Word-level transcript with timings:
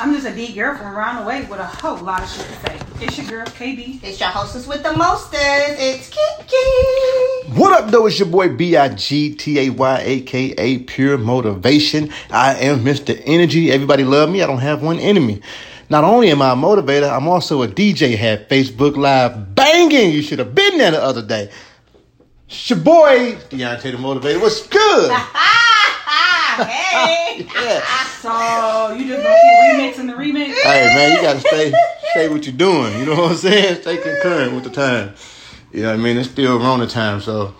I'm 0.00 0.14
just 0.14 0.26
a 0.26 0.34
D 0.34 0.54
girl 0.54 0.74
from 0.78 0.96
around 0.96 1.20
the 1.20 1.28
way 1.28 1.42
with 1.42 1.60
a 1.60 1.66
whole 1.66 1.98
lot 1.98 2.22
of 2.22 2.30
shit 2.30 2.46
to 2.46 2.54
say. 2.54 2.80
It's 3.02 3.18
your 3.18 3.26
girl, 3.26 3.44
KB. 3.44 4.02
It's 4.02 4.18
your 4.18 4.30
hostess 4.30 4.66
with 4.66 4.82
the 4.82 4.96
mostest. 4.96 5.34
It's 5.78 6.08
Kiki. 6.08 7.52
What 7.60 7.78
up, 7.78 7.90
though? 7.90 8.06
It's 8.06 8.18
your 8.18 8.28
boy 8.28 8.48
B 8.48 8.78
I 8.78 8.88
G 8.88 9.34
T 9.34 9.58
A 9.58 9.68
Y, 9.68 10.00
aka 10.00 10.78
Pure 10.78 11.18
Motivation. 11.18 12.10
I 12.30 12.54
am 12.54 12.78
Mr. 12.78 13.20
Energy. 13.26 13.70
Everybody 13.70 14.04
love 14.04 14.30
me. 14.30 14.42
I 14.42 14.46
don't 14.46 14.60
have 14.60 14.82
one 14.82 14.98
enemy. 14.98 15.42
Not 15.90 16.04
only 16.04 16.30
am 16.30 16.40
I 16.40 16.52
a 16.52 16.56
motivator, 16.56 17.14
I'm 17.14 17.28
also 17.28 17.62
a 17.62 17.68
DJ. 17.68 18.16
Had 18.16 18.48
Facebook 18.48 18.96
Live 18.96 19.54
banging. 19.54 20.12
You 20.12 20.22
should 20.22 20.38
have 20.38 20.54
been 20.54 20.78
there 20.78 20.92
the 20.92 21.02
other 21.02 21.20
day. 21.20 21.50
It's 22.48 22.70
your 22.70 22.78
boy 22.78 23.36
Deontay 23.50 23.82
the 23.82 23.98
Motivator. 23.98 24.40
What's 24.40 24.66
good? 24.66 25.14
hey. 26.64 27.46
yeah. 27.54 27.84
So 28.20 28.92
you 28.92 29.06
just 29.08 29.22
gonna 29.22 29.34
keep 29.40 29.96
remixing 29.96 30.06
the 30.06 30.12
remix? 30.12 30.52
Hey 30.62 30.94
man, 30.94 31.16
you 31.16 31.22
gotta 31.22 31.40
stay 31.40 31.72
stay 32.10 32.28
what 32.28 32.44
you're 32.44 32.54
doing. 32.54 32.98
You 32.98 33.06
know 33.06 33.14
what 33.22 33.30
I'm 33.30 33.36
saying? 33.38 33.80
Stay 33.80 33.96
concurrent 33.96 34.52
with 34.52 34.64
the 34.64 34.70
time. 34.70 35.14
You 35.72 35.84
know 35.84 35.88
what 35.88 36.00
I 36.00 36.02
mean? 36.02 36.18
It's 36.18 36.28
still 36.28 36.58
Rona 36.58 36.86
time, 36.86 37.22
so 37.22 37.54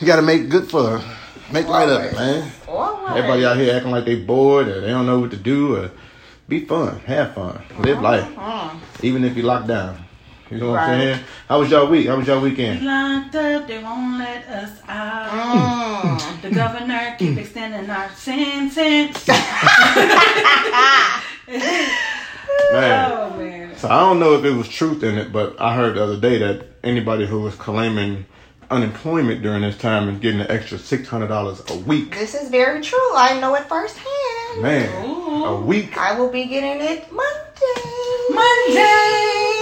you 0.00 0.06
gotta 0.06 0.22
make 0.22 0.48
good 0.48 0.70
for 0.70 1.02
make 1.52 1.68
light 1.68 1.90
of 1.90 2.04
it, 2.04 2.14
man. 2.14 2.50
Alright. 2.66 3.18
Everybody 3.18 3.44
out 3.44 3.58
here 3.58 3.76
acting 3.76 3.90
like 3.90 4.06
they 4.06 4.14
bored 4.16 4.68
or 4.68 4.80
they 4.80 4.88
don't 4.88 5.04
know 5.04 5.18
what 5.18 5.30
to 5.32 5.36
do 5.36 5.76
or 5.76 5.90
be 6.48 6.64
fun, 6.64 7.00
have 7.00 7.34
fun, 7.34 7.62
live 7.80 8.00
life. 8.00 8.24
Uh-huh. 8.24 8.78
Even 9.02 9.24
if 9.24 9.36
you 9.36 9.42
locked 9.42 9.66
down. 9.66 10.05
You 10.50 10.58
know 10.58 10.70
what 10.70 10.80
I'm 10.80 11.00
saying? 11.00 11.24
How 11.48 11.58
was 11.58 11.70
y'all 11.70 11.88
week? 11.88 12.06
How 12.06 12.16
was 12.16 12.26
y'all 12.26 12.40
weekend? 12.40 12.84
Locked 12.84 13.34
up, 13.34 13.66
they 13.66 13.82
won't 13.82 14.18
let 14.18 14.46
us 14.46 14.80
out. 14.86 16.20
Mm. 16.20 16.42
The 16.42 16.50
governor 16.50 17.16
keep 17.18 17.36
extending 17.36 17.90
our 17.90 18.08
sentence. 18.10 19.26
Man. 22.72 23.12
oh 23.12 23.36
man. 23.36 23.76
So 23.76 23.88
I 23.88 24.00
don't 24.00 24.18
know 24.18 24.34
if 24.34 24.44
it 24.44 24.52
was 24.52 24.68
truth 24.68 25.02
in 25.02 25.18
it, 25.18 25.32
but 25.32 25.60
I 25.60 25.74
heard 25.74 25.96
the 25.96 26.02
other 26.02 26.18
day 26.18 26.38
that 26.38 26.66
anybody 26.82 27.26
who 27.26 27.40
was 27.40 27.54
claiming 27.54 28.26
unemployment 28.70 29.42
during 29.42 29.62
this 29.62 29.78
time 29.78 30.08
is 30.08 30.18
getting 30.18 30.40
an 30.40 30.50
extra 30.50 30.78
six 30.78 31.08
hundred 31.08 31.28
dollars 31.28 31.62
a 31.70 31.76
week. 31.76 32.12
This 32.12 32.34
is 32.34 32.50
very 32.50 32.80
true. 32.80 32.98
I 33.14 33.38
know 33.40 33.54
it 33.54 33.64
firsthand. 33.64 34.62
Man, 34.62 35.04
Ooh. 35.04 35.44
a 35.44 35.60
week, 35.60 35.96
I 35.96 36.18
will 36.18 36.30
be 36.30 36.46
getting 36.46 36.80
it 36.80 37.10
Monday. 37.12 38.26
Monday. 38.30 39.55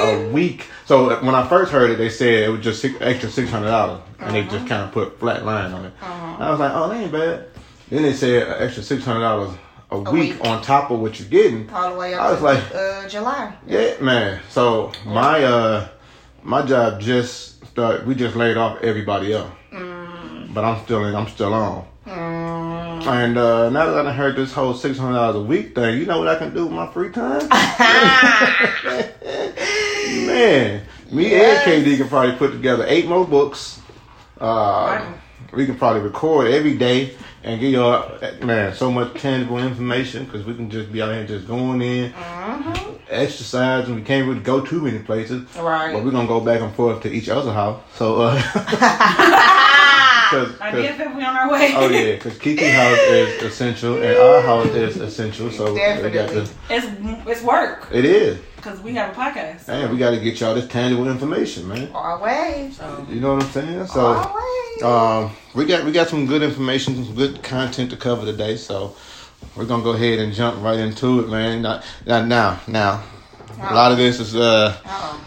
A 0.00 0.28
week. 0.30 0.66
So 0.86 1.22
when 1.24 1.34
I 1.34 1.46
first 1.48 1.72
heard 1.72 1.90
it, 1.90 1.98
they 1.98 2.10
said 2.10 2.44
it 2.44 2.48
was 2.48 2.60
just 2.62 2.80
six, 2.80 2.96
extra 3.00 3.30
six 3.30 3.50
hundred 3.50 3.68
dollars, 3.68 4.00
and 4.18 4.34
they 4.34 4.42
just 4.44 4.66
kind 4.66 4.82
of 4.82 4.92
put 4.92 5.18
flat 5.20 5.44
line 5.44 5.72
on 5.72 5.84
it. 5.86 5.92
I 6.02 6.50
was 6.50 6.60
like, 6.60 6.72
oh, 6.74 6.88
that 6.88 7.00
ain't 7.00 7.12
bad. 7.12 7.46
Then 7.90 8.02
they 8.02 8.12
said 8.12 8.48
an 8.48 8.62
extra 8.62 8.82
six 8.82 9.04
hundred 9.04 9.20
dollars 9.20 9.54
a, 9.90 9.98
week, 10.00 10.34
week. 10.34 10.44
on 10.44 10.62
top 10.62 10.90
of 10.90 11.00
what 11.00 11.18
you're 11.18 11.28
getting. 11.28 11.68
All 11.70 11.92
the 11.92 11.98
way 11.98 12.14
up 12.14 12.22
I 12.22 12.30
was 12.30 12.38
to 12.38 12.44
like- 12.44 12.74
uh, 12.74 13.08
July. 13.08 13.54
Yeah, 13.66 13.94
man. 14.00 14.40
So 14.48 14.92
my 15.04 15.42
uh 15.44 15.88
my 16.42 16.62
job 16.62 17.00
just 17.00 17.64
started. 17.66 18.06
We 18.06 18.14
just 18.14 18.36
laid 18.36 18.56
off 18.56 18.80
everybody 18.82 19.32
else, 19.32 19.50
but 19.70 20.64
I'm 20.64 20.82
still 20.84 21.04
in. 21.04 21.14
I'm 21.14 21.28
still 21.28 21.52
on. 21.54 21.86
And 22.06 23.38
uh, 23.38 23.70
now 23.70 23.90
that 23.92 24.06
I 24.06 24.12
heard 24.12 24.36
this 24.36 24.52
whole 24.52 24.74
six 24.74 24.98
hundred 24.98 25.14
dollars 25.16 25.36
a 25.36 25.42
week 25.42 25.74
thing, 25.74 25.98
you 25.98 26.06
know 26.06 26.18
what 26.18 26.28
I 26.28 26.36
can 26.36 26.52
do 26.54 26.64
with 26.66 26.74
my 26.74 26.86
free 26.92 27.10
time? 27.10 27.40
man, 30.40 30.82
me 31.10 31.30
Yes. 31.30 31.66
and 31.66 31.84
KD 31.84 31.96
can 31.98 32.08
probably 32.08 32.32
put 32.36 32.52
together 32.52 32.84
eight 32.88 33.06
more 33.08 33.26
books. 33.26 33.80
Uh, 34.40 34.44
Right. 34.44 35.04
we 35.52 35.66
can 35.66 35.74
probably 35.76 36.00
record 36.02 36.46
every 36.50 36.74
day 36.76 37.14
and 37.44 37.60
give 37.60 37.72
y'all 37.72 38.10
man 38.42 38.74
so 38.74 38.90
much 38.90 39.14
tangible 39.20 39.58
information 39.58 40.24
because 40.24 40.44
we 40.46 40.54
can 40.54 40.70
just 40.70 40.92
be 40.92 41.02
out 41.02 41.12
here 41.14 41.26
just 41.26 41.46
going 41.46 41.82
in, 41.82 42.12
exercising. 43.10 43.94
We 43.96 44.02
can't 44.02 44.26
really 44.28 44.40
go 44.40 44.60
too 44.60 44.80
many 44.80 44.98
places, 45.00 45.42
Right. 45.58 45.92
but 45.92 46.04
we're 46.04 46.10
gonna 46.10 46.28
go 46.28 46.40
back 46.40 46.60
and 46.60 46.72
forth 46.74 47.02
to 47.02 47.10
each 47.12 47.28
other's 47.28 47.52
house. 47.54 47.80
So, 47.94 48.22
uh, 48.22 48.40
cause, 50.30 50.52
I 50.60 50.70
'cause- 50.70 50.82
guess 50.82 51.00
if 51.00 51.14
we 51.14 51.24
on 51.24 51.36
our 51.36 51.50
way. 51.50 51.72
oh 51.76 51.88
yeah, 51.88 52.14
because 52.16 52.38
Kiki 52.38 52.64
house 52.66 52.98
is 52.98 53.42
essential 53.42 53.96
and 54.02 54.16
our 54.16 54.40
house 54.42 54.66
is 54.68 54.96
essential. 54.96 55.50
So 55.50 55.72
we 55.74 55.78
got 56.10 56.28
to, 56.30 56.40
It's 56.70 56.86
it's 57.26 57.42
work 57.42 57.88
it 57.92 58.04
is. 58.04 58.38
because 58.56 58.80
we 58.80 58.94
have 58.94 59.16
a 59.16 59.20
podcast. 59.20 59.68
Man, 59.68 59.90
we 59.90 59.98
got 59.98 60.10
to 60.10 60.20
get 60.20 60.40
y'all 60.40 60.54
this 60.54 60.66
tangible 60.68 61.08
information, 61.08 61.68
man. 61.68 61.90
Always. 61.94 62.76
So. 62.76 63.06
You 63.10 63.20
know 63.20 63.34
what 63.34 63.44
I'm 63.44 63.50
saying? 63.50 63.86
So. 63.88 64.00
Always. 64.06 64.82
Um, 64.82 65.30
we 65.54 65.66
got 65.66 65.84
we 65.84 65.92
got 65.92 66.08
some 66.08 66.26
good 66.26 66.42
information, 66.42 67.04
some 67.04 67.14
good 67.14 67.42
content 67.42 67.90
to 67.90 67.96
cover 67.96 68.24
today. 68.24 68.56
So 68.56 68.94
we're 69.56 69.66
gonna 69.66 69.82
go 69.82 69.90
ahead 69.90 70.18
and 70.20 70.32
jump 70.32 70.62
right 70.62 70.78
into 70.78 71.20
it, 71.20 71.28
man. 71.28 71.62
Now, 71.62 71.82
now, 72.06 72.24
now, 72.24 72.60
now 72.66 73.02
a 73.60 73.74
lot 73.74 73.92
of 73.92 73.98
this 73.98 74.20
is 74.20 74.34
uh, 74.36 74.74
Uh-oh. 74.86 75.20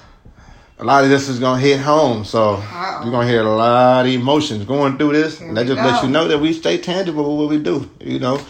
A 0.79 0.83
lot 0.83 1.03
of 1.03 1.09
this 1.09 1.29
is 1.29 1.39
gonna 1.39 1.61
hit 1.61 1.79
home. 1.79 2.25
So 2.25 2.55
Uh-oh. 2.55 3.01
you're 3.03 3.11
gonna 3.11 3.27
hear 3.27 3.43
a 3.43 3.55
lot 3.55 4.05
of 4.05 4.11
emotions 4.11 4.65
going 4.65 4.97
through 4.97 5.13
this, 5.13 5.39
and 5.41 5.55
that 5.55 5.61
we 5.61 5.67
just 5.73 5.81
lets 5.85 6.01
go. 6.01 6.07
you 6.07 6.13
know 6.13 6.27
that 6.27 6.39
we 6.39 6.53
stay 6.53 6.77
tangible 6.77 7.23
with 7.37 7.39
what 7.39 7.49
we 7.49 7.63
do. 7.63 7.89
You 7.99 8.19
know, 8.19 8.41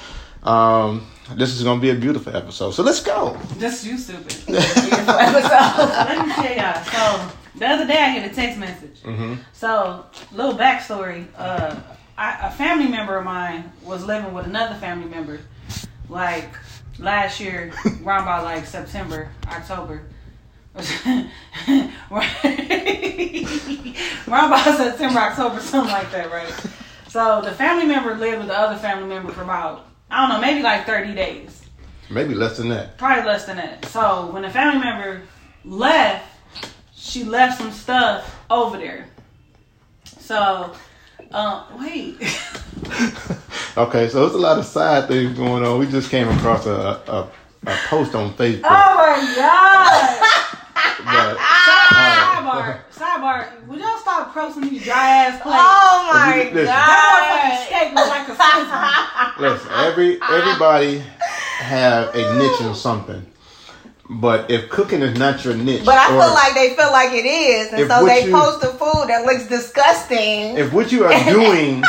um, 0.44 1.06
this 1.36 1.52
is 1.54 1.64
gonna 1.64 1.82
be 1.82 1.90
a 1.90 1.96
beautiful 1.96 2.36
episode. 2.36 2.72
So 2.72 2.84
let's 2.84 3.02
go. 3.02 3.38
Just 3.60 3.86
you 3.86 3.98
stupid. 3.98 4.36
Beautiful 4.46 5.14
episode. 5.16 5.90
Let 5.90 6.28
me 6.28 6.34
tell 6.34 6.56
y'all. 6.56 6.84
So 6.84 7.32
the 7.56 7.68
other 7.68 7.88
day 7.88 7.98
I 7.98 8.20
get 8.20 8.32
a 8.32 8.34
text 8.34 8.60
message. 8.60 9.02
Mm-hmm. 9.04 9.36
So 9.54 10.06
little 10.32 10.56
backstory. 10.58 11.28
Uh, 11.38 11.80
I, 12.18 12.48
a 12.48 12.52
family 12.52 12.88
member 12.88 13.18
of 13.18 13.26
mine 13.26 13.72
was 13.84 14.06
living 14.06 14.34
with 14.34 14.46
another 14.46 14.76
family 14.76 15.10
member, 15.10 15.40
like 16.10 16.50
last 17.00 17.40
year, 17.40 17.74
around 18.04 18.24
about 18.24 18.44
like 18.44 18.66
September, 18.66 19.32
October. 19.48 20.04
around 24.28 24.48
about 24.48 24.64
September, 24.78 25.20
October, 25.20 25.60
something 25.60 25.92
like 25.92 26.12
that, 26.12 26.32
right? 26.32 26.52
So 27.10 27.42
the 27.42 27.52
family 27.52 27.86
member 27.86 28.16
lived 28.16 28.40
with 28.40 28.48
the 28.48 28.58
other 28.58 28.78
family 28.80 29.08
member 29.08 29.32
for 29.32 29.44
about 29.44 29.86
I 30.10 30.22
don't 30.22 30.30
know, 30.36 30.42
maybe 30.42 30.62
like 30.64 30.86
thirty 30.86 31.14
days 31.14 31.60
Maybe 32.10 32.34
less 32.36 32.58
than 32.58 32.70
that. 32.70 32.98
probably 32.98 33.24
less 33.26 33.46
than 33.46 33.58
that. 33.58 33.86
So 33.86 34.28
when 34.32 34.42
the 34.44 34.50
family 34.50 34.80
member 34.80 35.22
left, 35.66 36.26
she 36.96 37.24
left 37.24 37.58
some 37.60 37.72
stuff 37.72 38.36
over 38.50 38.78
there. 38.78 39.08
So, 40.20 40.74
uh, 41.32 41.66
wait. 41.80 42.18
Okay, 43.76 44.08
so 44.08 44.20
there's 44.22 44.36
a 44.36 44.38
lot 44.38 44.60
of 44.60 44.66
side 44.66 45.08
things 45.08 45.36
going 45.36 45.64
on. 45.66 45.80
We 45.80 45.88
just 45.88 46.12
came 46.12 46.28
across 46.28 46.68
a 46.68 47.02
a, 47.08 47.28
a 47.66 47.76
post 47.88 48.14
on 48.14 48.32
Facebook. 48.36 48.62
oh 48.66 48.96
my 48.96 49.34
god! 49.36 50.58
But- 51.06 51.38
ah, 51.40 51.90
uh, 51.96 52.34
Sidebar, 52.44 52.80
sidebar. 52.96 53.68
Would 53.68 53.80
y'all 53.80 53.98
stop 53.98 54.34
posting 54.34 54.70
these 54.70 54.84
dry 54.84 55.26
ass 55.26 55.42
plates? 55.42 55.58
Oh 55.60 56.10
my 56.14 56.38
Listen. 56.54 56.66
That 56.66 57.00
motherfucking 57.10 57.50
god. 57.50 57.66
steak 57.66 57.94
look 57.96 58.10
like 58.10 58.28
a 58.28 58.36
frisbee. 58.36 59.48
Listen, 59.48 59.72
every 59.72 60.22
everybody 60.22 61.00
have 61.60 62.14
a 62.16 62.38
niche 62.38 62.62
in 62.62 62.76
something, 62.76 63.26
but 64.10 64.52
if 64.52 64.70
cooking 64.70 65.02
is 65.02 65.18
not 65.18 65.44
your 65.46 65.56
niche, 65.56 65.86
But 65.86 65.98
I 65.98 66.06
or 66.16 66.22
feel 66.22 66.34
like 66.34 66.54
they 66.54 66.76
feel 66.76 66.92
like 66.92 67.14
it 67.14 67.26
is, 67.26 67.74
and 67.74 67.88
so 67.90 68.06
they 68.06 68.26
you- 68.26 68.32
post 68.32 68.62
the 68.62 68.68
food 68.68 69.08
that 69.08 69.26
looks 69.26 69.48
disgusting. 69.48 70.58
if 70.58 70.72
what 70.74 70.92
you 70.92 71.06
are 71.06 71.24
doing, 71.32 71.82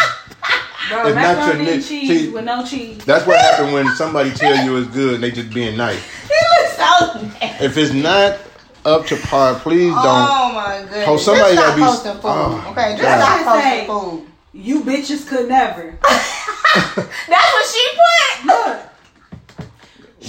Bro, 0.91 1.07
It's 1.07 1.15
not 1.17 1.37
your 1.39 1.47
macaroni 1.57 1.65
niche. 1.65 1.89
cheese 1.89 2.09
See- 2.09 2.29
with 2.29 2.45
no 2.45 2.65
cheese. 2.65 2.99
that's 3.05 3.27
what 3.27 3.39
happened 3.41 3.73
when 3.73 3.89
somebody 3.97 4.31
tell 4.33 4.55
you 4.65 4.77
it's 4.77 4.89
good 4.91 5.15
and 5.15 5.23
they 5.25 5.31
just 5.31 5.51
being 5.51 5.77
nice. 5.77 5.99
it 6.31 6.47
looks 6.61 6.77
so 6.77 7.23
nasty. 7.41 7.65
If 7.65 7.77
it's 7.79 7.93
not 7.95 8.37
up 8.85 9.07
to 9.07 9.17
par, 9.17 9.55
please 9.61 9.93
oh 9.95 10.03
don't. 10.03 10.29
Oh 10.31 10.53
my 10.55 10.83
goodness. 10.83 11.09
Oh, 11.09 11.17
somebody 11.17 11.55
just 11.55 11.67
gotta 11.67 11.73
stop 11.73 11.77
be- 11.77 11.83
posting 11.83 12.23
food. 12.23 12.31
oh, 12.31 12.69
okay, 12.73 12.91
just 12.97 13.03
God. 13.03 13.41
stop 13.41 13.63
posting 13.63 13.87
food. 13.87 14.31
You 14.53 14.81
bitches 14.83 15.27
could 15.27 15.49
never. 15.49 15.99
That's 16.03 16.97
what 16.97 17.67
she 17.67 17.89
put. 17.97 18.47
Look. 18.47 18.91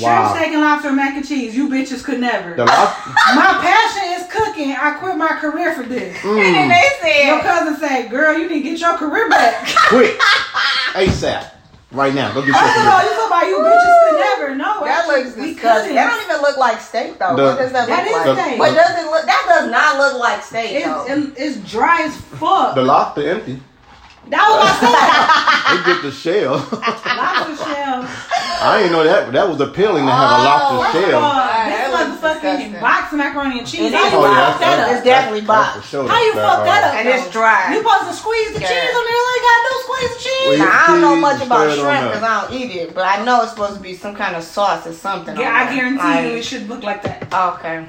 Wow. 0.01 0.33
Shrimp, 0.33 0.43
steak, 0.43 0.53
and 0.53 0.61
lobster, 0.61 0.91
mac 0.91 1.15
and 1.15 1.25
cheese. 1.25 1.55
You 1.55 1.69
bitches 1.69 2.03
could 2.03 2.19
never. 2.19 2.55
The 2.55 2.65
lob- 2.65 2.95
My 3.35 3.59
passion 3.61 4.21
is 4.21 4.31
cooking. 4.31 4.71
I 4.71 4.95
quit 4.99 5.15
my 5.15 5.37
career 5.39 5.73
for 5.73 5.83
this. 5.83 6.17
And 6.25 6.37
then 6.37 6.69
mm. 6.69 6.73
they 6.73 6.89
said, 7.01 7.27
Your 7.27 7.41
cousin 7.41 7.77
said, 7.77 8.09
"Girl, 8.09 8.37
you 8.37 8.49
need 8.49 8.63
to 8.63 8.69
get 8.69 8.79
your 8.79 8.97
career 8.97 9.29
back." 9.29 9.67
quick, 9.87 10.17
ASAP, 10.93 11.49
right 11.95 12.13
now. 12.13 12.33
Go 12.33 12.41
get 12.41 12.47
your 12.47 12.55
I 12.57 12.59
said, 12.61 12.85
"Oh, 12.85 12.99
career. 12.99 13.09
you 13.09 13.15
talking 13.15 13.27
about 13.27 13.47
you 13.47 13.57
bitches 13.65 14.09
could 14.09 14.19
never?" 14.19 14.55
No, 14.55 14.83
that 14.85 14.99
actually, 14.99 15.23
looks 15.23 15.35
we 15.37 15.53
disgusting. 15.53 15.89
couldn't. 15.89 15.95
That 15.95 16.11
don't 16.15 16.23
even 16.29 16.41
look 16.41 16.57
like 16.57 16.81
steak 16.81 17.17
though. 17.19 17.35
The- 17.35 17.43
what 17.43 17.57
does 17.57 17.71
that, 17.71 17.87
That 17.87 18.03
look 18.05 18.21
is 18.21 18.27
like? 18.27 18.37
steak. 18.45 18.59
What 18.59 18.73
does 18.75 19.03
it 19.03 19.09
look? 19.09 19.25
That 19.25 19.43
does 19.47 19.71
not 19.71 19.97
look 19.97 20.13
like 20.19 20.43
steak 20.43 20.71
It's, 20.71 20.85
though. 20.85 21.05
it- 21.07 21.33
it's 21.37 21.57
dry 21.71 22.01
as 22.03 22.15
fuck. 22.15 22.75
The 22.75 22.81
lobster 22.83 23.29
empty. 23.29 23.61
That 24.29 24.45
was 24.49 24.59
my 24.61 24.73
son. 24.81 25.41
They 25.65 25.81
get 25.93 26.01
the 26.03 26.11
shell. 26.11 26.55
Lobster 26.71 27.57
shell. 27.65 28.05
I 28.05 28.77
didn't 28.79 28.93
know 28.93 29.03
that 29.03 29.33
that 29.33 29.49
was 29.49 29.59
appeling 29.59 30.05
to 30.05 30.11
have 30.11 30.31
a 30.31 30.37
Oh, 30.39 30.45
lobster 30.45 30.99
of 30.99 31.09
shell. 31.09 31.21
all, 31.21 31.33
That 31.35 31.67
this 31.67 31.89
looks 31.91 32.21
looks 32.21 32.39
motherfucking 32.45 32.81
box 32.81 33.13
macaroni 33.13 33.59
and 33.59 33.67
cheese. 33.67 33.91
It 33.91 33.93
How 33.93 34.05
is 34.05 34.11
you 34.13 34.17
Oh, 34.19 34.25
yeah, 34.25 34.51
fuck 34.51 34.59
that's- 34.61 34.77
that 34.87 34.95
It's 34.95 35.03
definitely 35.05 35.41
box. 35.41 35.75
for 35.75 35.81
sure. 35.87 36.07
How 36.07 36.21
you 36.23 36.33
That, 36.35 36.45
fuck 36.47 36.65
that 36.65 36.81
up? 36.85 36.93
And 36.95 37.09
it's 37.09 37.29
dry. 37.31 37.73
You 37.73 37.81
supposed 37.81 38.07
to 38.07 38.13
squeeze 38.13 38.53
the 38.53 38.61
Yeah. 38.61 38.67
cheese 38.69 38.93
on 38.95 39.03
there. 39.03 39.17
You 39.19 39.25
ain't 39.35 39.45
got 39.49 39.59
no 39.65 39.73
squeeze 39.85 40.11
the 40.15 40.21
cheese. 40.23 40.47
Well, 40.47 40.57
Now, 40.59 40.71
I 40.71 40.87
don't 40.87 41.01
know 41.01 41.15
much 41.17 41.41
about 41.41 41.65
shrimp 41.73 42.03
because 42.13 42.23
I 42.23 42.33
don't 42.41 42.53
eat 42.53 42.71
it, 42.75 42.95
but 42.95 43.05
I 43.05 43.23
know 43.25 43.41
it's 43.41 43.51
supposed 43.51 43.75
to 43.75 43.81
be 43.81 43.93
some 43.97 44.15
kind 44.15 44.35
of 44.35 44.43
sauce 44.43 44.85
or 44.87 44.93
something. 44.93 45.35
Yeah, 45.35 45.49
I 45.53 45.65
there. 45.65 45.75
guarantee 45.75 45.97
Like, 46.03 46.23
you 46.25 46.37
it 46.37 46.45
should 46.45 46.69
look 46.69 46.83
like 46.83 47.01
that. 47.03 47.27
Okay. 47.33 47.85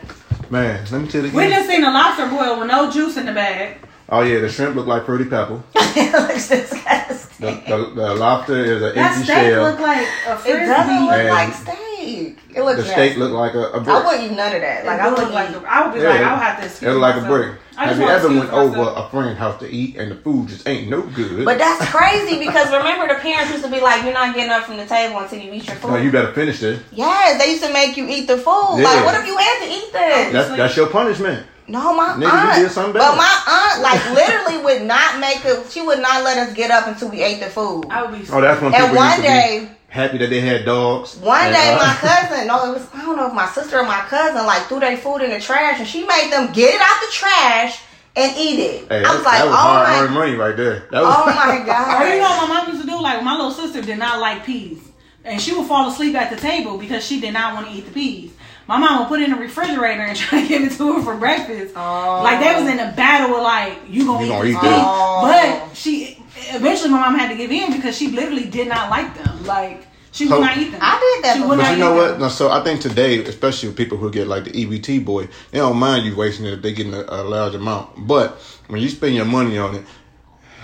Man, 0.50 0.84
let 0.90 1.00
me 1.02 1.08
tell 1.08 1.24
you 1.24 1.30
We 1.32 1.48
just 1.48 1.68
seen 1.68 1.84
a 1.84 1.90
lobster 1.90 2.26
boil 2.28 2.58
with 2.58 2.68
no 2.68 2.90
juice 2.90 3.16
in 3.16 3.26
the 3.26 3.32
bag. 3.32 3.78
Oh 4.08 4.22
yeah, 4.22 4.38
the 4.40 4.48
shrimp 4.48 4.76
look 4.76 4.86
like 4.86 5.04
pretty 5.04 5.24
pepper. 5.24 5.62
it 5.74 6.12
looks 6.28 6.48
disgusting. 6.48 7.26
The, 7.38 7.52
the, 7.68 7.92
the 7.94 8.14
lobster 8.14 8.56
is 8.64 8.80
an 8.82 8.94
That 8.94 9.12
empty 9.12 9.24
steak 9.24 9.50
shell. 9.52 9.62
look 9.64 9.80
like 9.80 10.06
a 10.26 10.36
frisbee. 10.36 10.50
It 10.52 10.56
frisbee. 10.56 10.66
doesn't 10.66 11.04
look 11.06 11.12
And 11.12 11.28
like 11.28 11.52
steak. 11.54 12.38
It 12.54 12.62
looks 12.62 12.76
the 12.78 12.84
nasty. 12.86 12.92
steak 12.92 13.16
look 13.18 13.32
like 13.32 13.54
a, 13.54 13.72
a 13.72 13.80
brick. 13.80 13.96
I 13.96 14.06
wouldn't 14.06 14.32
eat 14.32 14.36
none 14.36 14.54
of 14.54 14.62
that. 14.62 14.86
Like 14.86 15.00
It 15.00 15.02
I 15.02 15.08
wouldn't 15.10 15.26
look 15.26 15.34
like 15.34 15.50
eat. 15.50 15.56
a, 15.56 15.66
I 15.68 15.84
would 15.86 15.94
be 15.94 16.00
Yeah, 16.00 16.08
like, 16.08 16.20
I'll 16.20 16.38
have 16.38 16.58
to 16.60 16.64
excuse 16.66 16.88
It 16.88 16.92
look 16.94 17.02
like 17.02 17.14
a 17.16 17.20
myself. 17.20 17.36
brick. 17.36 17.60
I 17.76 17.84
Have 17.84 17.88
just 17.88 18.00
you 18.00 18.08
ever 18.08 18.26
excuse 18.26 18.40
went 18.40 18.52
over 18.78 18.92
a 18.96 19.08
friend's 19.10 19.38
house 19.38 19.58
to 19.60 19.68
eat 19.68 19.96
and 19.96 20.10
the 20.12 20.14
food 20.16 20.48
just 20.48 20.66
ain't 20.66 20.88
no 20.88 21.02
good? 21.02 21.44
But 21.44 21.58
that's 21.58 21.84
crazy 21.90 22.38
because 22.38 22.72
remember 22.72 23.08
the 23.12 23.20
parents 23.20 23.50
used 23.52 23.64
to 23.64 23.70
be 23.70 23.80
like, 23.80 24.02
"You're 24.04 24.14
not 24.14 24.34
getting 24.34 24.50
up 24.50 24.64
from 24.64 24.78
the 24.78 24.86
table 24.86 25.18
until 25.18 25.40
you 25.40 25.52
eat 25.52 25.66
your 25.66 25.76
food." 25.76 25.90
no, 25.90 25.96
you 25.98 26.10
better 26.10 26.32
finish 26.32 26.62
it. 26.62 26.80
yes, 26.92 27.38
they 27.42 27.50
used 27.50 27.62
to 27.64 27.72
make 27.74 27.98
you 27.98 28.08
eat 28.08 28.26
the 28.28 28.38
food. 28.38 28.78
Yeah. 28.78 28.84
Like, 28.84 29.04
what 29.04 29.14
if 29.20 29.26
you 29.26 29.36
had 29.36 29.66
to 29.66 29.70
eat 29.70 29.92
that? 29.92 30.30
That's 30.32 30.48
that's 30.56 30.76
your 30.76 30.86
punishment. 30.88 31.46
No, 31.68 31.94
my 31.96 32.14
Nigga, 32.14 32.20
you 32.20 32.26
aunt. 32.28 32.62
did 32.62 32.70
something 32.70 32.92
but 32.92 33.16
my 33.16 33.42
aunt, 33.48 33.82
like, 33.88 34.10
literally 34.14 34.62
would 34.64 34.82
not 34.86 35.18
make 35.20 35.44
it. 35.44 35.70
She 35.70 35.82
would 35.82 35.98
not 36.00 36.22
let 36.22 36.38
us 36.38 36.54
get 36.54 36.70
up 36.70 36.86
until 36.86 37.08
we 37.10 37.22
ate 37.22 37.40
the 37.40 37.46
food. 37.46 37.86
I 37.90 38.02
would 38.04 38.12
be. 38.20 38.26
Oh, 38.32 38.40
that's 38.40 38.60
when 38.62 38.72
And 38.74 38.94
one 38.94 39.06
used 39.10 39.16
to 39.16 39.22
day- 39.22 39.58
be 39.62 39.68
happy 39.88 40.18
that 40.18 40.30
they 40.30 40.40
had 40.40 40.64
dogs. 40.64 41.16
One 41.16 41.40
And, 41.40 41.54
day, 41.54 41.72
uh, 41.72 41.76
my 41.78 41.94
cousin, 42.00 42.46
no, 42.46 42.70
it 42.70 42.74
was 42.74 42.86
I 42.94 43.02
don't 43.04 43.16
know 43.16 43.26
if 43.28 43.32
my 43.34 43.46
sister 43.48 43.78
or 43.78 43.82
my 43.84 44.00
cousin, 44.08 44.44
like, 44.46 44.62
threw 44.68 44.78
their 44.80 44.96
food 44.96 45.22
in 45.22 45.30
the 45.30 45.40
trash, 45.40 45.78
and 45.80 45.88
she 45.88 46.04
made 46.06 46.30
them 46.30 46.52
get 46.52 46.74
it 46.74 46.80
out 46.80 47.00
the 47.00 47.12
trash 47.12 47.80
and 48.14 48.32
eat 48.36 48.58
it. 48.60 48.88
Hey, 48.88 48.98
I 49.00 49.02
that, 49.02 49.14
was 49.16 49.24
like, 49.24 49.38
that 49.40 49.46
was 49.46 49.54
oh 49.54 49.56
hard 49.58 49.88
my, 49.88 50.00
earned 50.04 50.14
money 50.14 50.34
right 50.36 50.56
there. 50.56 50.86
That 50.90 51.02
was, 51.02 51.14
oh 51.18 51.26
my 51.26 51.58
Or 51.60 51.64
god. 51.66 52.14
you 52.14 52.20
know 52.20 52.28
what 52.30 52.48
my 52.48 52.54
mom 52.62 52.68
used 52.68 52.80
to 52.82 52.86
do? 52.88 53.00
Like 53.02 53.22
my 53.24 53.34
little 53.34 53.50
sister 53.50 53.82
did 53.82 53.98
not 53.98 54.20
like 54.20 54.44
peas, 54.44 54.78
and 55.24 55.40
she 55.40 55.52
would 55.54 55.66
fall 55.66 55.88
asleep 55.90 56.14
at 56.14 56.30
the 56.30 56.36
table 56.36 56.78
because 56.78 57.04
she 57.04 57.20
did 57.20 57.32
not 57.34 57.54
want 57.54 57.66
to 57.68 57.72
eat 57.72 57.84
the 57.86 57.90
peas. 57.92 58.30
My 58.68 58.78
mom 58.78 58.98
would 59.00 59.08
put 59.08 59.20
it 59.20 59.24
in 59.24 59.30
the 59.30 59.36
refrigerator 59.36 60.02
and 60.02 60.16
try 60.18 60.42
to 60.42 60.48
give 60.48 60.62
it 60.62 60.76
to 60.76 60.94
her 60.94 61.02
for 61.02 61.16
breakfast. 61.16 61.74
Oh. 61.76 62.20
Like 62.24 62.40
they 62.40 62.60
was 62.60 62.70
in 62.70 62.78
a 62.80 62.92
battle 62.96 63.34
with 63.34 63.42
like 63.42 63.78
you 63.88 64.06
gonna 64.06 64.26
You 64.26 64.26
eat 64.26 64.28
gonna 64.30 64.44
this 64.44 64.54
eat 64.56 64.60
pea. 64.60 64.68
this. 64.68 64.82
Oh. 64.84 65.20
But 65.68 65.76
she 65.76 66.22
eventually 66.50 66.90
my 66.90 66.98
mom 67.00 67.14
had 67.18 67.28
to 67.30 67.36
give 67.36 67.50
in 67.50 67.72
because 67.72 67.96
she 67.96 68.08
literally 68.08 68.44
did 68.44 68.68
not 68.68 68.90
like 68.90 69.14
them. 69.16 69.44
Like 69.44 69.86
she 70.12 70.24
would 70.24 70.30
So- 70.34 70.40
not 70.40 70.56
eat 70.56 70.70
them. 70.72 70.80
I 70.82 70.98
did 71.16 71.24
that 71.24 71.34
She 71.34 71.40
before. 71.42 71.56
would 71.56 71.62
But 71.62 71.70
you 71.72 71.78
know 71.78 71.94
what? 71.94 72.10
them. 72.12 72.20
No, 72.22 72.28
so 72.28 72.50
I 72.50 72.64
think 72.64 72.80
today, 72.80 73.18
especially 73.24 73.68
with 73.68 73.76
people 73.78 73.98
who 73.98 74.10
get 74.10 74.26
like 74.26 74.44
the 74.44 74.50
EBT 74.50 75.04
boy, 75.04 75.28
they 75.52 75.58
don't 75.58 75.76
mind 75.76 76.04
you 76.06 76.16
wasting 76.16 76.46
it 76.46 76.54
if 76.54 76.62
they 76.62 76.72
getting 76.72 76.94
a, 76.94 77.04
a 77.08 77.22
large 77.22 77.54
amount. 77.54 78.06
But 78.06 78.32
when 78.68 78.80
you 78.82 78.88
spend 78.88 79.14
your 79.14 79.26
money 79.26 79.58
on 79.58 79.76
it, 79.76 79.84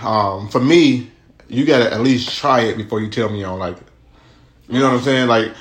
um, 0.03 0.49
for 0.49 0.59
me, 0.59 1.09
you 1.47 1.65
gotta 1.65 1.93
at 1.93 2.01
least 2.01 2.37
try 2.37 2.61
it 2.61 2.75
before 2.77 2.99
you 2.99 3.09
tell 3.09 3.29
me 3.29 3.39
you 3.39 3.45
don't 3.45 3.59
like 3.59 3.77
it. 3.77 3.87
You 4.67 4.79
know 4.79 4.89
what 4.89 4.97
I'm 4.97 5.01
saying? 5.03 5.27
Like, 5.27 5.53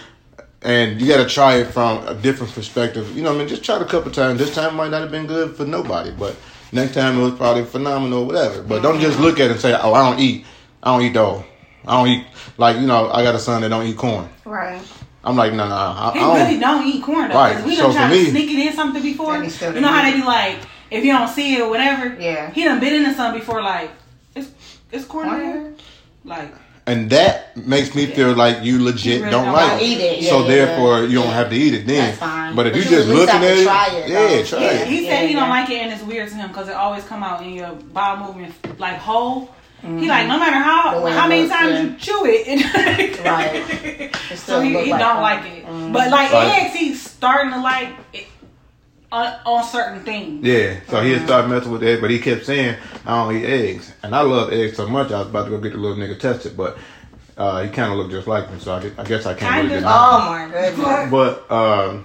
and 0.64 1.00
you 1.00 1.06
gotta 1.08 1.28
try 1.28 1.56
it 1.56 1.66
from 1.72 2.06
a 2.06 2.14
different 2.14 2.52
perspective. 2.52 3.14
You 3.16 3.22
know 3.22 3.30
what 3.30 3.36
I 3.36 3.38
mean? 3.40 3.48
Just 3.48 3.64
try 3.64 3.76
it 3.76 3.82
a 3.82 3.86
couple 3.86 4.10
times. 4.10 4.38
This 4.38 4.54
time 4.54 4.76
might 4.76 4.90
not 4.90 5.00
have 5.02 5.10
been 5.10 5.26
good 5.26 5.56
for 5.56 5.64
nobody, 5.64 6.10
but 6.12 6.36
next 6.72 6.94
time 6.94 7.18
it 7.18 7.22
was 7.22 7.34
probably 7.34 7.64
phenomenal 7.64 8.20
or 8.20 8.26
whatever. 8.26 8.62
But 8.62 8.82
don't 8.82 9.00
just 9.00 9.18
look 9.20 9.40
at 9.40 9.46
it 9.46 9.52
and 9.52 9.60
say, 9.60 9.72
"Oh, 9.80 9.92
I 9.94 10.08
don't 10.10 10.20
eat. 10.20 10.44
I 10.82 10.92
don't 10.96 11.06
eat 11.06 11.12
dog. 11.14 11.44
I 11.86 11.96
don't 11.98 12.08
eat." 12.08 12.26
Like 12.58 12.76
you 12.76 12.86
know, 12.86 13.10
I 13.10 13.22
got 13.22 13.34
a 13.34 13.38
son 13.38 13.62
that 13.62 13.68
don't 13.70 13.86
eat 13.86 13.96
corn. 13.96 14.28
Right. 14.44 14.80
I'm 15.24 15.36
like, 15.36 15.52
no, 15.52 15.68
no, 15.68 15.74
I, 15.76 16.08
I 16.08 16.12
He 16.14 16.18
don't. 16.18 16.36
really 16.36 16.58
don't 16.58 16.84
eat 16.86 17.00
corn 17.04 17.28
though. 17.28 17.36
Right, 17.36 17.54
'cause 17.56 17.64
We 17.64 17.76
so 17.76 17.82
done 17.84 17.92
for 17.92 17.98
tried 17.98 18.10
me- 18.10 18.24
to 18.24 18.30
sneak 18.32 18.50
it 18.50 18.66
in 18.66 18.72
something 18.74 19.02
before. 19.02 19.36
And 19.36 19.44
he 19.44 19.50
still 19.50 19.72
You 19.72 19.80
know 19.80 19.86
how 19.86 20.02
they 20.02 20.16
be 20.18 20.24
like, 20.24 20.56
if 20.90 21.04
you 21.04 21.12
don't 21.12 21.28
see 21.28 21.54
it 21.54 21.60
or 21.60 21.70
whatever. 21.70 22.16
Yeah. 22.20 22.50
He 22.50 22.64
done 22.64 22.80
bit 22.80 22.92
into 22.92 23.14
something 23.14 23.38
before, 23.38 23.62
like 23.62 23.90
it's 24.34 24.48
it's 24.90 25.04
corn 25.04 25.28
in 25.28 25.32
Corn? 25.34 25.44
here. 25.44 25.74
Like 26.24 26.52
and 26.86 27.10
that 27.10 27.56
makes 27.56 27.94
me 27.94 28.06
feel 28.06 28.32
like 28.34 28.62
you 28.64 28.82
legit 28.82 29.20
really 29.20 29.30
don't 29.30 29.44
don't 29.44 29.54
like 29.54 29.70
Don't 29.70 29.80
it. 29.80 29.84
eat 29.84 30.00
it. 30.00 30.28
so 30.28 30.40
Yeah, 30.42 30.48
therefore, 30.48 30.98
yeah, 31.00 31.06
you 31.08 31.14
don't 31.22 31.32
have 31.32 31.50
to 31.50 31.56
eat 31.56 31.74
it 31.74 31.86
then. 31.86 32.06
That's 32.06 32.18
fine. 32.18 32.56
But 32.56 32.66
if 32.66 32.72
But 32.72 32.78
you 32.78 32.84
you 32.84 32.90
just 32.96 33.08
looking 33.08 33.34
at 33.36 33.42
it, 33.44 33.64
try 33.64 33.86
it, 33.92 34.08
yeah, 34.10 34.42
try 34.44 34.60
Yeah, 34.60 34.70
it. 34.82 34.88
he 34.88 34.96
said 35.06 35.22
Yeah, 35.22 35.26
he 35.28 35.34
don't 35.34 35.48
like 35.48 35.70
it 35.70 35.78
and 35.82 35.92
it's 35.92 36.02
weird 36.02 36.28
to 36.30 36.34
him 36.34 36.48
because 36.48 36.68
it 36.68 36.74
always 36.74 37.04
come 37.04 37.22
out 37.22 37.42
in 37.42 37.52
your 37.54 37.72
bowel 37.72 38.26
movement 38.26 38.54
like 38.80 38.96
whole. 38.98 39.46
Mm-hmm. 39.82 39.98
He 39.98 40.08
like 40.08 40.26
no 40.28 40.38
matter 40.38 40.56
how 40.56 41.06
how 41.08 41.28
many 41.28 41.42
looks, 41.42 41.54
times 41.54 41.72
yeah. 41.72 41.82
you 41.82 41.96
chew 41.98 42.24
it, 42.26 42.44
it 42.46 43.24
Right. 43.24 43.62
It 44.12 44.16
so 44.30 44.34
still 44.36 44.60
he, 44.62 44.70
he 44.70 44.74
like 44.90 45.00
don't 45.00 45.16
that. 45.16 45.20
like 45.20 45.44
it. 45.46 45.66
Mhm. 45.66 45.92
But 45.92 46.10
like 46.10 46.32
Right. 46.32 46.62
eggs, 46.64 46.74
he's 46.74 47.00
starting 47.02 47.52
to 47.52 47.60
like 47.60 47.90
it 48.12 48.26
on, 49.12 49.34
on 49.44 49.64
certain 49.64 50.02
things. 50.04 50.44
Yeah, 50.44 50.80
so 50.88 51.00
he 51.02 51.10
Uh-huh. 51.12 51.18
had 51.20 51.26
started 51.28 51.48
messing 51.48 51.70
with 51.70 51.82
eggs, 51.84 52.00
but 52.00 52.10
he 52.10 52.18
kept 52.18 52.46
saying, 52.46 52.76
I 53.06 53.16
don't 53.24 53.36
eat 53.36 53.44
eggs. 53.44 53.92
And 54.02 54.14
I 54.14 54.22
love 54.22 54.52
eggs 54.52 54.76
so 54.76 54.88
much, 54.88 55.12
I 55.12 55.18
was 55.20 55.28
about 55.28 55.44
to 55.44 55.50
go 55.50 55.58
get 55.58 55.72
the 55.72 55.78
little 55.78 55.96
nigga 55.98 56.18
tested, 56.18 56.56
but 56.56 56.78
uh, 57.36 57.62
he 57.62 57.70
kind 57.70 57.92
of 57.92 57.98
looked 57.98 58.10
just 58.10 58.26
like 58.26 58.50
me, 58.50 58.58
so 58.58 58.72
I, 58.74 58.90
I 59.00 59.04
guess 59.04 59.26
I 59.26 59.34
can't 59.34 59.64
really 59.64 59.74
Kinda. 59.76 59.88
Oh 59.88 60.18
my 60.30 60.48
goodness. 60.50 61.10
But 61.10 61.50
um, 61.50 62.04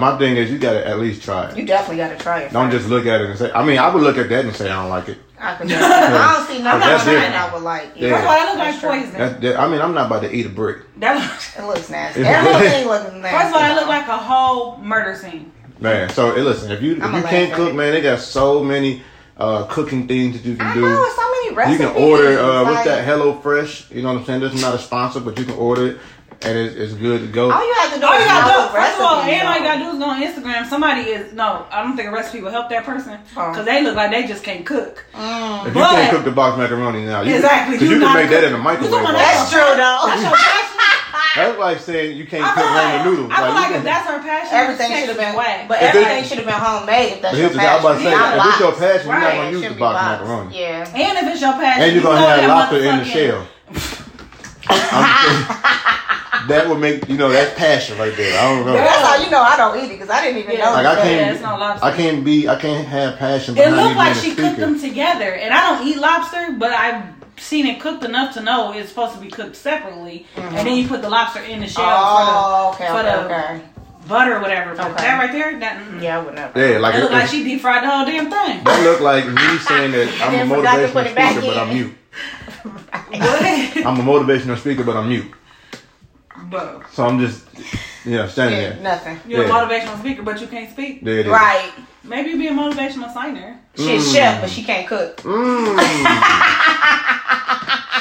my 0.00 0.18
thing 0.18 0.36
is, 0.36 0.50
you 0.50 0.58
gotta 0.58 0.86
at 0.86 0.98
least 0.98 1.22
try 1.22 1.50
it. 1.50 1.56
You 1.56 1.64
definitely 1.66 1.98
got 1.98 2.08
to 2.10 2.18
try 2.22 2.40
it. 2.40 2.52
Don't 2.52 2.66
first. 2.70 2.78
just 2.78 2.90
look 2.90 3.06
at 3.06 3.20
it 3.20 3.30
and 3.30 3.38
say, 3.38 3.50
I 3.52 3.64
mean, 3.64 3.78
I 3.78 3.92
would 3.94 4.02
look 4.02 4.18
at 4.18 4.28
that 4.28 4.44
and 4.44 4.54
say, 4.54 4.70
I 4.70 4.80
don't 4.82 4.90
like 4.90 5.08
it. 5.08 5.18
I, 5.40 5.54
could 5.54 5.68
just, 5.72 5.80
I 5.82 6.34
don't 6.36 6.46
see 6.48 6.62
nothing 6.62 6.80
That's 6.80 7.06
on 7.06 7.14
different. 7.14 7.34
I 7.34 7.54
would 7.54 7.62
like. 7.62 7.92
Yeah. 7.96 8.10
First 8.10 8.22
of 8.24 8.28
all, 8.28 8.34
that 8.34 8.48
look 8.48 8.56
That's 8.58 8.82
like 8.82 8.92
true. 8.92 9.00
poison. 9.02 9.18
That's, 9.18 9.40
that, 9.40 9.60
I 9.60 9.68
mean, 9.68 9.80
I'm 9.80 9.94
not 9.94 10.06
about 10.06 10.22
to 10.22 10.34
eat 10.34 10.46
a 10.46 10.48
brick. 10.48 10.78
That 10.98 11.14
looks, 11.30 11.56
It 11.58 11.62
looks 11.64 11.90
nasty. 11.90 12.22
Everything 12.24 12.88
looks 12.88 13.12
nasty. 13.12 13.36
first 13.36 13.46
of 13.48 13.52
all, 13.54 13.60
that 13.60 13.76
look 13.76 13.86
like 13.88 14.08
a 14.08 14.16
whole 14.16 14.78
murder 14.78 15.14
scene. 15.14 15.52
Man, 15.80 16.08
so 16.10 16.34
hey, 16.34 16.42
listen, 16.42 16.70
if 16.72 16.82
you 16.82 16.96
if 16.96 17.02
I'ma 17.02 17.18
you 17.18 17.24
can't 17.24 17.52
cook, 17.52 17.70
it. 17.70 17.74
man, 17.74 17.92
they 17.92 18.00
got 18.00 18.18
so 18.20 18.62
many 18.64 19.02
uh, 19.36 19.64
cooking 19.66 20.08
things 20.08 20.36
that 20.36 20.48
you 20.48 20.56
can 20.56 20.66
I 20.66 20.74
do. 20.74 20.80
know 20.80 21.08
so 21.14 21.30
many 21.30 21.54
recipes. 21.54 21.80
You 21.80 21.86
can 21.86 21.96
order 22.02 22.38
uh, 22.40 22.64
what's 22.64 22.84
that? 22.84 23.04
Hello 23.04 23.34
Fresh. 23.40 23.90
You 23.90 24.02
know 24.02 24.12
what 24.12 24.20
I'm 24.20 24.24
saying? 24.26 24.40
This 24.40 24.54
is 24.54 24.60
not 24.62 24.74
a 24.74 24.78
sponsor, 24.78 25.20
but 25.20 25.38
you 25.38 25.44
can 25.44 25.54
order 25.54 25.86
it, 25.86 25.98
and 26.42 26.58
it's, 26.58 26.74
it's 26.74 26.94
good 26.94 27.20
to 27.20 27.26
go. 27.28 27.52
All 27.52 27.64
you 27.64 27.74
have 27.74 27.94
to 27.94 28.00
do 28.00 28.06
All 28.06 28.14
is 28.14 28.20
you 28.20 28.26
gotta 28.26 28.50
follow 28.50 28.66
do, 28.66 28.74
first 28.74 28.94
of 28.98 29.04
all, 29.06 29.16
recipes, 29.18 29.38
and 29.38 29.48
all 29.48 29.54
you 29.54 29.62
gotta 29.62 29.80
do 29.84 29.90
is 29.90 29.98
go 29.98 30.04
on 30.10 30.22
Instagram. 30.22 30.66
Somebody 30.68 31.00
is 31.02 31.32
no, 31.32 31.66
I 31.70 31.84
don't 31.84 31.96
think 31.96 32.08
a 32.08 32.12
recipe 32.12 32.40
will 32.42 32.50
help 32.50 32.68
that 32.70 32.82
person 32.84 33.20
Oh. 33.36 33.50
because 33.52 33.64
they 33.64 33.80
look 33.84 33.94
like 33.94 34.10
they 34.10 34.26
just 34.26 34.42
can't 34.42 34.66
cook. 34.66 35.04
Mm. 35.14 35.60
if 35.68 35.74
you 35.76 35.80
but- 35.80 35.90
can't 35.94 36.10
cook 36.16 36.24
the 36.24 36.32
box 36.32 36.58
macaroni 36.58 37.04
now, 37.06 37.20
you 37.20 37.36
Exactly, 37.36 37.78
Can, 37.78 37.86
'cause 37.86 37.88
you 37.88 37.94
you, 37.94 38.02
can 38.02 38.12
not 38.12 38.14
make 38.20 38.30
that 38.30 38.42
in 38.42 38.50
the 38.52 38.58
microwave. 38.58 38.90
talking 38.90 39.06
about 39.06 39.14
right? 39.14 39.34
That's 39.38 39.50
true 39.52 39.62
though. 39.78 40.97
That's 41.12 41.36
your 41.36 41.58
like 41.58 41.78
saying 41.88 42.16
you 42.16 42.26
can't 42.26 42.44
I 42.44 42.52
cook 42.54 42.64
feel 42.64 42.72
ramen 42.72 42.96
like, 42.96 43.04
noodles. 43.06 43.30
I 43.32 43.36
feel 43.36 43.54
like 43.54 43.70
you 43.70 43.76
if 43.76 43.84
that's 43.84 44.06
her 44.08 44.18
passion, 44.20 44.54
Everything 44.54 44.90
should 44.92 45.08
have 45.08 45.16
been, 45.16 45.34
whack. 45.36 45.68
but 45.68 45.82
If 45.82 45.94
everything 45.94 46.24
should 46.24 46.38
have 46.38 46.46
been 46.46 46.54
homemade. 46.60 47.12
If 47.12 47.22
that's 47.22 47.32
But 47.32 47.38
your 47.38 47.48
here's 47.48 47.52
the 47.52 47.58
thing, 47.58 47.68
I'm 47.68 47.80
about 47.80 47.88
to 47.88 47.98
passion. 47.98 48.12
say, 48.12 48.16
Not 48.18 48.36
if 48.36 48.44
it's 48.52 48.60
your 48.60 48.70
boxed. 48.70 48.80
passion, 48.82 49.06
you're 49.08 49.20
not 49.20 49.32
gonna 49.32 49.50
use 49.50 49.62
the 49.62 49.68
be 49.70 49.80
box 49.80 49.94
boxed. 49.98 50.20
macaroni. 50.22 50.58
Yeah. 50.60 50.94
And 50.98 51.14
if 51.18 51.24
it's 51.34 51.40
your 51.40 51.52
passion, 51.52 51.82
And 51.82 51.92
you're 51.92 52.02
you 52.02 52.08
gonna 52.08 52.20
throw 52.20 52.28
have 52.28 52.48
lobster 52.48 52.82
in 52.84 52.96
the 52.98 53.04
shell. 53.04 53.46
That 56.48 56.66
would 56.68 56.78
make 56.78 57.06
you 57.10 57.18
know 57.18 57.28
that's 57.28 57.52
passion 57.58 57.98
right 57.98 58.16
there. 58.16 58.38
I 58.40 58.42
don't 58.56 58.64
know. 58.64 58.72
That's 58.72 59.02
how 59.02 59.22
you 59.22 59.30
know 59.30 59.42
I 59.42 59.56
don't 59.58 59.76
eat 59.78 59.86
it 59.90 59.98
because 59.98 60.08
I 60.08 60.22
didn't 60.24 60.38
even 60.44 60.56
Yeah. 60.56 60.64
know. 60.66 60.72
Like 60.72 60.86
I 60.86 60.94
can't, 61.02 61.20
Yeah, 61.20 61.32
it's 61.32 61.42
not 61.42 61.58
lobster. 61.60 61.84
I 61.86 61.92
can't 61.94 62.24
be, 62.24 62.48
I 62.48 62.56
can't 62.56 62.86
have 62.88 63.18
passion 63.18 63.54
It 63.58 63.64
behind 63.66 63.76
looked 63.76 63.96
like 63.96 64.14
she 64.14 64.34
cooked 64.34 64.56
them 64.56 64.80
together, 64.80 65.30
and 65.34 65.52
I 65.52 65.60
don't 65.76 65.86
eat 65.86 65.98
lobster, 65.98 66.54
but 66.56 66.70
I've 66.72 67.02
seen 67.40 67.66
it 67.66 67.80
cooked 67.80 68.04
enough 68.04 68.34
to 68.34 68.40
know 68.42 68.72
it's 68.72 68.88
supposed 68.88 69.14
to 69.14 69.20
be 69.20 69.28
cooked 69.28 69.56
separately, 69.56 70.26
and 70.36 70.56
then 70.56 70.76
you 70.76 70.84
mm-hmm. 70.84 70.92
put 70.94 71.02
the 71.02 71.08
lobster 71.10 71.40
in 71.42 71.60
the 71.60 71.66
shell 71.66 71.84
Oh, 71.86 72.72
for 72.76 72.84
okay, 72.84 72.92
the, 72.92 72.92
for 72.92 73.08
okay, 73.08 73.28
the 73.28 73.34
okay. 73.34 73.64
butter 74.08 74.36
or 74.36 74.40
whatever. 74.40 74.74
But 74.74 74.90
Okay. 74.92 75.02
that 75.04 75.18
right 75.18 75.32
there, 75.32 75.58
that 75.60 75.82
mm-mm. 75.86 76.02
Yeah, 76.02 76.18
I 76.18 76.24
would 76.24 76.34
never. 76.34 76.58
Yeah, 76.72 76.78
like 76.78 76.92
that 76.94 76.98
it, 76.98 77.02
looked 77.02 77.14
like 77.14 77.28
she 77.28 77.44
deep 77.44 77.60
fried 77.60 77.82
the 77.84 77.90
whole 77.90 78.04
damn 78.06 78.30
thing. 78.30 78.64
that 78.64 78.84
looked 78.84 79.02
like 79.02 79.26
me 79.26 79.58
saying 79.58 79.92
that 79.92 80.08
I'm 80.22 80.50
a 80.50 80.56
forgot 80.56 80.76
to 80.76 80.88
put 80.88 81.06
motivational 81.06 81.10
it 81.10 81.14
back 81.16 81.32
speaker, 81.36 81.46
but. 81.54 81.58
I'm 81.58 81.74
mute. 81.74 81.94
I'm 83.86 84.00
a 84.00 84.02
motivational 84.02 84.58
speaker, 84.58 84.84
but 84.84 84.96
I'm 84.96 85.08
mute. 85.08 85.32
Bro, 86.50 86.82
So 86.92 87.06
I'm 87.06 87.18
just, 87.18 87.44
yeah, 88.04 88.26
standing 88.28 88.60
Yeah, 88.60 88.70
there. 88.70 88.80
nothing. 88.82 89.20
you're 89.26 89.46
Yeah. 89.46 89.48
a 89.48 89.68
motivational 89.68 89.98
speaker, 89.98 90.22
but 90.22 90.40
you 90.40 90.46
can't 90.46 90.70
speak. 90.70 91.04
There 91.04 91.18
it 91.18 91.26
is. 91.26 91.32
Right. 91.32 91.70
Maybe 92.08 92.30
you 92.30 92.38
be 92.38 92.46
a 92.48 92.52
motivational 92.52 93.12
signer. 93.12 93.58
She's 93.76 94.08
Mm. 94.08 94.14
chef, 94.14 94.40
but 94.40 94.50
she 94.50 94.62
can't 94.64 94.86
cook. 94.88 95.16
Mm. 95.18 95.78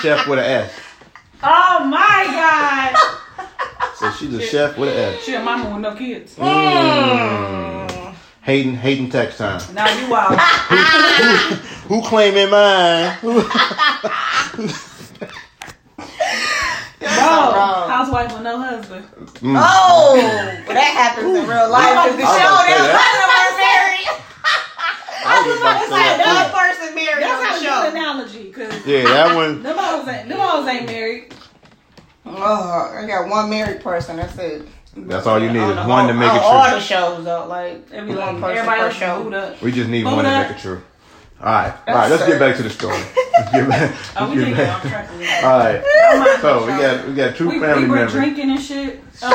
chef 0.01 0.27
with 0.27 0.39
an 0.39 0.45
S. 0.45 0.71
Oh 1.43 1.83
my 1.85 2.23
god! 2.31 2.95
So 3.95 4.11
she's 4.11 4.33
a 4.33 4.41
chef 4.41 4.77
with 4.77 4.89
an 4.89 4.95
S. 5.15 5.23
She 5.23 5.33
a 5.35 5.39
mama 5.41 5.69
with 5.71 5.79
no 5.81 5.93
kids. 5.95 6.35
Mm. 6.35 8.15
Hayden, 8.43 8.75
Hayden 8.75 9.09
text 9.09 9.37
time. 9.39 9.59
Now 9.73 9.87
you 9.99 10.07
wild. 10.09 10.39
Who 11.89 12.01
claiming 12.03 12.49
mine? 12.49 13.17
Bro, 16.99 17.07
housewife 17.87 18.33
with 18.33 18.41
no 18.43 18.59
husband. 18.59 19.05
Mm. 19.41 19.55
Oh, 19.61 20.13
well, 20.15 20.73
that 20.73 20.91
happens 20.97 21.27
in 21.27 21.47
real 21.47 21.69
life. 21.69 21.93
'cause 21.93 22.15
the 22.17 22.23
I 22.23 22.25
was 22.25 22.37
show, 22.39 22.47
about 22.47 22.61
to 22.61 22.67
say 22.67 22.73
there's 22.73 22.87
that. 22.87 23.03
one 23.27 23.57
married. 23.61 24.09
I 25.27 25.47
was 25.47 25.59
about 25.59 25.79
to 25.81 25.85
say 25.87 25.91
like 25.91 26.17
that 26.23 26.53
person 26.53 26.95
married 26.95 27.23
That's 27.23 27.39
on 27.39 27.45
how 27.45 27.53
the 27.53 27.59
a 27.59 27.63
show. 27.63 27.81
good 27.83 27.93
analogy, 27.93 28.51
cause. 28.51 28.85
Yeah, 28.87 29.03
that 29.03 29.35
one. 29.39 29.63
them 29.63 29.77
hoes 29.77 30.07
ain't 30.07 30.29
them 30.29 30.39
hoes 30.39 30.67
ain't 30.67 30.85
married. 30.85 31.33
Oh, 32.25 32.93
I 32.97 33.05
got 33.07 33.29
one 33.29 33.49
married 33.49 33.81
person. 33.81 34.17
That's 34.17 34.37
it. 34.37 34.67
That's 34.95 35.27
all 35.27 35.39
you 35.41 35.51
need 35.51 35.59
is 35.59 35.75
the 35.75 35.83
one 35.85 36.07
to 36.07 36.13
make 36.13 36.31
it 36.31 36.41
Oh, 36.41 36.57
all 36.57 36.71
the 36.71 36.79
shows 36.79 37.23
though, 37.23 37.45
like 37.47 37.85
It'd 37.91 38.07
be 38.07 38.15
one 38.15 38.41
like 38.41 38.41
person 38.41 38.57
everybody 38.57 38.81
per 38.81 38.91
show. 38.91 39.33
up. 39.33 39.61
We 39.61 39.71
just 39.71 39.89
need 39.89 40.03
Hold 40.03 40.15
one 40.17 40.25
to 40.25 40.31
make 40.41 40.51
it 40.57 40.59
true. 40.59 40.81
All 41.39 41.45
right, 41.45 41.73
all 41.87 41.93
right. 41.95 42.09
Let's 42.09 42.25
get 42.25 42.39
back 42.39 42.55
to 42.57 42.63
the 42.63 42.69
story. 42.71 42.97
Let's 43.37 43.51
get 43.51 43.69
back. 43.69 43.95
Oh, 44.19 44.25
let's 44.25 44.33
get 44.39 44.45
did 44.45 44.55
get 44.55 44.69
off 44.69 44.83
back. 44.83 44.91
track. 44.91 45.09
a 45.11 45.13
little. 45.15 45.49
All 45.49 45.59
right. 45.59 45.83
So 46.41 46.61
we 46.61 46.67
got 46.81 47.07
we 47.07 47.13
got 47.13 47.35
two 47.35 47.47
we, 47.49 47.59
family 47.59 47.83
we 47.83 47.89
were 47.89 47.95
members. 47.95 48.13
drinking 48.13 48.49
and 48.49 48.59
shit. 48.61 48.99
Um, 49.21 49.33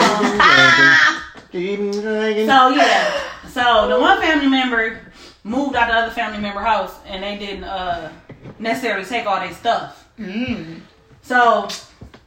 so 1.52 2.68
yeah, 2.70 3.20
so 3.48 3.88
the 3.88 4.00
one 4.00 4.20
family 4.20 4.48
member 4.48 4.98
moved 5.44 5.74
out 5.76 5.88
the 5.88 5.94
other 5.94 6.12
family 6.12 6.38
member 6.40 6.60
house, 6.60 6.94
and 7.06 7.22
they 7.22 7.36
didn't 7.38 7.64
uh, 7.64 8.10
necessarily 8.58 9.04
take 9.04 9.26
all 9.26 9.40
their 9.40 9.52
stuff. 9.52 10.08
Mm. 10.18 10.80
So 11.22 11.68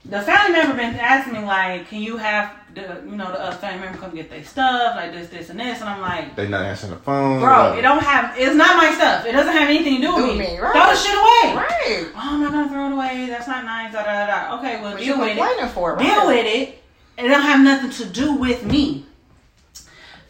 the 0.06 0.22
family 0.22 0.52
member 0.54 0.76
been 0.76 0.96
asking 0.96 1.34
me 1.34 1.40
like, 1.46 1.88
"Can 1.90 2.02
you 2.02 2.18
have 2.18 2.52
the 2.74 3.02
you 3.10 3.16
know 3.16 3.32
the 3.32 3.42
other 3.42 3.56
family 3.58 3.80
member 3.86 3.98
come 3.98 4.14
get 4.16 4.30
their 4.30 4.44
stuff 4.44 4.96
like 4.96 5.12
this, 5.12 5.30
this, 5.30 5.50
and 5.50 5.60
this?" 5.60 5.80
And 5.82 5.90
I'm 5.90 6.02
like, 6.02 6.36
They 6.36 6.48
not 6.48 6.64
answering 6.66 6.92
the 6.94 7.00
phone. 7.00 7.40
"Bro, 7.40 7.78
it 7.78 7.82
don't 7.82 8.04
have. 8.04 8.38
It's 8.38 8.56
not 8.56 8.78
my 8.78 8.94
stuff. 8.94 9.26
It 9.26 9.32
doesn't 9.34 9.54
have 9.54 9.70
anything 9.70 9.96
to 9.98 10.02
do 10.02 10.16
with 10.16 10.26
Do 10.26 10.32
me. 10.34 10.38
me, 10.40 10.60
right. 10.60 10.72
Throw 10.74 10.86
the 10.92 10.96
shit 10.96 11.16
away." 11.16 11.56
Right. 11.56 12.08
Oh, 12.16 12.20
I'm 12.34 12.42
not 12.42 12.52
gonna 12.52 12.70
throw 12.70 12.88
it 12.88 12.94
away. 12.94 13.28
That's 13.30 13.48
not 13.48 13.66
nice. 13.66 13.94
Da, 13.94 14.04
da, 14.04 14.26
da, 14.26 14.50
da. 14.50 14.60
Okay, 14.60 14.82
well, 14.82 14.92
What 14.94 15.00
you 15.02 15.14
deal 15.14 15.20
with 15.22 15.30
it. 15.30 15.38
complaining 15.38 15.70
for? 15.74 15.94
Right? 15.96 16.06
Deal 16.06 16.28
with 16.28 16.46
it. 16.46 16.82
It 17.18 17.28
don't 17.30 17.42
have 17.42 17.62
nothing 17.64 17.92
to 17.92 18.06
do 18.06 18.34
with 18.34 18.66
me. 18.66 19.06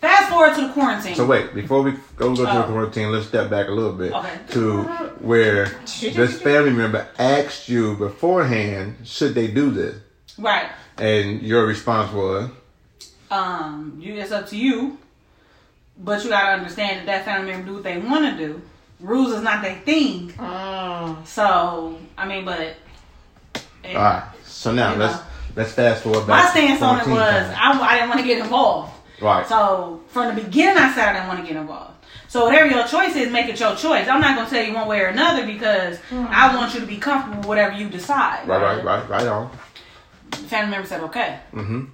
Fast 0.05 0.29
forward 0.29 0.53
to 0.55 0.61
the 0.67 0.73
quarantine. 0.73 1.15
So 1.15 1.25
wait, 1.25 1.55
before 1.55 1.81
we 1.81 1.91
go 2.15 2.29
go 2.29 2.35
to 2.35 2.41
the 2.43 2.63
Oh. 2.63 2.67
quarantine, 2.67 3.11
let's 3.11 3.25
step 3.27 3.49
back 3.49 3.67
a 3.69 3.71
little 3.71 3.93
bit 3.93 4.13
Okay. 4.13 4.37
to 4.51 4.83
where 5.19 5.65
this 5.99 6.39
family 6.39 6.69
member 6.71 7.07
asked 7.17 7.67
you 7.69 7.95
beforehand, 7.95 8.97
should 9.03 9.33
they 9.33 9.47
do 9.47 9.71
this? 9.71 9.95
right. 10.37 10.67
And 10.99 11.41
your 11.41 11.65
response 11.65 12.11
was, 12.13 12.49
Um, 13.31 13.97
you 13.99 14.13
it's 14.15 14.31
up 14.31 14.47
to 14.49 14.55
you. 14.57 14.97
But 15.97 16.23
you 16.23 16.29
gotta 16.29 16.51
understand 16.59 16.99
that 16.99 17.05
that 17.07 17.25
family 17.25 17.51
member 17.51 17.67
do 17.67 17.73
what 17.75 17.83
they 17.83 17.97
want 17.97 18.25
to 18.25 18.37
do. 18.45 18.61
Rules 18.99 19.31
is 19.33 19.41
not 19.41 19.63
their 19.63 19.75
thing. 19.85 20.31
Mm. 20.37 21.25
So 21.25 21.97
I 22.17 22.27
mean, 22.27 22.45
but 22.45 22.75
all 23.87 23.93
right. 23.95 24.23
So 24.45 24.71
now 24.71 24.93
let's 24.95 25.15
know. 25.15 25.21
let's 25.55 25.71
fast 25.71 26.03
forward 26.03 26.27
my 26.27 26.41
back. 26.41 26.53
to 26.53 26.59
stance 26.59 26.81
on 26.83 26.99
it 26.99 27.07
was. 27.07 27.19
I, 27.57 27.71
I 27.81 27.95
didn't 27.95 28.09
want 28.09 28.21
to 28.21 28.27
get 28.27 28.39
involved. 28.39 28.91
Right. 29.21 29.47
So 29.47 30.01
from 30.07 30.35
the 30.35 30.41
beginning, 30.41 30.77
I 30.77 30.93
said 30.93 31.07
I 31.09 31.13
didn't 31.13 31.27
want 31.27 31.39
to 31.41 31.45
get 31.53 31.59
involved. 31.59 31.91
So 32.27 32.45
whatever 32.45 32.67
your 32.69 32.85
choice 32.87 33.15
is, 33.15 33.31
make 33.31 33.47
it 33.47 33.59
your 33.59 33.75
choice. 33.75 34.07
I'm 34.07 34.19
not 34.19 34.35
gonna 34.35 34.49
tell 34.49 34.63
you 34.63 34.73
one 34.73 34.87
way 34.87 34.99
or 35.01 35.07
another 35.07 35.45
because 35.45 35.99
I 36.11 36.53
want 36.55 36.73
you 36.73 36.79
to 36.81 36.85
be 36.85 36.97
comfortable 36.97 37.37
with 37.39 37.47
whatever 37.47 37.75
you 37.75 37.87
decide. 37.89 38.47
Right, 38.47 38.61
right, 38.61 38.83
right, 38.83 39.09
right 39.09 39.27
on. 39.27 39.51
The 40.31 40.37
family 40.37 40.71
member 40.71 40.87
said, 40.87 41.01
"Okay, 41.01 41.39
Mm-hmm. 41.53 41.85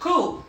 cool." 0.00 0.44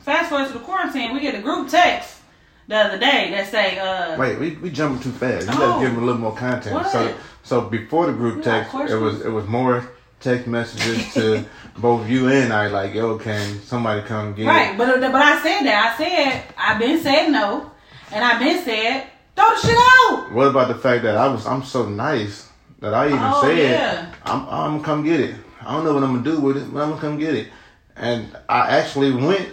Fast 0.00 0.30
forward 0.30 0.46
to 0.48 0.52
the 0.54 0.60
quarantine, 0.60 1.12
we 1.12 1.20
get 1.20 1.34
a 1.34 1.40
group 1.42 1.68
text 1.68 2.20
the 2.68 2.76
other 2.76 2.98
day 2.98 3.30
that 3.32 3.50
say, 3.50 3.78
"Uh, 3.78 4.16
Wait, 4.16 4.38
we 4.38 4.50
we 4.56 4.70
jumping 4.70 5.00
too 5.02 5.10
fast. 5.12 5.46
You 5.48 5.52
Oh. 5.54 5.58
gotta 5.58 5.80
give 5.84 5.94
them 5.94 6.02
a 6.02 6.06
little 6.06 6.20
more 6.20 6.34
content. 6.36 6.74
What? 6.74 6.88
So 6.90 7.12
so 7.42 7.60
before 7.62 8.06
the 8.06 8.12
group 8.12 8.36
You 8.36 8.42
got 8.42 8.70
text, 8.70 8.92
it 8.92 8.96
was 8.98 9.20
it 9.22 9.30
was 9.30 9.46
more 9.46 9.84
text 10.20 10.46
messages 10.46 11.12
to 11.14 11.44
both 11.78 12.08
you 12.08 12.28
and 12.28 12.52
I 12.52 12.68
like, 12.68 12.94
yo, 12.94 13.18
can 13.18 13.60
somebody 13.62 14.02
come 14.02 14.34
get 14.34 14.44
it. 14.46 14.48
right." 14.48 14.76
But 14.78 15.00
but 15.00 15.14
I 15.14 15.42
said 15.42 15.62
that. 15.64 15.94
I 15.94 15.96
said 16.04 16.44
I've 16.56 16.78
been 16.78 17.00
said 17.00 17.30
no, 17.30 17.70
and 18.12 18.24
I've 18.24 18.38
been 18.40 18.62
said 18.64 19.06
throw 19.34 19.48
the 19.50 19.56
shit 19.60 19.76
out. 19.76 20.32
What 20.32 20.46
about 20.48 20.68
the 20.68 20.74
fact 20.76 21.02
that 21.04 21.16
I 21.16 21.28
was 21.28 21.46
I'm 21.46 21.62
so 21.62 21.86
nice 21.88 22.48
that 22.80 22.94
I 22.94 23.06
even 23.06 23.18
Oh, 23.20 23.40
said 23.42 23.58
yeah. 23.58 24.14
I'm 24.24 24.40
I'm 24.48 24.70
gonna 24.72 24.84
come 24.84 25.04
get 25.04 25.20
it. 25.20 25.34
I 25.60 25.72
don't 25.72 25.84
know 25.84 25.94
what 25.94 26.02
I'm 26.02 26.12
gonna 26.22 26.24
do 26.36 26.40
with 26.40 26.56
it, 26.56 26.72
but 26.72 26.82
I'm 26.82 26.90
gonna 26.90 27.00
come 27.00 27.18
get 27.18 27.34
it. 27.34 27.48
And 27.96 28.36
I 28.48 28.78
actually 28.78 29.12
went 29.12 29.48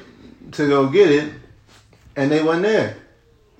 to 0.53 0.67
go 0.67 0.87
get 0.89 1.09
it, 1.09 1.33
and 2.15 2.29
they 2.31 2.43
wasn't 2.43 2.63
there. 2.63 2.97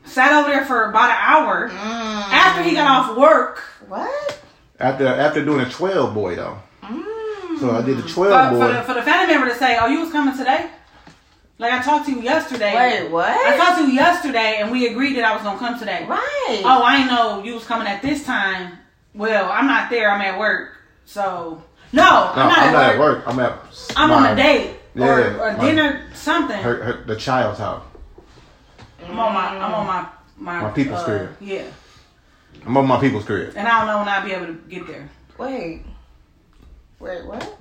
Sat 0.06 0.34
over 0.34 0.50
there 0.50 0.66
for 0.66 0.90
about 0.90 1.10
an 1.12 1.18
hour 1.20 1.70
Mm. 1.70 1.74
after 1.76 2.62
he 2.64 2.74
got 2.76 3.10
off 3.10 3.18
work. 3.18 3.60
What? 3.88 4.40
After 4.80 5.08
after 5.08 5.44
doing 5.46 5.62
a 5.62 5.70
twelve 5.70 6.14
boy 6.14 6.36
though, 6.36 6.58
Mm. 6.58 6.60
So 7.60 7.72
I 7.72 7.82
did 7.82 7.98
the 7.98 8.04
For, 8.04 8.10
twelve 8.28 8.52
for, 8.54 8.58
boy. 8.60 8.74
the, 8.74 8.82
for 8.84 8.94
the 8.94 9.02
family 9.04 9.34
member 9.34 9.50
to 9.50 9.56
say, 9.56 9.78
"Oh, 9.80 9.88
you 9.88 10.02
was 10.02 10.12
coming 10.12 10.38
today." 10.38 10.70
Like 11.60 11.72
I 11.74 11.82
talked 11.84 12.06
to 12.08 12.12
you 12.12 12.22
yesterday. 12.22 12.76
Wait, 12.76 13.12
what? 13.12 13.30
I 13.30 13.56
talked 13.58 13.78
to 13.80 13.86
you 13.88 13.94
yesterday, 13.94 14.58
and 14.60 14.72
we 14.72 14.88
agreed 14.88 15.16
that 15.18 15.24
I 15.24 15.34
was 15.34 15.44
gonna 15.44 15.60
come 15.60 15.78
today. 15.80 16.06
Right. 16.08 16.62
Oh, 16.66 16.84
I 16.84 17.06
know 17.08 17.44
you 17.44 17.54
was 17.54 17.64
coming 17.66 17.88
at 17.88 18.02
this 18.02 18.26
time. 18.26 18.80
Well, 19.14 19.50
I'm 19.52 19.68
not 19.68 19.90
there. 19.90 20.10
I'm 20.12 20.22
at 20.22 20.40
work. 20.40 20.72
So 21.06 21.62
no, 21.92 22.04
no, 22.04 22.42
I'm 22.42 22.74
not, 22.74 22.76
at, 22.76 23.00
work. 23.00 23.18
work. 23.20 23.28
I'm 23.28 23.40
at. 23.40 23.60
I'm 23.96 24.10
my- 24.10 24.16
on 24.16 24.26
a 24.34 24.36
date 24.36 24.72
or, 24.96 25.02
Yeah, 25.06 25.38
or 25.40 25.58
my- 25.58 25.66
dinner, 25.66 26.08
something. 26.16 26.58
Her, 26.62 26.84
her, 26.84 27.04
the 27.06 27.16
child's 27.16 27.60
house. 27.60 27.84
I'm 29.06 29.20
on 29.20 29.34
my 29.34 29.48
I'm 29.50 29.74
on 29.74 29.86
my 29.88 30.08
my, 30.38 30.62
My 30.64 30.72
people's 30.72 31.02
uh, 31.02 31.06
crib. 31.06 31.30
Yeah, 31.40 31.66
I'm 32.66 32.76
on 32.76 32.88
my 32.88 33.00
people's 33.00 33.26
crib. 33.26 33.54
and 33.56 33.68
I 33.68 33.78
don't 33.80 33.88
know 33.88 34.00
when 34.00 34.08
I'll 34.08 34.26
be 34.26 34.32
able 34.32 34.48
to 34.48 34.54
get 34.68 34.88
there. 34.88 35.08
Wait. 35.38 35.84
Wait, 37.04 37.26
what? 37.26 37.58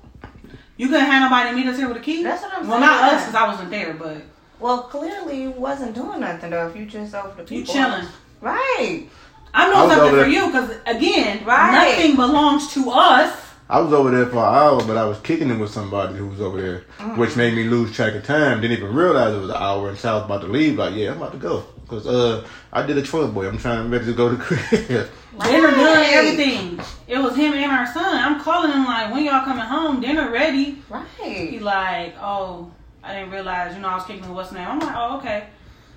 You 0.77 0.87
couldn't 0.89 1.07
have 1.07 1.29
nobody 1.31 1.57
meet 1.57 1.67
us 1.67 1.77
here 1.77 1.89
with 1.89 1.97
a 1.97 2.01
key. 2.01 2.23
That's 2.23 2.43
what 2.43 2.55
I'm 2.55 2.69
well, 2.69 2.79
saying. 2.79 2.81
not 2.83 3.13
us 3.13 3.23
because 3.23 3.35
I 3.35 3.47
wasn't 3.49 3.71
there, 3.71 3.93
but 3.95 4.19
Well, 4.61 4.85
clearly 4.85 5.43
you 5.43 5.51
wasn't 5.51 5.95
doing 5.97 6.21
nothing 6.21 6.51
though. 6.51 6.69
If 6.69 6.77
you 6.77 6.87
just 6.87 7.13
over 7.15 7.29
the 7.37 7.43
people, 7.43 7.57
you 7.57 7.65
chilling. 7.65 8.07
Right. 8.41 9.09
I'm 9.53 9.69
I 9.69 9.73
doing 9.75 9.89
was 9.89 9.97
something 9.97 10.11
for 10.11 10.17
there- 10.17 10.29
you 10.29 10.47
because 10.47 10.71
again, 10.87 11.45
Right. 11.45 11.97
nothing 11.97 12.15
belongs 12.17 12.73
to 12.75 12.91
us. 12.91 13.37
I 13.69 13.81
was 13.81 13.93
over 13.93 14.11
there 14.11 14.27
for 14.27 14.39
an 14.39 14.55
hour, 14.55 14.83
but 14.85 14.97
I 14.97 15.05
was 15.07 15.19
kicking 15.21 15.51
it 15.51 15.59
with 15.59 15.71
somebody 15.71 16.15
who 16.15 16.27
was 16.29 16.41
over 16.41 16.61
there, 16.61 16.85
mm. 16.99 17.17
which 17.17 17.37
made 17.37 17.55
me 17.55 17.65
lose 17.65 17.93
track 17.93 18.15
of 18.15 18.25
time. 18.25 18.61
Didn't 18.61 18.77
even 18.79 18.95
realize 18.95 19.35
it 19.35 19.39
was 19.41 19.51
an 19.51 19.57
hour 19.57 19.89
until 19.91 20.11
I 20.11 20.15
was 20.17 20.25
about 20.25 20.41
to 20.43 20.47
leave. 20.49 20.79
Like, 20.79 20.95
yeah, 20.95 21.11
I'm 21.11 21.17
about 21.17 21.33
to 21.33 21.39
go. 21.39 21.65
Because 21.93 22.07
uh, 22.07 22.49
I 22.73 22.87
did 22.87 22.97
a 22.97 23.03
12 23.03 23.35
boy. 23.35 23.47
I'm 23.47 23.59
trying 23.59 23.85
to 23.85 23.91
ready 23.91 24.07
to 24.07 24.15
go 24.15 24.31
to 24.31 24.37
crib. 24.37 24.89
Dinner 24.89 25.71
done, 25.71 26.07
everything. 26.09 26.81
It 27.07 27.19
was 27.19 27.37
him 27.37 27.53
and 27.53 27.71
our 27.71 27.87
son. 27.93 28.17
I'm 28.17 28.41
calling 28.41 28.73
him 28.73 28.87
like, 28.87 29.13
when 29.13 29.25
y'all 29.25 29.45
coming 29.45 29.65
home? 29.65 30.01
Dinner 30.01 30.31
ready. 30.31 30.83
Right. 30.89 31.07
He 31.23 31.59
like, 31.59 32.15
oh, 32.19 32.71
I 33.03 33.13
didn't 33.13 33.31
realize, 33.31 33.75
you 33.75 33.83
know, 33.83 33.89
I 33.89 33.97
was 33.97 34.07
kicking 34.07 34.23
with 34.23 34.31
what's 34.31 34.53
name. 34.53 34.67
I'm 34.67 34.79
like, 34.79 34.95
oh, 34.97 35.19
okay. 35.19 35.49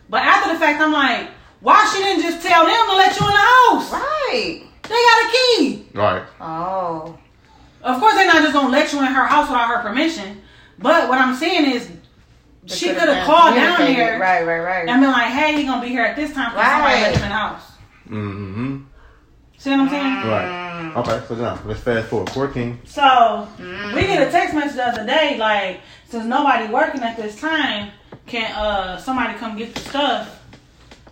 But 0.10 0.24
after 0.24 0.54
the 0.54 0.60
fact, 0.60 0.82
I'm 0.82 0.92
like, 0.92 1.30
why 1.62 1.90
she 1.94 2.04
didn't 2.04 2.24
just 2.24 2.46
tell 2.46 2.66
them 2.66 2.88
to 2.88 2.96
let 2.98 3.18
you 3.18 3.26
in 3.26 3.32
the 3.32 3.40
house? 3.40 3.94
Right. 3.94 4.64
They 4.84 4.90
got 4.90 5.26
a 5.26 5.32
key. 5.32 5.86
right. 5.94 6.24
Oh. 6.42 7.18
Of 7.84 8.00
course, 8.02 8.16
they're 8.16 8.28
not 8.28 8.42
just 8.42 8.54
gonna 8.54 8.70
let 8.70 8.92
you 8.92 9.00
in 9.00 9.06
her 9.06 9.26
house 9.28 9.48
without 9.48 9.70
her 9.70 9.82
permission. 9.82 10.42
But 10.78 11.08
what 11.08 11.20
I'm 11.20 11.36
saying 11.36 11.72
is, 11.72 11.88
They 11.88 11.96
she 12.68 12.86
could've 12.88 13.00
could 13.00 13.10
have 13.10 13.18
been 13.18 13.26
called 13.26 13.56
down 13.56 13.76
communicated. 13.78 14.08
there 14.08 14.20
Right, 14.20 14.46
right, 14.46 14.60
right. 14.60 14.88
and 14.90 15.02
been 15.02 15.12
like, 15.12 15.32
hey, 15.32 15.56
he 15.58 15.64
gonna 15.66 15.82
be 15.82 15.90
here 15.90 16.04
at 16.04 16.16
this 16.16 16.34
time. 16.34 16.52
Can 16.52 16.60
somebody 16.66 16.94
Right. 16.94 17.02
let 17.02 17.16
him 17.16 17.24
in 17.24 17.30
the 17.30 17.36
house? 17.36 17.62
Mm-hmm. 18.10 18.78
See 19.58 19.70
what 19.72 19.80
I'm 19.80 19.90
saying? 19.90 20.04
Right. 20.30 20.94
Okay, 20.98 21.26
so 21.28 21.36
now, 21.36 21.60
let's 21.66 21.80
fast 21.80 22.08
forward. 22.10 22.30
14. 22.30 22.80
So 22.86 23.48
we 23.96 24.02
get 24.02 24.28
a 24.28 24.32
text 24.32 24.54
message 24.54 24.76
the 24.76 24.88
other 24.88 25.06
day, 25.06 25.38
like, 25.38 25.80
since 26.08 26.26
nobody 26.26 26.72
working 26.72 27.02
at 27.02 27.18
this 27.18 27.40
time, 27.40 27.92
can 28.28 28.52
uh 28.54 28.98
somebody 28.98 29.34
come 29.40 29.58
get 29.58 29.74
the 29.74 29.80
stuff? 29.82 30.42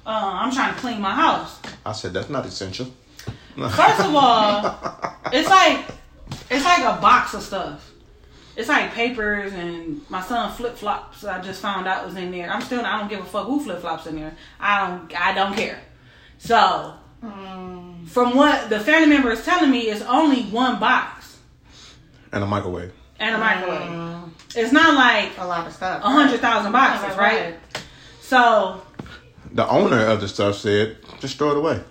Uh, 0.06 0.10
I'm 0.42 0.52
trying 0.52 0.74
to 0.74 0.80
clean 0.80 1.00
my 1.02 1.14
house. 1.14 1.60
I 1.86 1.94
said, 1.94 2.14
that's 2.14 2.30
not 2.30 2.46
essential. 2.46 2.88
First 3.56 4.00
of 4.02 4.14
all, 4.16 4.78
it's 5.32 5.50
like 5.50 5.86
it's 6.50 6.66
like 6.66 6.80
a 6.82 7.00
box 7.02 7.34
of 7.34 7.42
stuff. 7.42 7.90
It's 8.56 8.70
like 8.70 8.94
papers 8.94 9.52
and 9.54 10.02
my 10.10 10.22
son 10.22 10.52
flip 10.54 10.76
flops. 10.78 11.24
I 11.26 11.42
just 11.42 11.62
found 11.62 11.88
out 11.88 12.06
was 12.06 12.16
in 12.16 12.32
there. 12.32 12.50
I'm 12.52 12.62
still 12.62 12.86
I 12.86 13.00
don't 13.00 13.10
give 13.10 13.20
a 13.22 13.26
fuck 13.26 13.48
who 13.48 13.60
flip 13.60 13.80
flops 13.82 14.06
in 14.06 14.16
there. 14.16 14.36
I 14.60 14.88
don't 14.88 15.20
I 15.20 15.34
don't 15.34 15.56
care. 15.56 15.80
So 16.38 16.94
Mm. 17.24 18.06
from 18.10 18.36
what 18.36 18.70
the 18.70 18.80
family 18.82 19.08
member 19.08 19.32
is 19.32 19.46
telling 19.46 19.72
me, 19.72 19.84
it's 19.90 20.02
only 20.02 20.44
one 20.44 20.78
box 20.78 21.38
and 22.34 22.44
a 22.44 22.48
microwave. 22.48 22.92
and 23.20 23.36
a 23.36 23.38
microwave. 23.38 23.90
Mm. 23.90 24.30
It's 24.56 24.74
not 24.74 24.94
like 24.96 25.32
A 25.38 25.46
lot 25.48 25.66
of 25.66 25.74
stuff. 25.74 26.04
a 26.04 26.10
hundred 26.10 26.42
thousand 26.42 26.74
boxes, 26.74 27.18
right? 27.18 27.56
So 28.22 28.82
The 29.54 29.68
owner 29.70 30.06
of 30.06 30.20
the 30.22 30.28
stuff 30.28 30.58
said, 30.58 30.98
just 31.22 31.38
throw 31.38 31.52
it 31.52 31.58
away. 31.58 31.82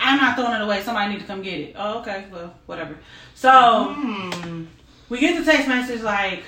I'm 0.00 0.18
not 0.18 0.34
throwing 0.36 0.54
it 0.54 0.62
away. 0.62 0.82
Somebody 0.82 1.12
need 1.12 1.20
to 1.20 1.26
come 1.26 1.42
get 1.42 1.60
it. 1.60 1.74
Oh, 1.78 2.00
okay. 2.00 2.24
Well, 2.32 2.54
whatever. 2.66 2.96
So 3.34 3.50
Mm. 3.50 4.66
We 5.12 5.18
get 5.18 5.36
the 5.36 5.44
text 5.44 5.68
message 5.68 6.00
like, 6.00 6.42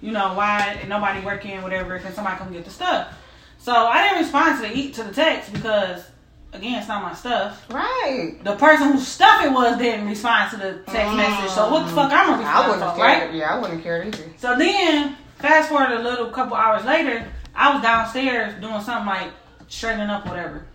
you 0.00 0.10
know, 0.10 0.34
why 0.34 0.84
nobody 0.88 1.24
working, 1.24 1.62
whatever. 1.62 2.00
Can 2.00 2.12
somebody 2.12 2.36
come 2.36 2.52
get 2.52 2.64
the 2.64 2.70
stuff? 2.70 3.16
So 3.58 3.72
I 3.72 4.02
didn't 4.02 4.24
respond 4.24 4.60
to 4.60 4.68
the 4.68 4.90
to 4.90 5.04
the 5.04 5.14
text 5.14 5.52
because 5.52 6.04
again, 6.52 6.80
it's 6.80 6.88
not 6.88 7.04
my 7.04 7.14
stuff. 7.14 7.64
Right. 7.70 8.38
The 8.42 8.56
person 8.56 8.90
whose 8.90 9.06
stuff 9.06 9.44
it 9.44 9.52
was 9.52 9.78
didn't 9.78 10.08
respond 10.08 10.50
to 10.50 10.56
the 10.56 10.72
text 10.90 11.12
mm. 11.12 11.16
message. 11.16 11.52
So 11.52 11.70
what 11.70 11.86
the 11.86 11.92
fuck 11.94 12.10
I'm 12.10 12.30
gonna 12.30 12.42
I 12.42 12.66
respond 12.66 12.68
wouldn't 12.70 12.82
have 12.82 12.94
for, 12.96 13.02
right? 13.02 13.34
Yeah, 13.34 13.54
I 13.54 13.60
wouldn't 13.60 13.84
care 13.84 14.02
either. 14.02 14.32
So 14.36 14.58
then, 14.58 15.16
fast 15.38 15.68
forward 15.68 15.92
a 15.92 16.02
little 16.02 16.26
couple 16.30 16.56
hours 16.56 16.84
later, 16.84 17.24
I 17.54 17.72
was 17.72 17.82
downstairs 17.82 18.60
doing 18.60 18.80
something 18.80 19.06
like 19.06 19.30
straightening 19.68 20.10
up, 20.10 20.26
whatever. 20.26 20.66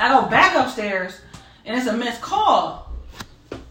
I 0.00 0.08
go 0.08 0.28
back 0.28 0.56
upstairs, 0.56 1.20
and 1.64 1.78
it's 1.78 1.86
a 1.86 1.96
missed 1.96 2.20
call. 2.20 2.92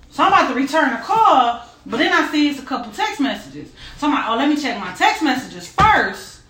So 0.09 0.23
I'm 0.23 0.31
about 0.31 0.53
to 0.53 0.55
return 0.55 0.91
the 0.91 1.03
call, 1.03 1.66
But 1.89 1.97
then 1.97 2.11
I 2.11 2.29
see 2.31 2.49
it's 2.49 2.59
a 2.59 2.65
couple 2.65 2.91
text 2.91 3.21
messages. 3.21 3.71
So 3.97 4.07
I'm 4.07 4.13
like, 4.13 4.25
oh, 4.27 4.35
let 4.35 4.49
me 4.49 4.57
check 4.61 4.77
my 4.79 4.93
text 4.93 5.23
messages 5.23 5.67
first, 5.71 6.41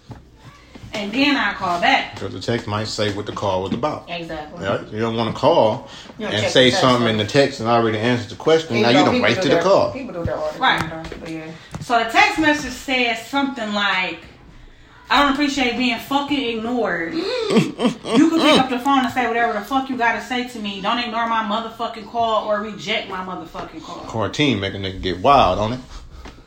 and 0.93 1.11
then 1.11 1.35
I 1.35 1.53
call 1.53 1.79
back. 1.79 2.15
Because 2.15 2.33
the 2.33 2.39
text 2.39 2.65
might 2.65 2.87
say 2.87 3.13
what 3.13 3.27
the 3.27 3.31
call 3.33 3.61
was 3.63 3.73
about. 3.73 4.09
Exactly. 4.09 4.65
Right? 4.65 4.87
You 4.87 4.99
don't 4.99 5.15
want 5.15 5.33
to 5.35 5.39
call 5.39 5.89
and 6.19 6.31
say 6.51 6.65
the 6.65 6.71
text, 6.71 6.81
something 6.81 7.03
huh? 7.03 7.09
in 7.09 7.17
the 7.17 7.25
text 7.25 7.59
and 7.59 7.69
already 7.69 7.99
answer 7.99 8.27
the 8.29 8.35
question. 8.35 8.77
Even 8.77 8.81
now 8.91 8.99
you 8.99 9.05
don't 9.05 9.13
people 9.13 9.29
wasted 9.29 9.43
do 9.43 9.49
the 9.57 9.61
call. 9.61 9.93
People 9.93 10.13
do 10.13 10.23
that 10.25 10.35
all 10.35 10.51
the 10.51 10.59
Right. 10.59 10.79
time, 10.79 11.03
though. 11.03 11.17
But 11.19 11.29
yeah. 11.29 11.51
So 11.81 12.03
the 12.03 12.09
text 12.09 12.39
message 12.39 12.71
says 12.73 13.27
something 13.27 13.73
like, 13.73 14.21
I 15.09 15.23
don't 15.23 15.33
appreciate 15.33 15.77
being 15.77 15.97
fucking 15.99 16.57
ignored. 16.57 17.13
you 17.13 17.23
can 17.71 18.39
pick 18.39 18.59
up 18.59 18.69
the 18.69 18.79
phone 18.79 18.99
and 19.05 19.13
say 19.13 19.27
whatever 19.27 19.53
the 19.53 19.61
fuck 19.61 19.89
you 19.89 19.97
gotta 19.97 20.21
say 20.21 20.47
to 20.49 20.59
me. 20.59 20.81
Don't 20.81 20.99
ignore 20.99 21.27
my 21.27 21.43
motherfucking 21.43 22.09
call 22.09 22.47
or 22.49 22.61
reject 22.61 23.09
my 23.09 23.25
motherfucking 23.25 23.81
call. 23.83 23.99
Quarantine 24.01 24.59
making 24.59 24.81
nigga 24.81 25.01
get 25.01 25.19
wild 25.19 25.59
on 25.59 25.73
it. 25.73 25.79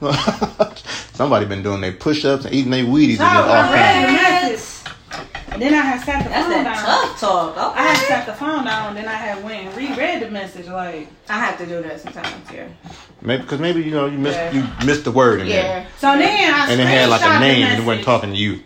Somebody 1.14 1.46
been 1.46 1.62
doing 1.62 1.80
their 1.80 1.92
push-ups 1.92 2.44
and 2.44 2.54
eating 2.54 2.70
their 2.70 2.84
Wheaties 2.84 3.18
So 3.18 3.24
in 3.24 3.28
I 3.28 3.38
off 3.38 3.70
time. 3.70 4.56
The 5.50 5.58
message. 5.58 5.62
And 5.62 5.62
then 5.62 5.74
I 5.74 5.84
had 5.86 6.04
sat 6.04 6.22
the 6.24 6.28
That's 6.30 6.42
phone 6.46 6.64
that 6.64 6.74
down. 6.74 6.84
tough 6.84 7.20
talk. 7.20 7.50
Okay. 7.56 7.80
I 7.80 7.82
had 7.82 8.06
sat 8.08 8.26
the 8.26 8.32
phone 8.34 8.64
down 8.64 8.88
and 8.88 8.96
then 8.96 9.08
I 9.08 9.12
had 9.14 9.42
went 9.44 9.66
and 9.66 9.76
reread 9.76 10.22
the 10.22 10.30
message 10.30 10.66
like 10.66 11.08
I 11.28 11.38
have 11.38 11.58
to 11.58 11.66
do 11.66 11.82
that 11.82 12.00
sometimes. 12.00 12.50
Yeah. 12.52 12.68
Maybe 13.22 13.42
because 13.42 13.60
maybe 13.60 13.82
you 13.82 13.90
know 13.90 14.06
you 14.06 14.18
missed 14.18 14.38
Yeah. 14.38 14.52
you 14.52 14.86
missed 14.86 15.04
the 15.04 15.12
word 15.12 15.40
in 15.40 15.48
there, 15.48 15.80
Yeah. 15.82 15.86
so 15.98 16.16
then 16.18 16.54
I 16.54 16.70
and 16.72 16.80
it 16.80 16.86
had 16.86 17.08
like 17.10 17.22
a 17.22 17.38
name 17.40 17.66
and 17.66 17.82
it 17.82 17.86
wasn't 17.86 18.04
talking 18.06 18.30
to 18.30 18.36
you. 18.36 18.60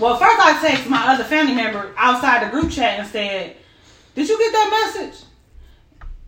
Well, 0.00 0.16
first 0.16 0.38
I 0.40 0.54
texted 0.54 0.88
my 0.88 1.12
other 1.14 1.24
family 1.24 1.54
member 1.54 1.92
outside 1.96 2.46
the 2.46 2.50
group 2.50 2.70
chat 2.70 2.98
and 3.00 3.08
said, 3.08 3.56
"Did 4.14 4.28
you 4.28 4.38
get 4.38 4.52
that 4.52 4.92
message?" 4.94 5.24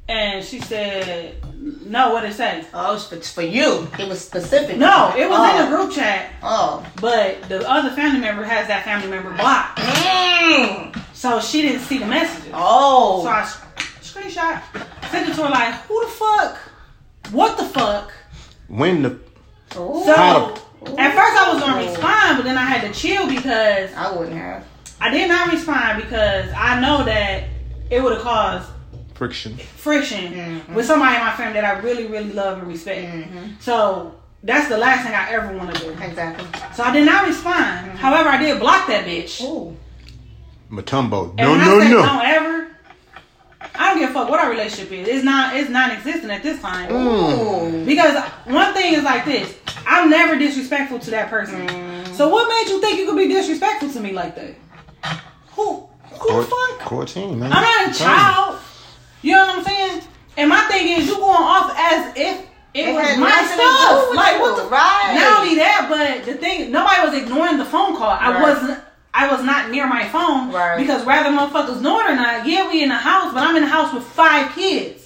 And 0.08 0.44
she 0.44 0.60
said, 0.60 1.36
"No, 1.64 2.12
what 2.12 2.24
it 2.24 2.34
say?" 2.34 2.64
Oh, 2.74 2.94
it's 2.94 3.06
for, 3.06 3.14
it's 3.16 3.30
for 3.32 3.42
you. 3.42 3.88
It 3.98 4.08
was 4.08 4.20
specific. 4.20 4.76
No, 4.76 5.14
it 5.16 5.28
was 5.28 5.38
oh. 5.40 5.50
in 5.58 5.70
the 5.70 5.76
group 5.76 5.92
chat, 5.92 6.30
Oh. 6.42 6.84
but 7.00 7.42
the 7.48 7.68
other 7.68 7.90
family 7.90 8.20
member 8.20 8.44
has 8.44 8.68
that 8.68 8.84
family 8.84 9.08
member 9.08 9.30
blocked, 9.32 9.78
Mm. 9.78 10.96
so 11.14 11.40
she 11.40 11.62
didn't 11.62 11.80
see 11.80 11.98
the 11.98 12.06
messages. 12.06 12.50
Oh. 12.52 13.22
So 13.22 13.28
I 13.28 13.44
sc- 13.44 13.62
screenshot, 14.02 14.62
sent 15.10 15.28
it 15.28 15.34
to 15.36 15.42
her 15.42 15.50
like, 15.50 15.74
"Who 15.86 16.04
the 16.04 16.10
fuck? 16.10 16.56
What 17.30 17.56
the 17.56 17.64
fuck?" 17.64 18.12
When 18.68 19.02
the 19.02 19.10
Ooh. 19.76 20.02
So 20.04 20.14
How 20.14 20.54
at 20.98 21.14
first 21.14 21.36
I 21.36 21.52
was 21.52 21.62
gonna 21.62 21.86
respond, 21.86 22.36
but 22.38 22.44
then 22.44 22.58
I 22.58 22.64
had 22.64 22.82
to 22.82 22.92
chill 22.98 23.26
because 23.26 23.92
I 23.94 24.12
wouldn't 24.14 24.36
have. 24.36 24.64
I 25.00 25.10
did 25.10 25.28
not 25.28 25.50
respond 25.52 26.02
because 26.02 26.46
I 26.56 26.80
know 26.80 27.04
that 27.04 27.44
it 27.90 28.02
would 28.02 28.12
have 28.14 28.22
caused 28.22 28.68
friction. 29.14 29.56
friction 29.56 30.32
Mm-hmm. 30.32 30.74
with 30.74 30.86
somebody 30.86 31.16
in 31.16 31.20
my 31.24 31.32
family 31.32 31.60
that 31.60 31.64
I 31.76 31.80
really, 31.80 32.06
really 32.06 32.32
love 32.32 32.58
and 32.58 32.68
respect. 32.68 33.28
So 33.60 34.14
that's 34.42 34.68
the 34.68 34.76
last 34.78 35.04
thing 35.04 35.14
I 35.14 35.30
ever 35.30 35.56
want 35.56 35.74
to 35.74 35.80
do. 35.82 35.90
Exactly. 36.02 36.46
So 36.74 36.82
I 36.82 36.92
did 36.92 37.06
not 37.06 37.26
respond. 37.26 37.86
Mm-hmm. 37.88 37.96
However, 37.96 38.28
I 38.28 38.38
did 38.38 38.58
block 38.60 38.86
that 38.88 39.06
bitch. 39.06 39.42
Ooh. 39.42 39.76
Mutombo. 40.70 41.34
No, 41.36 41.54
no, 41.56 41.78
I 41.78 41.84
say 41.84 41.90
no. 41.90 42.02
don't 42.02 42.24
ever, 42.24 42.68
I 43.76 43.90
don't 43.90 43.98
give 44.00 44.10
a 44.10 44.12
fuck 44.12 44.28
what 44.28 44.40
our 44.40 44.50
relationship 44.50 44.90
is. 44.92 45.06
It's 45.08 45.24
not. 45.24 45.54
It's 45.56 45.70
non-existent 45.70 46.30
at 46.32 46.42
this 46.42 46.60
time. 46.60 46.90
Ooh. 46.92 47.84
Because 47.84 48.22
one 48.44 48.72
thing 48.74 48.94
is 48.94 49.04
like 49.04 49.24
this: 49.24 49.54
I'm 49.86 50.10
never 50.10 50.36
disrespectful 50.36 50.98
to 51.00 51.10
that 51.10 51.28
person. 51.30 51.66
Mm. 51.68 52.08
So 52.14 52.28
what 52.28 52.48
made 52.48 52.72
you 52.72 52.80
think 52.80 52.98
you 52.98 53.06
could 53.06 53.16
be 53.16 53.28
disrespectful 53.28 53.90
to 53.90 54.00
me 54.00 54.12
like 54.12 54.34
that? 54.36 54.54
Who? 55.52 55.76
Who 56.02 56.10
the 56.10 56.16
Court- 56.18 56.46
fuck? 56.48 56.78
Quarantine, 56.80 57.38
man. 57.38 57.52
I'm 57.52 57.62
not 57.62 57.80
a 57.80 57.88
I'm 57.88 57.92
telling 57.92 58.14
you. 58.14 58.20
child. 58.20 58.60
You 59.24 59.32
know 59.32 59.46
what 59.46 59.58
I'm 59.58 59.64
saying? 59.64 60.02
And 60.36 60.50
my 60.50 60.60
thing 60.66 60.88
is, 60.88 61.06
you 61.06 61.14
going 61.16 61.42
off 61.54 61.72
as 61.78 62.12
if 62.16 62.40
it, 62.74 62.88
It 62.88 62.94
was 62.94 63.16
my 63.16 63.28
nothing 63.30 63.56
to 63.56 63.62
do 63.62 63.70
stuff. 63.78 64.14
Like 64.14 64.34
you, 64.36 64.40
what 64.42 64.56
the 64.62 64.68
right. 64.68 65.12
Not 65.14 65.40
only 65.40 65.54
that, 65.56 65.86
but 65.88 66.26
the 66.26 66.34
thing, 66.34 66.70
nobody 66.70 67.00
was 67.08 67.14
ignoring 67.22 67.56
the 67.56 67.64
phone 67.64 67.96
call. 67.96 68.10
I 68.10 68.42
wasn't. 68.42 68.80
I 69.16 69.30
was 69.32 69.44
not 69.44 69.70
near 69.70 69.86
my 69.86 70.08
phone 70.08 70.50
Right. 70.50 70.76
because 70.76 71.06
whether 71.06 71.28
motherfuckers 71.30 71.80
know 71.80 72.00
it 72.00 72.10
or 72.10 72.16
not, 72.16 72.44
yeah, 72.48 72.68
we 72.68 72.82
in 72.82 72.88
the 72.88 72.96
house, 72.96 73.32
but 73.32 73.44
I'm 73.44 73.54
in 73.54 73.62
the 73.62 73.68
house 73.68 73.94
with 73.94 74.02
five 74.02 74.52
kids. 74.56 75.02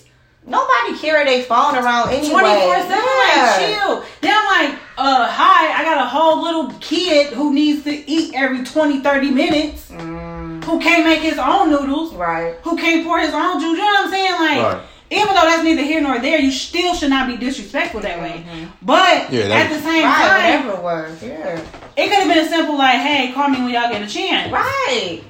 Nobody 0.47 0.99
carry 0.99 1.27
their 1.27 1.43
phone 1.45 1.75
around 1.77 2.09
anyway. 2.09 2.31
24 2.31 2.75
7, 2.75 2.89
Yeah. 2.91 3.45
like, 3.45 3.59
chill. 3.69 4.05
Then 4.23 4.35
I'm 4.35 4.47
like, 4.71 4.79
uh, 4.97 5.27
hi, 5.31 5.79
I 5.79 5.85
got 5.85 5.99
a 6.03 6.09
whole 6.09 6.43
little 6.43 6.73
kid 6.81 7.35
who 7.35 7.53
needs 7.53 7.85
to 7.85 8.11
eat 8.11 8.33
every 8.35 8.65
20, 8.65 9.01
30 9.01 9.31
minutes, 9.31 9.91
Mm, 9.91 10.38
who 10.69 10.79
can't 10.81 11.05
make 11.05 11.21
his 11.21 11.39
own 11.39 11.71
noodles, 11.71 12.15
right. 12.15 12.55
who 12.63 12.77
can't 12.77 13.05
pour 13.07 13.19
his 13.19 13.33
own 13.33 13.59
juice. 13.61 13.73
You 13.73 13.79
know 13.79 13.85
what 13.87 14.05
I'm 14.05 14.11
saying? 14.11 14.33
Like, 14.33 14.63
Right. 14.75 14.83
even 15.11 15.29
though 15.29 15.43
that's 15.49 15.63
neither 15.65 15.83
here 15.83 16.01
nor 16.01 16.19
there, 16.19 16.39
you 16.39 16.51
still 16.53 16.95
should 16.95 17.11
not 17.11 17.27
be 17.27 17.37
disrespectful 17.37 18.01
that 18.01 18.21
way. 18.21 18.45
But 18.83 19.33
Yeah, 19.33 19.45
at 19.45 19.71
the 19.71 19.79
same 19.81 20.05
Right, 20.05 20.29
time, 20.29 20.67
whatever 20.67 20.71
it 20.79 20.83
was. 20.83 21.23
Yeah. 21.23 21.61
it 21.97 22.09
could 22.11 22.19
have 22.19 22.29
been 22.29 22.49
simple 22.49 22.77
like, 22.77 22.99
hey, 22.99 23.33
call 23.33 23.49
me 23.49 23.59
when 23.63 23.71
y'all 23.71 23.91
get 23.91 24.03
a 24.03 24.07
chance. 24.07 24.53
Right. 24.53 25.23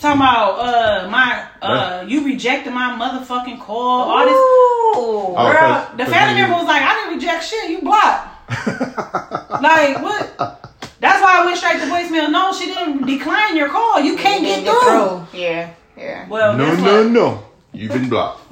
Talking 0.00 0.20
about, 0.20 0.58
uh, 0.60 1.08
my, 1.10 1.42
uh, 1.62 1.98
Right. 2.00 2.08
you 2.08 2.24
rejected 2.24 2.72
my 2.72 2.96
motherfucking 2.96 3.60
call, 3.60 4.10
all 4.10 4.24
this. 4.24 4.32
Ooh. 4.32 4.94
Oh, 5.00 5.34
Girl, 5.36 5.54
'cause- 5.58 5.86
the 5.96 6.04
'cause 6.04 6.12
family 6.12 6.40
member 6.40 6.56
was 6.56 6.66
like, 6.66 6.82
I 6.82 6.94
didn't 6.94 7.14
reject 7.18 7.44
shit, 7.44 7.70
you 7.70 7.80
blocked. 7.82 8.28
Like, 9.60 10.00
what? 10.02 10.57
Voicemail. 11.88 12.30
No, 12.30 12.52
she 12.52 12.66
didn't 12.66 13.06
decline 13.06 13.56
your 13.56 13.68
call. 13.68 14.00
You 14.00 14.16
can't 14.16 14.42
get 14.42 14.64
Didn't 14.64 14.80
through. 14.80 15.38
Yeah. 15.38 15.74
Yeah. 15.96 16.28
Well, 16.28 16.56
no, 16.56 16.74
no, 16.76 17.02
what? 17.02 17.10
no. 17.10 17.44
You've 17.72 17.92
been 17.92 18.08
blocked. 18.08 18.42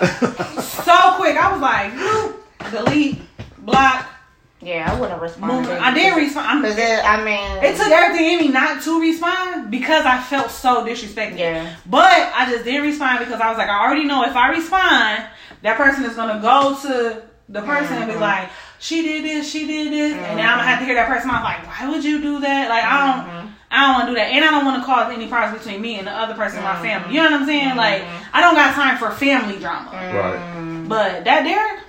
So 0.84 1.14
quick. 1.16 1.36
I 1.36 1.52
was 1.52 1.60
like, 1.62 2.70
delete, 2.70 3.18
block, 3.58 4.06
Yeah, 4.60 4.90
I 4.90 4.94
wouldn't 4.94 5.12
have 5.12 5.22
responded. 5.22 5.70
move. 5.70 5.78
I 5.80 5.94
did 5.94 6.14
respond. 6.16 6.62
Because 6.62 6.76
it, 6.76 7.04
I 7.04 7.24
mean, 7.24 7.64
It 7.64 7.76
took 7.76 7.90
everything 7.90 8.32
in 8.32 8.38
me 8.38 8.48
not 8.48 8.82
to 8.82 9.00
respond 9.00 9.70
because 9.70 10.04
I 10.04 10.20
felt 10.22 10.50
so 10.50 10.84
disrespected. 10.84 11.38
Yeah. 11.38 11.74
But 11.86 12.32
I 12.34 12.50
just 12.50 12.64
didn't 12.64 12.82
respond 12.82 13.20
because 13.20 13.40
I 13.40 13.48
was 13.48 13.56
like, 13.56 13.68
I 13.68 13.86
already 13.86 14.04
know 14.04 14.24
if 14.24 14.36
I 14.36 14.50
respond, 14.50 15.24
that 15.62 15.76
person 15.76 16.04
is 16.04 16.16
gonna 16.16 16.40
go 16.42 16.76
to 16.82 17.22
the 17.48 17.62
person 17.62 17.96
and 17.96 18.06
be 18.06 18.12
mm-hmm. 18.12 18.20
like, 18.20 18.48
she 18.78 19.02
did 19.02 19.24
this, 19.24 19.50
she 19.50 19.66
did 19.66 19.92
this, 19.92 20.12
and 20.12 20.38
then 20.38 20.46
I'm 20.46 20.58
gonna 20.58 20.68
have 20.68 20.78
to 20.80 20.84
hear 20.84 20.94
that 20.94 21.08
person. 21.08 21.30
I'm 21.30 21.42
like, 21.42 21.66
why 21.66 21.88
would 21.90 22.04
you 22.04 22.20
do 22.20 22.40
that? 22.40 22.68
Like 22.68 22.84
I 22.84 23.06
don't, 23.06 23.26
mm-hmm. 23.26 23.48
I 23.70 23.80
don't 23.86 23.94
want 23.94 24.04
to 24.06 24.10
do 24.12 24.16
that, 24.16 24.28
and 24.30 24.44
I 24.44 24.50
don't 24.50 24.64
want 24.64 24.82
to 24.82 24.86
cause 24.86 25.12
any 25.12 25.28
problems 25.28 25.62
between 25.62 25.80
me 25.80 25.98
and 25.98 26.06
the 26.06 26.12
other 26.12 26.34
person 26.34 26.58
in 26.58 26.64
my 26.64 26.74
mm-hmm. 26.74 26.82
family. 26.82 27.14
You 27.14 27.22
know 27.22 27.30
what 27.30 27.40
I'm 27.40 27.46
saying? 27.46 27.76
Like 27.76 28.02
mm-hmm. 28.02 28.36
I 28.36 28.40
don't 28.40 28.54
got 28.54 28.74
time 28.74 28.98
for 28.98 29.10
family 29.10 29.58
drama. 29.58 29.90
Right. 29.90 30.88
But 30.88 31.24
that 31.24 31.44
Derek, 31.44 31.82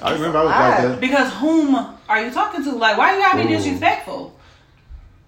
I 0.00 0.12
remember 0.12 0.38
I 0.38 0.42
was 0.42 0.50
like 0.50 0.82
that. 0.82 1.00
because 1.00 1.32
whom 1.34 1.74
are 2.08 2.24
you 2.24 2.30
talking 2.30 2.62
to? 2.64 2.72
Like 2.72 2.98
why 2.98 3.14
you 3.14 3.20
gotta 3.20 3.38
be 3.38 3.44
Ooh. 3.44 3.56
disrespectful? 3.56 4.36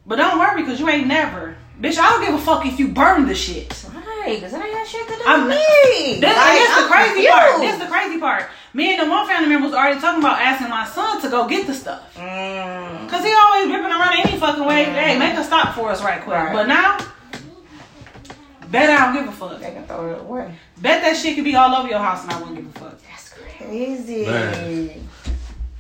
But 0.09 0.17
don't 0.17 0.39
worry, 0.39 0.63
because 0.63 0.81
you 0.81 0.89
ain't 0.89 1.07
never. 1.07 1.55
Bitch, 1.79 1.99
I 1.99 2.09
don't 2.09 2.25
give 2.25 2.35
a 2.35 2.39
fuck 2.39 2.65
if 2.65 2.81
you 2.81 2.89
burn 2.89 3.27
the 3.27 3.35
shit. 3.35 3.85
Right, 4.21 4.35
because 4.39 4.53
it 4.53 4.57
ain't 4.63 4.73
got 4.73 4.87
shit 4.87 5.07
to 5.09 5.15
do 5.15 5.23
I'm- 5.27 5.47
with 5.47 5.57
me. 5.57 6.21
This, 6.21 6.37
Like, 6.37 6.59
this 6.59 6.69
the 6.69 6.83
I'm 6.83 6.91
crazy 6.91 7.27
part. 7.29 7.51
confused. 7.51 7.63
This 7.63 7.73
is 7.75 7.79
the 7.81 7.87
crazy 7.93 8.19
part. 8.21 8.47
Me 8.75 8.95
and 8.95 9.07
the 9.07 9.11
one 9.11 9.27
family 9.27 9.49
member 9.49 9.67
was 9.67 9.75
already 9.75 10.01
talking 10.01 10.21
about 10.21 10.41
asking 10.41 10.69
my 10.69 10.85
son 10.87 11.21
to 11.23 11.29
go 11.29 11.49
get 11.49 11.67
the 11.67 11.75
stuff. 11.75 12.03
Mm. 12.17 13.09
Cause 13.09 13.25
he 13.25 13.33
always 13.33 13.67
ripping 13.71 13.91
around 13.91 14.19
any 14.27 14.39
fucking 14.39 14.65
way. 14.65 14.85
Hey, 14.85 15.19
make 15.19 15.35
a 15.37 15.43
stop 15.45 15.75
for 15.75 15.91
us 15.91 16.03
right 16.03 16.21
quick. 16.23 16.37
Right. 16.37 16.53
But 16.53 16.69
now, 16.69 16.99
bet 18.71 18.91
I 18.91 19.07
don't 19.13 19.25
give 19.25 19.33
a 19.33 19.37
fuck. 19.37 19.59
They 19.61 19.73
can 19.73 19.85
throw 19.87 20.13
it 20.13 20.21
away. 20.21 20.55
Bet 20.77 21.03
that 21.03 21.17
shit 21.17 21.35
could 21.35 21.45
be 21.45 21.57
all 21.57 21.75
over 21.75 21.89
your 21.89 21.99
house 21.99 22.23
and 22.25 22.33
I 22.33 22.39
wouldn't 22.41 22.57
give 22.57 22.67
a 22.77 22.79
fuck. 22.79 22.99
That's 23.11 23.31
crazy. 23.31 24.27
Man. 24.27 25.09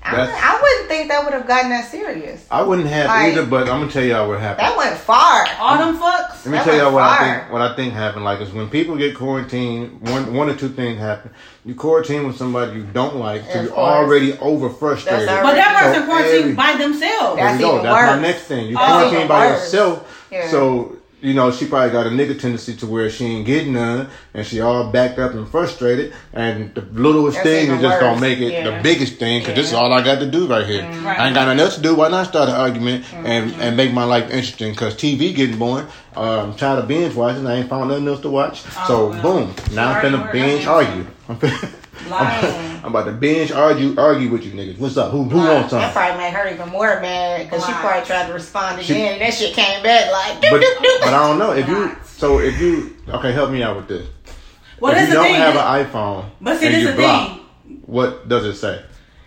I, 0.08 0.16
That's- 0.16 0.40
I 0.42 0.60
wouldn't 0.62 0.88
think 0.88 1.08
that 1.08 1.24
would 1.24 1.34
have 1.34 1.46
gotten 1.46 1.70
that 1.70 1.90
serious. 1.90 2.44
I 2.50 2.62
wouldn't 2.62 2.88
have 2.88 3.06
Like- 3.06 3.32
either, 3.32 3.44
but 3.46 3.62
I'm 3.68 3.80
gonna 3.80 3.90
tell 3.90 4.02
y'all 4.04 4.28
what 4.28 4.40
happened. 4.40 4.66
That 4.66 4.76
went 4.76 4.96
far. 4.96 5.46
All 5.60 5.78
them 5.78 5.98
fucks. 5.98 6.44
Let 6.44 6.46
me 6.46 6.52
that 6.52 6.64
tell 6.64 6.74
y'all 6.76 6.84
went 6.86 6.94
what 6.94 7.02
I 7.04 7.18
think. 7.40 7.52
What 7.52 7.62
I 7.62 7.76
think 7.76 7.92
happened. 7.94 8.24
Like 8.24 8.40
is 8.40 8.50
when 8.52 8.68
people 8.70 8.96
get 8.96 9.14
quarantined, 9.16 10.00
one 10.08 10.34
one 10.34 10.48
or 10.48 10.54
two 10.54 10.68
things 10.68 10.98
happen. 10.98 11.30
You 11.64 11.74
quarantine 11.74 12.26
with 12.26 12.36
somebody 12.36 12.72
you 12.78 12.82
don't 12.92 13.16
like, 13.16 13.42
so 13.52 13.60
you're 13.62 13.72
already 13.72 14.36
over 14.38 14.70
frustrated. 14.70 15.28
That's 15.28 15.42
But 15.42 15.54
that 15.54 15.78
So 15.78 15.84
person 16.00 16.06
quarantined 16.06 16.40
every- 16.42 16.54
by 16.54 16.72
themselves. 16.76 17.36
There 17.36 17.44
That's 17.44 17.60
you 17.60 17.66
go. 17.66 17.72
even 17.74 17.84
That's 17.84 18.16
my 18.16 18.22
next 18.22 18.42
thing. 18.44 18.66
You 18.68 18.76
That's 18.76 18.92
quarantine 18.92 19.28
by 19.28 19.46
worse. 19.48 19.60
yourself. 19.60 20.24
Yeah. 20.30 20.50
So 20.50 20.96
you 21.20 21.34
know 21.34 21.50
she 21.50 21.66
probably 21.66 21.90
got 21.90 22.06
a 22.06 22.10
nigga 22.10 22.38
tendency 22.40 22.76
to 22.76 22.86
where 22.86 23.10
she 23.10 23.24
ain't 23.26 23.46
getting 23.46 23.72
none, 23.72 24.08
and 24.34 24.46
she 24.46 24.60
all 24.60 24.90
backed 24.90 25.18
up 25.18 25.32
and 25.34 25.48
frustrated. 25.48 26.12
And 26.32 26.74
the 26.74 26.82
littlest 26.82 27.36
That's 27.38 27.48
thing 27.48 27.70
is 27.70 27.80
just 27.80 28.00
gonna 28.00 28.20
make 28.20 28.38
it 28.38 28.52
Yeah. 28.54 28.70
the 28.70 28.82
biggest 28.82 29.14
thing 29.16 29.40
because 29.40 29.54
this 29.56 29.66
is 29.68 29.72
Mm-hmm. 29.72 29.82
all 29.84 29.92
I 29.92 30.02
got 30.02 30.20
to 30.20 30.26
do 30.30 30.46
right 30.46 30.66
here. 30.66 30.88
Right. 31.02 31.18
I 31.18 31.26
ain't 31.26 31.34
got 31.34 31.44
nothing 31.46 31.60
else 31.60 31.76
to 31.76 31.82
do. 31.82 31.94
Why 31.94 32.08
not 32.08 32.26
start 32.26 32.48
an 32.48 32.54
argument 32.54 33.04
and 33.24 33.54
and 33.60 33.76
make 33.76 33.92
my 33.92 34.04
life 34.04 34.24
interesting? 34.30 34.72
Because 34.72 34.94
TV 34.94 35.34
getting 35.34 35.58
boring. 35.58 35.86
I'm 36.16 36.54
tired 36.54 36.80
of 36.80 36.88
binge 36.88 37.14
watching. 37.14 37.46
I 37.46 37.56
ain't 37.56 37.68
found 37.68 37.88
nothing 37.90 38.08
else 38.08 38.20
to 38.20 38.30
watch. 38.30 38.62
so 38.62 38.70
Oh, 38.88 39.08
well. 39.10 39.22
boom. 39.22 39.54
Now 39.72 39.92
I'm 39.92 40.04
Already 40.04 40.16
finna 40.16 40.32
binge 40.32 40.66
argue. 40.66 41.06
I'm, 42.04 42.10
Lying. 42.10 42.76
I'm 42.84 42.84
about 42.86 43.04
to 43.06 43.12
binge 43.12 43.52
argue 43.52 43.94
argue 43.98 44.30
with 44.30 44.44
you 44.44 44.52
niggas. 44.52 44.78
What's 44.78 44.96
up? 44.96 45.10
Who 45.12 45.24
who 45.24 45.36
Lying. 45.38 45.54
wants 45.60 45.72
That 45.72 45.92
probably 45.92 46.18
made 46.18 46.32
her 46.32 46.48
even 46.52 46.68
more 46.70 47.00
mad 47.00 47.44
because 47.44 47.64
she 47.66 47.72
probably 47.72 48.06
tried 48.06 48.26
to 48.28 48.32
respond 48.32 48.82
She- 48.82 48.94
again. 48.94 49.18
that 49.18 49.34
shit 49.34 49.54
came 49.54 49.82
back 49.82 50.10
like, 50.12 50.40
doop, 50.42 50.50
But, 50.50 50.60
doop, 50.62 50.76
doop. 50.78 51.00
but 51.00 51.14
I 51.14 51.26
don't 51.28 51.38
know 51.38 51.52
if 51.52 51.68
you. 51.68 51.96
So 52.04 52.38
if 52.40 52.58
you 52.60 52.96
okay, 53.08 53.32
help 53.32 53.50
me 53.50 53.62
out 53.62 53.76
with 53.76 53.88
this. 53.88 54.06
Well, 54.80 54.92
if 54.92 54.98
that's 54.98 55.08
you 55.08 55.14
the 55.14 55.22
don't 55.22 55.32
thing. 55.32 55.34
have 55.40 55.56
an 55.56 55.86
iPhone 55.92 56.30
but 56.40 56.58
see, 56.58 56.66
and 56.66 56.74
this 56.74 56.82
you 56.82 56.88
is 56.90 56.94
the 56.96 57.02
block, 57.02 57.28
thing. 57.28 57.82
What 57.86 58.28
does 58.28 58.44
it 58.44 58.54
say? 58.54 58.84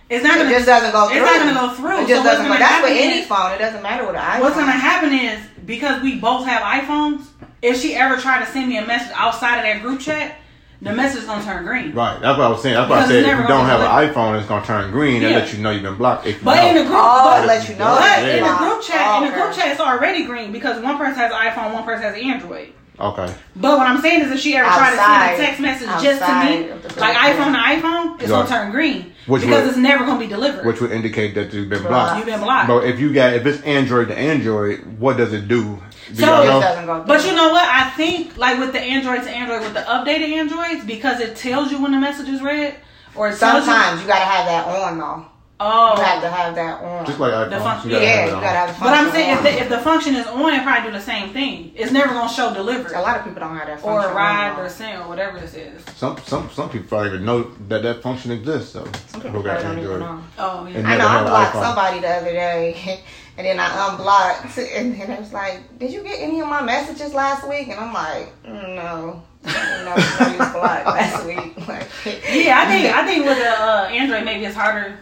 It's 0.10 0.24
not 0.26 0.36
It 0.36 0.44
gonna 0.44 0.50
just 0.52 0.66
doesn't 0.66 0.92
go 0.92 1.08
through. 1.08 1.18
It's 1.18 1.26
not 1.26 1.40
gonna 1.40 1.68
go 1.68 1.74
through. 1.76 2.04
It 2.04 2.08
just 2.08 2.26
what's 2.26 2.38
doesn't 2.38 2.44
go. 2.46 2.50
gonna 2.50 2.60
That's 2.60 2.84
with 2.84 2.98
any 3.00 3.24
phone. 3.24 3.52
It 3.54 3.58
doesn't 3.60 3.82
matter 3.82 4.06
with 4.06 4.16
an 4.16 4.22
iPhone. 4.22 4.42
What's 4.42 4.56
gonna 4.58 4.72
happen 4.74 5.14
is 5.14 5.40
because 5.66 6.02
we 6.02 6.20
both 6.20 6.46
have 6.46 6.62
iPhones. 6.62 7.28
If 7.62 7.80
she 7.82 7.96
ever 7.96 8.18
tried 8.18 8.44
to 8.46 8.52
send 8.52 8.68
me 8.68 8.78
a 8.78 8.86
message 8.86 9.12
outside 9.16 9.58
of 9.60 9.64
that 9.64 9.82
group 9.82 10.02
chat, 10.02 10.36
the 10.82 10.94
message 10.94 11.20
is 11.22 11.26
gonna 11.26 11.44
turn 11.44 11.64
green. 11.64 11.94
Right. 11.94 12.20
That's 12.20 12.38
what 12.38 12.46
I 12.46 12.50
was 12.50 12.62
saying. 12.62 12.76
That's 12.76 12.90
why 12.90 13.02
I 13.02 13.08
said 13.08 13.18
if 13.24 13.26
you 13.28 13.48
don't 13.48 13.66
have 13.66 13.80
be 13.82 13.86
an 13.86 14.14
iPhone, 14.14 14.38
it's 14.40 14.48
gonna 14.48 14.66
turn 14.66 14.92
green 14.92 15.22
and 15.24 15.32
Yeah. 15.32 15.40
let 15.40 15.54
you 15.54 15.60
know 15.60 15.70
you've 15.72 15.84
been 15.84 15.96
blocked. 15.96 16.26
If 16.26 16.40
you 16.40 16.44
But 16.44 16.58
in 16.64 16.76
the 16.76 16.84
group, 16.84 16.96
Oh, 17.00 17.24
but, 17.38 17.46
let 17.48 17.70
you 17.70 17.76
know. 17.76 17.96
but 18.00 18.24
Yeah. 18.24 18.28
in 18.38 18.44
the 18.44 18.54
group 18.58 18.82
chat, 18.82 19.08
Oh, 19.08 19.18
in 19.24 19.26
the 19.30 19.32
group 19.36 19.50
okay. 19.52 19.62
chat, 19.62 19.72
it's 19.72 19.82
already 19.82 20.24
green 20.26 20.52
because 20.52 20.82
one 20.82 20.98
person 20.98 21.16
has 21.20 21.32
an 21.32 21.38
iPhone, 21.38 21.74
one 21.74 21.84
person 21.84 22.04
has 22.04 22.16
an 22.16 22.22
Android. 22.24 22.70
okay. 23.00 23.32
But 23.56 23.78
what 23.78 23.88
I'm 23.88 24.02
saying 24.02 24.22
is, 24.22 24.32
if 24.32 24.40
she 24.40 24.56
ever 24.56 24.68
tried 24.68 24.92
to 24.92 24.98
send 24.98 25.34
a 25.34 25.38
text 25.46 25.60
message 25.62 26.04
just 26.04 26.20
to 26.26 26.36
me, 26.46 26.70
of 26.70 26.82
the 26.82 26.90
group, 26.90 27.00
like 27.02 27.16
iPhone 27.16 27.54
to 27.54 27.60
iPhone, 27.60 28.20
it's 28.22 28.32
Right. 28.32 28.48
gonna 28.48 28.50
turn 28.50 28.72
green 28.72 29.14
Which 29.28 29.42
because 29.44 29.62
would- 29.62 29.70
it's 29.70 29.78
never 29.78 30.04
gonna 30.06 30.20
be 30.20 30.28
delivered. 30.28 30.66
Which 30.66 30.82
would 30.82 30.92
indicate 30.92 31.36
that 31.36 31.54
you've 31.54 31.70
been 31.70 31.84
Blocked. 31.84 31.94
blocked. 31.94 32.18
You've 32.18 32.26
been 32.26 32.42
blocked. 32.42 32.68
But 32.68 32.86
if 32.86 33.00
you 33.00 33.14
got 33.14 33.34
if 33.34 33.46
it's 33.46 33.62
Android 33.64 34.08
to 34.08 34.18
Android, 34.18 34.80
what 35.00 35.18
does 35.18 35.32
it 35.32 35.48
do? 35.48 35.80
Do 36.10 36.16
So- 36.16 36.26
y'all 36.26 36.42
It 36.42 36.46
know? 36.46 36.52
just 36.60 36.68
doesn't 36.68 36.86
go 36.86 36.96
through. 36.98 37.06
But 37.08 37.26
you 37.26 37.36
know 37.36 37.50
what? 37.52 37.68
I 37.68 37.90
think 37.92 38.38
like 38.38 38.60
with 38.60 38.74
the 38.74 38.82
Android 38.82 39.24
to 39.24 39.30
Android, 39.30 39.62
with 39.62 39.74
the 39.74 39.82
updated 39.82 40.30
Androids, 40.34 40.84
because 40.86 41.20
it 41.20 41.36
tells 41.36 41.72
you 41.72 41.82
when 41.82 41.92
the 41.92 42.00
message 42.00 42.28
is 42.30 42.42
read, 42.42 42.76
or 43.16 43.28
it 43.30 43.38
tells 43.40 43.66
sometimes 43.66 44.02
you 44.02 44.08
gotta 44.08 44.26
have 44.26 44.46
that 44.46 44.68
on 44.68 44.98
though. 44.98 45.26
Oh, 45.64 45.96
You 45.96 46.02
have 46.04 46.22
to 46.24 46.30
have 46.32 46.56
that 46.56 46.82
on. 46.84 47.06
Just 47.06 47.20
like 47.20 47.32
iPhone, 47.34 47.62
function- 47.62 47.92
you 47.92 47.96
gotta 47.98 48.06
yeah, 48.08 48.12
have 48.22 48.30
it 48.30 48.34
you 48.34 48.42
gotta 48.42 48.48
have 48.48 48.74
the 48.80 48.84
but 48.84 48.90
I'm 48.94 48.96
function 49.06 49.12
saying 49.14 49.38
if 49.38 49.44
the, 49.44 49.62
if 49.62 49.70
the 49.70 49.78
function 49.78 50.16
is 50.16 50.26
on, 50.26 50.54
it 50.56 50.64
probably 50.64 50.90
do 50.90 50.98
the 50.98 51.04
same 51.04 51.34
thing. 51.34 51.72
It's 51.76 51.92
never 51.92 52.08
gonna 52.16 52.34
show 52.34 52.52
delivered 52.52 52.92
a 52.94 53.02
lot 53.02 53.18
of 53.18 53.26
people 53.26 53.42
don't 53.42 53.56
have 53.56 53.68
that 53.68 53.78
or 53.84 54.02
function. 54.02 54.12
arrived 54.18 54.58
on. 54.60 54.66
or 54.66 54.70
sent 54.70 55.00
or 55.02 55.08
whatever 55.08 55.40
this 55.40 55.54
is. 55.54 55.84
Some 55.96 56.18
some 56.26 56.50
some 56.52 56.68
people 56.72 56.88
probably 56.88 57.10
even 57.10 57.26
know 57.26 57.52
that 57.68 57.84
that 57.84 58.02
function 58.02 58.32
exists. 58.32 58.74
So 58.74 58.88
Some 59.10 59.22
who 59.22 59.28
people 59.28 59.44
got 59.44 59.60
probably 59.62 59.84
don't 59.84 59.86
even 59.86 60.02
Android? 60.02 60.18
know. 60.18 60.24
Oh 60.40 60.66
yeah. 60.66 60.78
And 60.80 60.88
I 60.88 60.98
know 60.98 61.08
I 61.08 61.24
blocked 61.26 61.54
somebody 61.54 62.00
the 62.00 62.10
other 62.10 62.32
day, 62.32 63.04
and 63.38 63.46
then 63.48 63.60
I 63.60 63.90
unblocked, 63.92 64.58
and 64.58 64.94
then 65.00 65.10
it 65.12 65.20
was 65.20 65.34
like, 65.34 65.78
"Did 65.80 65.92
you 65.92 66.04
get 66.04 66.20
any 66.20 66.40
of 66.42 66.48
my 66.48 66.62
messages 66.62 67.14
last 67.14 67.48
week?" 67.48 67.68
And 67.70 67.80
I'm 67.80 67.94
like, 67.94 68.44
mm, 68.44 68.76
"No, 68.76 69.22
no, 69.44 69.86
no, 69.86 70.28
you 70.32 70.38
was 70.38 70.52
blocked 70.52 70.86
last 70.88 71.26
week." 71.30 71.68
Like, 71.68 71.88
Yeah, 72.06 72.62
I 72.62 72.66
think 72.68 72.96
I 73.00 73.06
think 73.06 73.26
with 73.26 73.38
the 73.38 73.50
uh, 73.50 73.88
Android 73.92 74.26
maybe 74.26 74.46
it's 74.46 74.56
harder. 74.56 74.98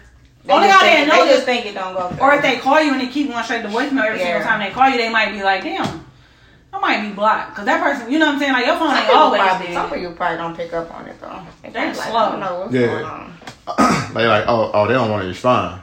They 0.46 0.54
Only 0.54 0.68
just 0.68 0.80
how 0.80 0.86
they 0.86 0.96
think- 0.96 1.08
know 1.10 1.26
they 1.26 1.32
just 1.34 1.46
this, 1.46 1.46
think 1.46 1.65
it 1.68 1.74
don't 1.76 1.94
go 1.94 2.10
through. 2.10 2.20
or 2.22 2.34
if 2.36 2.42
they 2.42 2.58
call 2.58 2.82
you 2.82 2.94
and 2.94 3.02
they 3.02 3.08
keep 3.08 3.28
going 3.30 3.44
straight 3.44 3.62
to 3.63 3.68
voicemail 3.68 4.06
every 4.06 4.20
single 4.20 4.42
time 4.42 4.60
they 4.62 4.72
call 4.74 4.89
you, 4.89 4.98
they 4.98 5.10
might 5.12 5.32
be 5.34 5.44
like, 5.44 5.62
"Damn, 5.63 6.06
I 6.74 6.80
might 6.80 7.02
be 7.08 7.13
blocked," 7.13 7.52
because 7.52 7.65
that 7.65 7.84
person, 7.84 8.12
you 8.12 8.18
know 8.20 8.28
what 8.28 8.36
I'm 8.36 8.39
saying? 8.39 8.54
Like 8.54 8.65
your 8.65 8.78
phone 8.78 8.89
some 8.89 8.98
ain't 9.04 9.10
always 9.13 9.42
probably, 9.42 9.68
there. 9.68 9.76
some 9.76 9.89
people 9.92 10.13
probably 10.13 10.38
don't 10.38 10.56
pick 10.56 10.74
up 10.74 10.94
on 10.96 11.08
it 11.08 11.20
though. 11.20 11.42
They 11.62 11.70
They're 11.70 11.88
like, 11.88 11.96
slow. 11.96 12.15
I 12.15 12.30
don't 12.32 12.39
know 12.39 12.60
what's 12.62 12.74
Yeah. 12.74 12.86
going 12.88 13.04
on. 13.06 13.34
They 14.15 14.26
like 14.26 14.46
oh 14.48 14.72
oh 14.74 14.88
they 14.88 14.94
don't 14.94 15.12
want 15.12 15.22
to 15.24 15.28
respond. 15.28 15.82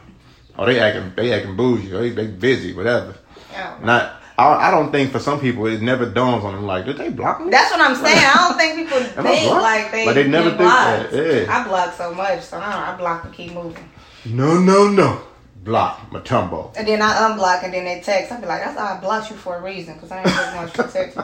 Oh 0.58 0.66
they 0.66 0.78
acting 0.80 1.12
they 1.16 1.32
acting 1.32 1.56
bougie. 1.56 1.92
Or 1.92 2.00
they 2.00 2.10
they 2.10 2.26
busy 2.26 2.72
whatever. 2.72 3.14
Yeah. 3.52 3.78
Not 3.82 4.22
I 4.38 4.68
I 4.68 4.70
don't 4.70 4.90
think 4.92 5.12
for 5.12 5.18
some 5.18 5.40
people 5.40 5.66
it 5.66 5.80
never 5.82 6.06
dawns 6.06 6.44
on 6.44 6.54
them 6.54 6.66
like 6.66 6.84
did 6.86 6.96
they 6.98 7.10
block 7.10 7.40
me? 7.42 7.50
That's 7.50 7.70
what 7.70 7.80
I'm 7.80 7.94
saying. 7.96 8.18
I 8.18 8.34
don't 8.48 8.56
think 8.58 8.76
people 8.76 9.00
think 9.22 9.44
blocked? 9.48 9.62
like 9.62 9.92
they, 9.92 10.06
Like, 10.06 10.14
they 10.14 10.28
never 10.28 10.48
think 10.50 10.60
blocked. 10.62 11.10
that, 11.12 11.46
yeah. 11.46 11.60
I 11.60 11.66
block 11.68 11.94
so 11.94 12.14
much, 12.14 12.42
so 12.42 12.58
I, 12.58 12.72
don't, 12.72 12.82
I 12.82 12.96
block 12.96 13.24
and 13.24 13.34
keep 13.34 13.52
moving. 13.52 13.88
No 14.24 14.58
no 14.60 14.88
no. 14.88 15.22
Block 15.62 16.10
Mutombo. 16.10 16.72
And 16.76 16.86
then 16.86 17.02
I 17.02 17.12
unblock 17.28 17.64
and 17.64 17.74
then 17.74 17.84
they 17.86 18.00
text. 18.00 18.30
I 18.30 18.40
be 18.40 18.46
like, 18.46 18.62
that's 18.62 18.76
why 18.76 18.96
I 18.96 19.00
blocked 19.00 19.30
you 19.30 19.36
for 19.36 19.56
a 19.56 19.60
reason 19.62 19.94
because 19.94 20.12
I 20.12 20.18
ain't 20.18 20.28
just 20.28 20.54
want 20.56 20.76
you 20.76 20.82
to 20.84 20.88
text 20.90 21.16
me. 21.16 21.22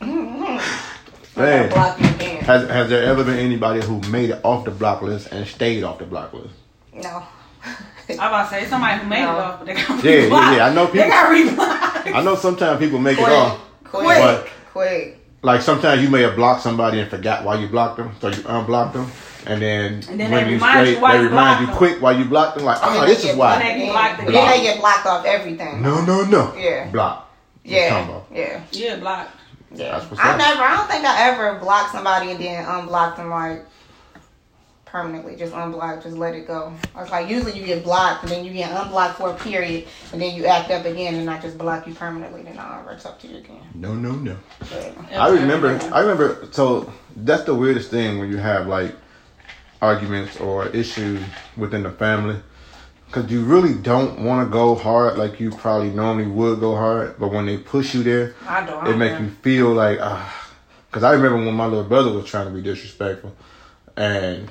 Mm-hmm. 0.00 1.40
Man. 1.40 1.70
Has 2.42 2.68
has 2.68 2.90
there 2.90 3.04
ever 3.04 3.24
been 3.24 3.38
anybody 3.38 3.80
who 3.80 4.00
made 4.10 4.28
it 4.30 4.40
off 4.44 4.66
the 4.66 4.70
block 4.70 5.00
list 5.00 5.28
and 5.32 5.46
stayed 5.46 5.84
off 5.84 5.98
the 5.98 6.04
block 6.04 6.34
list? 6.34 6.52
No. 6.92 7.22
I'm 8.18 8.28
about 8.28 8.50
to 8.50 8.54
say 8.54 8.66
somebody 8.66 9.00
who 9.02 9.08
made 9.08 9.22
No. 9.22 9.32
it 9.36 9.38
off, 9.38 9.58
but 9.58 9.66
they 9.66 9.74
got 9.74 10.04
Yeah, 10.04 10.10
yeah, 10.12 10.56
yeah, 10.56 10.66
I 10.66 10.74
know 10.74 10.86
people. 10.86 11.08
They 11.08 11.42
people- 11.42 11.56
got 11.56 12.04
reblocked. 12.04 12.14
I 12.14 12.22
know 12.22 12.34
sometimes 12.36 12.78
people 12.78 12.98
make 12.98 13.18
it 13.18 13.28
off. 13.28 13.58
quick, 13.84 14.18
But- 14.18 14.46
quick. 14.72 15.16
Like 15.42 15.62
sometimes 15.62 16.02
you 16.02 16.10
may 16.10 16.20
have 16.22 16.36
blocked 16.36 16.62
somebody 16.62 17.00
and 17.00 17.08
forgot 17.08 17.44
why 17.44 17.54
you 17.54 17.66
blocked 17.68 17.96
them, 17.96 18.14
so 18.20 18.28
you 18.28 18.42
unblocked 18.46 18.92
them, 18.92 19.10
and 19.46 19.62
then, 19.62 20.02
And 20.10 20.20
then 20.20 20.30
when 20.30 20.44
they 20.44 20.50
you 20.50 20.54
remind 20.56 20.86
you 20.86 20.92
straight, 20.96 21.02
why 21.02 21.12
they 21.16 21.22
you 21.22 21.28
remind 21.30 21.46
blocked 21.46 21.60
you 21.60 21.66
them. 21.68 21.76
quick 21.76 22.02
why 22.02 22.12
you 22.12 22.24
blocked 22.26 22.56
them. 22.56 22.64
Like, 22.66 22.78
oh, 22.82 22.90
oh 22.90 22.92
then 23.00 23.08
this 23.08 23.24
is 23.24 23.36
why. 23.36 23.56
blocked 23.56 23.62
They 23.62 23.72
again. 23.74 23.92
blocked 23.92 24.16
Then 24.18 24.50
they 24.50 24.60
get 24.62 24.78
blocked 24.80 25.06
off 25.06 25.24
everything. 25.24 25.80
No, 25.82 26.02
no, 26.04 26.24
no. 26.24 26.52
Yeah. 26.58 26.88
Block. 26.88 27.30
Yeah. 27.64 28.06
Yeah. 28.34 28.60
yeah, 28.72 28.96
blocked. 28.96 29.30
Yeah. 29.74 30.00
I 30.18 30.36
never. 30.36 30.62
I 30.62 30.76
don't 30.76 30.90
think 30.90 31.04
I 31.06 31.28
ever 31.30 31.54
blocked 31.58 31.92
somebody 31.92 32.32
and 32.32 32.40
then 32.40 32.64
unblocked 32.66 33.16
them 33.16 33.30
like 33.30 33.64
permanently. 34.90 35.36
Just 35.36 35.52
unblock. 35.52 36.02
Just 36.02 36.16
let 36.16 36.34
it 36.34 36.46
go. 36.46 36.72
I 36.94 37.02
was 37.02 37.10
like, 37.10 37.28
usually 37.28 37.58
you 37.58 37.64
get 37.64 37.84
blocked 37.84 38.24
and 38.24 38.32
then 38.32 38.44
you 38.44 38.52
get 38.52 38.70
unblocked 38.70 39.18
for 39.18 39.30
a 39.30 39.34
period 39.34 39.86
and 40.12 40.20
then 40.20 40.34
you 40.34 40.46
act 40.46 40.70
up 40.70 40.84
again 40.84 41.14
and 41.14 41.30
I 41.30 41.40
just 41.40 41.58
block 41.58 41.86
you 41.86 41.94
permanently. 41.94 42.42
Then 42.42 42.58
I'll 42.58 42.80
ever 42.80 42.96
talk 42.98 43.18
to 43.20 43.28
you 43.28 43.38
again. 43.38 43.62
No, 43.74 43.94
no, 43.94 44.12
no. 44.12 44.36
But, 44.58 44.94
I 45.12 45.28
remember. 45.28 45.78
I 45.92 46.00
remember. 46.00 46.48
So 46.50 46.92
that's 47.16 47.44
the 47.44 47.54
weirdest 47.54 47.90
thing 47.90 48.18
when 48.18 48.30
you 48.30 48.38
have 48.38 48.66
like 48.66 48.94
arguments 49.82 50.38
or 50.40 50.68
issues 50.68 51.20
within 51.56 51.82
the 51.82 51.90
family, 51.90 52.36
because 53.06 53.30
you 53.30 53.42
really 53.42 53.74
don't 53.74 54.24
want 54.24 54.46
to 54.46 54.52
go 54.52 54.74
hard 54.74 55.16
like 55.16 55.40
you 55.40 55.50
probably 55.50 55.90
normally 55.90 56.26
would 56.26 56.60
go 56.60 56.76
hard, 56.76 57.18
but 57.18 57.28
when 57.28 57.46
they 57.46 57.56
push 57.56 57.94
you 57.94 58.02
there, 58.02 58.34
I 58.46 58.64
don't. 58.64 58.86
it 58.86 58.96
makes 58.96 59.20
you 59.20 59.30
feel 59.42 59.72
like 59.72 59.98
ah. 60.00 60.36
Because 60.90 61.04
I 61.04 61.12
remember 61.12 61.38
when 61.38 61.54
my 61.54 61.66
little 61.66 61.84
brother 61.84 62.12
was 62.12 62.24
trying 62.24 62.48
to 62.48 62.52
be 62.52 62.62
disrespectful, 62.62 63.34
and 63.96 64.50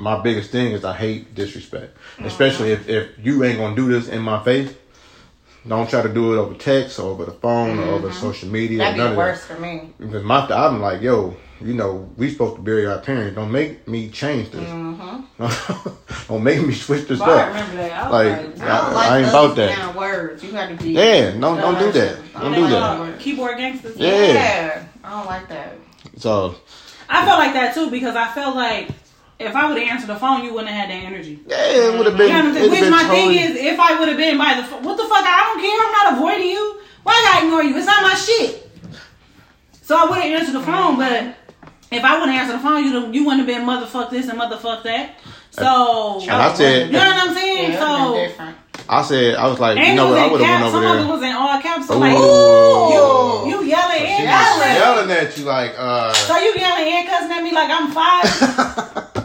my 0.00 0.20
biggest 0.20 0.50
thing 0.50 0.72
is 0.72 0.84
I 0.84 0.96
hate 0.96 1.34
disrespect, 1.34 1.96
especially 2.20 2.72
if 2.72 2.88
if 2.88 3.08
you 3.22 3.44
ain't 3.44 3.58
gonna 3.58 3.76
do 3.76 3.88
this 3.88 4.08
in 4.08 4.22
my 4.22 4.42
face. 4.42 4.74
Don't 5.68 5.90
try 5.90 6.00
to 6.00 6.08
do 6.08 6.32
it 6.32 6.38
over 6.38 6.54
text 6.54 6.98
or 6.98 7.10
over 7.10 7.26
the 7.26 7.32
phone 7.32 7.78
or 7.78 7.82
over 7.92 8.10
social 8.12 8.48
media. 8.48 8.78
that'd 8.78 9.10
be 9.10 9.16
worse 9.16 9.44
that. 9.46 9.56
for 9.56 9.60
me. 9.60 9.90
Because 9.98 10.22
my 10.24 10.46
I'm 10.46 10.80
like, 10.80 11.02
yo, 11.02 11.36
you 11.60 11.74
know, 11.74 12.08
we 12.16 12.30
supposed 12.30 12.56
to 12.56 12.62
bury 12.62 12.86
our 12.86 12.98
parents. 12.98 13.34
Don't 13.36 13.52
make 13.52 13.86
me 13.86 14.08
change 14.08 14.50
this. 14.50 14.66
Mm-hmm. 14.66 16.28
Don't 16.32 16.42
make 16.42 16.66
me 16.66 16.72
switch 16.72 17.06
this 17.08 17.20
I 17.20 17.30
up. 17.42 17.48
remember 17.48 17.76
that. 17.76 17.92
I 17.92 18.08
Like, 18.08 18.60
I- 18.60 18.92
like 18.94 19.10
I 19.10 19.18
ain't 19.18 19.28
about 19.28 19.56
that. 19.56 19.94
words. 19.94 20.42
You 20.42 20.52
got 20.52 20.70
to 20.70 20.76
be. 20.76 20.92
Yeah, 20.92 21.32
don't 21.32 21.58
don't 21.58 21.78
do 21.78 21.92
that. 21.92 22.18
Don't 22.32 22.54
do 22.54 22.66
that. 22.68 22.82
uh, 22.82 23.12
keyboard 23.18 23.58
gangsters. 23.58 23.96
Yeah. 23.98 24.32
Yeah. 24.32 24.84
I 25.04 25.10
don't 25.10 25.26
like 25.26 25.48
that. 25.50 25.74
So 26.16 26.54
I 27.08 27.26
felt 27.26 27.38
like 27.38 27.52
that 27.52 27.74
too 27.74 27.90
because 27.90 28.16
I 28.16 28.32
felt 28.32 28.56
like 28.56 28.88
if 29.40 29.56
I 29.56 29.66
would 29.72 29.78
have 29.80 29.88
answered 29.92 30.08
the 30.08 30.16
phone, 30.16 30.44
you 30.44 30.52
wouldn't 30.52 30.68
have 30.70 30.88
had 30.88 30.90
that 30.90 31.02
energy. 31.10 31.40
yeah, 31.46 31.56
it 31.88 31.98
would 31.98 32.06
have 32.06 32.16
been. 32.16 32.28
You 32.28 32.32
know 32.34 32.38
what 32.40 32.48
I'm 32.48 32.54
saying? 32.54 32.70
Which 32.70 32.80
been 32.80 32.90
my 32.90 33.02
totally- 33.02 33.38
thing 33.38 33.50
is, 33.50 33.56
if 33.56 33.80
I 33.80 33.98
would 33.98 34.08
have 34.08 34.16
been 34.16 34.38
by 34.38 34.54
the 34.54 34.64
phone, 34.64 34.82
what 34.84 34.96
the 34.96 35.04
fuck? 35.04 35.24
I 35.24 35.40
don't 35.48 35.60
care. 35.60 35.80
I'm 35.80 35.92
not 35.98 36.06
avoiding 36.18 36.48
you. 36.50 36.80
Why 37.02 37.14
I 37.34 37.44
ignore 37.44 37.62
you? 37.62 37.76
It's 37.76 37.86
not 37.86 38.02
my 38.02 38.14
shit. 38.14 38.68
So 39.82 39.96
I 39.96 40.04
would 40.04 40.18
have 40.20 40.40
answered 40.40 40.54
the 40.54 40.62
phone, 40.62 40.96
but 40.98 41.34
if 41.90 42.04
I 42.04 42.18
wouldn't 42.20 42.36
answer 42.36 42.52
the 42.52 42.58
phone, 42.62 42.84
you 42.84 43.10
you 43.12 43.24
wouldn't 43.24 43.46
have 43.46 43.46
been 43.48 43.66
motherfuck 43.66 44.10
this 44.10 44.28
and 44.28 44.38
motherfuck 44.38 44.82
that. 44.84 45.16
So 45.50 46.20
And 46.22 46.30
I 46.30 46.52
said, 46.54 46.86
you 46.86 46.92
know 46.92 46.98
what 47.00 47.28
I'm 47.28 47.34
saying? 47.34 47.72
Yeah, 47.72 47.80
so. 47.80 48.54
I 48.88 49.02
said, 49.02 49.34
I 49.36 49.46
was 49.48 49.58
like, 49.58 49.78
you 49.78 49.94
know 49.94 50.10
what? 50.10 50.18
I 50.18 50.26
would 50.30 50.40
have 50.40 50.60
went 50.60 50.72
caps. 50.72 50.74
over 50.74 50.84
Some 50.84 50.84
of 50.84 50.96
it 50.96 51.02
there. 51.02 51.12
was 51.12 51.22
in 51.22 51.32
all 51.32 51.60
caps. 51.60 51.86
So 51.88 51.94
Ooh. 51.96 51.98
like 51.98 53.44
you, 53.44 53.50
you 53.50 53.64
yelling 53.68 53.98
She 53.98 54.06
and 54.06 54.24
yelling. 54.24 54.74
yelling 54.76 55.10
at 55.10 55.38
you 55.38 55.44
like, 55.44 55.74
uh, 55.78 56.12
So 56.14 56.36
you 56.38 56.54
yelling 56.56 56.92
and 56.92 57.08
cussing 57.08 57.30
at 57.32 57.42
me 57.42 57.52
like 57.52 57.70
I'm 57.70 57.90
five. 57.90 59.06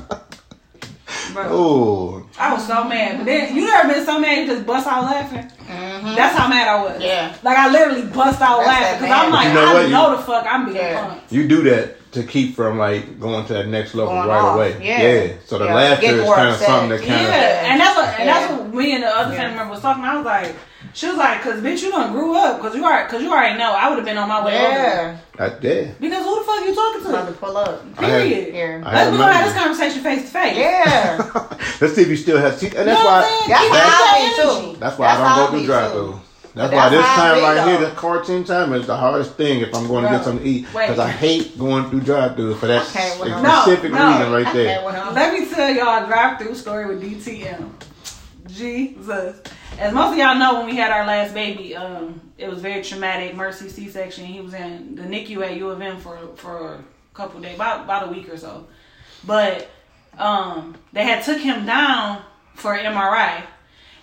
Bro, 1.35 1.47
oh, 1.51 2.25
I 2.39 2.53
was 2.53 2.65
so 2.65 2.85
mad. 2.85 3.17
But 3.17 3.25
then 3.25 3.55
you 3.55 3.65
never 3.65 3.93
been 3.93 4.05
so 4.05 4.19
mad 4.19 4.37
you 4.39 4.47
just 4.47 4.65
bust 4.65 4.87
out 4.87 5.03
laughing. 5.03 5.51
Mm-hmm. 5.67 6.15
That's 6.15 6.37
how 6.37 6.47
mad 6.47 6.67
I 6.67 6.81
was. 6.83 7.01
Yeah. 7.03 7.35
Like 7.43 7.57
I 7.57 7.69
literally 7.69 8.03
bust 8.03 8.39
out 8.41 8.59
That's 8.63 8.67
laughing 8.67 9.01
because 9.07 9.23
I'm 9.25 9.31
like, 9.31 9.47
You 9.49 9.53
know 9.53 9.65
I 9.65 9.73
what? 9.73 9.83
You- 9.85 9.89
know 9.91 10.15
the 10.17 10.23
fuck 10.23 10.45
I'm 10.49 10.65
being 10.65 10.77
Yeah. 10.77 11.07
punked. 11.09 11.31
you 11.31 11.47
do 11.47 11.61
that 11.63 11.97
to 12.15 12.23
keep 12.23 12.55
from 12.55 12.77
like 12.77 13.19
going 13.19 13.45
to 13.45 13.53
that 13.53 13.67
next 13.67 13.93
level 13.95 14.13
Going 14.13 14.27
right 14.27 14.41
off, 14.41 14.55
away. 14.55 14.71
yeah. 14.83 15.33
So 15.45 15.57
the 15.59 15.65
Yeah, 15.65 15.73
laughter 15.75 16.01
get 16.01 16.13
is 16.15 16.29
kind 16.29 16.49
of 16.49 16.55
something 16.57 16.89
that 16.89 16.99
kind 17.01 17.13
of. 17.13 17.27
Yeah, 17.29 17.71
and 17.71 17.79
that's 17.79 17.95
what 17.95 18.19
and 18.19 18.27
that's 18.29 18.51
what 18.51 18.73
me 18.73 18.93
and 18.95 19.03
the 19.03 19.07
other 19.07 19.33
Yeah. 19.33 19.41
family 19.41 19.55
member 19.57 19.71
was 19.73 19.81
talking. 19.81 20.03
I 20.03 20.15
was 20.17 20.25
like, 20.25 20.55
she 20.93 21.07
was 21.07 21.17
like, 21.17 21.41
"Cause 21.41 21.61
bitch, 21.61 21.81
you 21.83 21.91
done 21.91 22.11
grew 22.13 22.35
up. 22.35 22.59
Cause 22.61 22.73
you 22.75 22.83
already, 22.83 23.09
cause 23.09 23.21
you 23.21 23.31
already 23.31 23.57
know 23.57 23.71
I 23.73 23.89
would 23.89 23.97
have 23.97 24.05
been 24.05 24.17
on 24.17 24.29
my 24.29 24.45
way 24.45 24.53
over. 24.57 24.71
Yeah. 24.71 25.17
I 25.37 25.49
did. 25.49 25.99
Because 25.99 26.23
who 26.23 26.35
the 26.39 26.43
fuck 26.45 26.65
you 26.65 26.73
talking 26.75 27.05
About 27.05 27.25
to 27.27 27.33
to? 27.33 27.37
pull 27.39 27.57
up. 27.57 27.83
I 27.97 28.05
had- 28.05 28.53
Yeah. 28.53 28.81
Let's 28.83 28.97
had 28.97 29.11
we 29.11 29.17
gonna 29.17 29.33
have 29.33 29.45
this 29.45 29.55
conversation 29.61 30.01
face 30.03 30.21
to 30.23 30.27
face. 30.29 30.57
Yeah. 30.57 31.17
Let's 31.81 31.95
see 31.95 32.01
if 32.03 32.07
you 32.07 32.15
still 32.15 32.37
have. 32.37 32.55
See, 32.57 32.67
and 32.67 32.87
that's 32.87 32.99
know 33.01 33.05
why. 33.05 33.21
saying? 33.23 33.49
That's 33.49 33.61
Keep 33.63 33.71
how 33.71 33.77
that 33.77 34.13
I 34.15 34.19
be 34.19 34.23
energy. 34.55 34.73
too. 34.73 34.79
That's 34.79 34.97
why 34.97 35.07
That's 35.07 35.19
I 35.19 35.35
don't 35.35 35.45
go 35.45 35.51
through 35.51 35.59
be, 35.59 35.65
drive 35.65 35.91
too. 35.91 35.97
through. 35.97 36.21
That's 36.55 36.73
why 36.73 36.89
this 36.89 37.05
time 37.05 37.35
be, 37.35 37.41
right 37.41 37.67
here, 37.67 37.77
though. 37.79 37.89
the 37.89 37.95
cartoon 37.95 38.43
time, 38.45 38.73
is 38.73 38.87
the 38.87 38.95
hardest 38.95 39.33
thing 39.35 39.61
if 39.61 39.75
I'm 39.75 39.87
going 39.87 40.05
to 40.05 40.09
get 40.09 40.23
something 40.23 40.43
to 40.43 40.49
eat. 40.49 40.65
Because 40.67 40.99
I 40.99 41.09
hate 41.09 41.57
going 41.59 41.89
through 41.89 42.01
drive 42.01 42.35
through 42.35 42.55
for 42.55 42.67
that 42.67 42.87
Okay, 42.89 43.17
well, 43.19 43.43
no. 43.43 43.61
specific 43.63 43.91
No, 43.91 44.07
reason 44.17 44.31
right 44.33 44.47
Okay, 44.47 44.63
there. 44.63 44.85
well, 44.85 45.13
Let 45.13 45.33
me 45.37 45.47
tell 45.53 45.69
y'all 45.73 46.03
a 46.03 46.07
drive 46.07 46.39
through 46.39 46.55
story 46.55 46.85
with 46.87 47.03
DTM. 47.03 47.69
Jesus. 48.47 49.41
As 49.77 49.93
most 49.93 50.13
of 50.13 50.17
y'all 50.17 50.35
know, 50.35 50.55
when 50.59 50.67
we 50.67 50.75
had 50.75 50.91
our 50.91 51.05
last 51.05 51.33
baby, 51.33 51.75
um, 51.75 52.21
it 52.37 52.47
was 52.49 52.61
very 52.61 52.81
traumatic. 52.83 53.35
Mercy 53.35 53.67
C 53.69 53.89
section. 53.89 54.25
He 54.25 54.39
was 54.39 54.53
in 54.53 54.95
the 54.95 55.01
NICU 55.03 55.43
at 55.45 55.57
U 55.57 55.69
of 55.69 55.81
M 55.81 55.99
for 55.99 56.17
for 56.35 56.75
a 56.75 56.83
couple 57.13 57.41
days, 57.41 57.55
about 57.55 57.83
about 57.83 58.07
a 58.07 58.11
week 58.11 58.29
or 58.29 58.37
so. 58.37 58.67
But 59.25 59.69
um, 60.17 60.75
they 60.93 61.03
had 61.03 61.23
took 61.23 61.39
him 61.39 61.65
down 61.65 62.21
for 62.53 62.73
an 62.75 62.85
MRI, 62.93 63.43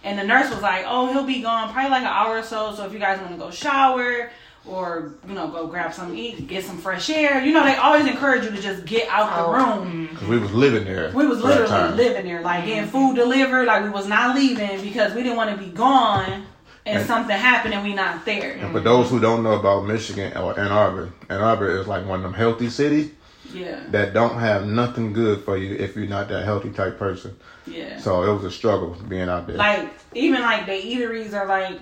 and 0.05 0.19
the 0.19 0.25
nurse 0.25 0.51
was 0.51 0.62
like, 0.62 0.85
"Oh, 0.87 1.12
he'll 1.12 1.25
be 1.25 1.43
gone 1.43 1.73
probably 1.73 1.91
like 1.91 2.03
an 2.03 2.07
hour 2.09 2.38
or 2.38 2.43
so. 2.43 2.75
So 2.75 2.85
if 2.87 2.93
you 2.93 2.99
guys 2.99 3.19
want 3.21 3.33
to 3.33 3.38
go 3.38 3.51
shower." 3.51 4.31
Or 4.65 5.15
you 5.27 5.35
know, 5.35 5.49
go 5.49 5.67
grab 5.67 5.93
something 5.93 6.15
to 6.15 6.23
eat, 6.23 6.47
get 6.47 6.62
some 6.65 6.79
fresh 6.79 7.11
air. 7.11 7.45
You 7.45 7.53
know, 7.53 7.65
they 7.65 7.75
always 7.75 8.07
encourage 8.07 8.45
you 8.45 8.51
to 8.53 8.62
just 8.62 8.85
get 8.85 9.09
out 9.09 9.35
the 9.37 9.45
Oh. 9.45 9.53
room. 9.81 10.07
Because 10.12 10.29
we 10.29 10.38
was 10.38 10.53
living 10.53 10.85
there. 10.85 11.11
We 11.12 11.27
was 11.27 11.43
literally 11.43 11.97
living 11.97 12.25
there, 12.27 12.43
like 12.43 12.67
getting 12.67 12.88
food 12.88 13.17
delivered. 13.17 13.67
Like 13.67 13.83
we 13.83 13.91
was 13.91 14.07
not 14.07 14.37
leaving 14.37 14.81
because 14.81 15.15
we 15.15 15.25
didn't 15.25 15.37
want 15.37 15.51
to 15.51 15.57
be 15.57 15.69
gone 15.73 16.47
and, 16.87 16.99
And- 16.99 17.07
something 17.09 17.37
happened 17.37 17.75
and 17.75 17.83
we 17.83 17.93
not 17.93 18.25
there. 18.25 18.53
And 18.53 18.71
for 18.71 18.79
those 18.79 19.11
who 19.11 19.19
don't 19.19 19.43
know 19.43 19.55
about 19.55 19.85
Michigan 19.85 20.37
or 20.37 20.57
Ann 20.57 20.71
Arbor, 20.71 21.11
Ann 21.29 21.41
Arbor 21.41 21.81
is 21.81 21.88
like 21.88 22.07
one 22.07 22.21
of 22.21 22.23
them 22.23 22.35
healthy 22.35 22.71
cities 22.71 23.11
Yeah, 23.53 23.81
that 23.91 24.15
don't 24.15 24.38
have 24.38 24.67
nothing 24.67 25.12
good 25.12 25.45
for 25.45 25.57
you 25.57 25.75
if 25.77 25.95
you're 25.97 26.07
not 26.07 26.29
that 26.29 26.45
healthy 26.45 26.71
type 26.71 26.99
person. 26.99 27.37
yeah. 27.67 27.99
So 27.99 28.23
it 28.23 28.33
was 28.35 28.45
a 28.45 28.51
struggle 28.51 28.97
being 29.09 29.29
out 29.29 29.47
there. 29.47 29.57
like 29.57 29.91
even 30.15 30.41
like 30.43 30.67
the 30.67 30.73
eateries 30.73 31.33
are 31.33 31.47
like 31.47 31.81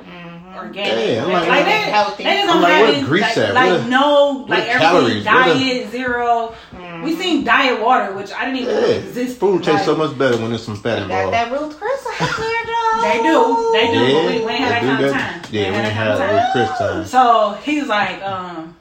organic. 0.56 1.16
Yeah, 1.16 1.24
I'm 1.24 1.33
like, 1.33 1.48
like- 1.48 1.64
they, 1.64 1.70
Healthy. 1.90 2.24
they 2.24 2.30
just 2.37 2.48
I'm 2.48 2.54
don't 2.54 2.62
like, 2.62 2.72
have 2.72 2.94
any, 2.94 3.06
grease 3.06 3.37
like, 3.37 3.54
like 3.54 3.88
no 3.88 4.44
like 4.48 4.64
everything 4.64 4.78
calories? 4.78 5.24
Where 5.24 5.54
the- 5.54 5.61
diet 5.61 5.90
zero. 5.90 6.54
We 7.02 7.16
seen 7.16 7.44
diet 7.44 7.80
water, 7.80 8.12
which 8.14 8.30
I 8.30 8.44
didn't 8.44 8.61
even 8.61 8.74
know 8.74 8.80
yeah, 8.87 8.94
existed. 8.96 9.38
food 9.40 9.64
tastes 9.64 9.87
so 9.87 9.96
much 9.96 10.18
better 10.18 10.37
when 10.37 10.50
there's 10.50 10.62
some 10.64 10.76
fat 10.76 10.96
Got 10.96 11.02
involved. 11.04 11.33
that 11.33 11.50
Ruth 11.50 11.78
Chris 11.78 12.06
out 12.20 12.37
there, 12.37 12.66
though. 12.66 13.00
They 13.02 13.22
do, 13.22 13.70
they 13.72 13.87
do. 13.94 14.12
but 14.12 14.24
we, 14.35 14.44
we 14.44 14.52
ain't 14.52 14.61
had 14.64 14.70
that 14.70 14.80
they 14.83 14.87
kind 14.87 14.98
do 15.00 15.06
of 15.06 15.12
that. 15.12 15.42
time. 15.44 15.50
Yeah, 15.54 15.61
we 15.62 15.66
ain't 15.68 15.76
ain't 15.76 15.85
had 15.87 15.92
had 15.92 16.18
that 16.18 16.18
kind 16.18 16.30
it 16.30 16.37
of 16.37 16.70
with 16.70 16.78
time. 16.78 16.78
Chris 16.78 16.78
time. 16.78 17.04
So 17.06 17.62
he's 17.62 17.87
like, 17.88 18.22
um, 18.22 18.76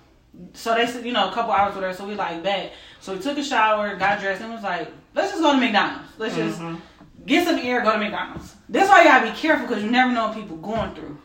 so 0.60 0.76
they 0.76 0.86
said, 0.86 1.06
you 1.06 1.14
know, 1.14 1.30
a 1.30 1.32
couple 1.32 1.54
hours 1.54 1.74
with 1.74 1.86
her. 1.86 1.94
So 1.94 2.06
we 2.06 2.16
like 2.16 2.44
bet. 2.44 2.74
So 3.00 3.14
we 3.14 3.20
took 3.22 3.38
a 3.38 3.44
shower, 3.44 3.96
got 3.96 4.20
dressed, 4.20 4.42
and 4.42 4.52
was 4.52 4.62
like, 4.62 4.92
let's 5.16 5.32
just 5.32 5.42
go 5.42 5.54
to 5.54 5.58
McDonald's. 5.58 6.10
Let's 6.18 6.36
just 6.36 6.62
get 7.26 7.48
some 7.48 7.58
air, 7.60 7.82
go 7.82 7.94
to 7.94 7.98
McDonald's. 7.98 8.56
This 8.68 8.90
why 8.90 9.04
you 9.04 9.08
gotta 9.08 9.32
be 9.32 9.38
careful 9.38 9.68
because 9.68 9.82
you 9.82 9.90
never 9.90 10.12
know 10.12 10.28
what 10.28 10.36
people 10.36 10.58
going 10.58 10.94
through. 10.96 11.18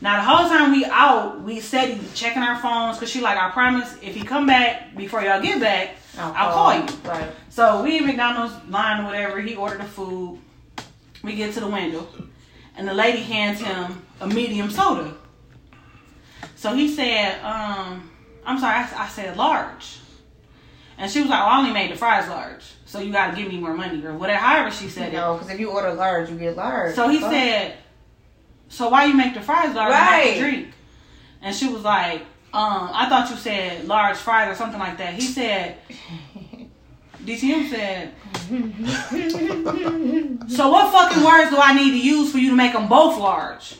Now 0.00 0.16
the 0.16 0.22
whole 0.22 0.48
time 0.48 0.70
we 0.70 0.84
out, 0.84 1.40
we 1.40 1.58
steady 1.58 1.98
checking 2.14 2.42
our 2.42 2.58
phones 2.60 2.96
because 2.96 3.10
she 3.10 3.20
like, 3.20 3.36
I 3.36 3.50
promise, 3.50 3.96
if 4.02 4.14
he 4.14 4.22
come 4.22 4.46
back 4.46 4.96
before 4.96 5.20
y'all 5.22 5.42
get 5.42 5.60
back, 5.60 5.96
I'll, 6.16 6.52
call 6.52 6.74
you. 6.74 6.86
Right. 7.04 7.30
So 7.48 7.82
we 7.82 7.98
in 7.98 8.06
McDonald's 8.06 8.54
line 8.68 9.02
or 9.02 9.06
whatever. 9.06 9.40
He 9.40 9.56
ordered 9.56 9.80
the 9.80 9.84
food. 9.84 10.38
We 11.24 11.34
get 11.34 11.54
to 11.54 11.60
the 11.60 11.66
window, 11.66 12.06
and 12.76 12.86
the 12.86 12.94
lady 12.94 13.18
hands 13.18 13.60
him 13.60 14.06
a 14.20 14.28
medium 14.28 14.70
soda. 14.70 15.12
So 16.54 16.74
he 16.74 16.94
said, 16.94 17.42
um, 17.42 18.10
"I'm 18.46 18.58
sorry, 18.58 18.76
I, 18.76 19.04
I 19.04 19.08
said 19.08 19.36
large," 19.36 19.98
and 20.98 21.10
she 21.10 21.20
was 21.20 21.28
like, 21.28 21.40
"Well, 21.40 21.48
I 21.48 21.58
only 21.58 21.72
made 21.72 21.90
the 21.90 21.96
fries 21.96 22.28
large, 22.28 22.62
so 22.86 23.00
you 23.00 23.12
got 23.12 23.30
to 23.30 23.36
give 23.36 23.48
me 23.48 23.58
more 23.58 23.74
money 23.74 24.04
or 24.04 24.14
whatever." 24.16 24.38
However, 24.38 24.70
she 24.70 24.88
said 24.88 25.12
it. 25.12 25.16
No, 25.16 25.34
because 25.34 25.50
if 25.50 25.60
you 25.60 25.70
order 25.70 25.92
large, 25.92 26.30
you 26.30 26.36
get 26.36 26.56
large. 26.56 26.94
So 26.94 27.08
he 27.08 27.20
Fuck. 27.20 27.32
said, 27.32 27.74
"So 28.68 28.88
why 28.88 29.04
you 29.06 29.14
make 29.14 29.34
the 29.34 29.42
fries 29.42 29.74
large 29.74 29.92
and 29.92 30.26
not 30.26 30.34
the 30.34 30.40
drink?" 30.40 30.68
And 31.42 31.54
she 31.54 31.68
was 31.68 31.82
like, 31.82 32.22
um, 32.54 32.90
"I 32.92 33.08
thought 33.08 33.28
you 33.30 33.36
said 33.36 33.86
large 33.86 34.16
fries 34.16 34.50
or 34.50 34.54
something 34.54 34.80
like 34.80 34.96
that." 34.98 35.14
He 35.14 35.22
said, 35.22 35.76
"DTM 37.24 37.68
said." 37.68 38.12
so 40.48 40.70
what 40.70 40.92
fucking 40.92 41.24
words 41.24 41.50
do 41.50 41.56
I 41.58 41.74
need 41.74 41.90
to 41.90 41.98
use 41.98 42.30
for 42.30 42.38
you 42.38 42.50
to 42.50 42.56
make 42.56 42.72
them 42.72 42.86
both 42.88 43.18
large? 43.18 43.76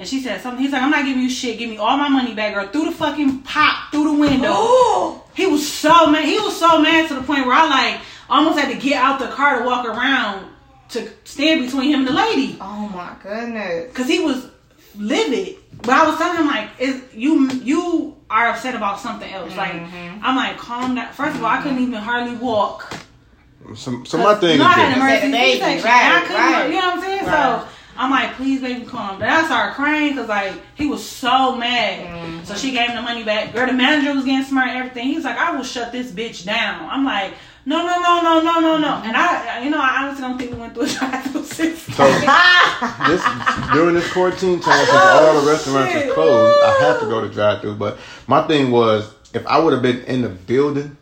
And 0.00 0.08
she 0.08 0.22
said 0.22 0.40
something. 0.40 0.62
He's 0.62 0.72
like, 0.72 0.82
I'm 0.82 0.90
not 0.90 1.04
giving 1.04 1.22
you 1.22 1.28
shit. 1.28 1.58
Give 1.58 1.68
me 1.68 1.76
all 1.76 1.98
my 1.98 2.08
money 2.08 2.34
back, 2.34 2.54
girl. 2.54 2.66
through 2.68 2.86
the 2.86 2.92
fucking 2.92 3.42
pop 3.42 3.92
through 3.92 4.04
the 4.04 4.18
window. 4.18 5.16
He 5.32 5.46
was 5.46 5.70
so 5.70 6.10
mad. 6.10 6.24
He 6.24 6.38
was 6.38 6.58
so 6.58 6.82
mad 6.82 7.08
to 7.08 7.14
the 7.14 7.22
point 7.22 7.46
where 7.46 7.54
I 7.54 7.66
like 7.66 8.00
almost 8.28 8.58
had 8.58 8.70
to 8.74 8.78
get 8.78 8.94
out 8.94 9.18
the 9.18 9.28
car 9.28 9.60
to 9.60 9.64
walk 9.64 9.86
around 9.86 10.50
to 10.90 11.08
stand 11.24 11.64
between 11.64 11.92
him 11.92 12.00
and 12.00 12.08
the 12.08 12.12
lady 12.12 12.58
Oh 12.60 12.88
my 12.88 13.14
goodness. 13.22 13.86
because 13.88 14.08
he 14.08 14.18
was 14.18 14.50
livid. 14.96 15.56
But 15.82 15.90
I 15.90 16.06
was 16.10 16.18
telling 16.18 16.38
him 16.38 16.46
like, 16.46 16.68
is 16.78 17.02
you 17.14 17.48
you 17.62 18.16
are 18.28 18.48
upset 18.48 18.74
about 18.74 19.00
something 19.00 19.30
else. 19.32 19.56
Like 19.56 19.72
mm-hmm. 19.72 20.18
I'm 20.22 20.36
like, 20.36 20.58
calm 20.58 20.96
down. 20.96 21.12
First 21.12 21.36
of 21.36 21.44
all, 21.44 21.50
I 21.50 21.58
couldn't 21.62 21.78
mm-hmm. 21.78 21.88
even 21.88 22.02
hardly 22.02 22.36
walk. 22.36 22.92
So, 23.76 24.02
so 24.04 24.18
my 24.18 24.34
thing 24.34 24.58
no, 24.58 24.64
I 24.64 24.72
had 24.72 24.98
an 24.98 24.98
is 24.98 25.22
this. 25.22 25.24
emergency 25.24 25.52
C-section. 25.52 25.84
right, 25.84 26.02
and 26.02 26.16
I 26.16 26.26
couldn't, 26.26 26.42
right, 26.42 26.66
you 26.66 26.72
know 26.72 26.86
what 26.86 26.94
I'm 26.94 27.00
saying? 27.00 27.26
right. 27.26 27.62
So 27.62 27.68
I'm 27.96 28.10
like, 28.10 28.34
please, 28.34 28.60
baby, 28.60 28.84
calm 28.84 29.18
down. 29.18 29.28
I 29.28 29.44
started 29.44 29.74
crying 29.74 30.10
because 30.10 30.28
like 30.28 30.54
he 30.74 30.86
was 30.86 31.06
so 31.06 31.56
mad. 31.56 32.06
Mm-hmm. 32.06 32.44
So 32.44 32.54
she 32.54 32.70
gave 32.70 32.88
him 32.88 32.96
the 32.96 33.02
money 33.02 33.24
back. 33.24 33.52
Girl, 33.52 33.66
the 33.66 33.72
manager 33.72 34.14
was 34.14 34.24
getting 34.24 34.44
smart 34.44 34.68
and 34.68 34.78
everything. 34.78 35.08
He 35.08 35.16
was 35.16 35.24
like, 35.24 35.36
I 35.36 35.54
will 35.54 35.64
shut 35.64 35.92
this 35.92 36.10
bitch 36.10 36.44
down. 36.44 36.88
I'm 36.88 37.04
like, 37.04 37.34
no, 37.66 37.84
no, 37.84 38.00
no, 38.00 38.22
no, 38.22 38.40
no, 38.40 38.60
no, 38.60 38.78
no. 38.78 39.02
And 39.04 39.14
I, 39.16 39.62
you 39.62 39.70
know, 39.70 39.80
I 39.80 40.02
honestly 40.02 40.22
don't 40.22 40.38
think 40.38 40.52
we 40.52 40.58
went 40.58 40.74
through 40.74 40.84
a 40.84 40.88
drive-through 40.98 41.44
system. 41.44 41.94
So 41.94 42.04
this 43.06 43.22
during 43.72 43.94
this 43.94 44.10
quarantine 44.12 44.60
time, 44.60 44.86
since 44.86 44.98
all 44.98 45.40
the 45.40 45.50
restaurants 45.50 45.92
shit. 45.92 46.10
are 46.10 46.14
closed, 46.14 46.64
I 46.64 46.84
have 46.84 47.00
to 47.00 47.06
go 47.06 47.20
to 47.20 47.28
drive 47.28 47.60
through. 47.60 47.74
But 47.74 47.98
my 48.26 48.46
thing 48.46 48.70
was, 48.70 49.12
if 49.34 49.46
I 49.46 49.58
would 49.58 49.72
have 49.72 49.82
been 49.82 50.02
in 50.04 50.22
the 50.22 50.30
building, 50.30 50.96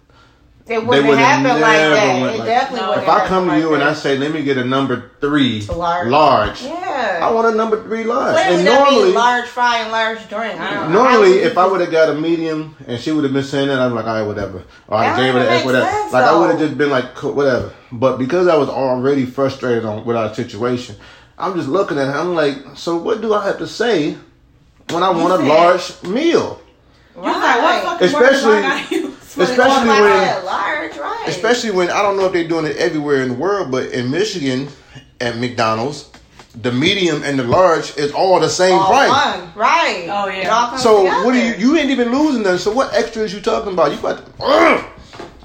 It 0.71 0.87
wouldn't 0.87 1.07
would've 1.09 1.19
happen 1.25 1.61
like 1.61 1.77
that. 1.79 2.21
went 2.21 2.35
It 2.35 2.39
like- 2.41 2.49
definitely 2.49 2.81
No. 2.81 2.89
wouldn't 2.91 3.09
if 3.09 3.09
I 3.09 3.27
come 3.27 3.45
to 3.47 3.51
like 3.53 3.61
you 3.63 3.75
and 3.75 3.83
I 3.83 3.95
say, 3.95 4.19
"Let 4.19 4.33
me 4.33 4.43
get 4.43 4.59
a 4.59 4.65
number 4.65 5.11
three 5.21 5.67
Large. 5.75 6.09
large," 6.09 6.63
Yeah. 6.63 7.21
I 7.23 7.31
want 7.31 7.47
a 7.49 7.57
number 7.57 7.83
three 7.83 8.05
large. 8.05 8.35
Clearly 8.37 8.55
and 8.57 8.65
normally, 8.65 9.13
large 9.13 9.47
fry 9.47 9.79
and 9.79 9.91
large 9.93 10.29
drink. 10.29 10.61
I 10.61 10.75
don't 10.75 10.93
know. 10.93 11.03
normally, 11.05 11.41
How 11.41 11.47
if 11.47 11.59
I 11.59 11.67
would 11.67 11.81
have 11.81 11.91
got 11.91 12.11
a 12.11 12.15
medium 12.15 12.77
and 12.87 13.01
she 13.01 13.13
would 13.13 13.25
have 13.25 13.33
been 13.33 13.45
saying 13.45 13.69
that, 13.69 13.79
I'm 13.81 13.95
like, 13.95 14.07
all 14.07 14.15
right, 14.15 14.23
whatever. 14.27 14.63
Or 14.89 14.99
I 14.99 15.07
That 15.11 15.17
gave 15.19 15.33
her 15.35 15.41
the 15.41 15.45
don't 15.47 15.55
X, 15.55 15.57
make 15.61 15.67
whatever. 15.67 15.91
sense, 15.91 16.13
like 16.13 16.25
I 16.25 16.35
would 16.39 16.51
have 16.51 16.59
just 16.59 16.77
been 16.79 16.91
like, 16.91 17.23
whatever. 17.23 17.71
But 17.91 18.19
because 18.19 18.47
I 18.49 18.57
was 18.57 18.69
already 18.69 19.25
frustrated 19.25 19.85
on 19.87 20.05
with 20.05 20.17
our 20.17 20.35
situation, 20.35 20.97
I'm 21.39 21.55
just 21.57 21.69
looking 21.69 21.99
at 21.99 22.09
her. 22.09 22.19
I'm 22.19 22.35
like, 22.35 22.57
so 22.75 22.97
what 22.97 23.21
do 23.23 23.33
I 23.33 23.47
have 23.47 23.59
to 23.59 23.67
say 23.67 24.17
when 24.91 25.03
I 25.03 25.11
want 25.11 25.33
a 25.43 25.47
large 25.47 25.95
meal? 26.03 26.61
You 27.17 27.23
was 27.23 27.37
like, 27.37 27.85
what 27.85 28.03
Especially- 28.03 28.21
words 28.23 28.43
do 28.43 28.53
I 28.53 28.63
gotta 28.63 28.95
use? 28.95 29.15
for 29.21 29.41
this? 29.41 29.51
especially 29.51 29.89
when- 29.89 30.03
large, 30.03 30.13
right? 30.13 30.45
Especially 31.29 31.71
when 31.71 31.91
I 31.91 32.03
don't 32.03 32.17
know 32.17 32.27
if 32.27 32.33
they're 32.33 32.49
doing 32.49 32.67
it 32.67 32.77
everywhere 32.77 33.23
in 33.23 33.29
the 33.31 33.35
world, 33.35 33.71
but 33.71 33.93
in 33.93 34.11
Michigan 34.11 34.69
at 35.21 35.37
McDonald's, 35.39 36.11
the 36.61 36.73
medium 36.73 37.23
and 37.23 37.39
the 37.39 37.45
large 37.45 37.97
is 37.97 38.11
all 38.13 38.41
the 38.41 38.49
same 38.49 38.75
All 38.79 38.89
price. 38.89 39.09
one, 39.11 39.53
right? 39.55 40.07
Oh, 40.11 40.27
yeah. 40.29 40.33
It 40.41 40.47
all 40.49 40.69
comes 40.71 40.83
So 40.83 41.05
together. 41.05 41.25
what 41.25 41.33
do 41.33 41.39
you? 41.39 41.55
You 41.55 41.77
ain't 41.77 41.91
even 41.91 42.11
losing 42.11 42.43
nothing. 42.43 42.59
So 42.59 42.73
what 42.73 42.93
extra 42.95 43.23
is 43.23 43.33
you 43.33 43.41
talking 43.41 43.73
about? 43.75 43.93
You 43.93 43.99
about 43.99 44.19
to? 44.27 44.33
Ugh! 44.45 44.85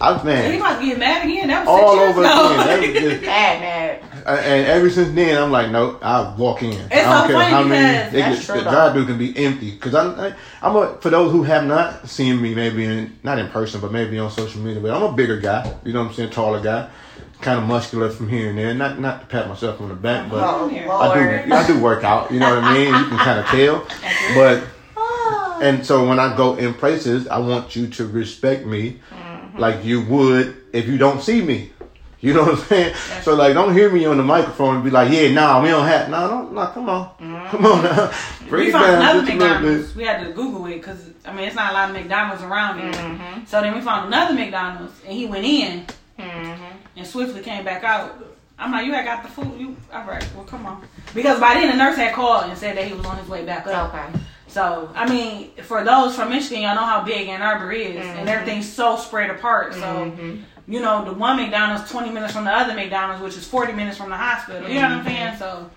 I 0.01 0.17
He 0.17 0.25
man, 0.25 0.55
about 0.59 0.79
to 0.81 0.85
get 0.85 0.97
mad 0.99 1.25
again. 1.25 1.47
That 1.47 1.65
was 1.65 1.69
all 1.69 1.99
over 1.99 2.21
ago. 2.21 2.53
again. 2.53 2.57
That 2.67 2.79
was 2.79 2.87
just- 3.11 3.21
Mad, 3.23 3.59
mad. 3.61 4.03
And 4.25 4.67
ever 4.67 4.89
since 4.89 5.13
then, 5.13 5.41
I'm 5.41 5.51
like, 5.51 5.71
no, 5.71 5.99
I 6.01 6.35
walk 6.35 6.63
in. 6.63 6.71
It's 6.71 6.91
I 6.91 7.01
don't 7.01 7.21
so 7.21 7.27
care 7.27 7.35
funny 7.35 7.49
how 7.51 7.63
many. 7.63 8.11
They 8.11 8.19
That's 8.19 8.39
get, 8.39 8.45
true, 8.45 8.57
the 8.57 8.63
though. 8.63 8.71
drive 8.71 8.93
through 8.93 9.05
can 9.05 9.17
be 9.17 9.37
empty 9.45 9.71
because 9.71 9.93
I'm 9.95 10.19
I, 10.19 10.35
I'm 10.61 10.75
a 10.75 10.97
for 11.01 11.09
those 11.09 11.31
who 11.31 11.43
have 11.43 11.65
not 11.65 12.07
seen 12.07 12.41
me 12.41 12.55
maybe 12.55 12.85
in 12.85 13.17
not 13.23 13.39
in 13.39 13.49
person 13.49 13.81
but 13.81 13.91
maybe 13.91 14.17
on 14.19 14.31
social 14.31 14.61
media. 14.61 14.81
But 14.81 14.91
I'm 14.91 15.03
a 15.03 15.11
bigger 15.11 15.39
guy. 15.39 15.75
You 15.83 15.93
know 15.93 16.01
what 16.01 16.09
I'm 16.09 16.13
saying? 16.13 16.29
Taller 16.31 16.61
guy, 16.61 16.89
kind 17.41 17.59
of 17.59 17.65
muscular 17.67 18.09
from 18.09 18.29
here 18.29 18.49
and 18.49 18.57
there. 18.57 18.73
Not 18.73 18.99
not 18.99 19.21
to 19.21 19.27
pat 19.27 19.47
myself 19.47 19.81
on 19.81 19.89
the 19.89 19.95
back, 19.95 20.29
but. 20.29 20.43
Oh, 20.43 20.69
I 20.69 21.45
do. 21.45 21.53
I 21.53 21.67
do 21.67 21.81
work 21.81 22.03
out. 22.03 22.31
You 22.31 22.39
know 22.39 22.55
what 22.55 22.63
I 22.63 22.73
mean. 22.73 22.87
You 22.87 23.05
can 23.09 23.17
kind 23.17 23.39
of 23.39 23.45
tell, 23.47 23.87
but 24.35 24.63
Oh. 24.95 25.59
and 25.61 25.85
so 25.85 26.07
when 26.07 26.19
I 26.19 26.35
go 26.35 26.55
in 26.55 26.73
places, 26.73 27.27
I 27.27 27.39
want 27.39 27.75
you 27.75 27.87
to 27.87 28.07
respect 28.07 28.65
me 28.65 28.99
mm-hmm. 29.09 29.57
like 29.57 29.83
you 29.83 30.01
would 30.05 30.55
if 30.73 30.87
you 30.87 30.97
don't 30.97 31.21
see 31.21 31.41
me. 31.41 31.71
You 32.23 32.33
know 32.33 32.43
what 32.43 32.53
I'm 32.53 32.65
saying? 32.67 32.95
So 33.21 33.35
like, 33.35 33.53
don't 33.53 33.73
hear 33.73 33.91
me 33.91 34.05
on 34.05 34.15
the 34.15 34.23
microphone 34.23 34.75
and 34.75 34.83
be 34.83 34.89
like, 34.89 35.11
"Yeah, 35.11 35.33
nah, 35.33 35.61
we 35.61 35.67
don't 35.67 35.85
have, 35.85 36.09
nah, 36.09 36.29
don't, 36.29 36.53
nah, 36.53 36.71
come 36.71 36.87
on, 36.87 37.09
mm-hmm. 37.19 37.47
come 37.49 37.65
on 37.65 37.83
now, 37.83 38.13
bring 38.47 38.67
we 38.67 38.71
found 38.71 38.85
down 38.85 39.01
another 39.01 39.19
just 39.19 39.33
a 39.33 39.37
little 39.37 39.57
bit." 39.57 39.61
McDonald's. 39.61 39.95
We 39.97 40.03
had 40.05 40.25
to 40.25 40.31
Google 40.31 40.65
it 40.67 40.75
because 40.75 41.09
I 41.25 41.33
mean 41.33 41.47
it's 41.47 41.55
not 41.57 41.71
a 41.71 41.73
lot 41.73 41.89
of 41.89 41.95
McDonald's 41.97 42.41
around 42.41 42.79
here. 42.79 42.93
Mm-hmm. 42.93 43.43
So 43.45 43.59
then 43.59 43.75
we 43.75 43.81
found 43.81 44.07
another 44.07 44.33
McDonald's 44.35 44.93
and 45.03 45.11
he 45.11 45.25
went 45.25 45.43
in 45.43 45.85
mm-hmm. 46.17 46.77
and 46.95 47.05
swiftly 47.05 47.41
came 47.41 47.65
back 47.65 47.83
out. 47.83 48.25
I'm 48.57 48.71
like, 48.71 48.85
you 48.85 48.93
had 48.93 49.03
got 49.03 49.23
the 49.23 49.29
food. 49.29 49.59
You 49.59 49.75
all 49.91 50.05
right? 50.05 50.25
Well, 50.33 50.45
come 50.45 50.65
on. 50.65 50.87
Because 51.13 51.41
by 51.41 51.55
then 51.55 51.71
the 51.71 51.75
nurse 51.75 51.97
had 51.97 52.13
called 52.13 52.45
and 52.45 52.57
said 52.57 52.77
that 52.77 52.87
he 52.87 52.93
was 52.93 53.05
on 53.05 53.17
his 53.17 53.27
way 53.27 53.43
back 53.43 53.67
up. 53.67 53.93
Okay. 53.93 54.23
So 54.47 54.89
I 54.95 55.09
mean, 55.09 55.51
for 55.63 55.83
those 55.83 56.15
from 56.15 56.29
Michigan, 56.29 56.61
y'all 56.61 56.75
know 56.75 56.85
how 56.85 57.03
big 57.03 57.27
Ann 57.27 57.41
Arbor 57.41 57.73
is, 57.73 57.97
and 57.97 58.29
everything's 58.29 58.71
so 58.71 58.95
spread 58.95 59.29
apart. 59.29 59.73
So 59.73 60.39
you 60.67 60.79
know, 60.81 61.03
the 61.05 61.13
one 61.13 61.37
McDonald's 61.37 61.89
20 61.91 62.09
minutes 62.11 62.33
from 62.33 62.45
the 62.45 62.51
other 62.51 62.73
McDonald's, 62.73 63.21
which 63.21 63.35
is 63.37 63.45
40 63.47 63.73
minutes 63.73 63.97
from 63.97 64.09
the 64.09 64.17
hospital. 64.17 64.67
You 64.69 64.75
know 64.75 64.89
what 64.89 64.91
I'm 64.99 65.05
saying? 65.05 65.37
So. 65.37 65.69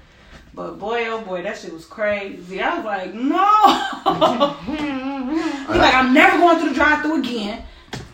But 0.54 0.78
boy, 0.78 1.06
oh 1.08 1.20
boy, 1.20 1.42
that 1.42 1.58
shit 1.58 1.70
was 1.72 1.84
crazy. 1.84 2.62
I 2.62 2.76
was 2.76 2.84
like, 2.86 3.12
no. 3.12 3.36
He's 5.66 5.76
like, 5.76 5.94
I'm 5.94 6.14
never 6.14 6.38
going 6.38 6.58
through 6.58 6.70
the 6.70 6.74
drive-through 6.74 7.20
again. 7.20 7.62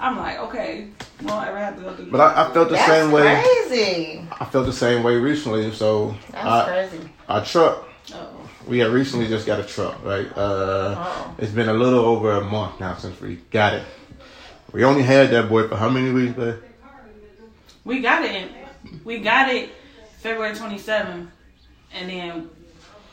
I'm 0.00 0.16
like, 0.18 0.38
okay, 0.38 0.88
won't 1.22 1.46
ever 1.46 1.58
have 1.58 1.76
to 1.76 1.82
go 1.82 1.94
through. 1.94 2.10
But 2.10 2.20
I, 2.20 2.48
I 2.48 2.52
felt 2.52 2.68
the 2.70 2.74
That's 2.74 2.86
same 2.90 3.12
way. 3.12 3.40
crazy. 3.68 4.26
I 4.40 4.44
felt 4.46 4.66
the 4.66 4.72
same 4.72 5.04
way 5.04 5.14
recently. 5.16 5.70
So 5.72 6.16
That's 6.32 6.44
I, 6.44 6.64
crazy. 6.88 7.08
our 7.28 7.44
truck, 7.44 7.88
Oh. 8.12 8.28
we 8.66 8.80
had 8.80 8.90
recently 8.90 9.28
just 9.28 9.46
got 9.46 9.60
a 9.60 9.64
truck, 9.64 10.04
right? 10.04 10.26
Uh, 10.36 10.94
Oh. 10.98 11.34
It's 11.38 11.52
been 11.52 11.68
a 11.68 11.72
little 11.74 12.00
over 12.04 12.32
a 12.32 12.40
month 12.44 12.80
now 12.80 12.96
since 12.96 13.20
we 13.20 13.36
got 13.52 13.74
it. 13.74 13.84
We 14.72 14.84
only 14.84 15.02
had 15.02 15.30
that 15.30 15.48
boy 15.48 15.68
for 15.68 15.76
how 15.76 15.88
many 15.90 16.10
weeks, 16.10 16.34
babe? 16.34 16.56
We 17.84 18.00
got 18.00 18.24
it. 18.24 18.50
We 19.04 19.18
got 19.18 19.52
it 19.52 19.70
February 20.18 20.54
27th, 20.54 21.28
and 21.94 22.10
then 22.10 22.50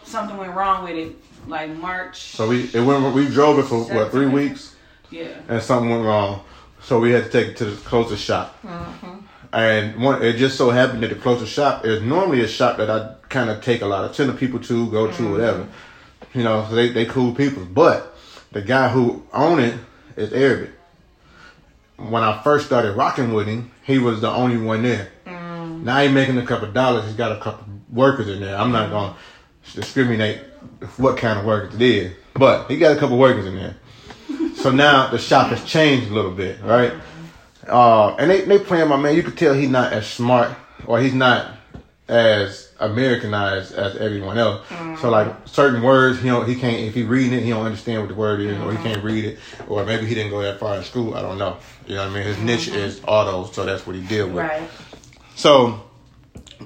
something 0.04 0.38
went 0.38 0.54
wrong 0.54 0.84
with 0.84 0.96
it, 0.96 1.16
like 1.48 1.72
March. 1.72 2.20
So 2.36 2.48
we 2.48 2.70
it 2.74 2.82
went. 2.82 3.14
We 3.14 3.28
drove 3.28 3.60
it 3.60 3.64
for 3.64 3.84
what 3.84 4.12
three 4.12 4.28
weeks, 4.28 4.76
Yeah. 5.10 5.30
and 5.48 5.62
something 5.62 5.90
went 5.90 6.06
wrong. 6.06 6.44
So 6.82 7.00
we 7.00 7.12
had 7.12 7.26
to 7.26 7.30
take 7.30 7.50
it 7.50 7.58
to 7.58 7.66
the 7.66 7.78
closest 7.82 8.24
shop. 8.24 8.58
Mm-hmm. 8.64 9.18
And 9.52 10.02
one, 10.02 10.22
it 10.22 10.38
just 10.38 10.58
so 10.58 10.70
happened 10.70 11.02
that 11.04 11.10
the 11.10 11.16
closest 11.16 11.52
shop 11.52 11.84
is 11.84 12.02
normally 12.04 12.42
a 12.42 12.48
shop 12.48 12.78
that 12.78 12.90
I 12.90 13.16
kind 13.30 13.50
of 13.50 13.62
take 13.62 13.82
a 13.82 13.86
lot 13.88 14.06
of 14.06 14.16
tender 14.16 14.34
people 14.34 14.60
to, 14.60 14.90
go 14.92 15.08
to, 15.08 15.14
mm-hmm. 15.14 15.32
whatever. 15.32 15.68
You 16.34 16.44
know, 16.44 16.66
so 16.70 16.76
they 16.76 16.90
they 16.90 17.06
cool 17.06 17.34
people. 17.34 17.66
But 17.66 18.16
the 18.52 18.62
guy 18.62 18.90
who 18.90 19.26
owned 19.34 19.62
it 19.62 19.80
is 20.16 20.32
Arabic. 20.32 20.72
When 22.00 22.24
I 22.24 22.42
first 22.42 22.66
started 22.66 22.94
rocking 22.94 23.34
with 23.34 23.48
him, 23.48 23.72
he 23.84 24.00
was 24.00 24.22
the 24.22 24.30
only 24.30 24.58
one 24.58 24.84
there. 24.84 25.10
Now 25.26 26.02
he's 26.02 26.12
making 26.12 26.38
a 26.38 26.46
couple 26.46 26.72
dollars. 26.72 27.06
He's 27.06 27.16
got 27.16 27.32
a 27.32 27.40
couple 27.40 27.66
workers 27.92 28.28
in 28.28 28.42
there. 28.42 28.56
I'm 28.56 28.72
not 28.72 28.90
gonna 28.90 29.16
discriminate 29.74 30.40
what 30.98 31.18
kind 31.18 31.40
of 31.40 31.46
workers 31.46 31.76
it 31.76 31.82
is, 31.82 32.14
but 32.34 32.70
he 32.70 32.78
got 32.78 32.96
a 32.96 33.00
couple 33.00 33.18
workers 33.18 33.46
in 33.46 33.56
there. 33.56 33.76
So 34.60 34.72
now 34.72 35.10
the 35.10 35.18
shop 35.18 35.52
has 35.52 35.64
changed 35.64 36.12
a 36.12 36.14
little 36.14 36.32
bit, 36.32 36.60
right? 36.62 36.92
Uh, 37.66 38.14
and 38.16 38.30
they 38.30 38.42
they 38.42 38.60
playing 38.60 38.90
my 38.90 38.98
man. 38.98 39.16
You 39.16 39.24
could 39.24 39.38
tell 39.38 39.54
he's 39.54 39.70
not 39.70 39.94
as 39.94 40.06
smart 40.06 40.52
or 40.86 41.00
he's 41.00 41.14
not 41.14 41.56
as 42.10 42.69
Americanized 42.80 43.74
as 43.74 43.96
everyone 43.98 44.38
else. 44.38 44.68
So 44.68 44.76
mm. 44.76 45.12
like 45.12 45.36
certain 45.46 45.82
words, 45.82 46.22
he 46.22 46.28
don't, 46.28 46.48
he 46.48 46.56
can't 46.56 46.78
if 46.78 46.94
he 46.94 47.04
reading 47.04 47.34
it, 47.34 47.44
he 47.44 47.50
don't 47.50 47.66
understand 47.66 48.02
what 48.02 48.10
the 48.10 48.16
word 48.16 48.40
is, 48.40 48.58
or 48.58 48.72
he 48.72 48.78
mm-hmm. 48.78 48.84
can't 48.84 49.04
read 49.04 49.26
it, 49.26 49.40
or 49.68 49.86
maybe 49.86 50.06
he 50.06 50.16
didn't 50.16 50.32
go 50.32 50.42
that 50.42 50.60
far 50.60 50.78
in 50.78 50.84
school. 50.84 51.16
I 51.16 51.22
don't 51.22 51.38
know. 51.38 51.58
You 51.88 51.96
know 51.96 52.04
what 52.04 52.12
I 52.12 52.14
mean? 52.14 52.24
His 52.24 52.38
niche 52.40 52.68
mm-hmm. 52.68 52.78
is 52.78 53.02
auto, 53.06 53.52
so 53.52 53.66
that's 53.66 53.86
what 53.86 53.96
he 53.96 54.02
deal 54.04 54.28
with. 54.28 54.38
Right. 54.38 54.70
So 55.36 55.82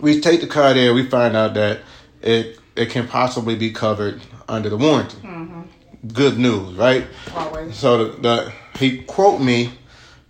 we 0.02 0.22
take 0.22 0.42
the 0.42 0.48
car 0.48 0.74
there. 0.74 0.94
We 0.94 1.06
find 1.06 1.36
out 1.36 1.54
that 1.56 1.82
it 2.22 2.60
it 2.76 2.90
can 2.90 3.08
possibly 3.08 3.56
be 3.56 3.72
covered 3.72 4.22
under 4.48 4.70
the 4.70 4.78
warranty. 4.78 5.18
Mm-hmm. 5.18 5.62
Good 6.08 6.38
news, 6.38 6.76
right? 6.76 7.08
Always. 7.34 7.76
So 7.76 8.06
the, 8.06 8.22
the 8.22 8.54
he 8.78 9.04
quote 9.04 9.42
me 9.42 9.72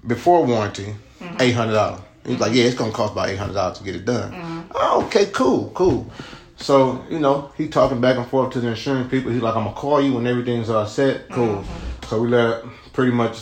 before 0.06 0.46
warranty 0.46 0.96
eight 1.39 1.54
hundred 1.54 1.74
dollars. 1.74 2.02
He's 2.26 2.39
like, 2.39 2.54
yeah, 2.54 2.65
it's 2.65 2.76
gonna 2.76 2.91
cost 2.91 3.13
about 3.13 3.30
eight 3.30 3.38
hundred 3.38 3.54
dollars 3.56 3.80
to 3.80 3.84
get 3.84 3.96
it 3.96 4.06
done. 4.06 4.62
Oh, 4.76 5.04
okay, 5.08 5.28
cool, 5.28 5.72
cool. 5.74 6.12
So 6.58 7.04
you 7.10 7.20
know 7.20 7.52
he 7.58 7.68
talking 7.68 8.00
back 8.02 8.18
and 8.18 8.28
forth 8.28 8.54
to 8.54 8.62
the 8.62 8.70
insurance 8.70 9.10
people. 9.10 9.32
He's 9.32 9.42
like, 9.42 9.56
I'm 9.56 9.66
gonna 9.66 9.76
call 9.76 10.02
you 10.02 10.14
when 10.14 10.28
everything's 10.28 10.70
all 10.70 10.86
set. 10.86 11.30
Cool. 11.30 11.58
Mm-hmm. 11.58 12.06
So 12.08 12.22
we 12.22 12.28
let 12.30 12.64
pretty 12.94 13.12
much 13.12 13.40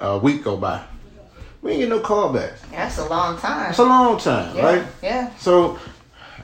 a 0.00 0.18
week 0.18 0.44
go 0.44 0.56
by. 0.56 0.84
We 1.62 1.72
ain't 1.72 1.80
get 1.80 1.88
no 1.88 2.00
call 2.00 2.32
back. 2.32 2.52
That's 2.70 2.98
a 2.98 3.08
long 3.08 3.38
time. 3.38 3.70
It's 3.70 3.78
a 3.78 3.84
long 3.84 4.18
time, 4.18 4.56
yeah. 4.56 4.62
right? 4.62 4.84
Yeah. 5.02 5.36
So 5.36 5.78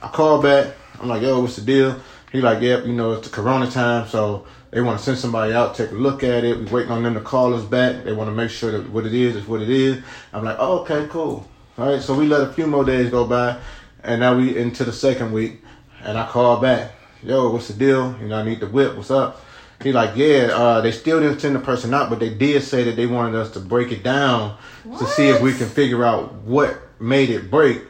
I 0.02 0.08
call 0.08 0.40
back. 0.40 0.74
I'm 0.98 1.08
like, 1.08 1.22
yo, 1.22 1.40
what's 1.40 1.56
the 1.56 1.62
deal? 1.62 2.00
He 2.32 2.40
like, 2.40 2.62
yep, 2.62 2.86
you 2.86 2.92
know, 2.92 3.12
it's 3.12 3.28
the 3.28 3.34
corona 3.34 3.70
time, 3.70 4.06
so 4.06 4.46
they 4.70 4.80
want 4.80 4.98
to 4.98 5.04
send 5.04 5.18
somebody 5.18 5.52
out, 5.52 5.74
take 5.74 5.90
a 5.90 5.94
look 5.94 6.22
at 6.22 6.44
it. 6.44 6.56
We 6.56 6.64
waiting 6.66 6.92
on 6.92 7.02
them 7.02 7.14
to 7.14 7.20
call 7.20 7.54
us 7.54 7.64
back. 7.64 8.04
They 8.04 8.12
want 8.12 8.30
to 8.30 8.34
make 8.34 8.50
sure 8.50 8.70
that 8.70 8.88
what 8.90 9.04
it 9.04 9.14
is 9.14 9.36
is 9.36 9.46
what 9.46 9.62
it 9.62 9.68
is. 9.68 10.02
I'm 10.32 10.44
like, 10.44 10.56
oh, 10.58 10.80
okay, 10.80 11.06
cool. 11.10 11.46
All 11.76 11.92
right, 11.92 12.00
so 12.00 12.14
we 12.14 12.26
let 12.26 12.42
a 12.42 12.52
few 12.52 12.66
more 12.66 12.84
days 12.84 13.10
go 13.10 13.26
by, 13.26 13.58
and 14.02 14.20
now 14.20 14.36
we 14.36 14.56
into 14.56 14.84
the 14.84 14.92
second 14.92 15.32
week, 15.32 15.62
and 16.02 16.18
I 16.18 16.26
call 16.26 16.60
back, 16.60 16.92
yo, 17.22 17.50
what's 17.50 17.68
the 17.68 17.74
deal? 17.74 18.16
You 18.20 18.28
know, 18.28 18.36
I 18.36 18.44
need 18.44 18.60
the 18.60 18.66
whip. 18.66 18.96
What's 18.96 19.10
up? 19.10 19.40
He 19.82 19.92
like, 19.92 20.14
yeah, 20.14 20.48
uh, 20.52 20.80
they 20.82 20.92
still 20.92 21.20
didn't 21.20 21.40
send 21.40 21.54
the 21.56 21.60
person 21.60 21.94
out, 21.94 22.10
but 22.10 22.18
they 22.18 22.28
did 22.28 22.62
say 22.62 22.84
that 22.84 22.96
they 22.96 23.06
wanted 23.06 23.34
us 23.34 23.50
to 23.52 23.60
break 23.60 23.92
it 23.92 24.02
down 24.02 24.58
to 24.98 25.06
see 25.06 25.28
if 25.28 25.40
we 25.40 25.54
can 25.54 25.68
figure 25.68 26.04
out 26.04 26.34
what 26.42 26.78
made 27.00 27.30
it 27.30 27.50
break 27.50 27.82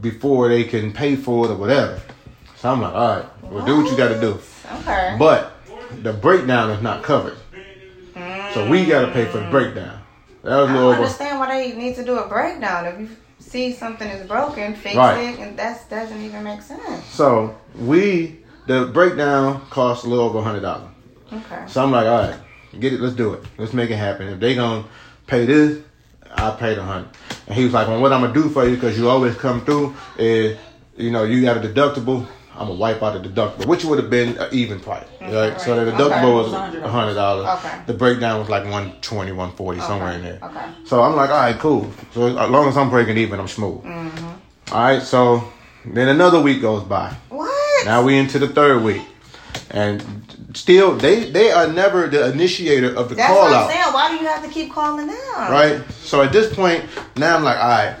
before 0.00 0.48
they 0.48 0.64
can 0.64 0.92
pay 0.92 1.16
for 1.16 1.46
it 1.46 1.50
or 1.50 1.56
whatever. 1.56 2.00
So 2.56 2.70
I'm 2.70 2.82
like, 2.82 2.92
all 2.92 3.16
right, 3.16 3.42
well, 3.44 3.64
do 3.64 3.78
what 3.78 3.90
you 3.90 3.96
got 3.96 4.08
to 4.08 4.20
do. 4.20 4.38
Okay. 4.80 5.16
But 5.18 5.52
the 6.02 6.12
breakdown 6.12 6.70
is 6.70 6.82
not 6.82 7.02
covered, 7.02 7.38
so 8.52 8.68
we 8.68 8.84
got 8.84 9.06
to 9.06 9.12
pay 9.12 9.24
for 9.24 9.38
the 9.38 9.50
breakdown. 9.50 10.00
That 10.42 10.56
was 10.60 10.70
I 10.70 10.72
don't 10.74 10.82
over. 10.82 10.94
understand 10.96 11.38
why 11.38 11.48
they 11.48 11.76
need 11.76 11.94
to 11.96 12.04
do 12.04 12.18
a 12.18 12.28
breakdown. 12.28 12.84
If 12.86 13.00
you 13.00 13.08
see 13.48 13.72
something 13.72 14.08
is 14.08 14.26
broken, 14.26 14.74
fix 14.74 14.96
Right. 14.96 15.34
it, 15.34 15.40
and 15.40 15.58
that 15.58 15.88
doesn't 15.88 16.20
even 16.20 16.44
make 16.44 16.62
sense. 16.62 17.04
So 17.06 17.56
we 17.78 18.40
the 18.66 18.86
breakdown 18.86 19.62
cost 19.70 20.04
a 20.04 20.08
little 20.08 20.26
over 20.26 20.38
a 20.38 20.42
hundred 20.42 20.60
dollars. 20.60 20.90
Okay. 21.32 21.62
So 21.66 21.82
I'm 21.82 21.90
like, 21.90 22.06
all 22.06 22.28
right, 22.28 22.36
get 22.78 22.92
it, 22.92 23.00
let's 23.00 23.14
do 23.16 23.32
it, 23.34 23.42
let's 23.56 23.72
make 23.72 23.90
it 23.90 23.96
happen. 23.96 24.28
If 24.28 24.40
they 24.40 24.54
gonna 24.54 24.84
pay 25.26 25.46
this, 25.46 25.82
I 26.30 26.50
pay 26.52 26.74
the 26.74 26.82
hundred. 26.82 27.08
And 27.46 27.56
he 27.56 27.64
was 27.64 27.72
like, 27.72 27.88
well, 27.88 28.00
what 28.00 28.12
I'm 28.12 28.20
gonna 28.20 28.34
do 28.34 28.48
for 28.50 28.66
you 28.66 28.74
because 28.74 28.98
you 28.98 29.08
always 29.08 29.34
come 29.36 29.64
through 29.64 29.94
is, 30.18 30.58
you 30.96 31.10
know, 31.10 31.24
you 31.24 31.42
got 31.42 31.56
a 31.56 31.68
deductible. 31.68 32.26
I'm 32.58 32.66
gonna 32.66 32.78
wipe 32.78 33.02
out 33.02 33.22
the 33.22 33.28
deductible, 33.28 33.66
which 33.66 33.84
would 33.84 33.98
have 34.00 34.10
been 34.10 34.36
an 34.38 34.48
even 34.52 34.80
price, 34.80 35.04
right? 35.20 35.60
So 35.60 35.76
the 35.76 35.92
Okay. 35.92 35.96
deductible 35.96 36.40
Okay. 36.42 36.50
was 36.50 36.52
a 36.82 36.88
hundred 36.88 37.14
dollars. 37.14 37.46
Okay. 37.48 37.74
The 37.86 37.92
breakdown 37.94 38.40
was 38.40 38.48
like 38.48 38.64
120, 38.64 39.30
140, 39.30 39.80
somewhere 39.80 40.12
in 40.12 40.22
there. 40.22 40.38
Okay. 40.42 40.64
So 40.84 41.02
I'm 41.02 41.14
like, 41.14 41.30
all 41.30 41.36
right, 41.36 41.58
cool. 41.58 41.90
So 42.14 42.26
as 42.26 42.50
long 42.50 42.68
as 42.68 42.76
I'm 42.76 42.90
breaking 42.90 43.16
even, 43.18 43.38
I'm 43.38 43.46
smooth. 43.48 43.84
Mm-hmm. 43.84 44.74
All 44.74 44.82
right. 44.82 45.00
So 45.02 45.44
then 45.84 46.08
another 46.08 46.40
week 46.40 46.60
goes 46.60 46.82
by. 46.82 47.14
What? 47.28 47.86
Now 47.86 48.02
we 48.02 48.16
into 48.18 48.40
the 48.40 48.48
third 48.48 48.82
week, 48.82 49.02
and 49.70 50.02
still 50.54 50.96
they 50.96 51.30
they 51.30 51.52
are 51.52 51.68
never 51.68 52.08
the 52.08 52.32
initiator 52.32 52.92
of 52.92 53.08
the 53.08 53.14
That's 53.14 53.28
call 53.32 53.42
what 53.44 53.52
I'm 53.52 53.62
out, 53.64 53.70
saying. 53.70 53.92
Why 53.92 54.08
do 54.10 54.16
you 54.22 54.26
have 54.28 54.42
to 54.44 54.50
keep 54.50 54.72
calling 54.72 55.06
them? 55.06 55.16
right? 55.38 55.80
So 56.02 56.22
at 56.22 56.32
this 56.32 56.52
point, 56.52 56.84
now 57.16 57.36
I'm 57.36 57.44
like, 57.44 57.56
all 57.58 57.68
right, 57.68 57.96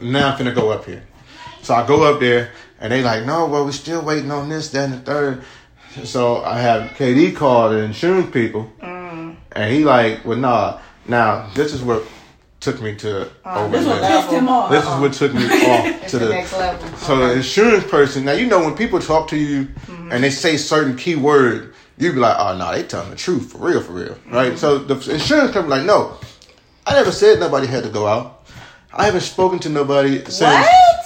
now 0.00 0.32
I'm 0.32 0.36
finna 0.38 0.52
go 0.54 0.70
up 0.70 0.84
here. 0.84 1.04
So 1.62 1.74
I 1.74 1.86
go 1.86 2.02
up 2.12 2.18
there, 2.20 2.50
and 2.80 2.92
they 2.92 3.02
like, 3.02 3.24
no, 3.26 3.46
well 3.46 3.64
we're 3.64 3.72
still 3.72 4.02
waiting 4.04 4.30
on 4.30 4.48
this, 4.48 4.70
that, 4.70 4.84
and 4.90 4.94
the 4.94 4.98
third. 5.00 5.42
So 6.04 6.42
I 6.44 6.58
have 6.60 6.90
KD 6.92 7.34
call 7.34 7.70
the 7.70 7.78
insurance 7.78 8.30
people, 8.30 8.70
Mm. 8.82 9.36
and 9.52 9.72
he 9.74 9.84
like, 9.84 10.24
well, 10.24 10.38
nah. 10.38 10.78
Now 11.06 11.48
this 11.54 11.72
is 11.72 11.82
what 11.82 12.04
took 12.60 12.82
me 12.82 12.94
to 12.96 13.30
over 13.46 13.68
This 13.76 13.84
there. 13.86 14.00
pissed 14.00 14.30
him 14.30 14.48
off. 14.48 14.70
This 14.70 14.84
is 14.84 15.00
what 15.00 15.12
took 15.14 15.32
me 15.32 15.44
off 15.44 16.06
to 16.08 16.18
the, 16.18 16.24
the 16.26 16.30
next 16.34 16.52
level. 16.52 16.96
so 16.98 17.16
the 17.16 17.32
insurance 17.34 17.84
person, 17.84 18.24
now 18.24 18.32
you 18.32 18.46
know 18.46 18.60
when 18.60 18.76
people 18.76 19.00
talk 19.00 19.28
to 19.28 19.36
you 19.36 19.68
and 20.10 20.22
they 20.22 20.30
say 20.30 20.56
certain 20.56 20.96
key 20.96 21.14
words, 21.16 21.74
you 21.98 22.12
be 22.12 22.18
like, 22.18 22.36
oh 22.38 22.56
no, 22.56 22.70
they 22.72 22.82
telling 22.82 23.10
the 23.10 23.16
truth 23.16 23.52
for 23.52 23.58
real, 23.58 23.80
for 23.80 23.92
real, 23.92 24.18
right? 24.30 24.58
So 24.58 24.78
the 24.78 24.94
insurance 25.12 25.52
company 25.52 25.76
like, 25.76 25.84
no, 25.86 26.18
I 26.86 26.92
never 26.94 27.10
said 27.12 27.40
nobody 27.40 27.66
had 27.66 27.84
to 27.84 27.90
go 27.90 28.06
out. 28.06 28.46
I 28.92 29.06
haven't 29.06 29.20
spoken 29.22 29.58
to 29.60 29.68
nobody 29.68 30.18
since. 30.24 30.40
what? 30.40 30.97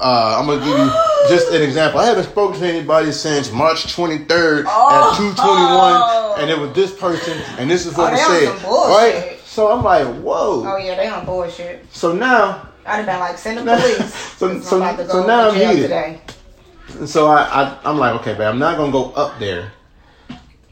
Uh, 0.00 0.38
I'm 0.38 0.46
gonna 0.46 0.64
give 0.64 0.76
you 0.78 0.90
just 1.28 1.52
an 1.52 1.62
example. 1.62 2.00
I 2.00 2.06
haven't 2.06 2.24
spoken 2.24 2.60
to 2.60 2.66
anybody 2.66 3.12
since 3.12 3.50
March 3.52 3.94
23rd 3.94 4.64
Oh. 4.68 5.10
at 5.12 5.16
221, 5.16 6.40
and 6.40 6.50
it 6.50 6.58
was 6.58 6.72
this 6.74 6.92
person, 6.98 7.36
and 7.58 7.70
this 7.70 7.86
is 7.86 7.96
what 7.96 8.12
Oh, 8.12 8.16
they 8.16 8.46
said, 8.46 8.62
right? 8.64 9.38
So 9.44 9.70
I'm 9.72 9.82
like, 9.82 10.06
whoa. 10.22 10.64
Oh 10.66 10.76
yeah, 10.76 10.96
they 10.96 11.08
on 11.08 11.24
bullshit. 11.24 11.86
So 11.92 12.12
now 12.12 12.68
I'd 12.84 12.96
have 12.96 13.06
been 13.06 13.20
like, 13.20 13.38
send 13.38 13.58
the 13.58 13.62
police. 13.76 14.14
So- 14.14 14.50
I'm 14.50 14.62
so- 14.62 14.80
to 14.96 15.08
so 15.08 15.26
now 15.26 15.48
I'm 15.48 15.54
here 15.54 15.72
today. 15.74 16.20
And 16.98 17.08
so 17.08 17.26
I, 17.26 17.42
I 17.42 17.78
I'm 17.84 17.98
like, 17.98 18.20
okay, 18.20 18.32
babe, 18.34 18.42
I'm 18.42 18.58
not 18.58 18.76
gonna 18.76 18.92
go 18.92 19.10
up 19.12 19.38
there 19.38 19.72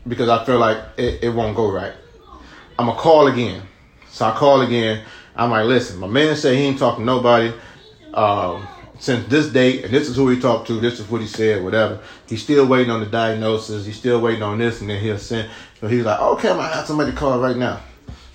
because 0.07 0.29
I 0.29 0.45
feel 0.45 0.59
like 0.59 0.79
it, 0.97 1.25
it 1.25 1.29
won't 1.31 1.57
go 1.57 1.71
right. 1.73 1.93
I'm 2.79 2.87
gonna 2.87 2.99
call 2.99 3.27
again. 3.29 3.63
So 4.11 4.27
I 4.27 4.33
call 4.33 4.61
again. 4.61 5.03
I'm 5.35 5.51
like, 5.51 5.65
listen, 5.67 5.99
my 5.99 6.07
man 6.07 6.37
said 6.37 6.57
he 6.57 6.63
ain't 6.65 6.79
talking 6.79 7.01
to 7.01 7.07
nobody 7.07 7.53
um, 8.13 8.67
since 9.05 9.29
this 9.29 9.49
date, 9.49 9.85
and 9.85 9.93
this 9.93 10.09
is 10.09 10.17
who 10.17 10.29
he 10.31 10.41
talked 10.41 10.67
to. 10.69 10.81
This 10.81 10.99
is 10.99 11.09
what 11.11 11.21
he 11.21 11.27
said, 11.27 11.63
whatever. 11.63 12.01
He's 12.27 12.43
still 12.43 12.67
waiting 12.67 12.91
on 12.91 13.01
the 13.01 13.07
diagnosis. 13.07 13.85
He's 13.85 13.99
still 13.99 14.19
waiting 14.19 14.43
on 14.43 14.59
this, 14.59 14.81
and 14.81 14.89
then 14.89 15.01
he'll 15.01 15.19
send. 15.19 15.51
So 15.81 15.89
he's 15.89 16.05
like, 16.05 16.19
okay, 16.19 16.49
I'm 16.49 16.57
gonna 16.57 16.75
have 16.75 16.87
somebody 16.87 17.13
call 17.13 17.39
right 17.39 17.57
now. 17.57 17.81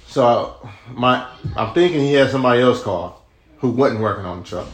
So 0.05 0.69
my, 0.91 1.27
I'm 1.55 1.73
thinking 1.73 2.01
he 2.01 2.13
had 2.13 2.29
somebody 2.29 2.62
else 2.62 2.84
call 2.84 3.25
who 3.58 3.71
wasn't 3.71 4.01
working 4.01 4.25
on 4.25 4.41
the 4.41 4.45
truck. 4.45 4.67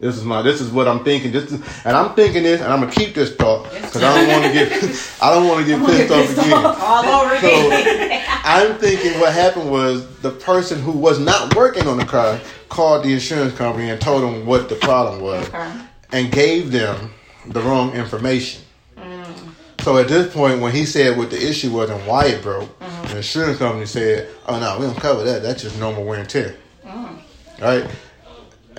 This 0.00 0.16
is 0.16 0.24
my. 0.24 0.40
This 0.40 0.62
is 0.62 0.72
what 0.72 0.88
I'm 0.88 1.04
thinking. 1.04 1.30
This 1.30 1.52
is, 1.52 1.60
and 1.84 1.94
I'm 1.94 2.14
thinking 2.14 2.42
this, 2.42 2.62
and 2.62 2.72
I'm 2.72 2.80
gonna 2.80 2.90
keep 2.90 3.14
this 3.14 3.36
thought 3.36 3.64
because 3.70 4.02
I 4.02 4.26
don't 4.26 4.28
want 4.28 4.44
to 4.46 4.52
get. 4.52 5.12
I 5.20 5.34
don't 5.34 5.46
want 5.46 5.60
to 5.60 5.66
get 5.66 5.86
pissed 5.86 6.10
off 6.10 6.46
again. 6.46 6.64
All 6.64 7.04
over 7.04 7.34
again. 7.34 8.24
I'm 8.44 8.78
thinking 8.78 9.20
what 9.20 9.34
happened 9.34 9.70
was 9.70 10.08
the 10.20 10.30
person 10.30 10.80
who 10.80 10.92
was 10.92 11.18
not 11.18 11.54
working 11.54 11.86
on 11.86 11.98
the 11.98 12.06
car 12.06 12.40
called 12.70 13.04
the 13.04 13.12
insurance 13.12 13.54
company 13.54 13.90
and 13.90 14.00
told 14.00 14.22
them 14.22 14.46
what 14.46 14.70
the 14.70 14.76
problem 14.76 15.20
was 15.20 15.46
Okay. 15.48 15.70
and 16.12 16.32
gave 16.32 16.72
them 16.72 17.12
the 17.48 17.60
wrong 17.60 17.92
information. 17.92 18.62
Mm. 18.96 19.52
So 19.80 19.98
at 19.98 20.08
this 20.08 20.32
point, 20.32 20.62
when 20.62 20.72
he 20.72 20.86
said 20.86 21.18
what 21.18 21.28
the 21.28 21.46
issue 21.46 21.72
was 21.72 21.90
and 21.90 22.06
why 22.06 22.26
it 22.26 22.42
broke, 22.42 22.78
mm-hmm. 22.78 23.08
the 23.08 23.18
insurance 23.18 23.58
company 23.58 23.84
said, 23.84 24.30
"Oh 24.46 24.58
no, 24.58 24.78
we 24.78 24.86
don't 24.86 24.98
cover 24.98 25.24
that. 25.24 25.42
That's 25.42 25.60
just 25.60 25.78
normal 25.78 26.04
wear 26.04 26.20
and 26.20 26.28
tear." 26.30 26.56
Mm. 26.86 27.18
Right? 27.60 27.86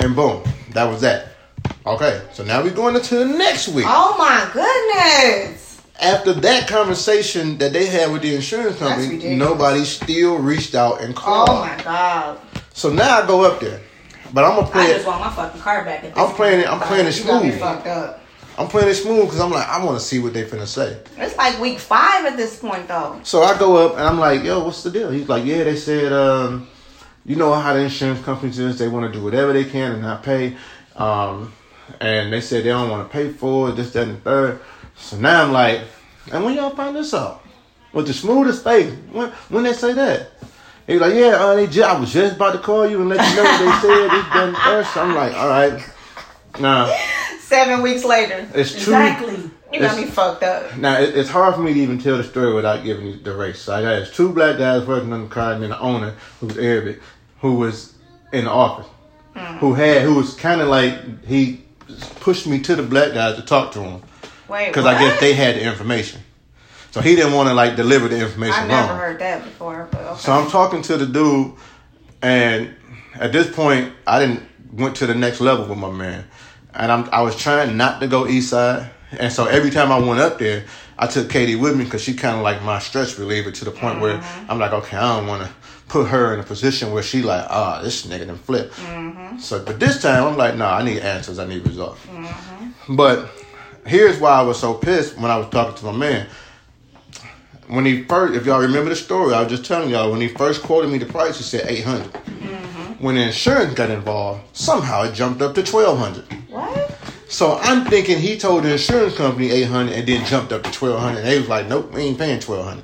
And 0.01 0.15
boom, 0.15 0.43
that 0.71 0.85
was 0.85 1.01
that. 1.01 1.27
Okay, 1.85 2.21
so 2.33 2.43
now 2.43 2.63
we're 2.63 2.73
going 2.73 2.95
into 2.95 3.15
the 3.15 3.25
next 3.25 3.67
week 3.69 3.85
oh 3.87 4.15
my 4.17 4.49
goodness. 4.53 5.81
after 6.01 6.33
that 6.33 6.67
conversation 6.67 7.57
that 7.59 7.71
they 7.73 7.85
had 7.85 8.11
with 8.11 8.21
the 8.23 8.33
insurance 8.35 8.77
company, 8.79 9.35
nobody 9.35 9.83
still 9.85 10.37
reached 10.37 10.73
out 10.75 11.01
and 11.01 11.15
called. 11.15 11.49
Oh 11.49 11.59
my 11.61 11.83
god. 11.83 12.39
So 12.73 12.91
now 12.91 13.21
I 13.21 13.27
go 13.27 13.43
up 13.43 13.59
there. 13.59 13.79
But 14.33 14.45
I'm 14.45 14.55
gonna 14.55 14.71
play. 14.71 14.83
I 14.83 14.93
just 14.93 15.05
it. 15.05 15.07
want 15.07 15.21
my 15.21 15.29
fucking 15.29 15.61
car 15.61 15.83
back. 15.85 16.03
At 16.03 16.15
this 16.15 16.23
I'm 16.23 16.33
playing 16.35 16.61
it- 16.61 16.67
I'm 16.71 16.79
playing 16.79 17.05
it 17.07 17.17
You 17.19 17.25
got 17.25 17.43
me 17.43 17.49
smooth. 17.49 17.59
fucked 17.59 17.87
up. 17.87 18.21
I'm 18.57 18.67
playing 18.67 18.89
it 18.89 18.95
smooth 18.95 19.25
because 19.25 19.39
I'm 19.39 19.51
like, 19.51 19.67
I 19.67 19.83
want 19.83 19.99
to 19.99 20.05
see 20.05 20.19
what 20.19 20.33
they 20.33 20.43
finna 20.45 20.67
say. 20.67 20.97
It's 21.17 21.37
like 21.37 21.59
week 21.59 21.79
five 21.79 22.25
at 22.25 22.37
this 22.37 22.57
point, 22.59 22.87
though. 22.87 23.19
So 23.23 23.43
I 23.43 23.57
go 23.57 23.75
up 23.77 23.93
and 23.93 24.01
I'm 24.01 24.19
like, 24.19 24.43
yo, 24.43 24.63
what's 24.63 24.83
the 24.83 24.91
deal? 24.91 25.09
He's 25.11 25.27
like, 25.29 25.45
yeah, 25.45 25.63
they 25.63 25.75
said, 25.75 26.11
um, 26.13 26.67
you 27.25 27.35
know 27.35 27.53
how 27.53 27.73
the 27.73 27.81
insurance 27.81 28.23
companies 28.23 28.59
is. 28.59 28.77
They 28.79 28.87
want 28.87 29.11
to 29.11 29.17
do 29.17 29.23
whatever 29.23 29.53
they 29.53 29.65
can 29.65 29.93
and 29.93 30.01
not 30.01 30.23
pay. 30.23 30.55
Um, 30.95 31.53
and 31.99 32.31
they 32.31 32.41
said 32.41 32.63
they 32.63 32.69
don't 32.69 32.89
want 32.89 33.07
to 33.07 33.11
pay 33.13 33.29
for 33.31 33.69
it, 33.69 33.73
this, 33.75 33.91
that, 33.93 34.07
and 34.07 34.17
the 34.17 34.21
third. 34.21 34.61
So 34.95 35.17
now 35.17 35.43
I'm 35.43 35.51
like, 35.51 35.81
and 36.31 36.43
when 36.43 36.55
y'all 36.55 36.75
find 36.75 36.95
this 36.95 37.13
out? 37.13 37.43
With 37.93 38.07
the 38.07 38.13
smoothest 38.13 38.63
face. 38.63 38.93
When, 39.11 39.29
when 39.49 39.63
they 39.63 39.73
say 39.73 39.93
that? 39.93 40.31
He's 40.87 40.99
like, 41.01 41.13
yeah, 41.13 41.35
uh, 41.43 41.55
they 41.55 41.67
ju- 41.67 41.83
I 41.83 41.99
was 41.99 42.11
just 42.11 42.35
about 42.35 42.53
to 42.53 42.59
call 42.59 42.89
you 42.89 42.99
and 43.01 43.09
let 43.09 43.19
you 43.29 43.35
know 43.35 43.43
what 43.43 43.59
they 43.59 43.87
said, 43.87 44.09
this, 44.09 44.23
that, 44.33 44.43
and 44.47 44.55
the 44.55 44.59
third. 44.59 44.85
So 44.87 45.01
I'm 45.01 45.15
like, 45.15 45.33
all 45.33 45.47
right. 45.49 45.83
Now, 46.59 46.95
Seven 47.39 47.81
weeks 47.81 48.05
later, 48.05 48.47
it's 48.55 48.71
true. 48.71 48.93
Exactly. 48.93 49.40
You 49.73 49.79
got 49.79 49.97
me 49.97 50.05
fucked 50.05 50.43
up. 50.43 50.77
Now 50.77 50.99
it, 50.99 51.15
it's 51.15 51.29
hard 51.29 51.55
for 51.55 51.61
me 51.61 51.73
to 51.73 51.79
even 51.79 51.97
tell 51.97 52.17
the 52.17 52.23
story 52.23 52.53
without 52.53 52.83
giving 52.83 53.07
you 53.07 53.15
the 53.17 53.35
race. 53.35 53.59
So 53.59 53.73
I 53.73 53.81
got 53.81 54.13
two 54.13 54.31
black 54.31 54.57
guys 54.57 54.85
working 54.85 55.11
on 55.13 55.23
the 55.23 55.29
car, 55.29 55.53
and 55.53 55.63
then 55.63 55.69
the 55.71 55.79
owner, 55.79 56.15
who's 56.39 56.57
Arabic, 56.57 57.01
who 57.39 57.55
was 57.55 57.93
in 58.33 58.45
the 58.45 58.51
office, 58.51 58.87
hmm. 59.35 59.57
who 59.57 59.73
had, 59.73 60.01
who 60.01 60.15
was 60.15 60.35
kind 60.35 60.61
of 60.61 60.67
like 60.67 61.25
he 61.25 61.63
pushed 62.19 62.47
me 62.47 62.59
to 62.61 62.75
the 62.75 62.83
black 62.83 63.13
guys 63.13 63.35
to 63.35 63.41
talk 63.41 63.71
to 63.73 63.81
him 63.81 64.01
Wait, 64.47 64.67
because 64.67 64.85
I 64.85 64.97
guess 64.99 65.19
they 65.19 65.33
had 65.33 65.55
the 65.55 65.63
information. 65.63 66.21
So 66.91 66.99
he 66.99 67.15
didn't 67.15 67.33
want 67.33 67.47
to 67.47 67.55
like 67.55 67.75
deliver 67.77 68.09
the 68.09 68.19
information 68.19 68.63
I 68.63 68.67
never 68.67 68.87
wrong. 68.89 68.97
heard 68.97 69.19
that 69.19 69.43
before. 69.43 69.87
Okay. 69.93 70.15
So 70.19 70.33
I'm 70.33 70.49
talking 70.49 70.81
to 70.83 70.97
the 70.97 71.05
dude, 71.05 71.53
and 72.21 72.75
at 73.15 73.31
this 73.31 73.53
point, 73.53 73.93
I 74.05 74.19
didn't 74.19 74.43
went 74.73 74.95
to 74.97 75.07
the 75.07 75.15
next 75.15 75.41
level 75.41 75.65
with 75.65 75.77
my 75.77 75.91
man, 75.91 76.25
and 76.73 76.91
I'm 76.91 77.09
I 77.11 77.21
was 77.21 77.35
trying 77.35 77.77
not 77.77 78.01
to 78.01 78.07
go 78.07 78.27
east 78.27 78.49
side, 78.49 78.89
and 79.19 79.31
so 79.31 79.45
every 79.45 79.69
time 79.69 79.91
I 79.91 79.99
went 79.99 80.19
up 80.19 80.39
there, 80.39 80.65
I 80.97 81.07
took 81.07 81.29
Katie 81.29 81.55
with 81.55 81.77
me 81.77 81.85
because 81.85 82.01
she 82.01 82.13
kind 82.13 82.37
of 82.37 82.43
like 82.43 82.61
my 82.63 82.79
stress 82.79 83.17
reliever 83.17 83.51
to 83.51 83.65
the 83.65 83.71
point 83.71 83.99
where 83.99 84.17
mm-hmm. 84.17 84.51
I'm 84.51 84.59
like, 84.59 84.71
okay, 84.71 84.97
I 84.97 85.17
don't 85.17 85.27
want 85.27 85.43
to 85.43 85.53
put 85.87 86.07
her 86.07 86.33
in 86.33 86.39
a 86.39 86.43
position 86.43 86.91
where 86.91 87.03
she 87.03 87.21
like, 87.21 87.45
ah, 87.49 87.81
this 87.81 88.05
nigga 88.05 88.27
done 88.27 88.37
flip. 88.37 88.71
Mm-hmm. 88.73 89.39
So, 89.39 89.63
but 89.63 89.79
this 89.79 90.01
time 90.01 90.23
I'm 90.23 90.37
like, 90.37 90.55
nah, 90.55 90.77
I 90.77 90.83
need 90.83 90.99
answers, 90.99 91.39
I 91.39 91.45
need 91.45 91.65
results. 91.67 92.05
Mm-hmm. 92.05 92.95
But 92.95 93.29
here's 93.85 94.19
why 94.19 94.31
I 94.31 94.41
was 94.41 94.59
so 94.59 94.73
pissed 94.73 95.17
when 95.17 95.31
I 95.31 95.37
was 95.37 95.49
talking 95.49 95.75
to 95.75 95.85
my 95.85 95.97
man 95.97 96.27
when 97.71 97.85
he 97.85 98.03
first, 98.03 98.35
if 98.35 98.45
y'all 98.45 98.59
remember 98.59 98.89
the 98.89 98.95
story, 98.97 99.33
I 99.33 99.41
was 99.41 99.49
just 99.49 99.63
telling 99.63 99.89
y'all 99.89 100.11
when 100.11 100.19
he 100.19 100.27
first 100.27 100.61
quoted 100.61 100.91
me 100.91 100.97
the 100.97 101.05
price, 101.05 101.37
he 101.37 101.43
said 101.43 101.65
eight 101.69 101.85
When 102.99 103.15
the 103.15 103.21
insurance 103.21 103.73
got 103.73 103.89
involved, 103.89 104.41
somehow 104.51 105.03
it 105.03 105.13
jumped 105.13 105.41
up 105.41 105.55
to 105.55 105.63
twelve 105.63 105.97
hundred. 105.97 106.25
what? 106.49 106.91
So 107.31 107.57
I'm 107.59 107.85
thinking 107.85 108.19
he 108.19 108.37
told 108.37 108.63
the 108.63 108.73
insurance 108.73 109.15
company 109.15 109.49
eight 109.51 109.63
hundred 109.67 109.93
and 109.93 110.05
then 110.07 110.25
jumped 110.25 110.51
up 110.51 110.63
to 110.63 110.71
twelve 110.71 110.99
hundred. 110.99 111.19
And 111.19 111.27
they 111.27 111.39
was 111.39 111.47
like, 111.47 111.67
"Nope, 111.67 111.93
we 111.93 112.01
ain't 112.01 112.17
paying 112.19 112.39
twelve 112.41 112.65
hundred. 112.65 112.83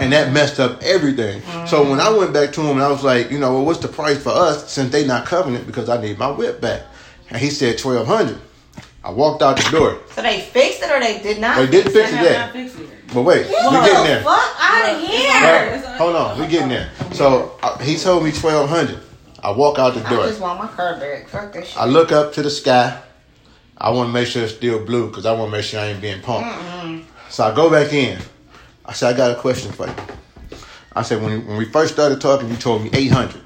And 0.00 0.12
that 0.12 0.32
messed 0.32 0.60
up 0.60 0.80
everything. 0.82 1.42
So 1.66 1.88
when 1.90 2.00
I 2.00 2.08
went 2.10 2.32
back 2.32 2.52
to 2.54 2.60
him 2.62 2.76
and 2.76 2.82
I 2.82 2.88
was 2.88 3.02
like, 3.04 3.30
you 3.30 3.38
know, 3.38 3.52
well, 3.54 3.64
what's 3.66 3.80
the 3.80 3.88
price 3.88 4.22
for 4.22 4.30
us 4.30 4.70
since 4.72 4.90
they 4.90 5.04
not 5.06 5.26
covering 5.26 5.56
it 5.56 5.66
because 5.66 5.88
I 5.90 6.00
need 6.00 6.16
my 6.16 6.30
whip 6.30 6.60
back? 6.60 6.82
And 7.28 7.38
he 7.38 7.50
said 7.50 7.76
twelve 7.76 8.06
hundred. 8.06 8.40
I 9.02 9.10
walked 9.10 9.42
out 9.42 9.56
the 9.56 9.68
door. 9.70 9.98
So 10.14 10.22
they 10.22 10.40
fixed 10.40 10.82
it 10.82 10.90
or 10.90 11.00
they 11.00 11.20
did 11.20 11.40
not? 11.40 11.56
They 11.56 11.66
didn't 11.66 11.92
fix 11.92 12.12
I 12.12 12.20
it 12.20 12.22
yet. 12.22 12.38
not 12.38 12.52
fixed 12.52 12.78
it. 12.78 12.88
But 13.12 13.22
wait, 13.22 13.46
we 13.46 13.52
Get 13.52 13.62
getting 13.72 14.02
the 14.02 14.08
there. 14.08 14.22
fuck 14.22 14.54
out 14.60 14.94
of 14.94 15.00
here! 15.00 15.28
Right, 15.28 15.84
hold 15.98 16.14
on, 16.14 16.38
we're 16.38 16.48
getting 16.48 16.68
there. 16.68 16.90
So 17.12 17.58
uh, 17.62 17.76
he 17.78 17.96
told 17.96 18.22
me 18.22 18.30
twelve 18.30 18.68
hundred. 18.68 19.00
I 19.42 19.50
walk 19.50 19.78
out 19.80 19.94
the 19.94 20.00
door. 20.08 20.20
I 20.22 20.28
just 20.28 20.40
want 20.40 20.60
my 20.60 20.68
car 20.68 21.00
back. 21.00 21.26
Fuck 21.28 21.52
this 21.52 21.68
shit. 21.68 21.76
I 21.78 21.86
look 21.86 22.12
up 22.12 22.32
to 22.34 22.42
the 22.42 22.50
sky. 22.50 23.02
I 23.80 23.90
want 23.90 24.08
to 24.08 24.12
make 24.12 24.26
sure 24.26 24.44
it's 24.44 24.54
still 24.54 24.84
blue 24.84 25.08
because 25.08 25.24
I 25.24 25.32
want 25.32 25.50
to 25.50 25.56
make 25.56 25.64
sure 25.64 25.80
I 25.80 25.86
ain't 25.86 26.00
being 26.00 26.20
punked. 26.20 27.04
So 27.30 27.44
I 27.44 27.54
go 27.54 27.70
back 27.70 27.92
in. 27.92 28.18
I 28.84 28.92
said, 28.92 29.14
I 29.14 29.16
got 29.16 29.30
a 29.30 29.40
question 29.40 29.72
for 29.72 29.86
you. 29.86 29.94
I 30.92 31.02
said, 31.02 31.22
when, 31.22 31.46
when 31.46 31.56
we 31.56 31.64
first 31.66 31.94
started 31.94 32.20
talking, 32.20 32.50
you 32.50 32.56
told 32.56 32.82
me 32.82 32.90
800. 32.92 33.40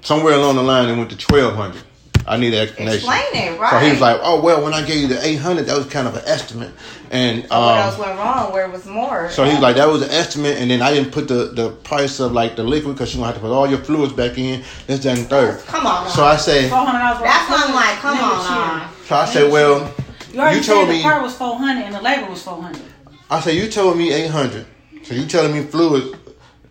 Somewhere 0.00 0.34
along 0.34 0.56
the 0.56 0.62
line, 0.62 0.88
it 0.88 0.96
went 0.96 1.10
to 1.10 1.16
1200. 1.16 1.82
I 2.26 2.38
need 2.38 2.54
an 2.54 2.60
explanation. 2.60 3.08
Explain 3.08 3.52
it, 3.52 3.60
right? 3.60 3.70
So 3.70 3.78
he 3.80 3.90
was 3.90 4.00
like, 4.00 4.18
oh, 4.22 4.40
well, 4.40 4.64
when 4.64 4.72
I 4.72 4.84
gave 4.84 5.02
you 5.02 5.08
the 5.08 5.24
800, 5.24 5.66
that 5.66 5.76
was 5.76 5.86
kind 5.86 6.08
of 6.08 6.16
an 6.16 6.22
estimate. 6.24 6.72
And 7.10 7.42
what 7.42 7.52
else 7.52 7.94
um, 7.96 8.00
went 8.00 8.18
wrong? 8.18 8.52
Where 8.52 8.64
it 8.64 8.72
was 8.72 8.86
more? 8.86 9.30
so 9.30 9.44
he 9.44 9.52
was 9.52 9.60
like, 9.60 9.76
that 9.76 9.86
was 9.86 10.00
an 10.02 10.10
estimate. 10.10 10.56
And 10.56 10.70
then 10.70 10.80
I 10.80 10.92
didn't 10.92 11.12
put 11.12 11.28
the, 11.28 11.52
the 11.52 11.70
price 11.70 12.20
of 12.20 12.32
like 12.32 12.56
the 12.56 12.64
liquid 12.64 12.94
because 12.94 13.14
you're 13.14 13.20
going 13.22 13.34
to 13.34 13.34
have 13.34 13.42
to 13.42 13.46
put 13.46 13.54
all 13.54 13.68
your 13.68 13.80
fluids 13.80 14.14
back 14.14 14.38
in. 14.38 14.64
This, 14.86 15.02
that, 15.04 15.18
and 15.18 15.28
third. 15.28 15.60
Come 15.66 15.86
on. 15.86 16.08
So 16.10 16.24
I 16.24 16.36
say, 16.36 16.70
Four 16.70 16.78
hundred. 16.78 17.22
That's 17.22 17.50
what 17.50 17.68
I'm 17.68 17.74
like. 17.74 17.98
Come 17.98 18.16
on, 18.16 18.78
now. 18.80 18.90
So 19.06 19.16
I 19.16 19.24
said, 19.26 19.52
well, 19.52 19.92
You 20.32 20.40
already 20.40 20.58
You 20.58 20.62
told 20.64 20.86
said 20.86 20.92
me- 20.92 20.96
the 20.98 21.02
part 21.02 21.22
was 21.22 21.34
four 21.36 21.56
hundred 21.56 21.82
and 21.84 21.94
the 21.94 22.00
labor 22.02 22.28
was 22.30 22.42
four 22.42 22.60
hundred. 22.60 22.82
I 23.30 23.40
said, 23.40 23.54
you 23.54 23.68
told 23.68 23.96
me 23.96 24.12
800. 24.12 24.66
So 25.02 25.14
you 25.14 25.26
telling 25.26 25.52
me 25.52 25.62
fluids 25.64 26.16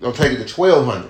gonna 0.02 0.16
take 0.16 0.32
it 0.40 0.48
to 0.48 0.54
1200. 0.62 1.10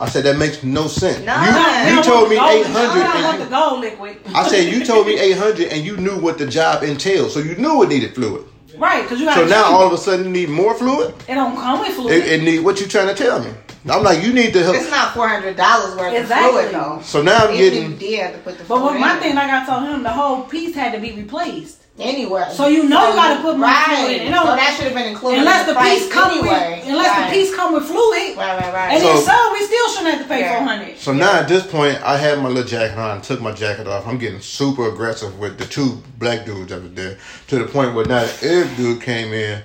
I 0.00 0.08
said, 0.08 0.24
that 0.24 0.36
makes 0.36 0.62
no 0.64 0.88
sense. 0.88 1.24
No. 1.24 1.34
You, 1.34 1.90
We 1.90 1.96
you 1.96 2.02
told 2.02 2.28
me 2.28 2.34
800 2.36 3.48
don't 3.48 3.84
and 3.84 3.98
you. 4.26 4.34
I 4.34 4.48
said, 4.48 4.72
you 4.72 4.84
told 4.84 5.06
me 5.06 5.18
800 5.18 5.68
and 5.68 5.84
you 5.84 5.96
knew 5.96 6.18
what 6.18 6.36
the 6.38 6.46
job 6.46 6.82
entailed. 6.82 7.30
So 7.30 7.38
you 7.38 7.54
knew 7.56 7.82
it 7.84 7.88
needed 7.88 8.14
fluid. 8.14 8.44
right, 8.76 9.02
because 9.02 9.20
you. 9.20 9.32
So 9.32 9.46
now 9.46 9.64
all 9.66 9.86
of 9.86 9.92
a 9.92 9.98
sudden 9.98 10.26
you 10.26 10.30
need 10.32 10.48
more 10.48 10.74
fluid? 10.74 11.14
it 11.28 11.34
don't 11.34 11.54
come 11.54 11.78
with 11.80 11.94
fluid. 11.94 12.12
It, 12.12 12.26
it 12.40 12.42
need 12.42 12.60
what 12.60 12.80
you 12.80 12.86
trying 12.88 13.06
to 13.08 13.14
tell 13.14 13.42
me. 13.42 13.50
I'm 13.88 14.02
like, 14.02 14.24
you 14.24 14.32
need 14.32 14.52
to 14.54 14.62
help. 14.62 14.76
It's 14.76 14.90
not 14.90 15.12
four 15.14 15.28
hundred 15.28 15.56
dollars 15.56 15.94
worth 15.96 16.14
Exactly. 16.14 16.64
of 16.64 16.70
fluid 16.70 16.74
though. 16.74 17.00
So 17.02 17.22
now 17.22 17.44
I'm 17.44 17.50
If 17.50 17.58
getting 17.58 17.90
you 17.92 17.96
did 17.98 18.32
to 18.32 18.38
put 18.38 18.56
the 18.58 18.64
but 18.64 18.78
fluid 18.78 18.82
what 18.94 19.00
my 19.00 19.16
in. 19.16 19.22
thing, 19.22 19.34
like 19.34 19.50
I 19.50 19.66
told 19.66 19.82
him, 19.84 20.02
the 20.02 20.10
whole 20.10 20.42
piece 20.44 20.74
had 20.74 20.92
to 20.94 21.00
be 21.00 21.12
replaced. 21.12 21.80
anyway. 21.96 22.44
So 22.52 22.66
you 22.66 22.88
know 22.88 23.08
you 23.10 23.14
gotta 23.14 23.40
put 23.40 23.56
more 23.56 23.68
right. 23.68 23.86
fluid 23.98 24.22
in. 24.22 24.26
It 24.28 24.30
don't- 24.32 24.46
So 24.46 24.56
that 24.56 24.74
should 24.74 24.86
have 24.86 24.94
been 24.94 25.06
included. 25.12 25.38
Unless 25.40 25.68
in 25.68 25.74
the 25.74 25.80
piece 25.80 26.12
come 26.12 26.30
anyway. 26.32 26.80
with, 26.80 26.88
unless 26.88 27.06
right. 27.18 27.30
the 27.30 27.36
piece 27.36 27.54
come 27.54 27.72
with 27.74 27.84
fluid, 27.84 28.36
Right, 28.36 28.58
right, 28.58 28.74
right. 28.74 28.92
and 28.94 29.00
So- 29.02 29.12
then 29.14 29.22
so 29.22 29.52
we 29.52 29.64
still 29.66 29.88
shouldn't 29.90 30.14
have 30.14 30.22
to 30.22 30.28
pay 30.28 30.40
Yeah. 30.40 30.58
four 30.58 30.66
hundred. 30.66 30.98
So 30.98 31.12
now 31.12 31.32
at 31.34 31.46
this 31.46 31.64
point, 31.64 32.00
I 32.02 32.16
had 32.16 32.40
my 32.40 32.48
little 32.48 32.64
jacket 32.68 32.98
on, 32.98 33.20
took 33.20 33.40
my 33.40 33.52
jacket 33.52 33.86
off. 33.86 34.08
I'm 34.08 34.18
getting 34.18 34.40
super 34.40 34.88
aggressive 34.88 35.38
with 35.38 35.56
the 35.58 35.66
two 35.66 36.02
black 36.18 36.44
dudes 36.44 36.70
that 36.70 36.82
was 36.82 36.90
there 36.94 37.16
to 37.48 37.58
the 37.60 37.66
point 37.66 37.94
where 37.94 38.06
now 38.06 38.24
the 38.24 38.48
Arab 38.48 38.76
dude 38.76 39.00
came 39.00 39.32
in 39.32 39.62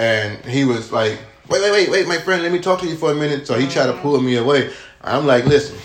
and 0.00 0.44
he 0.46 0.64
was 0.64 0.90
like, 0.90 1.20
wait, 1.48 1.62
wait, 1.62 1.72
wait, 1.72 1.90
wait, 1.90 2.08
my 2.08 2.18
friend, 2.18 2.42
let 2.42 2.52
me 2.52 2.58
talk 2.58 2.80
to 2.80 2.86
you 2.86 2.96
for 2.96 3.12
a 3.12 3.14
minute. 3.14 3.46
So 3.46 3.58
he 3.58 3.66
tried 3.66 3.86
to 3.86 3.94
pull 3.94 4.20
me 4.20 4.36
away. 4.36 4.70
I'm 5.02 5.26
like, 5.26 5.46
listen, 5.46 5.76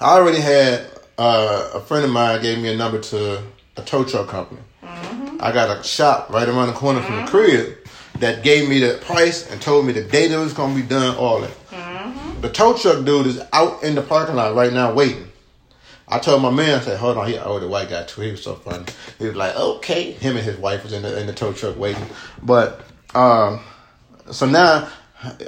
I 0.00 0.16
already 0.16 0.40
had 0.40 0.86
uh, 1.18 1.70
a 1.74 1.80
friend 1.80 2.04
of 2.04 2.10
mine 2.10 2.42
gave 2.42 2.58
me 2.58 2.72
a 2.72 2.76
number 2.76 3.00
to 3.00 3.42
a 3.76 3.82
tow 3.82 4.04
truck 4.04 4.28
company. 4.28 4.60
I 4.82 5.50
got 5.52 5.76
a 5.76 5.82
shop 5.82 6.30
right 6.30 6.48
around 6.48 6.68
the 6.68 6.72
corner 6.74 7.02
from 7.02 7.16
the 7.16 7.30
crib 7.30 7.78
that 8.18 8.42
gave 8.42 8.68
me 8.68 8.78
the 8.78 8.98
price 9.02 9.50
and 9.50 9.60
told 9.60 9.86
me 9.86 9.92
the 9.92 10.04
date 10.04 10.30
it 10.30 10.36
was 10.36 10.52
gonna 10.52 10.74
be 10.74 10.82
done, 10.82 11.16
all 11.16 11.40
that. 11.40 12.42
The 12.42 12.50
tow 12.50 12.76
truck 12.76 13.04
dude 13.04 13.26
is 13.26 13.40
out 13.52 13.82
in 13.82 13.94
the 13.94 14.02
parking 14.02 14.36
lot 14.36 14.54
right 14.54 14.72
now 14.72 14.92
waiting. 14.92 15.30
I 16.08 16.18
told 16.18 16.42
my 16.42 16.50
man, 16.50 16.78
I 16.78 16.82
said, 16.82 16.98
hold 16.98 17.16
on, 17.16 17.26
he 17.26 17.36
an 17.36 17.60
the 17.60 17.68
white 17.68 17.88
guy 17.88 18.04
too. 18.04 18.20
He 18.20 18.32
was 18.32 18.42
so 18.42 18.54
funny. 18.54 18.84
He 19.18 19.26
was 19.26 19.36
like, 19.36 19.56
okay. 19.56 20.12
Him 20.12 20.36
and 20.36 20.44
his 20.44 20.58
wife 20.58 20.82
was 20.82 20.92
in 20.92 21.02
the 21.02 21.18
in 21.18 21.26
the 21.26 21.32
tow 21.32 21.52
truck 21.52 21.76
waiting. 21.78 22.04
But 22.42 22.82
um, 23.14 23.60
so 24.32 24.46
now 24.46 24.88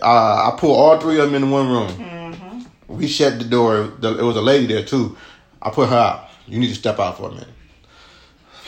uh, 0.03 0.53
I 0.53 0.57
pull 0.59 0.73
all 0.75 1.01
three 1.01 1.19
of 1.19 1.31
them 1.31 1.43
in 1.43 1.51
one 1.51 1.69
room. 1.69 2.67
We 2.89 3.09
shut 3.09 3.39
the 3.39 3.45
door. 3.45 3.93
The- 3.99 4.19
It 4.19 4.23
was 4.23 4.37
a 4.37 4.43
lady 4.43 4.67
there 4.67 4.85
too. 4.85 5.17
I 5.63 5.71
put 5.71 5.89
her 5.89 5.97
out. 5.97 6.29
You 6.47 6.59
need 6.59 6.69
to 6.69 6.75
step 6.75 6.99
out 7.01 7.17
for 7.17 7.29
a 7.31 7.33
minute. 7.33 7.49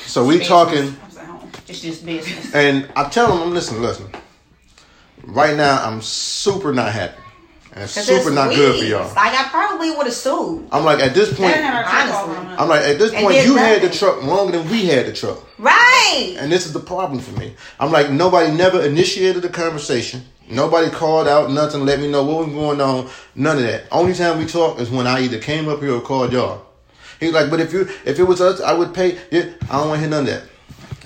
So 0.06 0.24
we 0.24 0.38
talking. 0.40 0.96
I 1.02 1.06
was 1.06 1.16
at 1.18 1.26
home. 1.26 1.50
It's 1.68 1.80
just 1.80 2.04
business. 2.06 2.54
And 2.54 2.88
I 2.96 3.08
tell 3.08 3.28
them, 3.28 3.42
I'm 3.42 3.54
listen, 3.54 3.82
listen. 3.82 4.06
Right 5.24 5.56
now, 5.56 5.82
I'm 5.84 6.00
super 6.00 6.72
not 6.72 6.92
happy, 6.92 7.20
and 7.76 7.84
it's 7.84 7.94
'Cause 7.94 8.06
super 8.06 8.20
it's 8.28 8.30
not 8.30 8.54
good 8.54 8.80
for 8.80 8.84
y'all. 8.86 9.06
Like 9.14 9.34
I 9.38 9.44
probably 9.50 9.90
would 9.90 10.06
have 10.06 10.14
sued. 10.14 10.66
I'm 10.72 10.84
like, 10.84 10.98
at 10.98 11.14
this 11.14 11.28
point, 11.28 11.54
They 11.54 11.62
had 11.62 11.74
our 11.74 11.82
truck 11.84 12.08
all 12.26 12.30
Honestly. 12.30 12.56
I'm 12.58 12.68
like, 12.68 12.80
at 12.82 12.98
this 12.98 13.10
point, 13.12 13.34
did 13.34 13.44
you 13.46 13.56
had 13.56 13.82
the 13.82 13.90
truck 13.90 14.22
longer 14.24 14.58
than 14.58 14.68
we 14.70 14.86
had 14.86 15.06
the 15.06 15.12
truck, 15.12 15.38
Right. 15.58 16.36
and 16.38 16.50
this 16.50 16.64
is 16.66 16.72
the 16.72 16.80
problem 16.80 17.20
for 17.20 17.38
me. 17.38 17.54
I'm 17.78 17.92
like, 17.92 18.10
nobody 18.10 18.50
never 18.50 18.80
initiated 18.82 19.42
the 19.42 19.50
conversation. 19.50 20.24
Nobody 20.48 20.90
called 20.90 21.28
out 21.28 21.50
nothing, 21.52 21.84
let 21.84 22.00
me 22.00 22.08
know 22.10 22.22
what 22.22 22.46
was 22.46 22.54
going 22.54 22.80
on. 22.80 23.10
None 23.34 23.58
of 23.58 23.62
that. 23.64 23.84
Only 23.92 24.14
time 24.14 24.38
we 24.38 24.46
talk 24.46 24.80
is 24.80 24.88
when 24.90 25.06
I 25.06 25.20
either 25.22 25.38
came 25.38 25.68
up 25.68 25.80
here 25.80 25.92
or 25.94 26.00
called 26.00 26.32
y'all. 26.32 26.62
He's 27.20 27.32
like, 27.32 27.50
but 27.50 27.60
if 27.60 27.72
you 27.72 27.88
if 28.04 28.18
it 28.18 28.24
was 28.24 28.40
us, 28.40 28.60
I 28.60 28.72
would 28.72 28.94
pay. 28.94 29.18
Yeah, 29.30 29.44
I 29.70 29.78
don't 29.78 29.88
want 29.88 29.96
to 29.96 30.00
hear 30.00 30.08
none 30.08 30.20
of 30.20 30.26
that. 30.26 30.42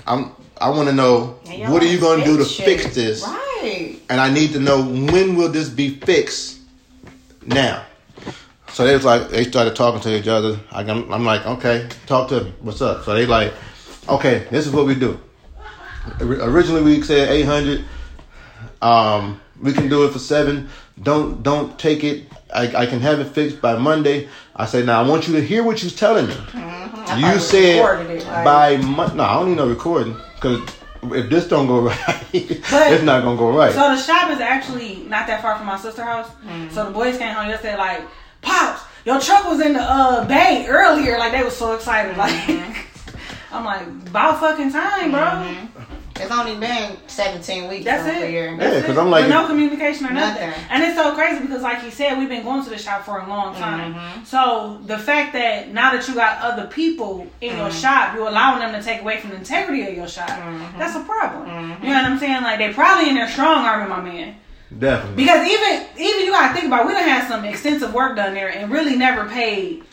I'm. 0.07 0.31
I 0.59 0.69
want 0.69 0.87
to 0.89 0.93
know 0.93 1.39
what 1.69 1.81
are 1.81 1.87
you 1.87 1.99
going 1.99 2.19
to 2.19 2.25
do 2.25 2.37
to 2.37 2.45
fix 2.45 2.83
fix 2.83 2.95
this, 2.95 3.23
Right. 3.23 3.95
and 4.11 4.21
I 4.21 4.29
need 4.31 4.53
to 4.53 4.59
know 4.59 4.83
when 4.83 5.35
will 5.35 5.49
this 5.49 5.69
be 5.69 5.95
fixed. 5.95 6.57
Now, 7.45 7.85
so 8.71 8.85
they 8.85 8.93
was 8.93 9.03
like 9.03 9.29
they 9.29 9.43
started 9.43 9.75
talking 9.75 10.01
to 10.01 10.15
each 10.15 10.27
other. 10.27 10.59
I, 10.71 10.81
I'm, 10.81 11.11
I'm 11.11 11.25
like, 11.25 11.45
okay, 11.45 11.89
talk 12.05 12.29
to 12.29 12.43
me. 12.43 12.53
What's 12.61 12.81
up? 12.81 13.03
So 13.03 13.13
they 13.15 13.25
like, 13.25 13.53
okay, 14.07 14.47
this 14.51 14.67
is 14.67 14.73
what 14.73 14.85
we 14.85 14.95
do. 14.95 15.19
Originally 16.19 16.81
we 16.83 17.01
said 17.01 17.29
800, 17.29 17.85
um, 18.81 19.39
We 19.61 19.73
can 19.73 19.89
do 19.89 20.05
it 20.05 20.11
for 20.11 20.19
seven. 20.19 20.69
Don't 21.01 21.43
don't 21.43 21.77
take 21.79 22.03
it. 22.03 22.27
I, 22.53 22.67
I 22.75 22.85
can 22.85 22.99
have 23.01 23.19
it 23.19 23.25
fixed 23.29 23.61
by 23.61 23.77
Monday. 23.77 24.27
I 24.55 24.65
say 24.65 24.83
now 24.83 25.01
I 25.01 25.07
want 25.07 25.27
you 25.27 25.33
to 25.35 25.41
hear 25.41 25.63
what 25.63 25.81
you're 25.81 25.91
telling 25.91 26.27
me. 26.27 26.35
I 26.53 27.17
You 27.33 27.39
said 27.39 27.81
by 28.43 28.77
Mon- 28.77 29.15
no, 29.15 29.23
I 29.23 29.33
don't 29.35 29.49
need 29.49 29.57
no 29.57 29.67
recording 29.67 30.15
because 30.35 30.61
if 31.03 31.29
this 31.29 31.47
don't 31.47 31.67
go 31.67 31.81
right, 31.87 32.25
it's 32.33 33.03
not 33.03 33.23
gonna 33.23 33.37
go 33.37 33.51
right. 33.51 33.71
So 33.73 33.79
the 33.95 33.97
shop 33.97 34.29
is 34.31 34.39
actually 34.39 35.03
not 35.07 35.27
that 35.27 35.41
far 35.41 35.57
from 35.57 35.65
my 35.67 35.77
sister's 35.77 36.05
house. 36.05 36.29
Mm. 36.45 36.71
So 36.71 36.85
the 36.85 36.91
boys 36.91 37.17
came 37.17 37.33
home 37.33 37.49
yesterday 37.49 37.77
like, 37.77 38.01
Pops, 38.41 38.81
your 39.05 39.19
truck 39.19 39.45
was 39.45 39.59
in 39.61 39.73
the 39.73 39.81
uh, 39.81 40.25
bay 40.27 40.65
earlier. 40.67 41.17
Like 41.17 41.31
they 41.31 41.43
was 41.43 41.55
so 41.55 41.73
excited. 41.75 42.15
Like 42.21 42.31
Mm-hmm. 42.31 43.53
I'm 43.53 43.65
like, 43.65 43.81
about 44.07 44.39
fucking 44.39 44.71
time, 44.71 45.11
bro. 45.11 45.55
It's 46.23 46.31
only 46.31 46.55
been 46.55 46.97
17 47.07 47.67
weeks 47.69 47.85
That's 47.85 48.01
over 48.07 48.23
it. 48.25 48.29
here. 48.29 48.55
Yeah, 48.59 48.79
because. 48.81 48.97
I'm 48.97 49.09
like- 49.09 49.23
With 49.23 49.31
no 49.31 49.47
communication 49.47 50.05
or 50.07 50.11
nothing. 50.11 50.49
Nothing. 50.49 50.65
And 50.69 50.83
it's 50.83 50.95
so 50.95 51.13
crazy 51.15 51.41
because, 51.41 51.61
like 51.61 51.83
you 51.83 51.91
said, 51.91 52.17
we've 52.17 52.29
been 52.29 52.43
going 52.43 52.63
to 52.63 52.69
the 52.69 52.77
shop 52.77 53.03
for 53.05 53.19
a 53.19 53.27
long 53.27 53.55
time. 53.55 53.93
Mm-hmm. 53.93 54.23
So 54.25 54.79
the 54.85 54.97
fact 54.97 55.33
that 55.33 55.69
now 55.73 55.91
that 55.93 56.07
you 56.07 56.13
got 56.15 56.41
other 56.41 56.67
people 56.67 57.27
in 57.41 57.57
your 57.57 57.69
Mm-hmm. 57.69 57.79
shop, 57.79 58.15
you're 58.15 58.27
allowing 58.27 58.59
them 58.59 58.73
to 58.79 58.83
take 58.85 59.01
away 59.01 59.19
from 59.19 59.31
the 59.31 59.37
integrity 59.37 59.87
of 59.87 59.93
your 59.95 60.07
shop. 60.07 60.29
Mm-hmm. 60.29 60.77
That's 60.79 60.95
a 60.95 61.03
problem. 61.03 61.47
You 61.81 61.89
know 61.89 62.01
what 62.01 62.05
I'm 62.05 62.19
saying? 62.19 62.41
Like 62.43 62.59
they 62.59 62.73
probably 62.73 63.09
in 63.09 63.15
there 63.15 63.29
strong 63.29 63.65
arming 63.65 63.89
my 63.89 64.01
man. 64.01 64.35
Definitely. 64.77 65.15
Because 65.23 65.45
even 65.47 65.87
even 65.97 66.25
you 66.25 66.31
gotta 66.31 66.53
think 66.53 66.67
about, 66.67 66.81
it, 66.85 66.87
we 66.87 66.93
done 66.93 67.03
had 67.03 67.27
some 67.27 67.43
extensive 67.43 67.93
work 67.93 68.15
done 68.15 68.33
there 68.33 68.47
and 68.49 68.71
really 68.71 68.95
never 68.95 69.27
paid 69.27 69.83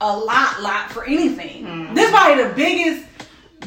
a 0.00 0.16
lot, 0.16 0.60
lot 0.62 0.90
for 0.90 1.04
anything. 1.04 1.64
Mm-hmm. 1.64 1.94
This 1.94 2.10
probably 2.10 2.42
the 2.44 2.54
biggest, 2.54 3.06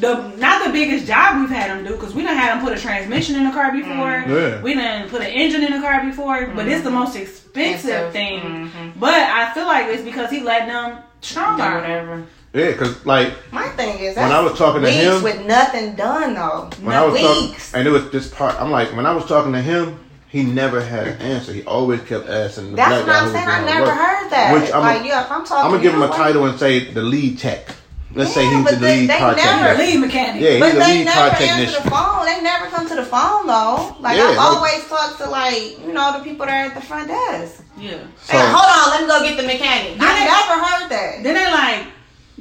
the 0.00 0.28
not 0.36 0.64
the 0.64 0.70
biggest 0.72 1.06
job 1.06 1.40
we've 1.40 1.50
had 1.50 1.70
them 1.70 1.84
do 1.84 1.90
because 1.96 2.14
we 2.14 2.22
done 2.22 2.36
had 2.36 2.56
them 2.56 2.64
put 2.64 2.76
a 2.76 2.80
transmission 2.80 3.36
in 3.36 3.44
the 3.44 3.50
car 3.50 3.72
before. 3.72 3.88
Mm-hmm. 4.22 4.32
Yeah. 4.32 4.62
We 4.62 4.74
done 4.74 5.08
put 5.08 5.20
an 5.22 5.28
engine 5.28 5.62
in 5.64 5.72
the 5.72 5.80
car 5.80 6.04
before, 6.04 6.46
but 6.54 6.68
it's 6.68 6.82
the 6.84 6.90
most 6.90 7.16
expensive 7.16 7.46
Expensive. 7.90 8.12
thing. 8.12 8.40
Mhm. 8.70 8.92
But 9.00 9.14
I 9.14 9.52
feel 9.54 9.66
like 9.66 9.86
it's 9.88 10.02
because 10.02 10.30
he 10.30 10.40
let 10.40 10.66
them 10.66 10.98
strong 11.20 11.56
Do 11.56 11.62
arm. 11.64 11.74
whatever. 11.82 12.22
yeah, 12.54 12.66
because 12.70 13.04
like 13.04 13.32
My 13.50 13.68
thing 13.70 13.98
is, 13.98 14.16
When 14.16 14.30
I 14.30 14.40
was 14.40 14.56
talking 14.56 14.82
to 14.82 14.86
weeks 14.88 15.00
him- 15.00 15.22
with 15.22 15.44
nothing 15.46 15.94
done 15.94 16.34
though. 16.34 16.70
when 16.82 16.94
I 16.96 17.04
was 17.04 17.20
talking, 17.20 17.48
weeks. 17.50 17.74
and 17.74 17.86
it 17.88 17.90
was 17.90 18.10
this 18.10 18.28
part. 18.28 18.54
I'm 18.60 18.70
like, 18.70 18.94
when 18.96 19.06
I 19.06 19.12
was 19.14 19.24
talking 19.26 19.52
to 19.52 19.60
him, 19.60 19.98
he 20.28 20.42
never 20.44 20.80
had 20.80 21.08
an 21.08 21.16
answer. 21.22 21.52
He 21.52 21.62
always 21.64 22.00
kept 22.02 22.28
asking 22.28 22.70
the 22.72 22.76
That's 22.76 23.02
black 23.02 23.06
what 23.06 23.06
guy 23.06 23.12
I'm 23.18 23.18
who 23.20 23.24
was 23.24 23.32
saying. 23.32 23.48
I 23.48 23.54
doing 23.54 23.66
the 23.66 23.72
never 23.74 23.86
work. 23.86 23.94
heard 23.98 24.30
that. 24.30 24.52
Which 24.60 24.72
I'm 24.74 24.82
like, 24.82 25.00
a- 25.02 25.06
yeah, 25.06 25.24
if 25.24 25.32
I'm 25.32 25.44
talking, 25.44 25.64
I'm 25.64 25.70
gonna 25.72 25.82
give 25.82 25.94
him 25.94 26.02
a 26.02 26.08
title 26.08 26.44
and 26.46 26.58
say 26.58 26.92
the 26.92 27.02
lead 27.02 27.38
tech. 27.38 27.66
Let's 28.14 28.32
say 28.32 28.46
he's 28.46 28.64
but 28.64 28.74
the 28.74 28.76
they- 28.80 29.00
lead 29.00 29.10
they 29.10 29.18
car 29.18 29.36
never 29.36 29.68
technician. 29.76 30.00
Lead 30.00 30.06
mechanic. 30.08 30.42
Yeah, 30.42 30.58
But 30.58 30.64
he's 30.66 30.74
the 30.74 30.80
they 30.80 30.94
lead 30.98 31.04
never 31.04 31.18
car 31.18 31.28
answer 31.30 31.46
technician. 31.46 31.82
the 31.84 31.90
phone. 31.90 32.24
They 32.26 32.40
never 32.42 32.66
come 32.66 32.88
to 32.88 32.94
the 32.94 33.04
phone 33.04 33.46
though. 33.46 33.96
Like 34.00 34.16
Yeah, 34.16 34.24
I've 34.24 34.36
like- 34.36 34.46
always 34.46 34.84
talked 34.88 35.18
to 35.18 35.30
like 35.30 35.78
you 35.86 35.92
know 35.92 36.12
the 36.18 36.24
people 36.24 36.46
that 36.46 36.52
are 36.52 36.70
at 36.70 36.74
the 36.74 36.80
front 36.86 37.08
desk. 37.08 37.62
Yeah. 37.78 37.98
So 38.24 38.32
Hey, 38.32 38.44
hold 38.50 38.64
on, 38.64 38.90
let 38.90 39.00
me 39.02 39.06
go 39.08 39.22
get 39.22 39.36
the 39.36 39.46
mechanic. 39.46 40.00
Yeah. 40.00 40.08
I 40.08 40.24
never 40.24 40.64
heard 40.64 40.88
that. 40.90 41.22
Then 41.22 41.34
they 41.34 41.46
like, 41.52 41.86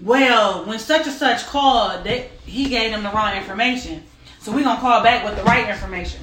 well, 0.03 0.65
when 0.65 0.79
such 0.79 1.05
and 1.05 1.15
such 1.15 1.45
called, 1.47 2.03
that 2.05 2.29
he 2.45 2.69
gave 2.69 2.91
them 2.91 3.03
the 3.03 3.09
wrong 3.09 3.35
information. 3.35 4.03
So 4.39 4.51
we 4.53 4.63
gonna 4.63 4.79
call 4.79 5.03
back 5.03 5.25
with 5.25 5.35
the 5.35 5.43
right 5.43 5.67
information. 5.69 6.21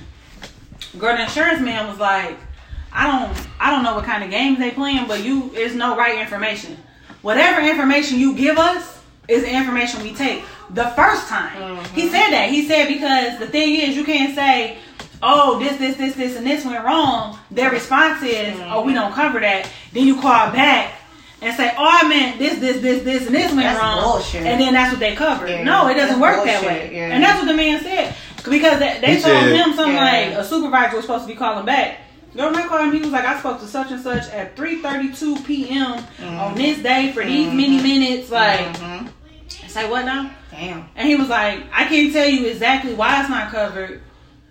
Girl, 0.98 1.16
the 1.16 1.24
insurance 1.24 1.60
man 1.60 1.86
was 1.88 1.98
like, 1.98 2.36
I 2.92 3.06
don't, 3.06 3.46
I 3.60 3.70
don't 3.70 3.82
know 3.82 3.94
what 3.96 4.04
kind 4.04 4.22
of 4.24 4.30
games 4.30 4.58
they 4.58 4.70
playing, 4.70 5.06
but 5.06 5.22
you, 5.24 5.50
it's 5.54 5.74
no 5.74 5.96
right 5.96 6.18
information. 6.18 6.78
Whatever 7.22 7.60
information 7.60 8.18
you 8.18 8.34
give 8.34 8.56
us 8.58 8.93
is 9.28 9.42
the 9.42 9.50
information 9.50 10.02
we 10.02 10.14
take. 10.14 10.44
The 10.70 10.86
first 10.90 11.28
time 11.28 11.56
he 11.94 12.02
mm-hmm. 12.02 12.10
said 12.10 12.30
that, 12.30 12.48
he 12.50 12.66
said 12.66 12.88
because 12.88 13.38
the 13.38 13.46
thing 13.46 13.80
is, 13.80 13.96
you 13.96 14.04
can't 14.04 14.34
say, 14.34 14.78
oh, 15.22 15.58
this, 15.58 15.78
this, 15.78 15.96
this, 15.96 16.14
this, 16.14 16.36
and 16.36 16.46
this 16.46 16.64
went 16.64 16.84
wrong. 16.84 17.38
Their 17.50 17.70
response 17.70 18.22
is, 18.22 18.58
oh, 18.64 18.82
we 18.84 18.92
don't 18.92 19.12
cover 19.12 19.40
that. 19.40 19.68
Then 19.92 20.06
you 20.06 20.20
call 20.20 20.50
back 20.52 20.94
and 21.40 21.56
say, 21.56 21.72
oh, 21.76 21.88
I 21.90 22.08
meant 22.08 22.38
this, 22.38 22.58
this, 22.58 22.80
this, 22.80 23.02
this, 23.02 23.26
and 23.26 23.34
this 23.34 23.50
went 23.52 23.62
That's 23.62 23.80
wrong. 23.80 24.02
bullshit. 24.02 24.42
And 24.42 24.60
then 24.60 24.72
that's 24.74 24.90
what 24.92 25.00
they 25.00 25.14
covered. 25.14 25.48
Yeah, 25.48 25.62
no, 25.62 25.88
it 25.88 25.94
doesn't 25.94 26.20
that's 26.20 26.36
work 26.36 26.44
that 26.44 26.64
way. 26.64 26.90
yeah. 26.94 27.10
And 27.10 27.22
that's 27.22 27.38
what 27.38 27.46
the 27.48 27.54
man 27.54 27.82
said. 27.82 28.14
Because 28.48 28.78
they, 28.78 28.98
they 29.00 29.20
told 29.20 29.22
said- 29.22 29.56
him 29.56 29.74
something 29.74 29.94
Yeah. 29.94 30.04
like 30.04 30.38
a 30.38 30.44
supervisor 30.44 30.96
was 30.96 31.04
supposed 31.04 31.24
to 31.24 31.28
be 31.28 31.36
calling 31.36 31.64
back. 31.64 32.00
Yo, 32.34 32.46
when 32.46 32.56
I 32.56 32.66
called 32.66 32.82
him, 32.86 32.92
he 32.92 33.00
was 33.00 33.10
like, 33.10 33.24
I 33.24 33.38
spoke 33.38 33.60
to 33.60 33.66
such 33.66 33.90
and 33.92 34.00
such 34.02 34.28
at 34.30 34.56
3.32 34.56 35.44
p.m. 35.46 35.98
Mm-hmm. 35.98 36.24
on 36.24 36.54
this 36.56 36.78
day 36.82 37.12
for 37.12 37.24
these 37.24 37.46
many 37.52 37.80
minutes. 37.80 38.30
Like, 38.30 38.60
Mhm. 38.76 39.08
say 39.68 39.88
what 39.88 40.04
now? 40.04 40.30
Damn. 40.50 40.88
And 40.96 41.06
he 41.08 41.14
was 41.16 41.28
like, 41.28 41.60
I 41.72 41.84
can't 41.84 42.12
tell 42.12 42.28
you 42.28 42.46
exactly 42.48 42.94
why 42.94 43.20
it's 43.20 43.30
not 43.30 43.50
covered. 43.52 44.02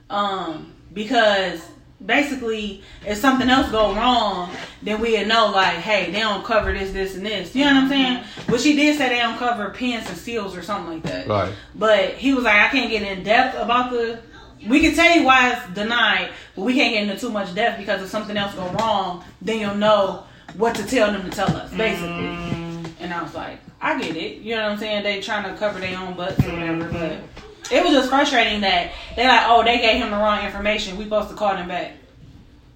Um, 0.09 0.71
because 0.93 1.61
basically 2.05 2.83
if 3.05 3.17
something 3.17 3.49
else 3.49 3.69
go 3.71 3.93
wrong, 3.95 4.51
then 4.81 4.99
we'd 5.01 5.27
know 5.27 5.47
like, 5.51 5.77
hey, 5.77 6.11
they 6.11 6.19
don't 6.19 6.43
cover 6.45 6.71
this, 6.73 6.91
this, 6.91 7.15
and 7.15 7.25
this. 7.25 7.55
You 7.55 7.65
know 7.65 7.73
what 7.75 7.83
I'm 7.83 7.89
saying? 7.89 8.23
But 8.47 8.59
she 8.61 8.75
did 8.75 8.97
say 8.97 9.09
they 9.09 9.19
don't 9.19 9.37
cover 9.37 9.69
pins 9.71 10.07
and 10.09 10.17
seals 10.17 10.55
or 10.55 10.61
something 10.61 10.93
like 10.95 11.03
that. 11.03 11.27
Right. 11.27 11.53
But 11.75 12.11
he 12.15 12.33
was 12.33 12.43
like, 12.43 12.55
I 12.61 12.67
can't 12.69 12.89
get 12.89 13.01
in 13.03 13.23
depth 13.23 13.57
about 13.57 13.91
the. 13.91 14.19
We 14.67 14.79
can 14.79 14.95
tell 14.95 15.15
you 15.15 15.23
why 15.23 15.51
it's 15.51 15.73
denied, 15.73 16.31
but 16.55 16.63
we 16.63 16.73
can't 16.73 16.93
get 16.93 17.03
into 17.03 17.19
too 17.19 17.31
much 17.31 17.53
depth 17.53 17.79
because 17.79 18.01
if 18.01 18.09
something 18.09 18.37
else 18.37 18.53
go 18.55 18.67
wrong, 18.71 19.23
then 19.41 19.59
you'll 19.59 19.75
know 19.75 20.25
what 20.55 20.75
to 20.75 20.85
tell 20.85 21.11
them 21.11 21.29
to 21.29 21.35
tell 21.35 21.49
us, 21.55 21.71
basically. 21.73 22.07
Mm. 22.07 22.85
And 22.99 23.13
I 23.13 23.21
was 23.21 23.33
like, 23.33 23.59
I 23.81 23.99
get 23.99 24.15
it. 24.15 24.41
You 24.41 24.55
know 24.55 24.63
what 24.63 24.71
I'm 24.71 24.77
saying? 24.77 25.03
They 25.03 25.19
trying 25.19 25.51
to 25.51 25.57
cover 25.59 25.79
their 25.79 25.97
own 25.99 26.15
butts 26.15 26.39
or 26.45 26.51
whatever, 26.51 26.85
mm-hmm. 26.85 26.93
but 26.93 27.71
it 27.71 27.83
was 27.83 27.91
just 27.91 28.09
frustrating 28.09 28.61
that 28.61 28.91
they 29.15 29.27
like, 29.27 29.43
oh, 29.45 29.63
they 29.63 29.79
gave 29.79 30.01
him 30.01 30.11
the 30.11 30.17
wrong 30.17 30.45
information. 30.45 30.97
We 30.97 31.05
supposed 31.05 31.29
to 31.29 31.35
call 31.35 31.55
them 31.55 31.67
back. 31.67 31.93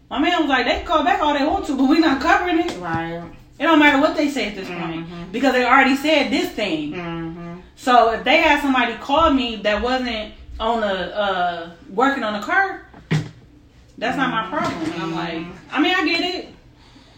My 0.10 0.20
man 0.20 0.42
was 0.42 0.50
like, 0.50 0.66
they 0.66 0.78
can 0.78 0.86
call 0.86 1.04
back 1.04 1.22
all 1.22 1.38
they 1.38 1.46
want 1.46 1.66
to, 1.68 1.78
but 1.78 1.86
we 1.86 2.00
not 2.00 2.22
covering 2.22 2.60
it. 2.60 2.78
Right. 2.80 3.22
It 3.60 3.64
don't 3.64 3.80
matter 3.80 4.00
what 4.02 4.16
they 4.16 4.30
say 4.30 4.50
at 4.50 4.56
this 4.56 4.68
point 4.68 5.08
mm-hmm. 5.08 5.32
because 5.32 5.54
they 5.54 5.66
already 5.66 5.96
said 5.96 6.32
this 6.32 6.52
thing. 6.52 6.94
Mm-hmm. 6.94 7.60
So 7.76 8.12
if 8.12 8.24
they 8.24 8.38
had 8.38 8.62
somebody 8.62 8.96
call 8.96 9.34
me 9.34 9.58
that 9.58 9.82
wasn't 9.82 10.34
on 10.60 10.84
a 10.84 10.88
uh, 10.88 11.70
working 11.93 12.24
on 12.24 12.36
a 12.36 12.41
car, 12.41 12.84
that's 13.97 14.18
not 14.18 14.30
my 14.32 14.47
problem. 14.49 14.91
And 14.91 15.01
I'm 15.03 15.16
like, 15.16 15.45
I 15.72 15.82
mean, 15.82 15.93
I 15.95 16.05
get 16.05 16.22
it. 16.22 16.49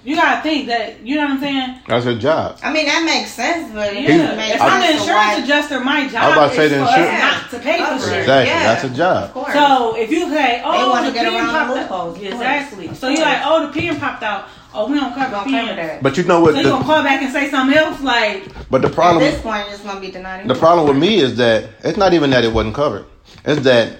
You 0.01 0.15
gotta 0.15 0.41
think 0.41 0.67
that 0.67 1.05
you 1.05 1.15
know 1.15 1.23
what 1.23 1.31
I'm 1.31 1.39
saying. 1.41 1.79
That's 1.85 2.05
her 2.05 2.15
job. 2.17 2.57
I 2.63 2.71
mean 2.71 2.85
that 2.85 3.03
makes 3.03 3.31
sense, 3.33 3.69
but 3.73 3.91
it 3.91 4.03
Yeah, 4.03 4.17
doesn't 4.17 4.37
make 4.37 4.55
if 4.55 4.61
I'm 4.61 4.79
the 4.79 4.87
sense 4.87 4.95
to 4.95 5.01
insurance 5.01 5.27
why- 5.37 5.43
adjuster, 5.43 5.79
my 5.81 6.07
job 6.07 6.15
I 6.23 6.27
was 6.29 6.37
about 6.37 6.49
to 6.51 6.55
say 6.55 6.63
is 6.65 6.71
the 6.71 6.77
for 6.77 6.83
us 6.83 6.97
insurance- 6.97 7.19
not 7.19 7.49
to 7.51 7.59
pay 7.59 7.77
for 7.79 7.85
Cover 7.85 8.03
shit. 8.05 8.13
it. 8.13 8.19
Exactly. 8.21 8.49
Yeah. 8.49 8.63
That's 8.63 8.83
a 8.85 8.89
job. 8.89 9.33
course. 9.33 9.53
So 9.53 9.95
if 9.97 10.09
you 10.09 10.29
say, 10.29 10.61
oh, 10.63 10.89
wanna 10.89 11.11
the 11.11 11.17
pin 11.19 11.25
around 11.27 11.47
the 11.47 11.51
popped 11.51 11.71
out, 11.77 11.77
of 11.83 11.89
course. 12.15 12.19
exactly. 12.33 12.87
Of 12.87 12.97
So 12.97 13.09
you 13.09 13.17
course. 13.17 13.27
like, 13.27 13.41
oh, 13.43 13.67
the 13.67 13.73
pin 13.73 13.95
popped 13.99 14.23
out. 14.23 14.45
Oh, 14.73 14.87
we 14.89 14.97
don't 14.97 15.13
cover 15.13 15.31
don't 15.31 15.43
pins. 15.43 15.67
cover 15.67 15.75
that. 15.81 16.01
But 16.01 16.15
you 16.17 16.23
know 16.23 16.39
what? 16.39 16.53
So 16.53 16.61
you 16.61 16.67
gonna 16.69 16.85
call 16.85 17.03
back 17.03 17.21
and 17.21 17.33
say 17.33 17.49
something 17.49 17.77
else? 17.77 17.99
Like, 17.99 18.47
but 18.71 18.81
the 18.81 18.89
problem 18.89 19.21
At 19.21 19.31
this 19.31 19.41
point, 19.41 19.65
it's 19.69 19.81
gonna 19.81 19.99
be 19.99 20.11
denied. 20.11 20.47
The 20.47 20.55
problem 20.55 20.87
with 20.87 20.97
me 20.97 21.19
is 21.19 21.35
that 21.37 21.65
it's 21.83 21.97
not 21.97 22.13
even 22.13 22.29
that 22.29 22.45
it 22.45 22.53
wasn't 22.53 22.73
covered. 22.75 23.03
It's 23.45 23.61
that 23.61 23.97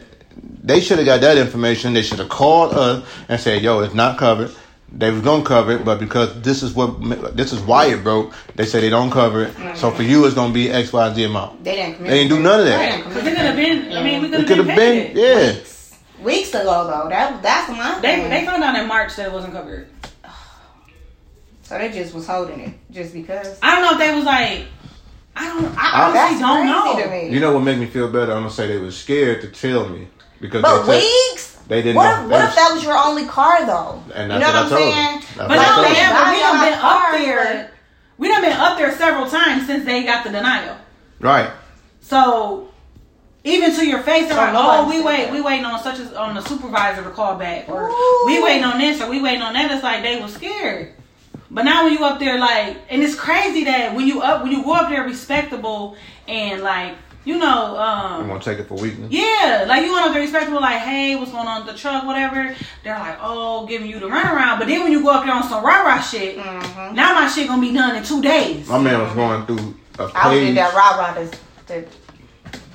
they 0.64 0.80
should 0.82 0.98
have 0.98 1.06
got 1.06 1.22
that 1.22 1.38
information. 1.38 1.94
They 1.94 2.02
should 2.02 2.20
have 2.20 2.30
called 2.30 2.74
us 2.74 3.06
and 3.28 3.40
said, 3.40 3.62
"Yo, 3.62 3.80
it's 3.82 3.94
not 3.94 4.18
covered." 4.18 4.52
They 4.92 5.12
was 5.12 5.22
gonna 5.22 5.44
cover 5.44 5.74
it, 5.74 5.86
but 5.86 6.00
because 6.00 6.42
this 6.42 6.64
is 6.64 6.74
what 6.74 7.36
this 7.38 7.54
is 7.54 7.60
why 7.60 7.86
it 7.88 8.04
broke, 8.04 8.34
they 8.56 8.66
say 8.66 8.80
they 8.82 8.90
don't 8.90 9.12
cover 9.12 9.44
it. 9.44 9.54
So 9.78 9.92
for 9.92 10.02
you, 10.02 10.26
it's 10.26 10.34
gonna 10.34 10.52
be 10.54 10.72
X, 10.72 10.92
Y, 10.92 11.14
Z 11.14 11.24
amount. 11.26 11.64
They 11.64 11.76
didn't. 11.76 12.04
They 12.04 12.10
didn't 12.24 12.30
do 12.30 12.40
none 12.40 12.62
of 12.62 12.66
that. 12.66 13.04
Because 13.06 13.28
it 13.28 13.36
could 13.36 13.38
have 13.38 13.56
been. 13.56 13.92
I 13.96 14.04
mean, 14.04 14.22
we 14.24 14.30
could 14.30 14.48
could 14.48 14.58
have 14.58 14.68
have 14.68 14.76
been. 14.76 15.14
been, 15.14 15.18
yeah. 15.18 15.54
Weeks, 15.54 15.96
weeks 16.24 16.50
ago 16.50 16.88
though. 16.88 17.08
That 17.10 17.42
that's 17.44 17.70
my 17.70 18.00
They 18.02 18.16
thing. 18.16 18.30
they 18.32 18.46
found 18.46 18.64
out 18.64 18.76
in 18.80 18.88
March 18.88 19.16
that 19.18 19.28
it 19.28 19.32
wasn't 19.32 19.54
covered. 19.54 19.88
so 21.64 21.78
they 21.78 21.92
just 21.92 22.14
was 22.16 22.26
holding 22.26 22.60
it 22.60 22.74
just 22.92 23.14
because. 23.14 23.60
I 23.62 23.76
don't 23.76 23.84
know 23.84 23.92
if 23.92 24.00
they 24.00 24.16
was 24.16 24.26
like. 24.26 24.66
I 25.40 25.48
don't. 25.48 25.78
I 25.78 25.90
I- 25.92 26.10
honestly 26.10 26.40
don't 26.40 26.68
crazy 26.68 26.98
know. 26.98 27.04
to 27.04 27.10
me. 27.10 27.34
You 27.34 27.40
know 27.40 27.54
what 27.54 27.62
made 27.62 27.80
me 27.80 27.86
feel 27.88 28.08
better? 28.12 28.34
I'm 28.34 28.40
gonna 28.44 28.50
say 28.52 28.68
they 28.68 28.78
were 28.78 28.92
scared 28.92 29.42
to 29.42 29.48
tell 29.48 29.88
me 29.90 30.08
because 30.42 30.62
but 30.62 30.84
they 30.86 31.00
said, 31.02 31.08
weeks. 31.32 31.56
they 31.68 31.82
didn't 31.82 31.96
What 31.96 32.04
know. 32.06 32.24
if, 32.24 32.30
They 32.30 32.32
what 32.34 32.42
was- 32.42 32.50
if 32.50 32.56
that 32.56 32.72
was 32.74 32.84
your 32.84 32.98
only 32.98 33.26
car 33.26 33.66
though? 33.66 34.04
And 34.14 34.32
you 34.34 34.40
that's 34.40 34.54
know 34.54 34.62
what 34.64 34.72
what 34.72 34.82
I 34.82 34.86
I'm 34.86 34.94
saying? 34.94 35.20
them. 35.20 35.24
But 35.38 35.50
what 35.50 35.58
I 35.60 35.62
not 35.64 35.76
told 35.76 35.86
only 35.86 36.00
them. 36.00 36.10
that, 36.10 36.24
but 36.24 36.34
we 36.34 36.40
Y'all 36.40 36.54
done 36.54 36.70
been 36.70 36.80
got 36.80 36.84
up 36.84 37.10
cars, 37.10 37.18
there. 37.26 37.72
We 38.18 38.28
done 38.28 38.42
been 38.42 38.54
up 38.54 38.78
there 38.78 38.92
several 38.98 39.30
times 39.30 39.66
since 39.68 39.86
they 39.86 40.04
got 40.04 40.24
the 40.26 40.30
denial. 40.32 40.76
Right. 41.22 41.50
So 42.02 42.70
even 43.46 43.74
to 43.76 43.86
your 43.88 44.02
face, 44.04 44.28
they're 44.28 44.36
like, 44.38 44.54
"Oh, 44.56 44.90
we 44.90 45.02
wait, 45.02 45.26
that. 45.26 45.32
we 45.32 45.40
waiting 45.42 45.64
on 45.66 45.82
such 45.82 46.00
as 46.00 46.14
on 46.14 46.36
the 46.36 46.42
supervisor 46.42 47.04
to 47.04 47.10
call 47.12 47.36
back, 47.36 47.70
or 47.70 47.88
Ooh. 47.90 48.24
we 48.26 48.44
waiting 48.44 48.64
on 48.66 48.78
this, 48.80 49.00
or 49.02 49.10
we 49.10 49.22
waiting 49.22 49.42
on 49.42 49.54
that." 49.54 49.72
It's 49.72 49.84
like 49.84 50.04
they 50.04 50.20
were 50.20 50.28
scared. 50.28 50.94
But 51.52 51.64
now 51.66 51.84
when 51.86 51.94
you 51.94 52.04
up 52.06 52.20
there, 52.20 52.38
like, 52.40 52.78
and 52.90 53.02
it's 53.04 53.16
crazy 53.16 53.64
that 53.66 53.96
when 53.96 54.08
you 54.08 54.22
up 54.22 54.44
when 54.44 54.52
you 54.52 54.64
go 54.64 54.74
up 54.74 54.90
there 54.90 55.04
respectable 55.04 55.96
and 56.28 56.62
like 56.62 56.96
you 57.26 57.38
know, 57.38 57.76
I'm 57.78 58.22
um, 58.22 58.28
gonna 58.28 58.40
take 58.40 58.60
it 58.60 58.68
for 58.68 58.76
weakness. 58.76 59.12
yeah, 59.12 59.66
like 59.68 59.84
you 59.86 59.92
went 59.94 60.06
up 60.06 60.14
there 60.14 60.22
respectable, 60.22 60.62
like, 60.62 60.80
hey, 60.80 61.16
what's 61.16 61.32
going 61.32 61.48
on 61.48 61.66
with 61.66 61.74
the 61.76 61.80
truck, 61.80 62.06
whatever. 62.06 62.56
They're 62.84 62.98
like, 62.98 63.18
oh, 63.22 63.68
giving 63.68 63.90
you 63.90 64.00
the 64.00 64.08
runaround. 64.08 64.58
But 64.58 64.68
then 64.68 64.82
when 64.84 64.92
you 64.92 65.04
go 65.04 65.10
up 65.10 65.26
there 65.26 65.36
on 65.36 65.44
some 65.44 65.64
rah 65.64 65.82
rah 65.84 66.00
shit, 66.02 66.38
Mhm. 66.38 66.94
now 66.94 67.14
my 67.14 67.28
shit 67.28 67.48
gonna 67.48 67.62
be 67.62 67.74
done 67.74 67.96
in 67.98 68.04
two 68.04 68.22
days. 68.22 68.68
My 68.68 68.80
man 68.80 69.02
was 69.02 69.14
going 69.14 69.46
through 69.46 69.76
a 70.00 70.10
I 70.16 70.30
would 70.30 70.40
page. 70.40 70.48
did 70.48 70.58
that 70.58 70.74
rah 70.74 70.98
rah 70.98 71.14
to, 71.16 71.30
to 71.68 71.88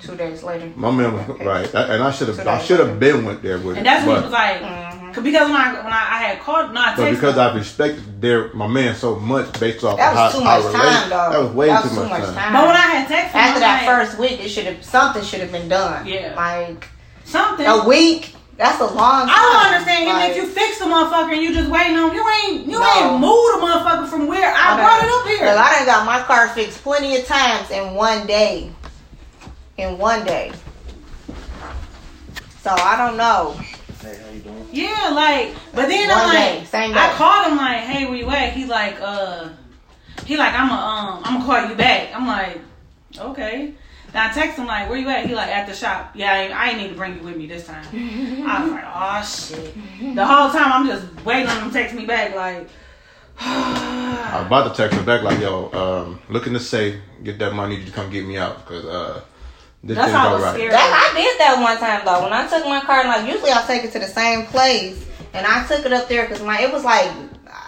Two 0.02 0.16
days 0.16 0.42
later. 0.42 0.70
My 0.76 0.90
man 0.90 1.14
was 1.14 1.40
right, 1.40 1.72
That- 1.72 1.88
and 1.88 2.02
I 2.02 2.10
should 2.10 2.28
have. 2.28 2.46
I 2.46 2.58
should 2.62 2.78
have 2.78 3.00
been 3.00 3.24
went 3.24 3.40
there 3.42 3.56
with 3.58 3.78
And 3.78 3.78
it. 3.78 3.84
that's 3.84 4.06
when 4.06 4.16
but, 4.16 4.20
he 4.20 4.24
was 4.24 4.32
like, 4.32 4.60
Mm-hmm. 4.60 5.03
Cause 5.14 5.24
when 5.24 5.34
I 5.36 5.74
when 5.82 5.92
I, 5.92 6.08
I 6.12 6.18
had 6.24 6.40
called, 6.40 6.72
no, 6.74 6.80
I 6.80 6.96
but 6.96 7.10
because 7.10 7.34
him. 7.34 7.40
I 7.40 7.54
respected 7.54 8.20
their 8.20 8.52
my 8.54 8.66
man 8.66 8.94
so 8.94 9.16
much 9.16 9.58
based 9.60 9.84
off 9.84 9.96
That 9.98 10.10
of 10.10 10.14
was 10.16 10.32
how 10.32 10.38
too 10.40 10.44
I 10.46 10.58
much 10.72 10.72
time, 11.00 11.10
though. 11.10 11.30
that 11.32 11.38
was 11.46 11.52
way 11.52 11.66
That 11.68 11.82
too, 11.82 11.88
was 11.88 11.96
much, 11.98 12.04
too 12.04 12.10
much 12.10 12.24
time. 12.24 12.34
time. 12.34 12.52
but 12.52 12.66
when 12.66 12.76
I 12.76 12.80
had 12.80 13.08
texted 13.08 13.30
him, 13.32 13.40
After 13.40 13.60
that 13.60 13.86
like, 13.86 14.06
first 14.08 14.18
week, 14.18 14.40
it 14.44 14.48
should 14.48 14.66
have 14.66 14.84
something 14.84 15.22
should 15.22 15.40
have 15.40 15.52
been 15.52 15.68
done. 15.68 16.06
Yeah. 16.06 16.34
Like 16.36 16.88
something. 17.24 17.66
a 17.66 17.86
week. 17.86 18.34
That's 18.56 18.80
a 18.80 18.86
long 18.86 19.26
time. 19.26 19.30
I 19.34 19.40
don't 19.42 19.74
understand. 19.74 20.06
Like, 20.06 20.30
if 20.30 20.36
you 20.36 20.46
fix 20.46 20.78
the 20.78 20.84
motherfucker 20.84 21.32
and 21.32 21.42
you 21.42 21.52
just 21.52 21.68
waiting 21.68 21.96
on, 21.96 22.14
you 22.14 22.24
ain't 22.46 22.66
you 22.66 22.78
No. 22.78 22.84
ain't 22.86 23.20
moved 23.20 23.54
the 23.54 23.66
motherfucker 23.66 24.06
from 24.08 24.28
where 24.28 24.48
I, 24.54 24.74
I 24.74 24.76
brought 24.76 25.02
it 25.02 25.10
up 25.10 25.26
here. 25.26 25.38
Girl, 25.40 25.58
I 25.58 25.72
done 25.74 25.86
got 25.86 26.06
my 26.06 26.20
car 26.22 26.48
fixed 26.50 26.80
plenty 26.84 27.16
of 27.16 27.26
times 27.26 27.70
in 27.72 27.94
one 27.94 28.28
day. 28.28 28.70
In 29.76 29.98
one 29.98 30.24
day. 30.24 30.52
So 32.62 32.70
I 32.70 32.96
don't 32.96 33.16
know. 33.16 33.58
Hey, 34.04 34.18
how 34.22 34.30
you 34.32 34.40
doing? 34.40 34.68
Yeah, 34.72 35.10
like, 35.14 35.54
but 35.74 35.88
then 35.88 36.08
One 36.08 36.18
I'm 36.18 36.32
day, 36.34 36.58
like, 36.58 36.66
same 36.68 36.92
I 36.94 37.10
called 37.14 37.46
him 37.48 37.56
like, 37.56 37.78
hey, 37.84 38.04
where 38.06 38.16
you 38.16 38.28
at? 38.28 38.52
He's 38.52 38.68
like, 38.68 39.00
uh, 39.00 39.48
he 40.26 40.36
like, 40.36 40.52
I'm 40.54 40.70
a, 40.70 40.74
um, 40.74 41.22
I'm 41.24 41.40
gonna 41.40 41.44
call 41.60 41.70
you 41.70 41.74
back. 41.74 42.14
I'm 42.14 42.26
like, 42.26 42.60
okay. 43.18 43.72
Then 44.12 44.30
I 44.30 44.32
text 44.32 44.58
him 44.58 44.66
like, 44.66 44.88
where 44.90 44.98
you 44.98 45.08
at? 45.08 45.26
He 45.26 45.34
like, 45.34 45.48
at 45.48 45.66
the 45.66 45.74
shop. 45.74 46.12
Yeah, 46.14 46.32
I, 46.32 46.36
ain't- 46.42 46.54
I 46.54 46.68
ain't 46.70 46.78
need 46.82 46.88
to 46.90 46.94
bring 46.94 47.16
you 47.16 47.22
with 47.22 47.36
me 47.36 47.46
this 47.46 47.66
time. 47.66 47.84
I 48.46 48.62
was 48.62 48.72
like, 48.72 48.84
oh 48.86 49.22
shit. 49.24 50.14
The 50.14 50.26
whole 50.26 50.50
time 50.50 50.70
I'm 50.72 50.86
just 50.86 51.24
waiting 51.24 51.48
on 51.48 51.62
him 51.62 51.68
to 51.70 51.72
text 51.74 51.94
me 51.94 52.04
back 52.04 52.34
like. 52.34 52.68
I 53.40 54.36
was 54.38 54.46
about 54.46 54.76
to 54.76 54.82
text 54.82 54.96
her 54.96 55.04
back 55.04 55.22
like, 55.22 55.40
yo, 55.40 55.70
um, 55.72 56.20
looking 56.28 56.52
to 56.52 56.60
say, 56.60 57.00
get 57.24 57.38
that 57.40 57.52
money, 57.54 57.76
you 57.76 57.84
to 57.86 57.90
come 57.90 58.08
get 58.10 58.24
me 58.26 58.36
out 58.36 58.58
because 58.64 58.84
uh, 58.84 59.22
this 59.84 59.96
That's 59.96 60.12
how 60.12 60.26
I 60.26 60.30
go 60.30 60.34
was 60.36 60.44
right. 60.44 60.54
scared. 60.54 60.72
That 60.72 61.12
I 61.12 61.16
did 61.16 61.38
that 61.40 61.60
one 61.60 61.76
time 61.78 62.02
though. 62.04 62.22
When 62.24 62.32
I 62.32 62.48
took 62.48 62.64
my 62.64 62.80
car, 62.80 63.04
like 63.04 63.30
usually 63.30 63.52
I 63.52 63.62
take 63.66 63.84
it 63.84 63.92
to 63.92 63.98
the 63.98 64.06
same 64.06 64.46
place, 64.46 65.06
and 65.34 65.46
I 65.46 65.66
took 65.66 65.84
it 65.84 65.92
up 65.92 66.08
there 66.08 66.26
because 66.26 66.42
my 66.42 66.60
it 66.60 66.72
was 66.72 66.84
like 66.84 67.10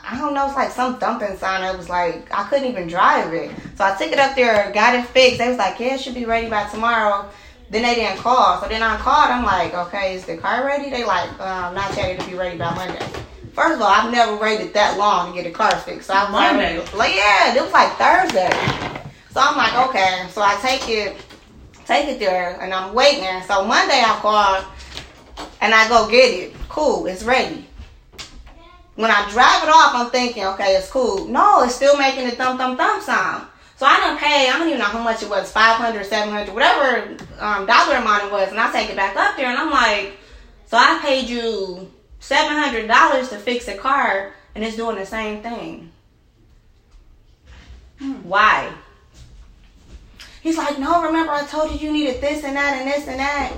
I 0.09 0.17
don't 0.19 0.35
know, 0.35 0.47
it's 0.47 0.57
like 0.57 0.71
some 0.71 0.99
dumping 0.99 1.37
sign. 1.37 1.63
It 1.63 1.77
was 1.77 1.89
like 1.89 2.33
I 2.33 2.45
couldn't 2.49 2.67
even 2.69 2.89
drive 2.89 3.35
it, 3.35 3.51
so 3.77 3.85
I 3.85 3.97
took 3.97 4.13
it 4.13 4.19
up 4.19 4.35
there, 4.35 4.71
got 4.73 4.95
it 4.95 5.07
fixed. 5.07 5.39
They 5.39 5.49
was 5.49 5.59
like, 5.59 5.79
yeah, 5.79 5.95
it 5.95 6.01
should 6.01 6.15
be 6.15 6.25
ready 6.25 6.49
by 6.49 6.69
tomorrow. 6.69 7.29
Then 7.69 7.83
they 7.83 7.97
didn't 7.97 8.19
call, 8.19 8.63
so 8.63 8.69
then 8.69 8.83
I 8.83 8.97
called. 8.97 9.31
I'm 9.31 9.45
like, 9.45 9.75
okay, 9.75 10.15
is 10.15 10.25
the 10.25 10.37
car 10.39 10.65
ready? 10.65 10.89
They 10.89 11.05
like, 11.05 11.29
um, 11.41 11.75
not 11.75 11.95
yet. 11.97 12.11
It'll 12.11 12.31
be 12.31 12.37
ready 12.37 12.57
by 12.57 12.73
Monday. 12.75 13.05
First 13.53 13.77
of 13.77 13.83
all, 13.83 13.89
I've 13.89 14.13
never 14.13 14.37
waited 14.37 14.73
that 14.75 14.97
long 14.97 15.35
to 15.35 15.43
get 15.43 15.51
a 15.51 15.53
car 15.53 15.75
fixed. 15.81 16.07
So 16.07 16.15
I 16.15 16.25
was 16.25 16.33
Monday? 16.33 16.79
like, 16.79 16.95
like, 16.95 17.15
yeah, 17.17 17.55
it 17.57 17.61
was 17.61 17.73
like 17.73 17.93
Thursday. 17.97 18.53
So 19.33 19.41
I'm 19.41 19.57
like, 19.57 19.89
okay. 19.89 20.27
So 20.31 20.43
I 20.43 20.57
take 20.63 20.89
it, 20.89 21.17
take 21.87 22.09
it 22.09 22.19
there, 22.19 22.61
and 22.61 22.75
I'm 22.75 22.95
waiting. 22.95 23.25
So 23.47 23.65
Monday 23.65 24.01
I 24.01 24.19
call, 24.21 24.65
and 25.61 25.73
I 25.73 25.89
go 25.89 26.09
get 26.11 26.31
it. 26.33 26.55
Cool, 26.69 27.07
it's 27.07 27.23
ready. 27.23 27.67
When 28.97 29.11
I 29.11 29.31
drive 29.31 29.63
it 29.63 29.69
off, 29.69 29.95
I'm 29.95 30.11
thinking, 30.11 30.45
okay, 30.47 30.75
it's 30.77 30.91
cool. 30.91 31.27
No, 31.29 31.63
it's 31.65 31.75
still 31.75 31.97
making 31.97 32.25
the 32.25 32.35
thump 32.35 32.59
thump 32.59 32.79
thump 32.79 33.03
sound. 33.03 33.47
So 33.77 33.85
I 33.85 34.01
don't 34.01 34.19
pay, 34.19 34.49
I 34.49 34.59
don't 34.59 34.69
even 34.69 34.79
know 34.79 34.87
how 34.87 35.03
much 35.03 35.23
it 35.23 35.29
was, 35.29 35.53
500 35.53 36.05
700 36.07 36.55
whatever 36.55 37.17
um, 37.39 37.67
dollar 37.67 37.97
amount 37.97 38.25
it 38.25 38.33
was. 38.33 38.49
And 38.49 38.59
I 38.59 38.73
take 38.73 38.89
it 38.89 38.97
back 38.97 39.15
up 39.17 39.37
there, 39.37 39.49
and 39.49 39.59
I'm 39.59 39.71
like, 39.71 40.17
so 40.67 40.79
I 40.79 40.99
paid 41.03 41.29
you 41.29 41.93
$700 42.21 43.29
to 43.29 43.39
fix 43.39 43.69
a 43.69 43.77
car, 43.77 44.33
and 44.55 44.65
it's 44.65 44.77
doing 44.77 44.97
the 44.97 45.05
same 45.05 45.43
thing. 45.43 45.93
Why? 48.23 48.73
He's 50.47 50.57
like, 50.57 50.79
no, 50.79 51.03
remember 51.03 51.33
I 51.33 51.45
told 51.45 51.73
you 51.73 51.89
you 51.89 51.93
needed 51.93 52.21
this 52.21 52.45
and 52.45 52.55
that 52.55 52.77
and 52.81 52.89
this 52.89 53.09
and 53.09 53.19
that. 53.19 53.53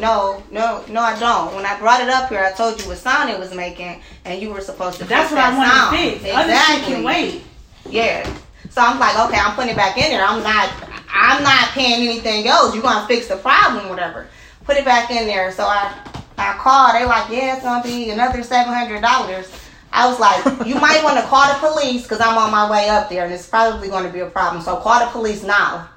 No, 0.00 0.42
no, 0.50 0.84
no, 0.88 1.02
I 1.02 1.16
don't. 1.20 1.54
When 1.54 1.64
I 1.64 1.78
brought 1.78 2.00
it 2.00 2.08
up 2.08 2.28
here, 2.28 2.40
I 2.42 2.50
told 2.50 2.82
you 2.82 2.88
what 2.88 2.98
sound 2.98 3.30
it 3.30 3.38
was 3.38 3.54
making, 3.54 4.02
and 4.24 4.42
you 4.42 4.52
were 4.52 4.60
supposed 4.60 4.98
to. 4.98 5.04
That's 5.04 5.30
what 5.30 5.38
I 5.38 5.50
that 5.52 5.56
wanted 5.56 5.70
sound. 5.70 5.96
to 5.96 6.18
fix. 6.18 6.24
Exactly. 6.24 6.94
can 6.94 7.04
wait. 7.04 7.42
Yeah. 7.88 8.28
So 8.70 8.80
I'm 8.80 8.98
like, 8.98 9.16
okay, 9.28 9.38
I'm 9.38 9.54
putting 9.54 9.70
it 9.70 9.76
back 9.76 9.98
in 9.98 10.10
there. 10.10 10.24
I'm 10.24 10.42
not, 10.42 10.72
I'm 11.14 11.44
not 11.44 11.68
paying 11.68 12.08
anything 12.08 12.48
else. 12.48 12.74
You're 12.74 12.82
gonna 12.82 13.06
fix 13.06 13.28
the 13.28 13.36
problem, 13.36 13.88
whatever. 13.88 14.26
Put 14.64 14.78
it 14.78 14.84
back 14.84 15.12
in 15.12 15.28
there. 15.28 15.52
So 15.52 15.62
I, 15.62 15.94
I 16.38 16.54
called. 16.58 16.96
They 16.96 17.04
like, 17.04 17.30
yeah, 17.30 17.54
it's 17.54 17.62
gonna 17.62 17.84
be 17.84 18.10
another 18.10 18.42
seven 18.42 18.74
hundred 18.74 19.00
dollars. 19.00 19.48
I 19.92 20.08
was 20.08 20.18
like, 20.18 20.66
you 20.66 20.74
might 20.74 21.04
want 21.04 21.18
to 21.20 21.26
call 21.26 21.46
the 21.46 21.68
police 21.68 22.02
because 22.02 22.20
I'm 22.20 22.36
on 22.36 22.50
my 22.50 22.68
way 22.68 22.88
up 22.88 23.08
there, 23.08 23.26
and 23.26 23.32
it's 23.32 23.48
probably 23.48 23.88
going 23.88 24.04
to 24.04 24.12
be 24.12 24.20
a 24.20 24.26
problem. 24.26 24.60
So 24.60 24.74
call 24.78 24.98
the 25.04 25.10
police 25.12 25.44
now. 25.44 25.88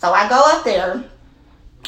So 0.00 0.12
I 0.12 0.28
go 0.28 0.40
up 0.46 0.64
there. 0.64 1.04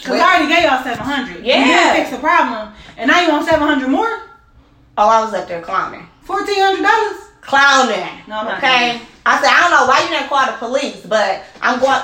Cause 0.02 0.18
I 0.18 0.36
already 0.36 0.48
gave 0.48 0.64
y'all 0.64 0.82
seven 0.82 1.04
hundred. 1.04 1.44
You 1.44 1.52
Yeah. 1.52 1.92
didn't 1.92 1.96
fix 2.06 2.10
the 2.16 2.18
problem, 2.18 2.72
and 2.96 3.08
now 3.10 3.20
you 3.20 3.28
want 3.30 3.46
seven 3.46 3.66
hundred 3.66 3.88
more? 3.88 4.08
Oh, 4.96 5.08
I 5.08 5.22
was 5.24 5.34
up 5.34 5.46
there 5.46 5.60
clowning. 5.62 6.08
Fourteen 6.22 6.60
hundred 6.60 6.82
dollars? 6.82 7.26
clowning. 7.40 8.06
No, 8.28 8.40
I'm 8.40 8.46
not 8.46 8.58
okay. 8.58 8.92
doing 8.98 9.06
I 9.26 9.40
said 9.40 9.50
I 9.50 9.60
don't 9.62 9.70
know 9.72 9.86
why 9.86 10.02
you 10.02 10.08
didn't 10.08 10.28
call 10.28 10.46
the 10.46 10.56
police, 10.58 11.04
but 11.06 11.42
I'm 11.62 11.80
going. 11.80 12.00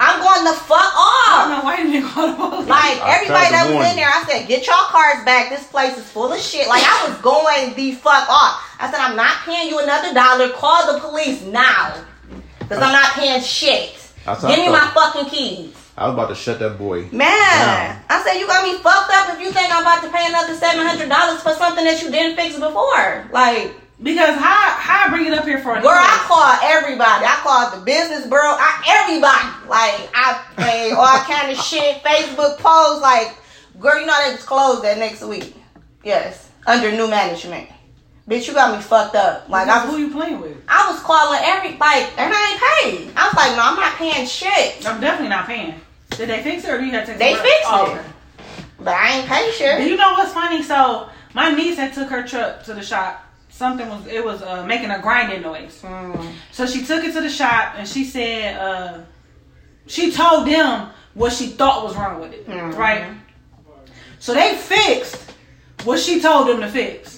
I'm 0.00 0.18
going 0.20 0.42
the 0.44 0.52
fuck 0.52 0.82
I 0.82 0.98
off. 0.98 1.48
don't 1.48 1.58
know 1.58 1.64
why 1.64 1.78
you 1.78 1.92
didn't 1.92 2.08
call 2.10 2.26
the 2.26 2.34
police. 2.34 2.66
Like 2.68 2.98
I 3.02 3.16
everybody 3.16 3.50
that 3.54 3.70
was 3.70 3.86
in 3.90 3.96
there, 3.96 4.08
I 4.10 4.24
said, 4.26 4.48
"Get 4.48 4.66
your 4.66 4.82
cars 4.90 5.24
back. 5.24 5.48
This 5.50 5.66
place 5.68 5.96
is 5.96 6.08
full 6.10 6.32
of 6.32 6.40
shit." 6.40 6.66
Like 6.68 6.82
I 6.84 7.06
was 7.08 7.16
going 7.18 7.74
the 7.74 7.92
fuck 7.92 8.28
off. 8.28 8.62
I 8.80 8.90
said, 8.90 8.98
"I'm 9.00 9.14
not 9.16 9.44
paying 9.44 9.68
you 9.68 9.78
another 9.78 10.12
dollar. 10.14 10.50
Call 10.50 10.92
the 10.92 11.00
police 11.00 11.42
now, 11.42 11.94
because 12.60 12.82
I'm 12.82 12.92
not 12.92 13.12
paying 13.12 13.40
shit. 13.42 14.05
That's 14.26 14.42
how 14.42 14.48
Give 14.48 14.58
I 14.58 14.66
me 14.66 14.72
my 14.72 14.90
fucking 14.92 15.30
keys." 15.30 15.74
I 15.96 16.04
was 16.06 16.14
about 16.14 16.28
to 16.28 16.34
shut 16.34 16.58
that 16.58 16.76
boy. 16.76 17.08
Man, 17.08 17.24
down. 17.24 18.04
I 18.10 18.22
said 18.22 18.38
you 18.38 18.46
got 18.46 18.62
me 18.62 18.76
fucked 18.82 19.10
up 19.10 19.32
if 19.32 19.40
you 19.40 19.50
think 19.50 19.72
I'm 19.74 19.80
about 19.80 20.02
to 20.04 20.10
pay 20.10 20.26
another 20.28 20.54
seven 20.54 20.84
hundred 20.84 21.08
dollars 21.08 21.40
for 21.40 21.54
something 21.54 21.84
that 21.84 22.02
you 22.02 22.10
didn't 22.10 22.36
fix 22.36 22.58
before. 22.58 23.30
Like, 23.32 23.72
because 24.02 24.36
how 24.36 24.76
how 24.76 25.06
I 25.06 25.08
bring 25.08 25.24
it 25.24 25.32
up 25.32 25.44
here 25.46 25.58
for 25.60 25.74
a 25.74 25.80
Girl, 25.80 25.96
I 25.96 26.20
called 26.28 26.58
everybody. 26.62 27.24
I 27.24 27.40
called 27.40 27.80
the 27.80 27.84
business 27.86 28.26
bro. 28.26 28.40
I 28.42 28.84
everybody. 28.84 29.48
Like 29.70 30.10
I 30.12 30.44
made 30.58 30.92
all 30.92 31.18
kind 31.24 31.50
of 31.50 31.56
shit. 31.56 32.02
Facebook 32.04 32.58
posts. 32.58 33.00
Like, 33.00 33.32
girl, 33.80 33.98
you 33.98 34.04
know 34.04 34.16
they 34.26 34.32
was 34.32 34.44
closed 34.44 34.84
that 34.84 34.98
next 34.98 35.22
week. 35.22 35.54
Yes, 36.04 36.50
under 36.66 36.92
new 36.92 37.08
management. 37.08 37.70
Bitch, 38.28 38.48
you 38.48 38.54
got 38.54 38.76
me 38.76 38.82
fucked 38.82 39.14
up. 39.14 39.48
Like 39.48 39.68
I 39.68 39.86
who 39.86 39.98
you 39.98 40.10
playing 40.10 40.40
with? 40.40 40.56
I 40.68 40.90
was 40.90 41.00
calling 41.00 41.38
every 41.42 41.70
like, 41.78 42.18
and 42.18 42.32
I 42.34 42.50
ain't 42.90 43.06
paid. 43.06 43.12
I 43.16 43.26
was 43.28 43.34
like, 43.34 43.52
no, 43.56 43.62
I'm 43.62 43.76
not 43.76 43.94
paying 43.96 44.26
shit. 44.26 44.84
I'm 44.86 45.00
definitely 45.00 45.28
not 45.28 45.46
paying. 45.46 45.74
Did 46.10 46.28
they 46.30 46.42
fix 46.42 46.64
it 46.64 46.70
or 46.70 46.78
do 46.78 46.84
you 46.86 46.92
have 46.92 47.06
to 47.06 47.12
take 47.12 47.18
They 47.20 47.34
the 47.34 47.40
fixed 47.40 47.62
oh, 47.66 47.94
it. 47.94 48.04
But 48.78 48.94
I 48.94 49.18
ain't 49.18 49.28
paid 49.28 49.44
And 49.46 49.54
shit. 49.54 49.88
you 49.88 49.96
know 49.96 50.12
what's 50.14 50.32
funny? 50.32 50.62
So 50.62 51.08
my 51.34 51.52
niece 51.52 51.76
had 51.76 51.92
took 51.92 52.08
her 52.08 52.24
truck 52.26 52.64
to 52.64 52.74
the 52.74 52.82
shop. 52.82 53.22
Something 53.48 53.88
was 53.88 54.06
it 54.08 54.24
was 54.24 54.42
uh, 54.42 54.66
making 54.66 54.90
a 54.90 55.00
grinding 55.00 55.42
noise. 55.42 55.80
Mm. 55.82 56.32
So 56.50 56.66
she 56.66 56.84
took 56.84 57.04
it 57.04 57.12
to 57.14 57.20
the 57.20 57.30
shop 57.30 57.74
and 57.78 57.86
she 57.88 58.04
said 58.04 58.58
uh, 58.58 59.00
she 59.86 60.10
told 60.10 60.46
them 60.48 60.90
what 61.14 61.32
she 61.32 61.46
thought 61.48 61.84
was 61.84 61.94
wrong 61.96 62.20
with 62.20 62.32
it, 62.32 62.46
Mhm. 62.48 62.76
right? 62.76 63.14
So 64.18 64.34
they 64.34 64.56
fixed 64.56 65.30
what 65.84 66.00
she 66.00 66.20
told 66.20 66.48
them 66.48 66.60
to 66.60 66.68
fix. 66.68 67.15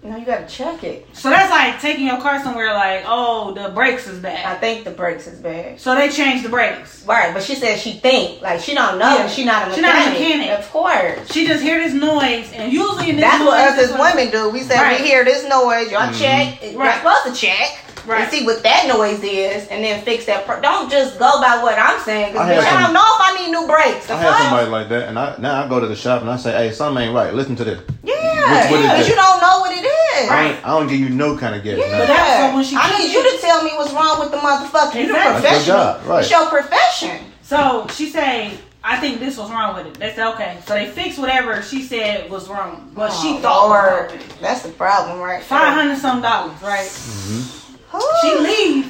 No, 0.00 0.16
you 0.16 0.24
gotta 0.24 0.46
check 0.46 0.84
it. 0.84 1.08
So 1.12 1.28
that's 1.28 1.50
like 1.50 1.80
taking 1.80 2.06
your 2.06 2.20
car 2.20 2.40
somewhere 2.42 2.72
like, 2.72 3.02
oh, 3.06 3.52
the 3.52 3.70
brakes 3.70 4.06
is 4.06 4.20
bad. 4.20 4.46
I 4.46 4.54
think 4.58 4.84
the 4.84 4.92
brakes 4.92 5.26
is 5.26 5.40
bad. 5.40 5.80
So 5.80 5.94
they 5.96 6.08
changed 6.08 6.44
the 6.44 6.48
brakes. 6.48 7.04
Right, 7.04 7.34
but 7.34 7.42
she 7.42 7.56
said 7.56 7.78
she 7.80 7.94
think 7.94 8.40
like 8.40 8.60
she 8.60 8.74
don't 8.74 8.98
know. 8.98 9.16
Yeah. 9.18 9.28
She 9.28 9.44
not 9.44 9.66
a 9.66 9.70
mechanic. 9.70 9.74
She 9.76 9.82
not 9.82 9.94
a 10.06 10.10
mechanic. 10.10 10.38
mechanic. 10.46 10.58
Of 10.60 10.70
course. 10.70 11.32
She 11.32 11.46
just 11.48 11.62
hear 11.64 11.80
this 11.82 11.94
noise, 11.94 12.52
and 12.52 12.72
usually 12.72 13.10
in 13.10 13.16
this 13.16 13.24
That's 13.24 13.38
noise, 13.40 13.48
what 13.48 13.78
us 13.78 13.90
as 13.90 13.98
women 13.98 14.30
do. 14.30 14.50
We 14.50 14.60
say 14.60 14.76
Right. 14.76 15.00
we 15.00 15.06
hear 15.06 15.24
this 15.24 15.42
noise, 15.48 15.90
y'all 15.90 16.08
Mhm. 16.12 16.18
check. 16.20 16.62
You're 16.62 16.80
Right. 16.80 16.96
supposed 16.98 17.34
to 17.34 17.46
check 17.46 17.78
Right. 18.06 18.22
and 18.22 18.30
see 18.30 18.46
what 18.46 18.62
that 18.62 18.86
noise 18.86 19.20
is, 19.24 19.66
and 19.66 19.82
then 19.84 20.00
fix 20.02 20.24
that. 20.26 20.46
Pro- 20.46 20.60
don't 20.60 20.88
just 20.90 21.18
go 21.18 21.40
by 21.42 21.58
what 21.62 21.76
I'm 21.76 22.00
saying. 22.04 22.32
Cause 22.34 22.40
I 22.42 22.52
had 22.54 22.62
bitch, 22.64 22.72
I 22.72 22.82
don't 22.82 22.92
know 22.94 23.00
if 23.04 23.20
I 23.20 23.34
need 23.42 23.50
new 23.50 23.66
brakes. 23.66 24.08
I 24.08 24.16
had 24.16 24.36
somebody 24.44 24.70
like 24.70 24.88
that, 24.90 25.08
and 25.08 25.18
I 25.18 25.34
now 25.38 25.64
I 25.64 25.68
go 25.68 25.80
to 25.80 25.86
the 25.88 25.96
shop 25.96 26.22
and 26.22 26.30
I 26.30 26.36
say, 26.36 26.52
"Hey, 26.52 26.70
something 26.72 27.02
ain't 27.04 27.14
right. 27.14 27.34
Listen 27.34 27.56
to 27.56 27.64
this." 27.64 27.80
yeah, 28.04 28.14
What- 28.50 28.70
what 28.70 28.80
is 28.80 28.86
because 28.86 29.06
that? 29.06 29.08
you 29.08 29.14
don't 29.14 29.40
know 29.40 29.58
what 29.60 29.72
it 29.72 29.84
is. 29.84 30.30
I, 30.30 30.44
ain't, 30.48 30.66
I 30.66 30.68
don't 30.70 30.86
give 30.88 30.98
you 31.00 31.08
no 31.10 31.36
kind 31.36 31.54
of 31.54 31.62
guess. 31.62 31.78
Yeah. 31.78 31.86
now. 31.92 31.98
But 31.98 32.06
that's 32.08 32.54
when 32.54 32.64
she 32.64 32.76
I 32.76 32.98
need 32.98 33.12
you 33.12 33.22
to 33.22 33.38
tell 33.40 33.62
me 33.62 33.70
what's 33.76 33.92
wrong 33.92 34.18
with 34.20 34.30
the 34.30 34.38
motherfucker. 34.38 34.94
You 35.00 35.08
the 35.08 35.14
Exactly. 35.14 35.42
That's 35.42 35.66
your 35.66 35.76
professional. 35.76 35.76
job, 35.76 36.06
right. 36.06 36.20
It's 36.20 36.30
your 36.30 36.46
profession. 36.48 37.32
So 37.42 37.86
she 37.90 38.08
said, 38.10 38.58
I 38.84 38.96
think 38.98 39.20
this 39.20 39.36
was 39.38 39.50
wrong 39.50 39.74
with 39.76 39.86
it. 39.86 39.94
They 39.94 40.12
said, 40.14 40.28
okay. 40.34 40.58
So 40.66 40.74
they 40.74 40.86
fixed 40.90 41.18
whatever 41.18 41.62
she 41.62 41.82
said 41.82 42.30
was 42.30 42.48
wrong. 42.48 42.90
What 42.94 43.12
she 43.12 43.34
Oh, 43.34 43.38
thought 43.38 43.68
was 43.68 43.84
wrong 43.84 43.98
Lord. 44.00 44.12
with 44.12 44.30
it. 44.30 44.40
That's 44.40 44.62
the 44.62 44.70
problem, 44.70 45.20
right? 45.20 45.42
Five 45.42 45.74
hundred 45.74 45.98
some 45.98 46.20
dollars, 46.22 46.60
right? 46.62 46.86
Mm-hmm. 46.86 47.98
She 48.22 48.38
leaves. 48.38 48.88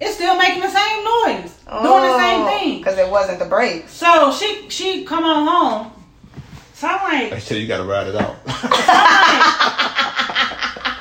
It's 0.00 0.14
still 0.16 0.36
making 0.36 0.60
the 0.60 0.68
same 0.68 1.04
noise. 1.04 1.52
Doing 1.66 2.02
the 2.02 2.18
same 2.18 2.42
oh, 2.42 2.46
thing. 2.58 2.78
Because 2.78 2.98
it 2.98 3.10
wasn't 3.10 3.38
the 3.38 3.46
brakes. 3.46 3.92
So 3.92 4.30
she 4.32 4.68
she 4.68 5.04
come 5.04 5.24
on 5.24 5.46
home. 5.46 5.92
So 6.76 6.86
I'm 6.86 7.02
like, 7.02 7.30
They 7.30 7.40
said 7.40 7.56
you 7.56 7.66
got 7.66 7.78
to 7.78 7.84
ride 7.84 8.06
it 8.06 8.14
out. 8.16 8.36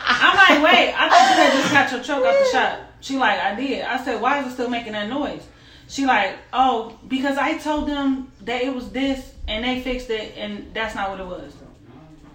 I'm 0.08 0.38
like, 0.38 0.64
wait, 0.64 0.94
I 0.96 1.10
thought 1.10 1.30
you 1.30 1.36
had 1.36 1.52
just 1.52 1.74
got 1.74 1.92
your 1.92 2.02
truck 2.02 2.24
out 2.24 2.46
the 2.46 2.50
shop. 2.50 2.80
She 3.02 3.18
like, 3.18 3.38
I 3.42 3.56
did. 3.56 3.84
I 3.84 4.02
said, 4.02 4.22
why 4.22 4.40
is 4.40 4.48
it 4.48 4.52
still 4.52 4.70
making 4.70 4.94
that 4.94 5.10
noise? 5.10 5.46
She 5.90 6.06
like, 6.06 6.38
oh, 6.54 6.98
because 7.10 7.38
I 7.38 7.58
told 7.58 7.90
them 7.90 8.32
that 8.46 8.62
it 8.62 8.74
was 8.74 8.90
this 8.92 9.34
and 9.50 9.66
they 9.66 9.82
fixed 9.82 10.10
it 10.10 10.38
and 10.38 10.74
that's 10.74 10.96
not 10.96 11.10
what 11.10 11.20
it 11.20 11.26
was. 11.26 11.54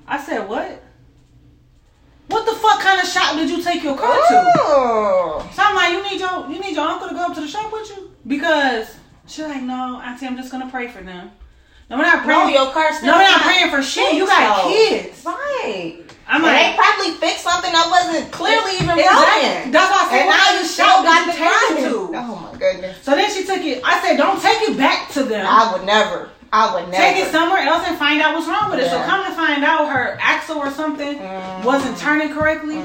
I 0.07 0.22
said, 0.22 0.47
what? 0.47 0.82
What 2.26 2.45
the 2.45 2.53
fuck 2.53 2.80
kind 2.80 3.01
of 3.01 3.07
shop 3.09 3.36
did 3.36 3.49
you 3.49 3.62
take 3.62 3.82
your 3.82 3.97
car 3.97 4.16
to? 4.16 4.53
Oh. 4.59 5.51
So 5.55 5.62
I'm 5.64 5.74
like, 5.74 5.93
you 5.93 6.03
need 6.11 6.20
your 6.20 6.47
you 6.51 6.61
need 6.61 6.76
your 6.76 6.86
uncle 6.86 7.09
to 7.09 7.14
go 7.14 7.22
up 7.22 7.34
to 7.36 7.41
the 7.41 7.49
shop 7.49 7.72
with 7.72 7.88
you 7.88 8.12
because 8.26 8.99
she's 9.26 9.47
like, 9.47 9.62
no, 9.62 9.99
Auntie, 10.05 10.26
I'm 10.26 10.36
just 10.36 10.53
gonna 10.53 10.68
pray 10.70 10.88
for 10.88 11.01
them. 11.01 11.30
No, 11.91 11.97
we're 11.99 12.05
not 12.05 12.24
No, 12.26 12.32
praying. 12.45 12.55
your 12.55 12.70
car 12.72 12.93
still 12.95 13.07
no, 13.11 13.18
we're 13.18 13.24
not 13.24 13.38
not 13.38 13.43
praying 13.43 13.70
for 13.70 13.82
shit. 13.82 14.14
You 14.14 14.26
got 14.26 14.62
though. 14.62 14.70
kids. 14.70 15.24
Right. 15.26 15.99
I'm 16.28 16.43
like, 16.43 16.55
they 16.55 16.76
probably 16.78 17.11
fixed 17.18 17.43
something 17.43 17.72
that 17.72 17.91
wasn't 17.91 18.30
clearly 18.30 18.74
even 18.78 18.95
Exactly. 18.95 19.51
broken. 19.51 19.72
That's 19.72 19.91
why 19.91 19.99
I 19.99 20.09
said, 20.09 20.20
And 20.22 20.30
now 20.30 20.38
kind 20.38 20.55
you 20.55 20.62
of 20.62 21.03
got 21.03 21.18
did 21.26 21.34
the 21.34 21.38
take 21.43 21.91
to? 21.91 21.97
Oh 22.14 22.36
my 22.53 22.59
goodness. 22.59 23.03
So 23.03 23.11
then 23.16 23.28
she 23.34 23.43
took 23.45 23.59
it. 23.66 23.82
I 23.84 24.01
said, 24.01 24.16
don't 24.16 24.41
take 24.41 24.62
it 24.70 24.78
back 24.78 25.11
to 25.18 25.24
them. 25.24 25.45
I 25.45 25.72
would 25.72 25.84
never. 25.84 26.30
I 26.53 26.72
would 26.74 26.88
never. 26.91 27.03
Take 27.03 27.16
it 27.26 27.32
somewhere 27.32 27.62
else 27.62 27.82
and 27.88 27.97
find 27.99 28.22
out 28.22 28.34
what's 28.36 28.47
wrong 28.47 28.70
with 28.70 28.78
it. 28.78 28.91
So 28.91 29.03
come 29.03 29.24
to 29.26 29.32
find 29.34 29.64
out, 29.64 29.88
her 29.91 30.16
axle 30.20 30.59
or 30.59 30.70
something 30.70 31.18
Mm. 31.18 31.64
wasn't 31.64 31.99
turning 31.99 32.32
correctly. 32.32 32.80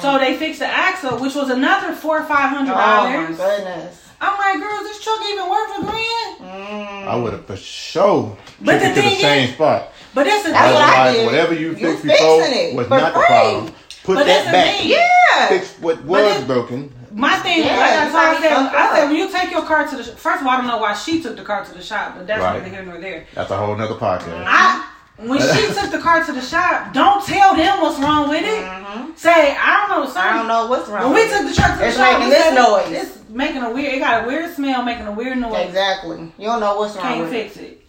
So 0.00 0.16
they 0.18 0.36
fixed 0.38 0.60
the 0.60 0.66
axle, 0.66 1.18
which 1.18 1.34
was 1.34 1.50
another 1.50 1.92
four 1.94 2.20
or 2.20 2.24
five 2.24 2.48
hundred 2.50 2.72
Oh 2.72 2.76
my 2.76 3.12
dollars. 3.12 3.36
goodness. 3.36 4.05
I'm 4.20 4.38
like, 4.38 4.60
girl, 4.60 4.80
is 4.84 4.88
this 4.88 5.02
truck 5.04 5.20
even 5.28 5.48
worth 5.50 5.78
a 5.78 5.80
grand? 5.82 6.36
Mm. 6.40 7.06
I 7.08 7.16
would 7.16 7.32
have 7.34 7.46
for 7.46 7.56
sure 7.56 8.36
But 8.60 8.72
took 8.72 8.80
the 8.82 8.86
it 8.86 8.94
to 8.94 9.02
the 9.02 9.02
thing 9.10 9.18
same 9.20 9.48
is- 9.48 9.54
spot. 9.54 9.92
But 10.14 10.24
this 10.24 10.46
is 10.46 10.52
That's 10.52 10.72
what 10.74 10.82
I 10.82 10.88
Otherwise, 11.08 11.14
did. 11.16 11.26
whatever 11.26 11.54
you 11.54 11.68
You 11.68 11.74
fixed 11.74 12.02
fixing 12.04 12.08
before 12.08 12.42
it 12.46 12.74
was 12.76 12.86
for 12.86 12.98
not 12.98 13.12
the 13.14 13.20
problem. 13.20 13.74
Put 14.04 14.14
But 14.16 14.26
that 14.26 14.44
back. 14.52 14.76
thing. 14.76 14.88
Yeah. 14.88 15.48
Fix 15.48 15.74
what 15.80 16.02
was 16.04 16.44
broken. 16.44 16.92
my 17.12 17.36
thing. 17.40 17.58
Yeah, 17.64 17.76
like 17.76 17.90
I, 17.92 18.04
you 18.06 18.10
so 18.12 18.18
I 18.18 18.40
said, 18.40 18.52
I 18.52 18.94
said, 18.96 19.06
when 19.08 19.16
you 19.16 19.30
take 19.30 19.50
your 19.50 19.62
car 19.66 19.86
to 19.86 19.96
the 19.96 20.02
sh- 20.04 20.10
first 20.16 20.40
of 20.40 20.46
all, 20.46 20.52
I 20.54 20.56
don't 20.58 20.66
know 20.68 20.78
why 20.78 20.94
she 20.94 21.20
took 21.22 21.36
the 21.36 21.42
car 21.42 21.64
to 21.64 21.74
the 21.74 21.82
shop, 21.82 22.14
but 22.16 22.26
that's 22.26 22.40
Right. 22.42 22.62
neither 22.62 22.74
here 22.74 22.84
nor 22.84 22.98
there. 22.98 23.26
That's 23.34 23.50
a 23.50 23.56
whole 23.58 23.76
nother 23.76 23.94
podcast. 23.94 24.44
I 24.46 24.86
when 25.16 25.38
she 25.40 25.66
took 25.72 25.90
the 25.90 25.98
car 25.98 26.24
to 26.24 26.32
the 26.32 26.40
shop, 26.40 26.92
don't 26.92 27.24
tell 27.24 27.54
them 27.56 27.80
what's 27.80 27.98
wrong 27.98 28.28
with 28.28 28.44
it. 28.44 28.62
Mhm. 28.64 29.16
Say 29.18 29.56
I 29.58 29.86
don't 29.88 29.98
know. 29.98 30.04
Something. 30.04 30.22
I 30.22 30.32
don't 30.36 30.48
know 30.48 30.66
what's 30.66 30.88
wrong. 30.88 31.04
When 31.04 31.14
we 31.14 31.22
with 31.22 31.32
took 31.32 31.48
the 31.48 31.54
truck 31.54 31.72
to 31.72 31.78
the 31.78 31.86
It's 31.86 31.96
shop, 31.96 32.12
making 32.18 32.28
this 32.30 32.42
said 32.44 32.54
noise. 32.54 32.90
It's 32.90 33.18
making 33.30 33.62
a 33.62 33.70
weird. 33.70 33.94
It 33.94 33.98
got 34.00 34.24
a 34.24 34.26
weird 34.26 34.54
smell, 34.54 34.82
making 34.82 35.06
a 35.06 35.12
weird 35.12 35.38
noise. 35.38 35.66
Exactly. 35.68 36.32
You 36.38 36.46
don't 36.46 36.60
know 36.60 36.76
what's 36.76 36.96
wrong 36.96 37.20
with 37.20 37.32
it. 37.32 37.32
Can't 37.32 37.44
with 37.46 37.54
fix 37.54 37.56
it. 37.56 37.82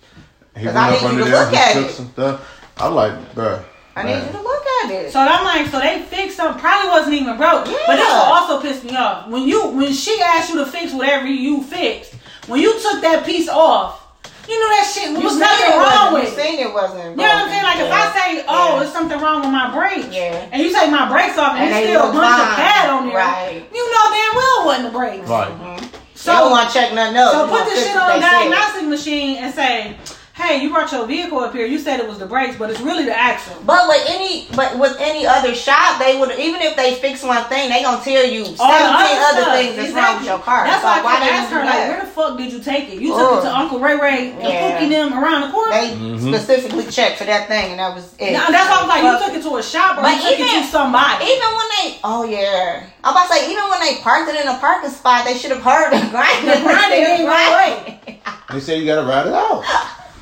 He 0.56 0.66
'Cause 0.66 0.74
went 0.74 0.78
I 0.78 0.88
up 0.88 0.94
need 0.94 1.02
you 1.02 1.08
under 1.10 1.24
to 1.26 1.30
there, 1.30 1.40
look 1.42 1.50
he 1.52 1.58
at 1.58 1.74
took 1.74 1.86
it. 1.86 1.92
some 1.96 2.10
stuff. 2.14 2.40
I'm 2.80 2.96
like, 2.96 3.36
bruh. 3.36 3.60
I 3.96 4.04
need 4.04 4.14
you 4.26 4.32
to 4.32 4.42
look 4.42 4.64
at 4.86 4.92
it. 4.92 5.12
So 5.12 5.20
I'm 5.20 5.44
like, 5.44 5.68
so 5.72 5.80
they 5.80 6.00
fixed 6.04 6.38
something. 6.38 6.62
Probably 6.62 6.90
wasn't 6.90 7.14
even 7.16 7.36
broke. 7.38 7.68
Yeah. 7.68 7.78
But 7.88 7.96
this 7.98 8.10
also 8.10 8.62
pissed 8.62 8.84
me 8.84 8.96
off. 8.96 9.28
When 9.28 9.42
you 9.44 9.68
when 9.68 9.92
she 9.92 10.22
asked 10.22 10.50
you 10.52 10.64
to 10.64 10.66
fix 10.66 10.94
whatever 10.94 11.26
you 11.28 11.62
fixed, 11.64 12.14
when 12.48 12.62
you 12.62 12.80
took 12.80 13.02
that 13.02 13.26
piece 13.26 13.50
off, 13.50 14.00
you 14.48 14.56
knew 14.58 14.70
that 14.80 14.86
shit 14.93 15.10
you 15.12 15.20
was 15.20 15.38
nothing 15.38 15.72
wrong 15.78 16.14
with 16.14 16.24
You 16.24 16.30
it. 16.30 16.36
seen 16.39 16.60
it 16.60 16.74
wasn't. 16.74 17.12
You 17.12 17.16
know 17.18 17.24
what 17.24 17.43
I'm 17.43 17.50
saying? 17.50 17.64
Like 17.64 17.80
if 17.80 17.91
I 17.91 18.06
say, 18.16 18.45
"Oh, 18.48 18.76
Yeah. 18.78 18.84
it's 18.84 18.93
something 18.93 19.20
wrong 19.20 19.41
with 19.41 19.52
my 19.52 19.72
brakes," 19.74 20.08
Yeah. 20.10 20.48
and 20.52 20.62
you 20.62 20.72
take 20.72 20.89
my 20.89 21.10
brakes 21.10 21.38
off, 21.38 21.54
and, 21.56 21.64
And 21.66 21.74
there's 21.74 21.89
still 21.89 22.04
a 22.04 22.12
look 22.12 22.22
bunch 22.22 22.41
of 22.41 22.56
pad 22.56 22.89
on 22.89 23.08
there, 23.08 23.18
Right. 23.18 23.66
you 23.74 23.84
know 23.91 24.04
damn 24.12 24.36
well 24.36 24.56
it 24.62 24.66
wasn't 24.66 24.86
the 24.91 24.98
brakes. 24.98 25.28
Right. 25.28 25.48
Mm-hmm. 25.52 25.86
So 26.16 26.32
you 26.34 26.38
don't 26.39 26.48
So, 26.48 26.50
want 26.50 26.68
to 26.70 26.74
check 26.74 26.93
nothing 26.93 27.16
else. 27.16 27.32
so 27.34 27.45
You 27.45 27.52
put 27.52 27.66
this 27.70 27.86
shit 27.88 27.95
on 27.95 28.10
a 28.10 28.14
they 28.16 28.22
said. 28.22 28.32
diagnostic 28.32 28.84
machine 28.86 29.38
and 29.38 29.54
say, 29.54 29.95
"Hey, 30.38 30.62
you 30.62 30.70
brought 30.70 30.92
your 30.92 31.06
vehicle 31.08 31.40
up 31.40 31.52
here. 31.54 31.66
You 31.66 31.80
said 31.80 32.00
it 32.00 32.08
was 32.08 32.20
the 32.20 32.26
brakes, 32.28 32.56
but 32.58 32.70
it's 32.70 32.80
really 32.80 33.06
the 33.06 33.18
axle." 33.18 33.56
But 33.66 33.88
with 33.88 34.04
any, 34.08 34.48
but 34.56 34.78
with 34.78 34.96
any 35.00 35.26
other 35.26 35.56
shop, 35.56 35.98
they 36.00 36.18
would 36.20 36.32
even 36.38 36.62
if 36.62 36.76
they 36.76 36.94
fix 36.96 37.24
one 37.24 37.44
thing, 37.46 37.70
they 37.70 37.82
gonna 37.82 38.04
tell 38.04 38.24
you 38.26 38.44
All 38.46 38.52
the 38.52 38.78
seventeen 38.78 39.18
other 39.18 39.42
stuff. 39.42 39.56
things 39.58 39.76
that's 39.76 39.94
wrong 39.94 40.16
with 40.18 40.26
your 40.28 40.40
car. 40.40 40.66
That's 40.68 40.82
so 40.82 40.88
why 40.88 41.00
I 41.00 41.04
why 41.04 41.12
kept 41.18 41.24
they 41.26 41.30
asking 41.32 41.58
her, 41.58 41.66
like, 41.66 41.88
where 41.90 42.00
the 42.06 42.12
fuck 42.12 42.38
did 42.38 42.54
you 42.54 42.60
take 42.60 42.90
it? 42.94 43.02
You 43.02 43.10
took 43.18 43.40
it 43.40 43.42
to 43.50 43.56
Uncle 43.58 43.80
Ray 43.80 43.96
Ray 43.96 44.32
and 44.32 44.42
Yeah. 44.44 44.80
Pookie 44.80 44.90
them 44.90 45.18
around 45.18 45.42
the 45.42 45.50
corner? 45.50 45.72
They 45.74 45.90
Mhm. 45.92 46.20
specifically 46.30 46.86
checked 46.92 47.18
for 47.18 47.26
that 47.26 47.48
thing, 47.48 47.72
and 47.72 47.80
that 47.80 47.96
was 47.96 48.14
it. 48.20 48.32
Nah, 48.34 48.46
that's 48.52 48.70
why 48.70 48.78
I 48.78 48.82
was 48.82 48.90
like, 48.90 49.04
you 49.04 49.26
took 49.26 49.34
it 49.36 49.44
to 49.50 49.58
a 49.58 49.64
shop 49.64 49.98
or 49.98 50.02
But 50.04 50.16
you 50.16 50.22
took 50.22 50.40
it 50.40 50.48
even- 50.48 50.62
to 50.64 50.68
somebody. 50.70 51.26
Even 51.26 51.50
when 51.58 51.68
they, 51.78 51.98
oh 52.04 52.24
yeah, 52.24 52.82
I'm 53.04 53.12
about 53.12 53.28
to 53.28 53.34
say, 53.34 53.50
even 53.52 53.64
when 53.70 53.80
they 53.82 53.96
parked 53.96 54.30
it 54.30 54.40
in 54.40 54.48
a 54.48 54.56
parking 54.58 54.92
spot, 54.92 55.26
they 55.26 55.38
should 55.38 55.52
have 55.52 55.64
heard 55.64 55.92
the 55.94 56.06
grinding. 56.08 56.46
The 56.46 56.62
grinding 56.62 57.00
didn't 57.04 57.26
go. 57.26 58.22
They 58.54 58.60
say 58.60 58.78
you 58.78 58.86
gotta 58.86 59.06
ride 59.06 59.28
it 59.28 59.34
out. 59.34 59.64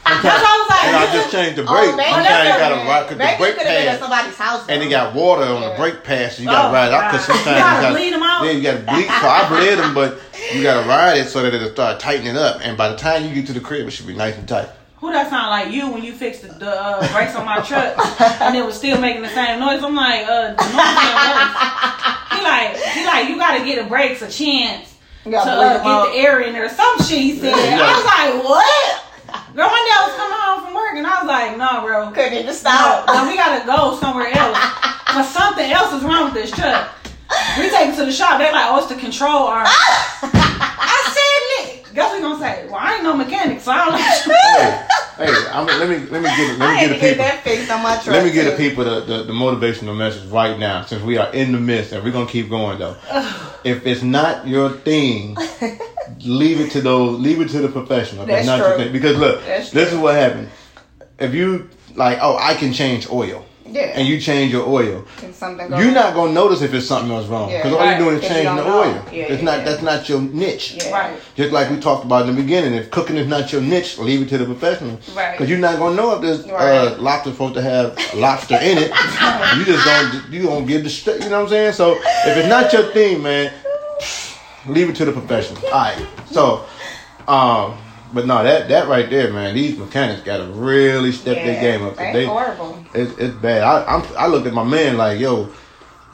That's 0.06 0.24
why 0.24 0.38
I 0.38 0.58
was 0.62 0.70
like, 0.70 0.84
And 0.86 0.95
I 0.95 1.06
just 1.14 1.32
changed 1.32 1.58
the 1.58 1.64
Oh, 1.66 1.74
brake. 1.74 1.95
maybe 1.97 2.14
Sometimes 2.14 2.45
you 2.45 2.53
it 2.53 2.58
gotta 2.62 2.76
could've 2.76 2.88
ride 2.88 3.03
because 3.10 3.18
the 3.18 3.38
brake 3.41 3.56
it 3.56 3.58
been 3.58 3.68
at 3.68 3.88
pad. 3.89 3.99
somebody's 3.99 4.38
house. 4.38 4.64
And 4.70 4.82
they 4.82 4.89
got 4.89 5.16
water 5.16 5.43
on 5.43 5.62
the 5.62 5.74
brake 5.78 6.03
pad, 6.03 6.32
so 6.32 6.43
you 6.43 6.49
gotta 6.49 6.70
Oh, 6.70 6.74
ride 6.74 6.88
it 6.89 6.93
out. 6.93 7.12
Because 7.12 7.26
God. 7.28 7.36
sometimes 7.36 7.58
You 7.58 7.64
gotta 7.64 8.06
you 8.06 8.12
gotta 8.12 8.26
out? 8.26 8.45
Yeah, 8.45 8.51
you 8.51 8.62
gotta 8.62 8.84
bleed. 8.86 9.08
So 9.10 9.28
I 9.28 9.49
bled 9.49 9.78
them, 9.80 9.93
but 9.95 10.20
you 10.53 10.62
gotta 10.64 10.88
ride 10.88 11.18
it 11.18 11.28
so 11.28 11.41
that 11.41 11.53
it'll 11.53 11.70
start 11.74 11.99
tightening 11.99 12.38
up. 12.38 12.60
And 12.62 12.78
by 12.78 12.89
the 12.89 12.95
time 12.97 13.26
you 13.26 13.34
get 13.34 13.47
to 13.47 13.53
the 13.53 13.60
crib, 13.60 13.88
it 13.88 13.91
should 13.91 14.06
be 14.08 14.14
nice 14.16 14.38
and 14.38 14.47
tight. 14.47 14.70
Who 14.97 15.12
that 15.12 15.30
sound 15.30 15.49
like 15.49 15.74
you 15.74 15.89
when 15.91 16.03
you 16.03 16.14
fixed 16.14 16.41
the, 16.43 16.47
the 16.53 16.70
uh, 16.70 16.99
brakes 17.14 17.36
on 17.36 17.45
my 17.45 17.60
truck 17.62 17.93
and 18.41 18.56
it 18.56 18.66
was 18.66 18.76
still 18.76 18.99
making 19.01 19.22
the 19.24 19.30
same 19.30 19.60
noise? 19.60 19.84
I'm 19.84 19.93
like, 19.95 20.22
uh, 20.26 20.53
the 20.53 20.64
noise. 20.70 21.53
He 22.32 22.41
like, 22.43 22.78
he 22.93 23.06
like, 23.06 23.30
you 23.30 23.36
gotta 23.38 23.64
get 23.66 23.82
the 23.84 23.89
brakes 23.89 24.22
a 24.22 24.30
chance 24.30 24.93
to 25.24 25.36
uh, 25.38 25.84
get 25.84 26.12
the 26.14 26.18
air 26.18 26.41
in 26.41 26.53
there. 26.53 26.70
Some 26.70 26.97
shit 26.99 27.20
he 27.20 27.38
said. 27.39 27.56
Yeah, 27.56 27.80
I 27.82 27.95
was 27.97 28.06
like, 28.06 28.43
what? 28.45 28.66
What? 28.66 29.01
Girl, 29.56 29.68
one 29.68 29.84
day 29.88 29.91
I 29.95 30.03
was 30.08 30.16
coming 30.16 30.38
home 30.39 30.64
from 30.66 30.74
work 30.76 30.95
and 31.06 31.14
I 31.14 31.22
was 31.22 31.28
like, 31.28 31.58
no, 31.58 31.86
bro. 31.86 32.12
Couldn't 32.12 32.34
even 32.39 32.53
stop. 32.53 33.06
no, 33.08 33.30
we 33.30 33.36
gotta 33.36 33.66
go 33.66 33.95
somewhere 33.99 34.28
else. 34.36 34.58
But 35.06 35.24
something 35.30 35.72
else 35.72 35.93
is 35.93 36.03
wrong 36.03 36.26
with 36.26 36.34
this 36.34 36.51
truck. 36.51 36.89
We 37.60 37.70
take 37.70 37.89
it 37.89 37.95
to 37.97 38.06
the 38.06 38.12
shop. 38.12 38.39
They're 38.39 38.51
like, 38.51 38.66
oh, 38.70 38.78
it's 38.78 38.88
the 38.88 38.95
control 38.95 39.43
arm. 39.47 39.66
I 39.70 41.12
said, 41.14 41.68
Nick. 41.76 41.86
Guess 41.93 42.10
what 42.12 42.18
we 42.18 42.22
gonna 42.22 42.39
say? 42.39 42.66
Well, 42.68 42.76
I 42.78 42.95
ain't 42.95 43.03
no 43.03 43.16
mechanic, 43.16 43.62
so 43.62 43.72
I 43.72 43.86
don't 43.86 43.93
know. 43.93 43.97
Hey, 45.18 45.32
hey, 45.32 45.47
I'm, 45.49 45.66
let 45.66 45.88
me 45.89 45.97
let 46.10 46.22
me 46.22 46.30
give 46.36 46.58
let 46.58 46.72
me 46.74 46.78
had 46.78 46.89
give 46.89 46.89
to 46.89 46.93
the 46.95 46.99
get 46.99 47.10
people 47.12 47.24
that 47.24 47.43
fixed 47.43 47.72
on 47.72 47.84
my 47.84 47.93
truck. 47.95 48.08
let 48.08 48.26
me 48.26 48.32
get 48.34 48.43
the 48.45 48.51
too. 48.51 48.58
people 48.70 48.84
the, 48.84 48.99
the, 49.01 49.24
the 49.24 49.32
motivational 49.34 49.95
message 49.95 50.30
right 50.30 50.60
now 50.60 50.82
since 50.82 51.01
we 51.03 51.18
are 51.18 51.32
in 51.34 51.53
the 51.53 51.60
midst 51.60 51.93
and 51.93 52.03
we're 52.03 52.12
gonna 52.12 52.26
keep 52.30 52.49
going 52.49 52.80
though. 52.80 52.97
if 53.64 53.86
it's 53.86 54.01
not 54.03 54.45
your 54.45 54.72
thing, 54.72 55.38
leave 56.26 56.60
it 56.60 56.72
to 56.72 56.82
those 56.82 57.18
leave 57.20 57.39
it 57.39 57.47
to 57.49 57.60
the 57.62 57.70
professional. 57.70 58.24
If 58.24 58.28
That's 58.28 58.45
not 58.47 58.58
your 58.60 58.76
true. 58.76 58.84
thing. 58.84 58.91
Because 58.91 59.18
look, 59.18 59.45
That's 59.45 59.72
this 59.72 59.89
true. 59.89 59.97
is 59.97 60.03
what 60.03 60.16
happened. 60.16 60.49
If 61.20 61.34
you 61.34 61.70
like, 61.95 62.20
oh, 62.22 62.38
I 62.38 62.55
can 62.55 62.74
change 62.74 63.09
oil. 63.09 63.45
Yeah. 63.68 63.93
And 63.95 64.07
you 64.07 64.20
change 64.20 64.51
your 64.51 64.68
oil. 64.68 65.05
Can 65.18 65.34
something 65.34 65.70
You're 65.72 65.91
not 65.91 66.13
gonna 66.13 66.32
notice 66.32 66.61
if 66.61 66.74
it's 66.74 66.86
something 66.86 67.11
else 67.11 67.28
wrong 67.28 67.49
Yeah, 67.49 67.57
because 67.63 67.74
all 67.74 67.80
right. 67.80 67.97
you're 67.99 68.09
doing 68.11 68.22
is 68.22 68.28
changing 68.28 68.55
the 68.55 68.63
know. 68.63 68.84
oil. 68.84 69.05
Yeah, 69.11 69.24
it's 69.24 69.39
yeah, 69.39 69.45
not 69.45 69.57
yeah. 69.57 69.63
that's 69.63 69.82
not 69.82 70.07
your 70.07 70.22
niche. 70.22 70.76
Yeah. 70.78 70.91
Right. 70.91 71.20
Just 71.36 71.51
like 71.51 71.72
we 71.72 71.80
talked 71.80 72.05
about 72.05 72.30
in 72.30 72.36
the 72.36 72.41
beginning, 72.41 72.74
if 72.74 72.91
cooking 72.91 73.18
is 73.18 73.28
not 73.28 73.51
your 73.51 73.61
niche, 73.61 73.97
leave 73.97 74.22
it 74.22 74.30
to 74.30 74.38
the 74.38 74.45
professional. 74.45 74.99
Right. 75.16 75.32
Because 75.32 75.49
you're 75.49 75.59
not 75.59 75.80
gonna 75.80 75.95
know 75.95 76.16
if 76.16 76.22
this 76.22 76.47
uh, 76.47 76.95
lobster 76.99 77.32
supposed 77.32 77.55
to 77.55 77.61
have 77.63 77.97
lobster 78.13 78.55
in 78.55 78.78
it. 78.78 78.91
you 79.57 79.66
just 79.66 79.84
don't 79.84 80.32
you 80.32 80.43
don't 80.43 80.66
give 80.68 80.84
the 80.84 80.89
st- 80.89 81.24
you 81.24 81.30
know 81.30 81.38
what 81.39 81.43
I'm 81.45 81.49
saying. 81.49 81.74
So 81.74 81.95
if 81.95 82.38
it's 82.38 82.47
not 82.47 82.72
your 82.72 82.84
thing, 82.93 83.24
man, 83.24 83.51
leave 84.68 84.89
it 84.89 84.95
to 84.97 85.05
the 85.05 85.11
professional. 85.11 85.66
All 85.66 85.72
right. 85.72 86.07
So, 86.28 86.66
um, 87.28 87.78
but 88.14 88.26
no, 88.26 88.43
that 88.43 88.70
that 88.70 88.88
right 88.88 89.10
there, 89.10 89.32
man, 89.34 89.56
these 89.56 89.78
mechanics 89.78 90.22
got 90.22 90.38
to 90.38 90.45
really 90.45 91.12
step 91.12 91.36
their 91.36 91.60
game 91.62 91.86
up. 91.86 91.95
They 91.97 92.12
They, 92.14 92.26
horrible. 92.26 92.84
it's, 92.93 93.18
it's 93.18 93.36
bad. 93.36 93.64
I 93.64 93.84
I'm, 93.95 94.03
I 94.18 94.28
looked 94.28 94.47
at 94.47 94.53
my 94.53 94.64
man 94.64 94.97
like, 94.97 95.20
yo, 95.20 95.49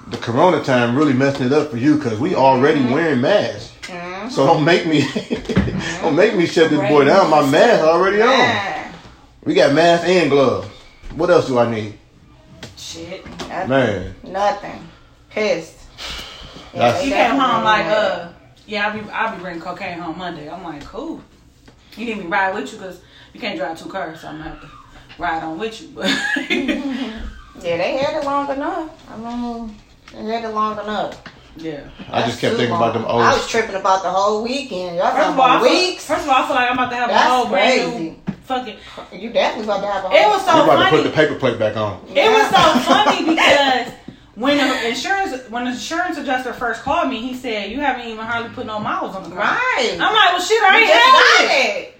the 0.07 0.17
Corona 0.17 0.63
time 0.63 0.95
really 0.97 1.13
messing 1.13 1.45
it 1.47 1.53
up 1.53 1.69
for 1.71 1.77
you 1.77 1.95
because 1.97 2.19
we 2.19 2.35
already 2.35 2.79
Mm-hmm. 2.81 2.93
wearing 2.93 3.21
masks. 3.21 3.69
So 4.33 4.45
don't 4.47 4.63
make 4.63 4.85
me 4.87 5.01
don't 6.01 6.15
make 6.15 6.35
me 6.35 6.45
shut 6.45 6.69
this 6.69 6.79
boy 6.89 7.05
down. 7.05 7.29
My 7.29 7.45
mask 7.49 7.83
already 7.83 8.21
on. 8.21 8.93
We 9.43 9.53
got 9.53 9.73
mask 9.73 10.07
and 10.07 10.29
gloves. 10.29 10.67
What 11.15 11.29
else 11.29 11.47
do 11.47 11.57
I 11.59 11.69
need, 11.69 11.97
Shit. 12.77 13.25
Nothing. 13.25 13.69
man? 13.69 14.15
Nothing. 14.23 14.87
Pissed. 15.29 15.77
That's- 16.73 17.03
He 17.03 17.09
came 17.09 17.31
home 17.31 17.63
like, 17.65 17.85
uh, 17.87 18.29
yeah, 18.65 18.87
I'll 18.87 18.93
be, 19.03 19.09
I'll 19.09 19.35
be 19.35 19.41
bringing 19.41 19.61
cocaine 19.61 19.99
home 19.99 20.17
Monday. 20.17 20.49
I'm 20.49 20.63
like, 20.63 20.85
cool. 20.85 21.21
You 21.97 22.05
need 22.05 22.17
me 22.17 22.23
to 22.23 22.29
ride 22.29 22.53
with 22.55 22.71
you 22.71 22.77
because 22.79 23.01
you 23.33 23.39
can't 23.39 23.57
drive 23.57 23.79
two 23.79 23.89
cars, 23.89 24.21
so 24.21 24.27
I'm 24.29 24.37
gonna 24.37 24.49
have 24.49 24.61
to 24.61 24.69
ride 25.17 25.43
on 25.43 25.59
with 25.59 25.81
you. 25.81 25.89
But 25.89 26.05
Yeah, 27.61 27.77
they 27.77 27.97
had 27.97 28.15
it 28.21 28.25
long 28.25 28.49
enough. 28.49 29.11
I 29.11 29.17
mean, 29.17 29.75
they 30.13 30.23
had 30.33 30.45
it 30.45 30.49
long 30.53 30.79
enough. 30.79 31.21
yeah. 31.57 31.89
I 32.09 32.21
just 32.25 32.39
kept 32.39 32.53
Too 32.53 32.57
thinking 32.59 32.75
about 32.75 32.93
them 32.93 33.03
long. 33.03 33.11
old. 33.15 33.21
I 33.23 33.33
was 33.33 33.47
tripping 33.47 33.75
about 33.75 34.03
the 34.03 34.09
whole 34.09 34.41
weekend. 34.43 34.95
Y'all 34.97 35.11
First 35.11 35.29
of 35.29 35.39
all, 35.39 35.41
I 35.45 35.55
about 35.57 35.63
feel, 35.67 35.71
weeks. 35.91 36.05
first 36.05 36.23
of 36.23 36.29
all, 36.29 36.43
I 36.43 36.47
feel 36.47 36.55
like 36.55 36.69
I'm 36.71 36.77
about 36.77 36.89
to 36.89 36.95
have 36.95 37.09
a 37.09 37.13
That's 37.13 37.29
whole 37.29 37.47
brand 37.49 37.99
new 37.99 38.15
fucking. 38.45 38.77
You 39.13 39.29
definitely 39.31 39.65
about 39.65 39.81
to 39.81 39.87
have 39.87 40.05
a 40.05 40.09
whole 40.09 40.17
It 40.17 40.27
was 40.27 40.45
so 40.45 40.55
you 40.57 40.63
about 40.63 40.83
to 40.83 40.89
put 40.89 41.03
the 41.03 41.09
paper 41.11 41.35
plate 41.35 41.59
back 41.59 41.75
on. 41.77 42.01
It 42.09 42.29
was 42.31 42.49
so 42.49 42.79
funny 42.89 43.25
because 43.35 43.93
when 44.35 44.57
the 44.57 44.87
insurance 44.89 45.49
when 45.49 45.65
the 45.65 45.71
insurance 45.71 46.17
adjuster 46.17 46.53
first 46.53 46.81
called 46.83 47.09
me, 47.09 47.21
he 47.21 47.33
said, 47.35 47.71
"You 47.71 47.79
haven't 47.79 48.07
even 48.07 48.25
hardly 48.25 48.49
put 48.51 48.65
no 48.65 48.79
miles 48.79 49.15
on 49.15 49.23
the 49.23 49.29
car." 49.29 49.39
Right. 49.39 49.91
I'm 49.93 49.99
like, 49.99 50.31
"Well, 50.33 50.41
shit, 50.41 50.61
I 50.63 50.79
ain't 50.79 50.87
just 50.87 51.03
had 51.03 51.47
got 51.47 51.55
it. 51.55 51.77
it. 51.87 51.97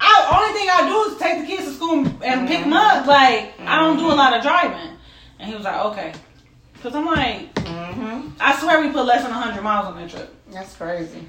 I 0.00 0.38
only 0.40 0.58
thing 0.58 0.68
I 0.70 0.88
do 0.88 1.12
is 1.12 1.18
take 1.20 1.40
the 1.40 1.46
kids 1.46 1.68
to 1.68 1.74
school 1.74 2.06
and 2.24 2.48
pick 2.48 2.60
them 2.60 2.72
up. 2.72 3.06
Like 3.06 3.58
I 3.60 3.78
don't 3.80 3.96
do 3.98 4.06
a 4.06 4.14
lot 4.14 4.32
of 4.34 4.42
driving." 4.42 4.96
And 5.38 5.48
he 5.48 5.54
was 5.56 5.64
like, 5.64 5.84
"Okay," 5.86 6.12
because 6.74 6.94
I'm 6.94 7.06
like, 7.06 7.52
Mm-hmm. 7.54 8.28
I 8.40 8.56
swear 8.58 8.80
we 8.80 8.90
put 8.90 9.04
less 9.04 9.22
than 9.22 9.30
100 9.32 9.62
miles 9.62 9.86
on 9.86 9.96
that 9.96 10.08
trip. 10.10 10.34
That's 10.50 10.74
crazy. 10.76 11.28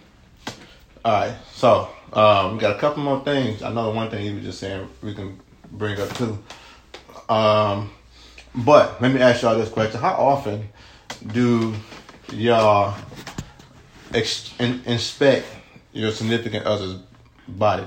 All 1.05 1.11
right, 1.13 1.33
so 1.51 1.89
um, 2.13 2.53
we 2.53 2.59
got 2.59 2.75
a 2.75 2.79
couple 2.79 3.03
more 3.03 3.23
things. 3.23 3.61
I 3.63 3.71
know 3.73 3.85
the 3.85 3.91
one 3.91 4.09
thing 4.09 4.25
you 4.25 4.35
were 4.35 4.39
just 4.39 4.59
saying 4.59 4.87
we 5.01 5.13
can 5.13 5.39
bring 5.71 5.99
up 5.99 6.09
too. 6.15 6.37
Um, 7.27 7.91
but 8.55 9.01
let 9.01 9.11
me 9.11 9.19
ask 9.21 9.41
y'all 9.41 9.57
this 9.57 9.69
question: 9.69 9.99
How 9.99 10.13
often 10.13 10.69
do 11.27 11.73
y'all 12.31 12.95
ex- 14.13 14.53
in- 14.59 14.81
inspect 14.85 15.45
your 15.93 16.11
significant 16.11 16.65
other's 16.65 16.97
body? 17.47 17.85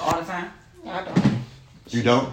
All 0.00 0.18
the 0.20 0.24
time. 0.26 0.52
I 0.86 1.04
don't. 1.04 1.38
You 1.88 2.02
don't. 2.02 2.32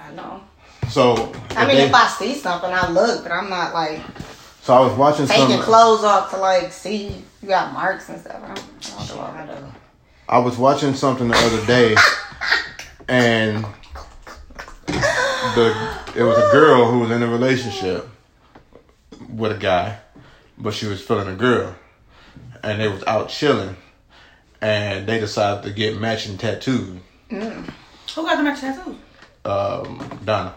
I 0.00 0.12
know. 0.12 0.40
So 0.88 1.32
I 1.50 1.66
mean, 1.66 1.76
they- 1.76 1.84
if 1.86 1.94
I 1.94 2.06
see 2.08 2.34
something, 2.34 2.70
I 2.72 2.88
look, 2.90 3.22
but 3.22 3.32
I'm 3.32 3.50
not 3.50 3.74
like 3.74 4.00
so 4.62 4.74
I 4.74 4.80
was 4.80 4.92
watching 4.98 5.26
taking 5.26 5.48
some. 5.48 5.62
clothes 5.62 6.04
off 6.04 6.30
to 6.30 6.36
like 6.38 6.72
see 6.72 7.08
you 7.42 7.48
got 7.48 7.72
marks 7.72 8.08
and 8.08 8.20
stuff. 8.20 8.36
I 8.42 8.48
don't, 8.54 9.20
I 9.22 9.46
don't 9.46 9.60
do. 9.60 9.66
I 10.28 10.38
was 10.38 10.56
watching 10.58 10.94
something 10.94 11.28
the 11.28 11.36
other 11.36 11.64
day, 11.66 11.94
and 13.08 13.64
the 15.00 15.98
it 16.16 16.22
was 16.22 16.38
a 16.38 16.50
girl 16.52 16.90
who 16.90 17.00
was 17.00 17.10
in 17.10 17.22
a 17.22 17.26
relationship 17.28 18.08
with 19.28 19.52
a 19.52 19.58
guy, 19.58 19.98
but 20.58 20.72
she 20.74 20.86
was 20.86 21.02
feeling 21.02 21.28
a 21.28 21.34
girl, 21.36 21.74
and 22.62 22.80
they 22.80 22.88
was 22.88 23.02
out 23.04 23.28
chilling, 23.28 23.76
and 24.60 25.06
they 25.06 25.20
decided 25.20 25.62
to 25.64 25.70
get 25.72 25.98
matching 26.00 26.38
tattoos. 26.38 26.98
Who 27.30 27.42
got 28.16 28.36
the 28.36 28.42
matching 28.42 28.72
tattoo? 28.72 28.96
Um, 29.44 30.20
Donna 30.24 30.54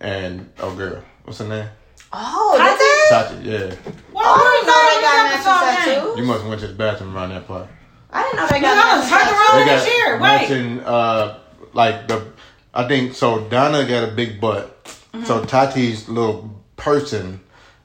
and 0.00 0.50
oh 0.60 0.74
girl, 0.74 1.02
what's 1.24 1.38
her 1.38 1.48
name? 1.48 1.68
Oh, 2.12 2.54
Tati? 2.58 3.44
did? 3.44 3.44
Tati. 3.44 3.48
Yeah, 3.74 3.92
Well, 4.12 4.24
Oh, 4.26 4.34
I 4.34 4.50
didn't 4.56 4.66
know 4.66 4.80
they 4.82 5.00
got 5.00 5.12
matching 5.24 5.94
never 5.94 6.12
saw 6.12 6.16
you 6.16 6.24
must 6.24 6.40
have 6.40 6.48
went 6.48 6.60
to 6.62 6.66
the 6.68 6.74
bathroom 6.74 7.16
around 7.16 7.30
that 7.30 7.46
part. 7.46 7.68
I 8.12 8.22
didn't 8.24 8.36
know 8.36 8.46
they 8.48 8.60
that. 8.60 8.74
got 8.74 8.76
Look, 8.76 8.86
I 8.86 8.98
was 8.98 9.10
matching 9.10 9.28
turned 9.28 9.38
around 9.38 9.68
They 9.68 9.74
this 9.74 9.86
year. 9.86 10.18
got 10.18 10.20
Wait. 10.20 10.48
matching, 10.48 10.80
uh, 10.80 11.38
like 11.72 12.08
the, 12.08 12.26
I 12.72 12.86
think 12.88 13.14
so. 13.14 13.48
Donna 13.48 13.86
got 13.86 14.08
a 14.08 14.12
big 14.12 14.40
butt, 14.40 14.76
Mm-hmm. 15.12 15.24
so 15.24 15.44
Tati's 15.44 16.08
little 16.08 16.62
person 16.76 17.40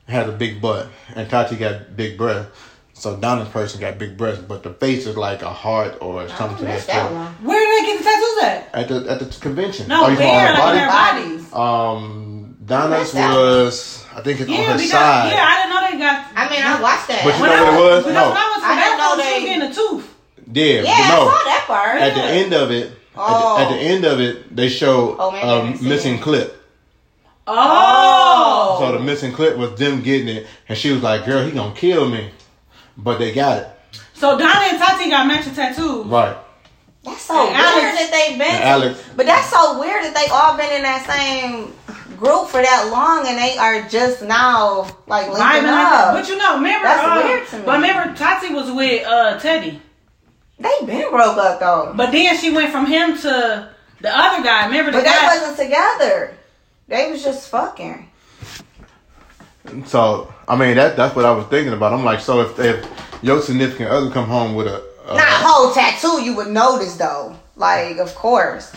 had 0.08 0.30
a 0.30 0.32
big 0.32 0.62
butt, 0.62 0.88
and 1.16 1.28
Tati 1.28 1.56
got 1.56 1.96
big 1.96 2.18
breasts. 2.20 2.52
So 2.94 3.18
Donna's 3.18 3.50
person 3.50 3.82
got 3.82 3.98
big 3.98 4.16
breasts, 4.16 4.44
but 4.48 4.62
the 4.64 4.72
face 4.74 5.06
is 5.08 5.18
like 5.18 5.42
a 5.42 5.50
heart 5.52 5.98
or 6.02 6.30
something 6.30 6.60
to 6.60 6.64
that 6.66 6.86
that 6.88 7.12
one. 7.12 7.26
Where 7.44 7.60
did 7.60 7.84
they 7.84 7.88
get 7.88 7.98
the 7.98 8.04
tattoos 8.06 8.44
at? 8.44 8.76
At 8.76 8.88
the 8.88 9.12
at 9.12 9.20
the 9.20 9.40
convention. 9.42 9.88
No, 9.90 10.06
Oh, 10.06 10.10
you 10.10 10.16
talking 10.16 10.30
where? 10.32 10.54
Like 10.54 10.64
her 10.64 10.74
their 10.76 10.88
bodies. 10.88 11.54
Um, 11.54 12.58
Donna's 12.64 13.14
Missed 13.14 13.16
was 13.16 14.06
I 14.16 14.22
think 14.22 14.40
it's 14.40 14.50
Yeah, 14.50 14.58
on 14.60 14.66
her 14.66 14.74
because 14.78 14.92
side. 14.92 15.32
yeah, 15.34 15.44
I 15.44 15.56
didn't 15.58 15.70
know 15.74 15.82
they 15.92 15.98
got. 16.06 16.26
I 16.36 16.50
mean, 16.50 16.62
I 16.64 16.82
watched 16.82 17.08
that. 17.10 17.22
But 17.26 17.36
you 17.36 17.42
When 17.42 17.50
know 17.50 17.56
I 17.58 17.64
what 17.64 17.74
it 17.74 17.82
was? 17.82 18.04
Because 18.06 18.14
No. 18.16 18.30
when 18.30 18.38
I 18.38 18.48
went 18.52 18.56
to 18.56 18.62
the 18.62 18.68
I 18.70 18.76
didn't 18.86 18.98
know 19.02 19.16
bathroom, 19.18 19.26
she 19.26 19.34
was 19.34 19.42
they- 19.42 19.46
getting 19.50 19.66
a 19.66 19.74
tooth. 19.74 20.08
Yeah, 20.54 20.82
yeah, 20.86 21.08
no. 21.10 21.20
I 21.26 21.34
saw 21.34 21.44
that 21.50 21.64
part. 21.68 22.02
At 22.02 22.14
the 22.16 22.22
end 22.24 22.54
of 22.54 22.70
it, 22.72 22.92
at, 23.16 23.22
Oh. 23.22 23.58
the, 23.58 23.64
at 23.64 23.70
the 23.70 23.78
end 23.80 24.06
of 24.06 24.20
it, 24.20 24.56
they 24.56 24.70
show 24.70 25.16
Oh, 25.18 25.32
man, 25.32 25.44
I 25.48 25.70
a 25.72 25.82
missing 25.82 26.16
it. 26.16 26.22
clip. 26.22 26.62
Oh. 27.48 28.78
So 28.80 28.92
the 28.94 29.00
missing 29.00 29.32
clip 29.32 29.58
was 29.58 29.76
them 29.76 30.02
getting 30.02 30.28
it, 30.30 30.48
and 30.68 30.78
she 30.78 30.92
was 30.92 31.02
like, 31.04 31.26
"Girl, 31.26 31.44
he 31.46 31.52
gonna 31.52 31.76
kill 31.76 32.08
me," 32.10 32.32
but 32.98 33.20
they 33.20 33.34
got 33.34 33.58
it 33.60 33.68
So 34.14 34.38
Donna 34.38 34.68
and 34.70 34.80
Tati 34.80 35.10
got 35.10 35.28
matching 35.28 35.54
tattoos. 35.54 36.06
right. 36.08 36.36
That's 37.04 37.22
so 37.22 37.36
And 37.38 37.50
weird 37.54 37.60
Alex- 37.66 38.00
that 38.00 38.12
they've 38.12 38.38
been. 38.40 38.48
And 38.50 38.64
Alex, 38.64 39.00
But 39.16 39.26
that's 39.28 39.50
so 39.52 39.80
weird 39.80 40.04
that 40.06 40.16
they 40.16 40.28
all 40.34 40.58
been 40.58 40.72
in 40.72 40.82
that 40.82 41.06
same 41.06 41.72
group 42.18 42.48
for 42.50 42.62
that 42.64 42.90
long 42.92 43.28
and 43.28 43.38
they 43.38 43.56
are 43.60 43.88
just 43.88 44.24
now 44.24 44.88
like 45.06 45.28
linking 45.28 45.44
Vibing 45.44 45.64
like 45.72 45.94
up. 45.94 46.14
But 46.16 46.28
you 46.30 46.36
know, 46.38 46.56
remember, 46.56 46.88
That's 46.88 47.08
uh, 47.08 47.22
weird 47.24 47.48
to 47.50 47.56
me. 47.58 47.64
but 47.64 47.74
remember, 47.74 48.16
Tati 48.18 48.54
was 48.56 48.72
with 48.72 49.06
uh, 49.06 49.38
Teddy. 49.40 49.80
They 50.60 50.86
been 50.86 51.10
broke 51.10 51.38
up 51.38 51.60
though. 51.60 51.94
But 51.96 52.12
then 52.12 52.38
she 52.38 52.54
went 52.54 52.72
from 52.72 52.86
him 52.86 53.18
to 53.18 53.70
the 54.02 54.18
other 54.18 54.44
guy. 54.44 54.66
Remember 54.68 54.92
the 54.92 54.98
But 55.00 55.04
they 55.04 55.38
wasn't 55.40 55.58
together. 55.58 56.38
They 56.88 57.12
was 57.12 57.24
just 57.24 57.50
fucking. 57.50 58.10
so 59.86 60.34
I 60.48 60.56
mean 60.56 60.76
that 60.78 60.96
that's 60.96 61.16
what 61.16 61.26
I 61.26 61.32
was 61.32 61.46
thinking 61.48 61.74
about. 61.74 61.94
I'm 61.94 62.04
like, 62.04 62.20
so 62.20 62.42
if 62.42 62.60
if 62.60 62.88
your 63.22 63.42
significant 63.42 63.90
other 63.90 64.12
come 64.12 64.28
home 64.28 64.56
with 64.56 64.68
a, 64.68 64.84
a 65.08 65.16
Not 65.16 65.28
a 65.28 65.46
whole 65.46 65.74
tattoo, 65.74 66.22
you 66.24 66.36
would 66.36 66.48
notice 66.50 66.96
though. 66.96 67.36
Like, 67.56 67.98
of 67.98 68.14
course. 68.16 68.74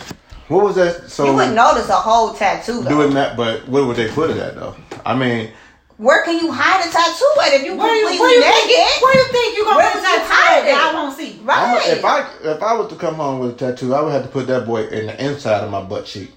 what 0.47 0.63
was 0.63 0.75
that? 0.75 1.09
So 1.09 1.25
You 1.25 1.33
wouldn't 1.35 1.55
notice 1.55 1.89
a 1.89 1.93
whole 1.95 2.33
tattoo 2.33 2.81
though. 2.81 2.89
do 2.89 3.01
it 3.01 3.13
not, 3.13 3.35
but 3.37 3.67
where 3.67 3.83
would 3.85 3.97
they 3.97 4.07
put 4.09 4.29
it 4.31 4.37
at 4.37 4.55
though? 4.55 4.75
I 5.05 5.15
mean, 5.15 5.51
Where 5.99 6.23
can 6.23 6.39
you 6.39 6.49
hide 6.49 6.79
a 6.79 6.89
tattoo 6.89 7.41
at 7.43 7.59
if 7.59 7.65
you 7.65 7.75
where 7.75 7.93
you, 7.93 8.05
where 8.07 8.31
you 8.33 8.39
naked? 8.39 8.71
think? 8.71 9.01
Where 9.03 9.17
you 9.19 9.27
think 9.33 9.57
you 9.57 9.65
gonna 9.65 9.75
Where 9.77 9.91
put 9.91 9.99
a 9.99 10.05
tattoo 10.05 10.31
hide 10.31 10.63
that 10.63 10.87
it? 10.87 10.95
I 10.95 10.95
won't 10.95 11.17
see? 11.17 11.39
I'm 11.41 11.45
right. 11.45 11.87
a, 11.87 11.91
if 11.91 12.05
I 12.05 12.29
if 12.55 12.63
I 12.63 12.73
was 12.73 12.87
to 12.87 12.95
come 12.95 13.15
home 13.15 13.39
with 13.39 13.51
a 13.51 13.53
tattoo, 13.53 13.93
I 13.93 13.99
would 14.01 14.13
have 14.13 14.23
to 14.23 14.29
put 14.29 14.47
that 14.47 14.65
boy 14.65 14.87
in 14.87 15.07
the 15.07 15.25
inside 15.25 15.61
of 15.61 15.69
my 15.69 15.83
butt 15.83 16.05
cheek. 16.05 16.31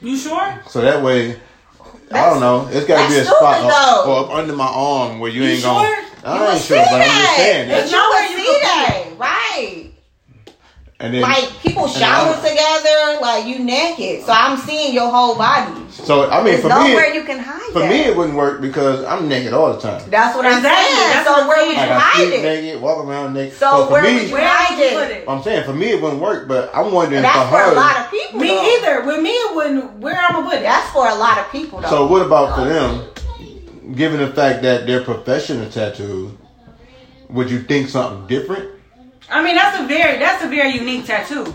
You 0.00 0.16
sure? 0.16 0.62
So 0.68 0.80
that 0.80 1.02
way, 1.02 1.40
I 2.12 2.30
don't 2.30 2.38
know. 2.38 2.68
It's 2.70 2.86
got 2.86 3.02
to 3.02 3.12
be 3.12 3.18
a 3.18 3.24
spot 3.24 3.56
stupid, 3.58 3.74
up, 3.74 4.06
or 4.06 4.18
up 4.26 4.30
under 4.30 4.54
my 4.54 4.68
arm 4.68 5.18
where 5.18 5.30
you, 5.30 5.42
You 5.42 5.48
ain't 5.50 5.62
gonna. 5.64 5.88
sure? 5.88 6.04
I 6.22 6.38
you 6.38 6.50
ain't 6.52 6.60
see 6.60 6.74
sure, 6.74 6.84
but 6.84 6.92
I'm 6.94 7.00
just 7.00 7.10
that. 7.10 7.34
saying 7.36 7.68
But. 7.68 7.74
There's 7.74 7.90
you 7.90 7.96
nowhere 7.98 8.20
would 8.22 8.30
you 8.30 8.36
see 8.36 8.46
could 8.46 8.62
that. 8.62 9.14
Right. 9.18 9.89
And 11.00 11.14
then, 11.14 11.22
Like 11.22 11.48
people 11.62 11.84
and 11.84 11.92
shower 11.94 12.34
together, 12.36 13.18
like 13.22 13.46
you 13.46 13.58
naked. 13.60 14.22
So 14.26 14.32
I'm 14.32 14.58
seeing 14.58 14.92
your 14.92 15.10
whole 15.10 15.34
body. 15.34 15.72
so 15.88 16.28
I 16.28 16.36
mean, 16.44 16.44
There's 16.44 16.60
for 16.60 16.68
me, 16.68 16.74
nowhere 16.90 17.04
it- 17.06 17.14
you 17.14 17.22
can 17.24 17.38
hide 17.38 17.72
for 17.72 17.78
that. 17.80 17.88
me, 17.88 18.00
it 18.04 18.14
wouldn't 18.14 18.36
work 18.36 18.60
because 18.60 19.02
I'm 19.06 19.26
naked 19.26 19.54
all 19.54 19.72
the 19.72 19.80
time. 19.80 20.02
That's 20.10 20.36
what 20.36 20.44
I'm 20.44 20.60
saying. 20.60 20.64
That's 20.64 21.26
so 21.26 21.48
where 21.48 21.64
would 21.66 21.72
you. 21.72 21.80
Like 21.80 21.88
hide 21.88 22.16
sleep 22.28 22.34
it? 22.34 22.42
naked, 22.42 22.82
walk 22.82 23.02
around 23.06 23.32
naked. 23.32 23.56
So 23.56 23.86
for 23.86 23.92
where 23.92 24.02
me, 24.02 24.14
would 24.14 24.26
you 24.28 24.32
Where 24.34 24.46
hide 24.46 24.78
it? 24.78 25.10
it? 25.22 25.24
I'm 25.26 25.42
saying 25.42 25.64
for 25.64 25.72
me 25.72 25.86
it 25.90 26.02
wouldn't 26.02 26.20
work, 26.20 26.46
but 26.48 26.70
I'm 26.74 26.92
wondering 26.92 27.22
That's 27.22 27.38
for 27.48 27.56
for 27.56 27.56
her. 27.64 27.72
a 27.72 27.74
lot 27.76 27.96
of 27.96 28.10
people. 28.10 28.38
Me 28.40 28.48
though. 28.48 28.62
either. 28.76 29.00
With 29.06 29.22
me, 29.22 29.30
it 29.30 29.56
wouldn't. 29.56 29.92
Where 30.00 30.16
I'm 30.20 30.34
gonna 30.34 30.50
put 30.50 30.58
it? 30.58 30.62
That's 30.64 30.90
for 30.92 31.08
a 31.08 31.14
lot 31.14 31.38
of 31.38 31.50
people 31.50 31.80
though. 31.80 31.88
So 31.88 32.06
what 32.08 32.20
about 32.20 32.56
for 32.56 32.66
them? 32.66 33.06
Given 33.96 34.20
the 34.20 34.28
fact 34.34 34.60
that 34.62 34.86
they're 34.86 35.02
professional 35.02 35.70
tattoos, 35.70 36.32
would 37.30 37.50
you 37.50 37.62
think 37.62 37.88
something 37.88 38.26
different? 38.26 38.68
I 39.30 39.42
mean, 39.42 39.54
that's 39.54 39.78
a 39.80 39.86
very 39.86 40.18
that's 40.18 40.42
a 40.44 40.48
very 40.48 40.72
unique 40.74 41.06
tattoo. 41.06 41.54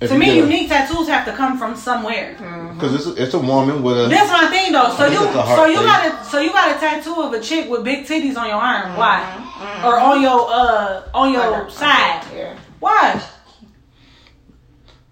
If 0.00 0.10
To 0.10 0.18
me, 0.18 0.26
get 0.26 0.34
a- 0.34 0.46
unique 0.46 0.68
tattoos 0.68 1.08
have 1.08 1.24
to 1.24 1.32
come 1.32 1.58
from 1.58 1.74
somewhere. 1.74 2.34
Because 2.74 2.94
it's 2.94 3.06
a, 3.06 3.22
it's 3.22 3.34
a 3.34 3.38
woman 3.38 3.82
with 3.82 3.98
a. 3.98 4.08
That's 4.08 4.30
my 4.30 4.46
thing 4.48 4.72
though. 4.72 4.94
So 4.96 5.06
you 5.06 5.26
it's 5.26 5.34
a 5.34 5.42
heart 5.42 5.58
so 5.58 5.66
you 5.66 5.76
thing. 5.78 5.86
got 5.86 6.06
a 6.06 6.24
so 6.24 6.40
you 6.40 6.50
got 6.52 6.76
a 6.76 6.78
tattoo 6.78 7.20
of 7.20 7.32
a 7.32 7.40
chick 7.40 7.68
with 7.68 7.82
big 7.82 8.06
titties 8.06 8.36
on 8.36 8.46
your 8.46 8.56
arm. 8.62 8.82
Mm-hmm. 8.92 8.96
Why? 8.96 9.82
Or 9.84 9.98
on 9.98 10.22
your 10.22 10.46
uh 10.48 11.02
on 11.12 11.32
your 11.32 11.68
side. 11.68 12.22
Yeah. 12.32 12.56
Why? 12.78 13.20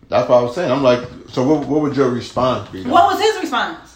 That's 0.08 0.28
what 0.28 0.38
I 0.38 0.42
was 0.42 0.54
saying. 0.54 0.70
I'm 0.70 0.84
like, 0.84 1.00
so 1.30 1.42
what, 1.42 1.66
what 1.66 1.80
would 1.82 1.96
your 1.96 2.10
response 2.10 2.68
be? 2.70 2.84
though? 2.84 2.90
What 2.90 3.12
was 3.12 3.20
his 3.20 3.40
response? 3.42 3.95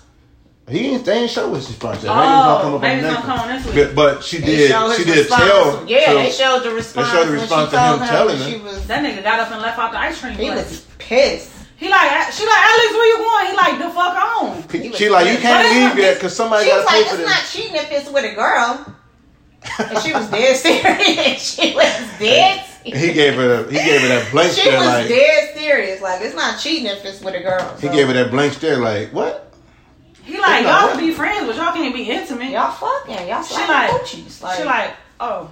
He 0.70 0.86
ain't, 0.94 1.04
they 1.04 1.18
ain't 1.22 1.30
show 1.30 1.50
us 1.52 1.66
his 1.66 1.68
response 1.70 2.02
yet. 2.04 2.10
Oh, 2.12 2.16
maybe 2.16 2.30
it's 2.30 2.46
gonna 2.46 2.62
come 2.62 2.74
up 2.74 2.80
maybe 2.80 3.04
on 3.06 3.12
it's 3.14 3.22
come 3.24 3.38
on 3.40 3.48
next 3.48 3.64
this 3.66 3.74
week. 3.74 3.94
But, 3.96 4.16
but 4.16 4.24
she 4.24 4.38
did. 4.40 4.70
She 4.96 5.04
did 5.04 5.16
response. 5.18 5.42
tell. 5.44 5.88
Yeah, 5.88 6.04
so 6.06 6.14
they 6.14 6.30
showed 6.30 6.60
the 6.62 6.70
response. 6.74 7.08
They 7.10 7.12
showed 7.16 7.26
the 7.26 7.32
when 7.32 7.40
response 7.40 7.70
she 7.70 7.76
to 7.76 7.82
him 7.82 7.98
telling 8.08 8.38
that 8.38 8.44
her. 8.44 8.50
She 8.50 8.58
was, 8.62 8.86
That 8.86 9.04
nigga 9.04 9.22
got 9.22 9.40
up 9.40 9.50
and 9.52 9.60
left 9.62 9.78
out 9.78 9.92
the 9.92 9.98
ice 9.98 10.20
cream 10.20 10.34
he 10.34 10.46
place. 10.46 10.56
was 10.56 10.86
pissed. 10.98 11.52
He 11.76 11.88
like 11.88 12.32
she 12.32 12.44
like 12.44 12.60
Alex, 12.60 12.92
where 12.92 13.08
you 13.08 13.18
going? 13.18 13.46
He 13.50 13.56
like 13.56 13.78
the 13.80 13.90
fuck 13.90 14.14
on. 14.14 14.68
She, 14.70 14.88
was 14.90 14.98
she 14.98 15.08
like, 15.08 15.26
you 15.32 15.38
can't 15.38 15.64
But 15.64 15.72
leave 15.74 15.88
not- 15.88 15.96
yet 15.96 16.14
because 16.14 16.36
somebody 16.36 16.64
She 16.66 16.70
got 16.70 16.84
was 16.84 16.86
to 16.86 16.92
like, 16.92 17.04
pay 17.04 17.10
for 17.16 17.20
it's 17.22 17.30
not 17.30 17.44
cheating 17.50 17.76
if 17.76 17.90
it's 17.92 18.10
with 18.10 18.24
a 18.30 18.34
girl. 18.34 18.94
And 19.78 19.98
she 19.98 20.12
was 20.12 20.30
dead 20.30 20.56
serious. 20.56 21.54
she 21.54 21.74
was 21.74 22.18
dead 22.18 22.64
serious. 22.82 23.00
he 23.06 23.12
gave 23.12 23.34
her, 23.34 23.64
he 23.68 23.76
gave 23.76 24.00
her 24.02 24.08
that 24.08 24.28
blank 24.32 24.52
She 24.54 24.60
stare, 24.62 24.72
She 24.72 24.78
was 24.78 24.86
like 24.86 25.08
dead 25.08 25.54
serious. 25.58 26.00
Like, 26.00 26.22
it's 26.22 26.34
not 26.34 26.58
cheating 26.60 26.86
if 26.86 27.04
it's 27.04 27.20
with 27.20 27.34
a 27.34 27.40
girl. 27.40 27.76
he 27.78 27.88
gave 27.88 28.06
her 28.06 28.12
that 28.14 28.30
blank 28.30 28.54
stare, 28.54 28.78
like 28.78 29.12
what? 29.12 29.49
He 30.30 30.38
like 30.38 30.64
y'all 30.64 30.88
can 30.88 30.98
be 30.98 31.12
friends, 31.12 31.46
but 31.46 31.56
y'all 31.56 31.72
can't 31.72 31.94
be 31.94 32.04
intimate. 32.10 32.50
Y'all 32.50 32.70
fucking. 32.72 33.28
Y'all 33.28 33.42
She 33.42 33.54
like, 33.56 33.90
coochies. 33.90 34.42
Like, 34.42 34.58
she 34.58 34.64
like, 34.64 34.94
oh, 35.18 35.50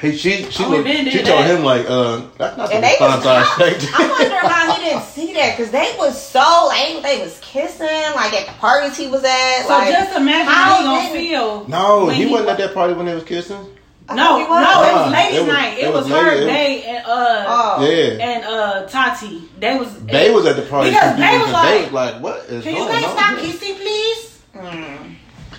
He, 0.00 0.16
she, 0.16 0.44
she, 0.50 0.64
Oh, 0.64 0.70
we 0.70 0.78
looked, 0.78 1.12
she 1.12 1.22
told 1.22 1.44
him 1.44 1.62
like, 1.62 1.84
uh, 1.88 2.22
that's 2.38 2.56
not 2.56 2.68
the 2.70 2.74
and 2.76 2.84
they 2.84 2.96
was, 2.98 3.24
I 3.26 3.36
I, 3.36 3.40
expected. 3.70 3.90
Wonder 3.98 4.48
how 4.48 4.72
he 4.74 4.82
didn't 4.84 5.02
see 5.02 5.32
that 5.34 5.56
because 5.56 5.70
they 5.70 5.94
was 5.98 6.20
so 6.20 6.70
angry. 6.74 7.02
They 7.02 7.20
was 7.22 7.38
kissing 7.40 7.86
like 8.14 8.32
at 8.32 8.46
the 8.46 8.52
parties 8.54 8.96
he 8.96 9.06
was 9.08 9.22
at. 9.24 9.62
so 9.62 9.68
like, 9.68 9.90
just 9.92 10.16
imagine 10.16 10.46
how 10.52 10.64
how 10.64 10.78
he 10.78 10.84
gonna 10.84 11.02
didn't- 11.02 11.30
feel. 11.30 11.68
no, 11.68 12.06
when 12.06 12.14
he 12.16 12.26
wasn't 12.26 12.50
at 12.50 12.58
that 12.58 12.74
party 12.74 12.94
when 12.94 13.06
they 13.06 13.14
was 13.14 13.24
kissing. 13.24 13.64
I 14.08 14.14
No, 14.16 14.36
no, 14.36 14.36
he 14.36 14.42
it 14.42 14.48
was 14.94 15.12
ladies' 15.12 15.38
it 15.38 15.40
was- 15.46 15.48
night. 15.54 15.78
It, 15.78 15.84
it 15.84 15.92
was, 15.92 16.04
was 16.10 16.12
her, 16.12 16.30
ladies- 16.34 16.46
they, 16.46 16.82
and 16.84 17.06
uh, 17.06 17.44
Oh. 17.48 17.88
Yeah, 17.88 18.26
and 18.26 18.44
uh, 18.44 18.86
Tati. 18.88 19.42
They 19.58 19.78
was 19.78 20.04
they 20.04 20.30
was 20.30 20.44
at 20.46 20.56
the 20.56 20.62
party 20.62 20.90
Because 20.90 21.16
they 21.16 21.38
was 21.38 21.46
they 21.46 21.52
like, 21.52 21.82
was 21.84 21.92
like, 21.92 22.22
what 22.22 22.38
is 22.50 22.64
Can 22.64 22.76
you 22.76 22.86
guys 22.86 23.04
stop 23.04 23.38
kissing, 23.38 23.74
please? 23.76 24.42
Mm. 24.54 25.14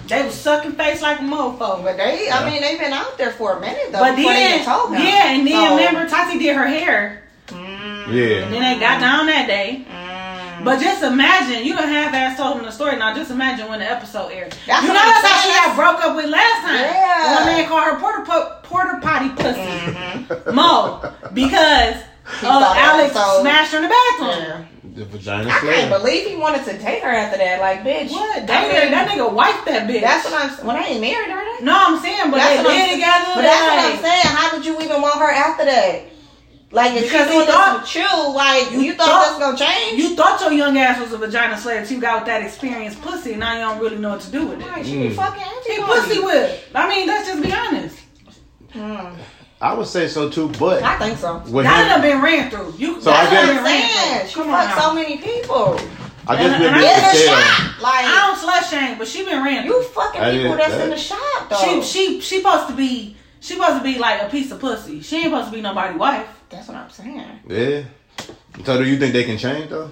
They 0.07 0.23
was 0.23 0.35
sucking 0.35 0.73
face 0.73 1.01
like 1.01 1.19
a 1.19 1.23
mofo. 1.23 1.83
But 1.83 1.97
they, 1.97 2.25
Yeah. 2.27 2.37
I 2.39 2.49
mean, 2.49 2.61
they've 2.61 2.77
been 2.79 2.93
out 2.93 3.17
there 3.17 3.31
for 3.31 3.57
a 3.57 3.59
minute 3.59 3.91
though. 3.91 3.99
But 3.99 4.15
before 4.15 4.33
they 4.33 4.39
then, 4.39 4.53
even 4.61 4.65
told 4.71 4.93
him. 4.93 5.01
yeah, 5.01 5.31
and 5.33 5.47
then 5.47 5.53
So- 5.69 5.75
remember 5.77 6.07
Tati 6.09 6.37
did 6.37 6.55
her 6.55 6.67
hair. 6.67 7.23
Mm, 7.47 8.07
And 8.07 8.53
then 8.53 8.61
they 8.73 8.79
got 8.79 8.99
down 9.01 9.25
that 9.27 9.47
day. 9.47 9.85
mm. 9.89 10.04
But 10.63 10.79
just 10.79 11.03
imagine, 11.03 11.65
you 11.65 11.75
don't 11.75 11.87
have 11.89 12.13
ass 12.13 12.37
told 12.37 12.57
him 12.57 12.65
the 12.65 12.71
story. 12.71 12.95
Now 12.97 13.13
just 13.13 13.31
imagine 13.31 13.67
when 13.67 13.79
the 13.79 13.89
episode 13.89 14.29
aired. 14.31 14.55
That's 14.65 14.81
you 14.81 14.87
know 14.87 14.93
what 14.93 15.03
I'm 15.03 15.21
that's 15.21 15.27
how 15.27 15.41
she 15.41 15.49
saying. 15.51 15.65
got 15.65 15.75
broke 15.75 16.05
up 16.05 16.15
with 16.15 16.29
last 16.29 16.61
time. 16.61 16.75
Yeah. 16.75 17.35
One 17.35 17.45
man 17.45 17.67
called 17.67 17.83
her 17.83 17.99
porter 17.99 18.23
po- 18.25 18.59
porter 18.63 18.99
potty 19.01 19.29
pussy. 19.29 19.59
Mm-hmm. 19.59 20.55
Mo. 20.55 21.11
Because 21.33 21.95
He 22.41 22.47
uh, 22.47 22.73
Alex 22.75 23.11
smashed 23.13 23.71
her 23.73 23.77
in 23.77 23.83
the 23.83 23.89
bathroom. 23.89 24.29
Yeah. 24.47 24.65
The 24.95 25.03
vagina 25.05 25.49
I 25.51 25.59
can't 25.59 25.91
believe 25.91 26.25
he 26.25 26.35
wanted 26.37 26.63
to 26.65 26.77
date 26.77 27.03
her 27.03 27.09
after 27.11 27.37
that. 27.37 27.59
Like, 27.59 27.83
bitch. 27.83 28.09
What? 28.11 28.43
I 28.43 28.45
That, 28.45 28.63
mean, 28.63 28.71
nigga, 28.79 28.91
that 28.95 29.09
nigga 29.11 29.27
wiped 29.33 29.65
that 29.65 29.89
bitch. 29.89 29.99
That's 30.01 30.23
what 30.25 30.39
I'm. 30.39 30.65
When 30.65 30.75
I 30.77 30.87
ain't 30.87 31.01
married, 31.01 31.29
are 31.29 31.43
they? 31.59 31.65
No, 31.65 31.75
I'm 31.75 31.99
saying, 32.01 32.31
but 32.31 32.37
That's 32.37 32.49
they 32.55 32.63
what 32.63 32.71
I'm 32.71 32.79
saying. 32.79 32.93
together. 32.95 33.31
But 33.35 33.41
that's 33.43 33.61
what 33.67 33.79
I'm 33.91 33.99
saying. 34.01 34.27
How 34.39 34.55
did 34.55 34.65
you 34.65 34.79
even 34.81 35.01
want 35.03 35.19
her 35.19 35.29
after 35.29 35.65
that? 35.65 36.01
Like, 36.75 36.93
if 36.97 37.03
Because 37.03 37.27
she 37.29 37.33
you 37.33 37.39
doing 37.45 37.47
thought- 37.47 37.79
this 37.85 37.95
with 37.95 38.03
you, 38.03 38.33
like, 38.33 38.71
you, 38.71 38.79
you 38.81 38.93
thought, 38.95 39.07
thought- 39.07 39.39
that's 39.39 39.39
gonna 39.39 39.57
change? 39.57 39.97
You 39.97 40.13
thought 40.17 40.41
your 40.41 40.51
young 40.51 40.77
ass 40.77 40.99
was 40.99 41.13
a 41.13 41.17
vagina 41.17 41.57
slayer 41.57 41.85
till 41.85 41.95
you 41.95 42.01
got 42.01 42.15
with 42.19 42.25
that 42.25 42.41
experienced 42.43 43.01
pussy. 43.01 43.31
And 43.31 43.39
now 43.39 43.53
you 43.53 43.59
don't 43.61 43.79
really 43.79 43.95
know 43.97 44.09
what 44.09 44.19
to 44.21 44.29
do 44.29 44.45
with 44.47 44.59
it. 44.59 44.67
Right, 44.69 44.85
she 44.85 44.97
be 44.97 45.09
Mm. 45.09 45.15
fucking 45.15 45.43
He 45.65 45.81
pussy 45.81 46.19
whip. 46.19 46.69
I 46.75 46.89
mean, 46.89 47.07
let's 47.07 47.27
just 47.29 47.41
be 47.41 47.53
honest. 47.53 47.95
Mm, 48.75 49.13
I 49.61 49.73
would 49.73 49.87
say 49.87 50.09
so 50.09 50.29
too, 50.29 50.51
but 50.59 50.83
I 50.83 50.97
think 50.97 51.17
so. 51.17 51.41
with 51.47 51.63
That 51.63 51.87
done 51.87 52.01
him, 52.03 52.11
been 52.11 52.21
ran 52.21 52.49
through. 52.49 52.73
You, 52.77 53.01
So 53.01 53.09
I 53.09 53.23
done 53.23 53.31
guess- 53.33 53.47
been 53.55 53.63
ran 53.63 54.27
through. 54.27 54.43
she 54.43 54.49
fucked 54.49 54.81
so 54.81 54.93
many 54.93 55.17
people. 55.17 55.79
I 56.27 56.35
guess 56.35 56.45
And- 56.51 56.59
we'll 56.59 56.69
and 56.71 56.77
be 56.81 56.87
I- 56.87 56.93
In 56.93 57.01
the 57.03 57.17
shop, 57.19 57.81
like 57.81 58.03
I 58.05 58.27
don't 58.27 58.37
slut 58.37 58.69
shame, 58.69 58.97
but 58.97 59.07
she 59.07 59.23
been 59.23 59.41
ran 59.45 59.63
through. 59.65 59.75
you 59.77 59.83
fucking 59.83 60.19
I 60.21 60.31
people 60.31 60.57
that's 60.57 60.71
that. 60.73 60.81
in 60.81 60.89
the 60.89 60.97
shop 60.97 61.49
though. 61.49 61.55
She 61.55 61.81
she 61.83 62.19
she 62.21 62.37
supposed 62.41 62.67
to 62.67 62.73
be 62.73 63.15
she 63.39 63.53
supposed 63.53 63.77
to 63.77 63.83
be 63.83 63.97
like 63.97 64.21
a 64.23 64.25
piece 64.25 64.51
of 64.51 64.59
pussy. 64.59 65.01
She 65.01 65.15
ain't 65.17 65.25
supposed 65.25 65.51
to 65.51 65.53
be 65.55 65.61
nobody's 65.61 65.97
wife. 65.97 66.25
That's 66.49 66.67
what 66.67 66.77
I'm 66.77 66.89
saying. 66.89 67.39
Yeah. 67.47 67.83
So 68.65 68.77
do 68.77 68.85
you 68.85 68.97
think 68.97 69.13
they 69.13 69.23
can 69.23 69.37
change 69.37 69.69
though? 69.69 69.89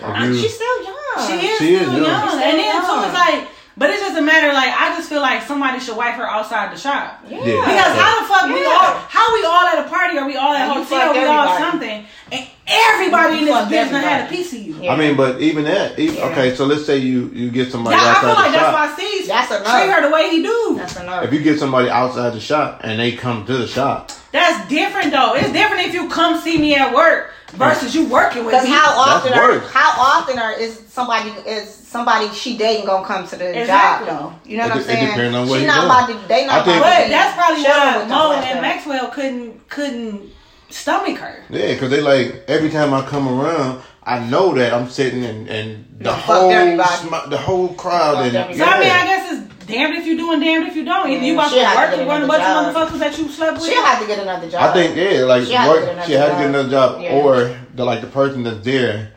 You- 0.00 0.34
She's 0.36 0.54
still 0.54 0.82
young. 0.84 0.96
She 1.26 1.46
is 1.46 1.58
She 1.58 1.74
is 1.74 1.82
still 1.82 1.92
young. 1.98 2.06
young, 2.06 2.20
She's 2.22 2.30
still 2.30 2.42
and 2.42 2.58
then 2.58 2.80
too 2.82 2.86
young. 2.86 3.04
it's 3.04 3.14
like, 3.14 3.48
but 3.76 3.90
it's 3.90 4.00
just 4.00 4.16
a 4.18 4.22
matter 4.22 4.52
like 4.52 4.72
I 4.74 4.94
just 4.96 5.08
feel 5.08 5.20
like 5.20 5.42
somebody 5.42 5.80
should 5.80 5.96
wipe 5.96 6.14
her 6.14 6.26
outside 6.28 6.72
the 6.74 6.78
shop. 6.78 7.20
Yeah. 7.28 7.38
Yeah. 7.38 7.44
Because 7.64 7.92
how 7.98 8.20
the 8.22 8.28
fuck 8.28 8.46
we 8.48 8.64
all 8.64 8.94
how 9.08 9.34
we 9.34 9.44
all 9.44 9.64
at 9.66 9.84
a 9.86 9.88
party 9.88 10.18
or 10.18 10.26
we 10.26 10.36
all 10.36 10.54
at 10.54 10.68
a 10.68 10.72
And 10.72 10.74
you 10.78 10.84
hotel 10.84 11.00
fucked 11.00 11.14
we 11.18 11.24
all 11.24 11.48
everybody. 11.48 11.62
something 11.70 12.06
and 12.32 12.46
everybody 12.66 13.32
in 13.34 13.40
You 13.40 13.46
this 13.46 13.54
fucked 13.56 13.70
business 13.70 14.04
had 14.04 14.20
a 14.20 14.24
everybody. 14.24 14.36
piece 14.36 14.52
of 14.52 14.58
you. 14.60 14.74
Yeah. 14.82 14.92
I 14.92 14.96
mean, 14.96 15.16
but 15.16 15.40
even 15.40 15.64
that, 15.64 15.98
even, 15.98 16.14
Yeah. 16.16 16.26
okay. 16.26 16.54
So 16.54 16.64
let's 16.66 16.84
say 16.86 16.98
you 16.98 17.30
you 17.34 17.50
get 17.50 17.70
somebody 17.72 17.96
Yeah, 17.96 18.14
I 18.16 18.20
feel 18.20 18.28
like 18.30 18.52
the 18.52 18.58
that's 18.58 18.64
shop. 18.64 18.74
why 18.74 18.96
C's 18.96 19.28
That's 19.28 19.50
enough. 19.50 19.80
treat 19.80 19.90
her 19.92 20.00
the 20.02 20.10
way 20.14 20.30
he 20.30 20.42
do. 20.42 20.74
That's 20.78 20.96
enough. 20.96 21.24
If 21.24 21.32
you 21.32 21.40
get 21.42 21.58
somebody 21.58 21.88
outside 21.90 22.32
the 22.34 22.40
shop 22.40 22.80
and 22.84 22.98
they 23.00 23.12
come 23.12 23.44
to 23.46 23.56
the 23.56 23.66
shop, 23.66 24.12
That's 24.32 24.68
different 24.68 25.10
though. 25.12 25.34
It's 25.34 25.52
different 25.52 25.86
if 25.86 25.94
you 25.94 26.08
come 26.08 26.40
see 26.40 26.58
me 26.58 26.74
at 26.76 26.94
work 26.94 27.32
versus 27.52 27.94
you 27.94 28.06
working 28.08 28.44
with 28.44 28.54
me. 28.54 28.60
Because 28.60 28.68
me. 28.68 28.74
how 28.74 28.98
often 28.98 29.32
That's 29.32 29.42
are 29.42 29.48
worse. 29.58 29.70
how 29.72 29.90
often 30.00 30.38
are 30.38 30.52
is 30.52 30.78
somebody 30.88 31.30
is 31.48 31.68
somebody 31.68 32.28
she 32.32 32.56
dating 32.56 32.86
gonna 32.86 33.04
come 33.06 33.26
to 33.26 33.36
the 33.36 33.60
Exactly. 33.60 34.06
job 34.08 34.20
though? 34.44 34.48
You 34.50 34.58
know 34.58 34.66
It 34.66 34.68
what 34.68 34.76
I'm 34.78 34.82
de- 34.84 34.84
it 34.84 34.94
saying? 34.94 35.06
depends 35.08 35.36
on 35.36 35.48
what 35.48 35.60
she 35.60 35.66
not 35.66 35.74
doing. 35.76 35.86
about 35.86 36.22
to. 36.22 36.28
They 36.28 36.46
not 36.46 36.60
I 36.60 36.64
think- 36.64 36.76
about 36.76 36.90
to 36.96 37.02
But 37.02 37.08
that's 37.10 37.34
probably 37.36 37.62
why 37.64 37.96
with 37.98 38.08
them 38.08 38.18
Mo 38.18 38.28
like 38.28 38.46
and 38.46 38.56
that. 38.56 38.62
Maxwell 38.62 39.06
couldn't 39.08 39.68
couldn't 39.68 40.30
stomach 40.68 41.18
her. 41.18 41.42
yeah, 41.50 41.72
because 41.72 41.90
they 41.90 42.00
like 42.00 42.44
every 42.46 42.70
time 42.70 42.94
I 42.94 43.02
come 43.02 43.26
around, 43.28 43.82
I 44.04 44.20
know 44.20 44.54
that 44.54 44.72
I'm 44.72 44.88
sitting 44.88 45.24
and 45.24 45.48
and 45.48 45.86
the 45.98 46.04
Done 46.04 46.18
whole 46.20 46.50
sm- 46.86 47.30
the 47.30 47.36
whole 47.38 47.68
crowd 47.74 48.14
Fucked 48.14 48.26
and 48.28 48.36
everybody. 48.36 48.58
So 48.58 48.64
I 48.64 48.78
mean. 48.80 48.90
I 48.90 49.04
guess 49.06 49.32
it's 49.32 49.59
damned 49.70 49.94
if 49.96 50.06
you 50.06 50.16
do 50.16 50.32
and 50.32 50.42
damned 50.42 50.66
if 50.68 50.76
you 50.76 50.84
don't. 50.84 51.08
Either 51.10 51.24
you 51.24 51.32
Yeah, 51.34 51.40
about 51.40 51.52
to 51.52 51.64
have 51.64 51.74
to 51.74 51.78
work 51.78 51.90
get 51.90 51.98
and 52.00 52.08
run 52.08 52.20
a 52.22 52.24
another 52.24 52.38
bunch 52.38 52.42
of 52.42 52.74
job. 52.74 52.90
motherfuckers 52.92 52.98
that 53.00 53.18
you 53.18 53.28
slept 53.28 53.52
with. 53.60 53.66
She'll 53.70 53.84
have 53.84 54.00
to 54.00 54.06
get 54.06 54.18
another 54.18 54.48
job. 54.50 54.62
I 54.62 54.72
think 54.72 54.96
yeah, 54.96 55.24
like 55.24 55.44
She 55.46 55.52
work, 55.54 55.80
get 55.84 55.92
another 55.92 56.06
she 56.06 56.12
had 56.14 56.26
to 56.28 56.32
get 56.36 56.46
another 56.46 56.68
job, 56.70 57.00
Yeah. 57.00 57.12
or 57.14 57.56
the 57.74 57.84
like 57.84 58.00
the 58.00 58.06
person 58.08 58.42
that's 58.42 58.64
there 58.64 59.12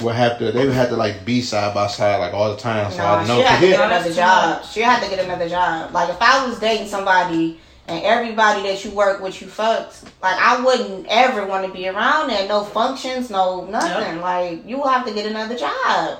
will 0.00 0.10
have 0.10 0.38
to 0.38 0.52
they 0.52 0.64
would 0.64 0.74
have 0.74 0.88
to 0.90 0.96
like 0.96 1.24
be 1.24 1.40
side 1.42 1.74
by 1.74 1.86
side 1.88 2.16
like 2.18 2.32
all 2.34 2.50
the 2.54 2.60
time. 2.60 2.90
So 2.92 2.98
No, 2.98 3.04
I 3.04 3.26
know. 3.26 3.36
she 3.36 3.42
had 3.42 3.48
to 3.48 3.48
'cause 3.48 3.60
get 3.60 3.78
yeah, 3.78 3.86
another 3.86 4.12
job. 4.12 4.64
She 4.64 4.80
had 4.80 5.02
to 5.02 5.10
get 5.10 5.24
another 5.24 5.48
job. 5.48 5.92
Like 5.92 6.08
if 6.10 6.20
I 6.22 6.46
was 6.46 6.58
dating 6.60 6.86
somebody 6.88 7.58
and 7.88 8.04
everybody 8.04 8.62
that 8.62 8.84
you 8.84 8.90
work 8.92 9.20
with 9.22 9.40
you 9.42 9.48
fucked, 9.48 10.04
like 10.22 10.36
I 10.38 10.60
wouldn't 10.62 11.06
ever 11.08 11.46
want 11.46 11.66
to 11.66 11.72
be 11.72 11.88
around 11.88 12.28
there. 12.28 12.46
No 12.46 12.62
functions, 12.62 13.28
no 13.30 13.64
nothing. 13.64 14.20
Like 14.20 14.64
you 14.66 14.76
will 14.78 14.86
have 14.88 15.04
to 15.06 15.12
get 15.12 15.26
another 15.26 15.56
job. 15.56 16.18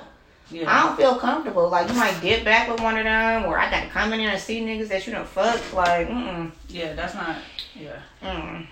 Yeah. 0.50 0.64
I 0.66 0.86
don't 0.86 0.96
feel 0.96 1.16
comfortable. 1.16 1.68
Like 1.68 1.88
you 1.88 1.94
might 1.94 2.18
dip 2.20 2.44
back 2.44 2.70
with 2.70 2.80
one 2.80 2.96
of 2.96 3.04
them, 3.04 3.44
or 3.44 3.58
I 3.58 3.70
gotta 3.70 3.88
come 3.90 4.12
in 4.14 4.20
there 4.20 4.30
and 4.30 4.40
see 4.40 4.60
niggas 4.60 4.88
that 4.88 5.06
you 5.06 5.12
don't 5.12 5.26
fuck. 5.28 5.72
Like, 5.74 6.08
mm 6.08 6.50
yeah, 6.68 6.94
that's 6.94 7.14
not. 7.14 7.36
Yeah. 7.74 7.96
mm. 8.22 8.66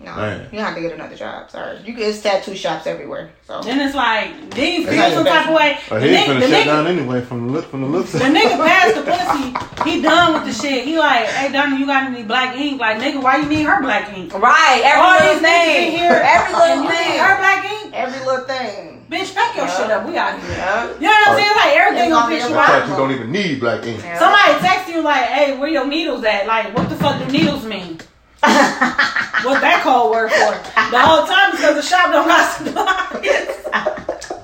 No, 0.00 0.14
Man. 0.14 0.48
you 0.52 0.60
have 0.60 0.76
to 0.76 0.80
get 0.80 0.92
another 0.92 1.16
job. 1.16 1.50
Sorry, 1.50 1.80
you 1.84 1.92
get 1.92 2.22
tattoo 2.22 2.54
shops 2.54 2.86
everywhere. 2.86 3.32
So 3.44 3.60
Then 3.62 3.80
it's 3.80 3.96
like, 3.96 4.48
then 4.54 4.80
you 4.82 4.86
That's 4.86 5.12
feel 5.12 5.24
some 5.24 5.26
type 5.26 5.48
of 5.48 5.54
way. 5.56 5.76
Oh, 5.90 5.98
The, 5.98 6.06
he's 6.06 6.16
nigga, 6.18 6.26
gonna 6.28 6.40
the, 6.40 6.46
shut 6.48 6.60
nigga, 6.62 6.64
down 6.66 6.86
anyway 6.86 7.20
from 7.20 7.46
the 7.48 7.52
look 7.52 7.64
from 7.68 7.80
the 7.82 7.88
looks. 7.88 8.12
the 8.12 8.20
nigga 8.20 8.56
passed 8.64 8.94
the 8.94 9.02
pussy. 9.82 9.90
He 9.90 10.00
done 10.00 10.34
with 10.34 10.44
the 10.44 10.52
shit. 10.62 10.84
He 10.84 10.96
like, 11.00 11.26
hey, 11.26 11.50
Donnie, 11.52 11.78
you 11.80 11.86
got 11.86 12.04
any 12.12 12.22
black 12.22 12.56
ink? 12.56 12.80
Like, 12.80 12.98
nigga, 12.98 13.20
why 13.20 13.38
you 13.38 13.48
need 13.48 13.64
her 13.64 13.82
black 13.82 14.16
ink? 14.16 14.32
right, 14.34 14.82
every 14.84 15.02
All 15.02 15.10
little 15.14 15.28
these 15.30 15.36
in 15.38 15.42
thing, 15.42 15.90
here, 15.98 16.22
every 16.24 16.54
little 16.54 16.84
thing, 16.88 17.18
her 17.18 17.36
black 17.38 17.64
ink? 17.84 17.92
every 17.92 18.24
little 18.24 18.44
thing. 18.46 18.97
Bitch, 19.10 19.34
pack 19.34 19.56
your 19.56 19.64
Yeah. 19.66 19.76
shit 19.76 19.90
up. 19.90 20.06
We 20.06 20.16
out 20.18 20.38
here. 20.38 20.50
Yeah. 20.50 20.84
You 20.84 21.00
know 21.00 21.08
what 21.08 21.28
I'm 21.28 21.36
saying? 21.38 21.56
Like, 21.56 21.76
everything 21.76 22.04
It's 22.10 22.14
gonna 22.14 22.22
gonna 22.26 22.34
piss 22.36 22.44
be 22.44 22.50
you 22.52 22.56
a 22.58 22.60
out. 22.62 22.88
you 22.88 22.96
don't 22.96 23.10
even 23.12 23.32
need 23.32 23.60
black 23.60 23.86
ink. 23.86 24.02
Yeah. 24.04 24.18
Somebody 24.18 24.52
text 24.66 24.88
you 24.88 25.00
like, 25.00 25.22
hey, 25.24 25.56
where 25.58 25.68
your 25.68 25.86
needles 25.86 26.22
at? 26.24 26.46
Like, 26.46 26.76
what 26.76 26.88
the 26.90 26.96
fuck 26.96 27.18
do 27.18 27.24
needles 27.32 27.64
mean? 27.64 28.00
What's 28.40 29.60
that 29.62 29.80
code 29.82 30.10
word 30.10 30.30
for? 30.30 30.52
The 30.90 30.98
whole 31.00 31.26
time 31.26 31.50
because 31.52 31.74
the 31.74 31.82
shop 31.82 32.12
don't 32.12 32.26
got 32.28 32.52
supplies. 32.52 34.32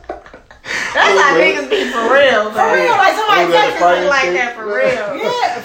That's 0.95 1.19
how 1.21 1.35
niggas 1.35 1.69
be 1.69 1.91
for 1.91 2.07
real. 2.07 2.55
For 2.55 2.65
real, 2.71 2.95
like 2.95 3.15
somebody 3.19 3.51
that 3.51 3.75
texted 3.75 4.01
me 4.01 4.09
like 4.09 4.31
stick? 4.31 4.39
that 4.39 4.55
for 4.55 4.67
real. 4.71 5.07
Yeah. 5.25 5.61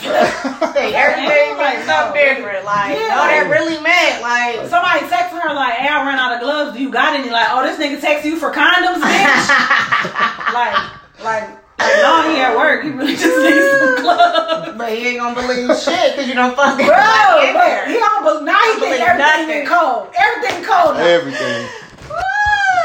Think 0.73 0.95
everything 0.95 1.57
like 1.57 1.84
something 1.86 2.17
different. 2.17 2.65
Like, 2.65 2.97
Yeah. 2.97 3.13
no, 3.13 3.21
that 3.30 3.45
really 3.49 3.77
meant 3.84 4.21
like. 4.25 4.65
Somebody 4.69 5.05
texted 5.11 5.38
her 5.41 5.53
like, 5.53 5.73
hey, 5.75 5.88
I 5.89 6.01
ran 6.07 6.17
out 6.19 6.34
of 6.34 6.41
gloves. 6.41 6.75
Do 6.75 6.82
you 6.82 6.89
got 6.89 7.13
any? 7.19 7.30
Like, 7.30 7.47
oh, 7.51 7.61
this 7.63 7.77
nigga 7.80 7.99
text 8.01 8.25
you 8.25 8.38
for 8.38 8.51
condoms, 8.51 9.01
bitch? 9.01 9.49
like, 10.53 10.75
like, 11.23 11.45
like, 11.80 11.95
no, 12.03 12.27
he 12.32 12.39
at 12.41 12.55
work. 12.57 12.84
He 12.84 12.89
really 12.89 13.15
just 13.15 13.38
needs 13.39 13.69
some 13.80 14.01
gloves. 14.03 14.77
But 14.77 14.89
he 14.97 15.07
ain't 15.13 15.19
gonna 15.19 15.36
believe 15.36 15.67
shit 15.80 16.15
because 16.15 16.27
you 16.27 16.34
don't 16.36 16.55
fucking 16.55 16.86
Bro, 16.86 16.95
in 17.43 17.53
but 17.53 17.67
there. 17.67 17.88
he 17.88 17.93
don't 17.99 18.23
believe, 18.23 18.43
now 18.43 18.57
he 18.59 18.80
think 18.80 18.97
believe 18.97 19.01
everything 19.01 19.63
nothing. 19.63 19.67
cold. 19.67 20.07
Everything 20.17 20.63
cold 20.63 20.95
now. 20.97 21.03
Everything. 21.05 21.67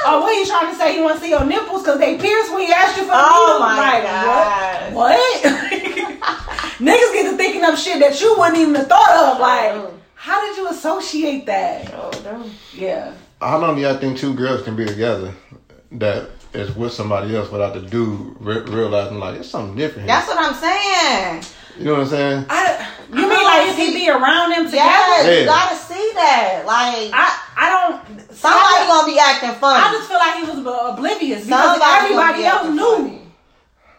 Oh, 0.07 0.20
what 0.20 0.34
you 0.36 0.46
trying 0.46 0.70
to 0.72 0.76
say? 0.78 0.96
You 0.96 1.02
want 1.02 1.16
to 1.16 1.22
see 1.24 1.30
your 1.30 1.44
nipples 1.44 1.82
because 1.82 1.98
they 1.98 2.18
pierced 2.18 2.52
when 2.52 2.62
you 2.66 2.72
asked 2.72 2.96
you 2.96 3.02
for 3.05 3.09
the 3.11 3.16
Oh 3.16 3.46
needle? 3.46 3.61
my 3.61 3.76
like, 3.78 4.02
God. 4.05 4.94
What? 4.94 5.44
What? 5.44 6.20
Niggas 6.78 7.12
get 7.14 7.30
to 7.30 7.36
thinking 7.36 7.64
of 7.64 7.78
shit 7.78 8.00
that 8.00 8.20
you 8.20 8.34
wouldn't 8.38 8.59
even 8.59 8.74
have 8.74 8.88
thought 8.88 9.34
of. 9.34 9.40
Like, 9.40 9.92
how 10.14 10.44
did 10.46 10.57
you 10.57 10.68
associate 10.68 11.46
that? 11.46 11.92
Oh, 11.94 12.11
no. 12.24 12.44
Yeah. 12.74 13.14
How 13.40 13.59
long 13.59 13.76
do 13.76 13.82
y'all 13.82 13.96
think 13.98 14.18
two 14.18 14.34
girls 14.34 14.62
can 14.62 14.74
be 14.76 14.84
together 14.84 15.32
that 15.92 16.28
is 16.52 16.74
with 16.76 16.92
somebody 16.92 17.34
else 17.36 17.50
without 17.50 17.74
the 17.74 17.80
dude 17.82 18.36
re- 18.40 18.61
realizing 18.62 19.18
like 19.18 19.38
it's 19.38 19.48
something 19.48 19.76
different? 19.76 20.09
Here. 20.09 20.16
That's 20.16 20.28
what 20.28 20.38
I'm 20.38 20.55
saying. 20.55 21.44
You 21.79 21.85
know 21.87 21.93
what 21.95 22.01
I'm 22.03 22.07
saying? 22.09 22.47
I, 22.49 22.87
you 23.11 23.29
mean 23.29 23.43
like 23.45 23.68
if 23.68 23.77
he 23.77 23.93
be 23.95 24.09
around 24.09 24.51
them 24.51 24.64
together? 24.66 24.89
Yes, 24.89 25.27
Yeah. 25.27 25.41
you 25.41 25.47
gotta 25.47 25.77
see 25.77 26.11
that. 26.14 26.62
Like, 26.66 27.11
I 27.12 27.41
I 27.57 27.66
don't. 27.70 28.20
somebody 28.33 28.87
gonna 28.87 29.07
be 29.07 29.18
acting 29.18 29.53
funny. 29.59 29.83
I 29.83 29.93
just 29.93 30.09
feel 30.09 30.18
like 30.18 30.35
he 30.37 30.43
was 30.45 30.59
oblivious 30.95 31.45
because 31.45 31.79
Somebody 31.79 32.05
everybody 32.05 32.39
be 32.39 32.45
else 32.47 32.68
knew. 32.70 32.97
funny. 32.97 33.20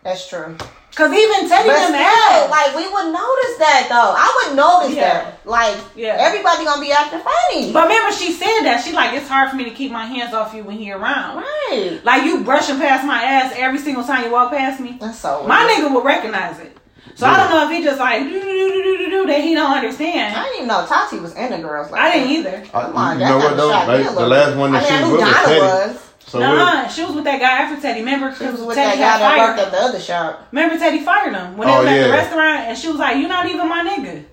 That's 0.03 0.27
true. 0.29 0.55
Because 0.91 1.11
even 1.11 1.49
Teddy 1.49 1.67
But 1.67 1.75
them 1.75 1.91
still, 1.91 1.99
asked. 1.99 2.49
like 2.51 2.75
we 2.77 2.87
would 2.87 3.11
notice 3.11 3.55
that 3.59 3.87
though. 3.89 4.15
I 4.15 4.27
would 4.47 4.55
notice 4.55 4.95
Yeah. 4.95 5.01
that. 5.35 5.39
Like, 5.45 5.75
Yeah. 5.95 6.15
everybody 6.19 6.63
gonna 6.63 6.79
be 6.79 6.91
acting 6.93 7.19
funny. 7.19 7.73
But 7.73 7.83
remember, 7.89 8.13
she 8.15 8.31
said 8.31 8.61
that 8.63 8.81
she 8.85 8.93
like 8.93 9.13
it's 9.13 9.27
hard 9.27 9.49
for 9.49 9.57
me 9.57 9.65
to 9.65 9.71
keep 9.71 9.91
my 9.91 10.05
hands 10.05 10.33
off 10.33 10.53
you 10.53 10.63
when 10.63 10.77
he 10.77 10.91
around. 10.93 11.43
right. 11.43 11.99
Like 12.05 12.23
you 12.23 12.43
brushing 12.45 12.77
past 12.79 13.03
my 13.05 13.21
ass 13.23 13.53
every 13.57 13.79
single 13.79 14.03
time 14.05 14.23
you 14.23 14.31
walk 14.31 14.51
past 14.51 14.79
me. 14.79 14.95
That's 15.01 15.19
so. 15.19 15.43
My 15.47 15.63
nigga 15.67 15.93
would 15.93 16.05
recognize 16.05 16.59
it. 16.59 16.77
So 17.15 17.25
I 17.27 17.37
don't 17.37 17.49
know 17.49 17.65
if 17.65 17.71
he 17.77 17.83
just 17.83 17.99
like 17.99 18.23
do 18.23 18.29
do 18.29 18.41
do 18.41 18.83
do 18.83 18.97
do 18.97 19.09
do 19.09 19.25
that 19.27 19.41
he 19.41 19.53
don't 19.55 19.71
understand. 19.71 20.35
I 20.35 20.43
didn't 20.43 20.55
even 20.57 20.67
know 20.67 20.85
Tati 20.85 21.19
was 21.19 21.33
into 21.35 21.57
girls 21.59 21.89
like 21.91 22.01
I 22.01 22.11
didn't 22.11 22.43
that. 22.43 22.53
either. 22.61 22.67
I, 22.73 22.81
Come 22.83 22.97
on, 22.97 23.13
you 23.19 23.19
that 23.25 23.29
know 23.29 23.37
what 23.37 23.47
kinda 23.49 23.55
though? 23.57 23.69
shocked 23.71 23.87
me 23.87 23.93
Like, 23.93 24.01
a 24.01 24.03
the 24.09 24.11
little 24.15 24.29
last 24.29 24.49
bit. 24.49 24.57
one 24.57 24.71
that 24.73 24.83
I 24.83 24.83
mean, 24.83 24.93
I 24.93 24.97
she 24.97 25.03
knew 25.05 25.11
was 25.11 25.11
with 25.11 25.21
was 25.21 25.35
Donna 25.35 25.47
Teddy. 25.47 25.93
was. 25.93 26.01
So 26.27 26.39
what- 26.39 26.55
Nah, 26.55 26.87
she 26.87 27.03
was 27.05 27.15
with 27.15 27.23
that 27.23 27.39
guy 27.39 27.51
after 27.61 27.81
Teddy. 27.81 27.99
Remember, 28.01 28.35
She 28.35 28.45
was 28.47 28.61
with 28.61 28.75
Teddy 28.75 28.99
that 28.99 29.19
guy 29.19 29.19
got 29.19 29.19
that 29.19 29.37
worked 29.37 29.59
fired. 29.59 29.65
at 29.67 29.71
the 29.71 29.79
other 29.79 29.99
shop. 29.99 30.47
Remember, 30.51 30.77
Teddy 30.77 30.99
fired 30.99 31.33
him 31.35 31.55
when 31.57 31.67
they 31.67 31.73
Oh, 31.73 31.77
was 31.79 31.87
at 31.87 31.93
the 31.93 32.07
yeah. 32.07 32.13
restaurant, 32.15 32.59
and 32.67 32.77
she 32.77 32.87
was 32.89 32.97
like, 32.97 33.17
"You're 33.17 33.29
not 33.29 33.45
even 33.45 33.69
my 33.69 33.81
nigga." 33.83 34.23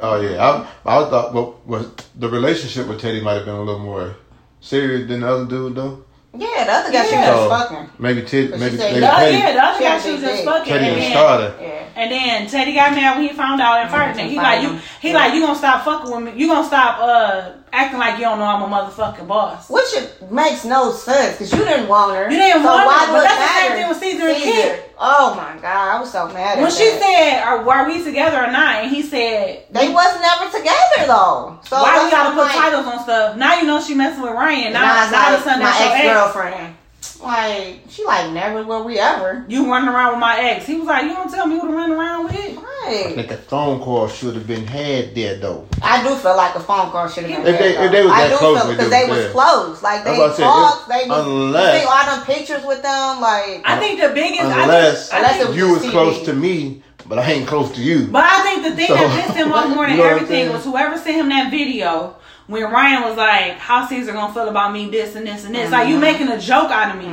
Oh 0.00 0.20
yeah, 0.20 0.42
I, 0.42 0.60
I 0.86 1.10
thought 1.10 1.34
well, 1.34 1.56
was 1.66 1.88
the 2.14 2.28
relationship 2.28 2.86
with 2.86 3.00
Teddy 3.00 3.20
might 3.20 3.34
have 3.34 3.44
been 3.46 3.54
a 3.56 3.60
little 3.62 3.80
more 3.80 4.14
serious 4.60 5.08
than 5.08 5.20
the 5.20 5.28
other 5.28 5.44
dude 5.44 5.74
though. 5.74 6.04
Yeah, 6.36 6.64
the 6.64 6.72
other 6.72 6.92
guy 6.92 7.04
she 7.06 7.12
Yeah. 7.12 7.34
was 7.34 7.40
So 7.40 7.48
fucking. 7.50 7.90
maybe 7.98 8.22
Ted, 8.22 8.50
But 8.52 8.58
she 8.58 8.64
maybe 8.64 8.76
said 8.76 8.92
maybe 8.92 8.94
oh, 8.94 9.00
The, 9.00 9.00
Yeah, 9.00 9.28
yeah, 9.30 9.40
Teddy, 9.42 9.52
the 9.54 9.64
other 9.64 9.78
She 9.78 9.84
guy 9.84 9.90
had 9.90 9.98
a 9.98 10.02
she 10.04 10.10
was 10.12 10.20
big 10.20 10.28
just 10.30 10.36
dick. 10.36 10.44
fucking, 10.46 10.72
Teddy 10.72 10.86
and 10.86 10.96
the 10.96 11.00
then, 11.00 11.10
starter. 11.10 11.54
Yeah. 11.60 11.82
And 11.98 12.12
then 12.12 12.46
Teddy 12.46 12.74
got 12.74 12.92
mad 12.92 13.16
when 13.18 13.26
he 13.28 13.34
found 13.34 13.60
out 13.60 13.80
and 13.80 13.90
fired 13.90 14.16
him. 14.16 14.28
He 14.30 14.36
like 14.36 14.62
you. 14.62 14.78
He 15.00 15.12
like 15.12 15.34
you 15.34 15.40
gonna 15.40 15.58
stop 15.58 15.84
fucking 15.84 16.10
with 16.14 16.32
me. 16.34 16.40
You 16.40 16.46
gonna 16.46 16.66
stop 16.66 16.98
uh 17.00 17.52
acting 17.72 17.98
like 17.98 18.14
you 18.18 18.24
don't 18.24 18.38
know 18.38 18.44
I'm 18.44 18.62
a 18.62 18.66
motherfucking 18.74 19.26
boss. 19.26 19.68
Which 19.68 19.92
it 19.94 20.30
makes 20.30 20.64
no 20.64 20.92
sense 20.92 21.32
because 21.36 21.52
you 21.52 21.58
didn't 21.64 21.88
want 21.88 22.14
her. 22.14 22.30
You 22.30 22.38
didn't 22.38 22.62
so 22.62 22.68
want 22.68 22.86
why 22.86 23.06
her, 23.06 23.12
but 23.12 23.22
that's 23.22 23.52
the 23.52 23.60
same 23.60 23.72
thing 23.72 23.88
with 23.88 23.98
Caesar 23.98 24.28
and 24.28 24.42
Kid. 24.42 24.84
Oh 24.96 25.34
my 25.34 25.60
god, 25.60 25.96
I 25.96 26.00
was 26.00 26.10
so 26.12 26.28
mad. 26.28 26.60
When 26.60 26.70
she 26.70 26.88
that. 26.90 27.02
said, 27.02 27.42
"Are, 27.44 27.68
are 27.68 27.86
we 27.88 28.02
together 28.02 28.44
or 28.44 28.50
not?" 28.52 28.82
and 28.82 28.90
he 28.94 29.02
said, 29.02 29.66
they 29.70 29.88
wasn't 29.92 30.24
ever 30.24 30.50
together 30.56 31.06
though. 31.06 31.58
So 31.66 31.76
"Why 31.82 32.04
we 32.04 32.10
gotta 32.10 32.30
put 32.30 32.46
like, 32.46 32.56
titles 32.56 32.86
on 32.86 33.02
stuff?" 33.02 33.36
Now 33.36 33.58
you 33.60 33.66
know 33.66 33.80
she 33.82 33.94
messing 33.94 34.22
with 34.22 34.32
Ryan. 34.32 34.72
Now, 34.72 34.82
Nah, 34.86 35.10
now 35.10 35.26
all 35.28 35.34
of 35.34 35.40
like 35.40 35.40
a 35.40 35.42
sudden 35.44 35.62
my 35.62 35.66
that's 35.66 35.80
your 35.80 35.88
ex 35.94 36.04
ex. 36.04 36.14
girlfriend. 36.14 36.74
Like 37.20 37.80
she 37.88 38.04
like 38.04 38.30
never 38.32 38.62
will 38.64 38.84
we 38.84 38.98
ever. 38.98 39.44
You 39.48 39.68
running 39.70 39.88
around 39.88 40.12
with 40.12 40.20
my 40.20 40.38
ex. 40.40 40.66
He 40.66 40.76
was 40.76 40.86
like, 40.86 41.04
"You 41.04 41.14
don't 41.14 41.30
tell 41.30 41.46
me 41.46 41.58
who 41.58 41.66
to 41.68 41.72
run 41.74 41.90
around 41.92 42.24
with." 42.24 42.34
I 42.36 42.90
Right. 42.90 43.14
think 43.16 43.30
a 43.32 43.36
phone 43.36 43.80
call 43.80 44.08
should 44.08 44.34
have 44.34 44.46
been 44.46 44.66
had 44.66 45.14
there 45.14 45.36
though. 45.36 45.66
I 45.82 46.02
do 46.02 46.14
feel 46.14 46.36
like 46.36 46.54
a 46.54 46.60
phone 46.60 46.90
call 46.90 47.08
should 47.08 47.24
have 47.24 47.44
been. 47.44 47.54
If 47.54 47.58
they- 47.60 47.76
made, 47.76 47.84
if 47.86 47.92
they 47.92 48.02
was 48.02 48.12
I 48.12 48.20
that 48.22 48.30
do 48.30 48.36
close, 48.36 48.58
feel 48.58 48.66
they 48.68 48.72
because 48.76 48.90
they 48.90 49.04
was 49.10 49.32
close. 49.32 49.82
Like 49.82 50.04
they 50.04 50.16
what 50.18 50.30
I 50.30 50.34
said, 50.34 50.42
talked. 50.44 50.82
if- 50.82 50.88
They 50.88 51.02
unless- 51.14 51.74
you 51.74 51.80
see 51.80 51.86
all 51.86 52.06
them 52.16 52.24
pictures 52.24 52.64
with 52.64 52.82
them. 52.82 53.20
Like 53.20 53.62
I 53.64 53.76
think 53.80 54.00
the 54.00 54.08
biggest, 54.10 54.42
Unless, 54.44 55.10
I 55.10 55.10
think, 55.10 55.12
I 55.12 55.16
Unless 55.18 55.36
think 55.36 55.48
was 55.48 55.56
you 55.56 55.68
was 55.72 55.82
TV. 55.82 55.90
close 55.90 56.22
to 56.22 56.32
me, 56.32 56.82
but 57.06 57.18
I 57.18 57.30
ain't 57.32 57.46
close 57.48 57.70
to 57.72 57.80
you. 57.80 58.06
But 58.10 58.24
I 58.24 58.40
think 58.42 58.62
the 58.62 58.70
thing 58.76 58.86
So- 58.88 58.94
that 58.94 59.24
pissed 59.24 59.36
him 59.36 59.52
off 59.52 59.68
more 59.74 59.86
than 59.86 59.96
You 59.96 60.02
know 60.04 60.08
everything 60.08 60.52
was 60.52 60.64
whoever 60.64 60.96
sent 60.96 61.16
him 61.16 61.28
that 61.30 61.50
video 61.50 62.14
when 62.48 62.64
Ryan 62.64 63.02
was 63.04 63.16
like, 63.16 63.56
"How 63.58 63.86
Caesar 63.86 64.12
gonna 64.12 64.32
feel 64.34 64.48
about 64.48 64.72
me? 64.72 64.90
This 64.90 65.14
and 65.14 65.26
this 65.26 65.44
and 65.44 65.54
this." 65.54 65.70
Like 65.70 65.88
you 65.88 65.98
making 65.98 66.28
a 66.28 66.40
joke 66.40 66.70
out 66.70 66.96
of 66.96 66.98
me. 67.02 67.08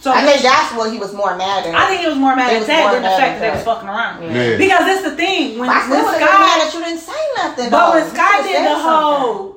So 0.00 0.10
Mm-hmm. 0.12 0.18
I 0.18 0.22
think 0.26 0.42
that's 0.42 0.74
what 0.76 0.92
he 0.92 0.98
was 0.98 1.12
more 1.14 1.36
mad 1.36 1.66
at. 1.66 1.74
I 1.74 1.86
think 1.88 2.00
he 2.02 2.06
was 2.08 2.16
more 2.18 2.34
mad 2.36 2.52
at 2.52 2.66
that 2.66 2.92
than 2.92 3.02
the 3.02 3.08
fact 3.08 3.38
that 3.38 3.40
they 3.40 3.50
was 3.50 3.64
fucking 3.64 3.88
around. 3.88 4.22
Yeah. 4.22 4.56
Because 4.58 4.80
that's 4.86 5.02
the 5.02 5.16
thing 5.16 5.58
when, 5.58 5.70
I 5.70 5.78
when 5.78 5.84
still 5.84 6.04
would 6.04 6.20
have 6.20 6.20
been 6.20 6.40
mad 6.40 6.60
that 6.60 6.70
you 6.74 6.80
didn't 6.84 7.00
say 7.00 7.22
nothing. 7.36 7.70
but 7.70 7.86
though. 7.86 7.94
when 7.94 8.04
You 8.04 8.10
Sky 8.10 8.42
did 8.42 8.64
the 8.64 8.74
something. 8.74 8.90
whole 8.90 9.56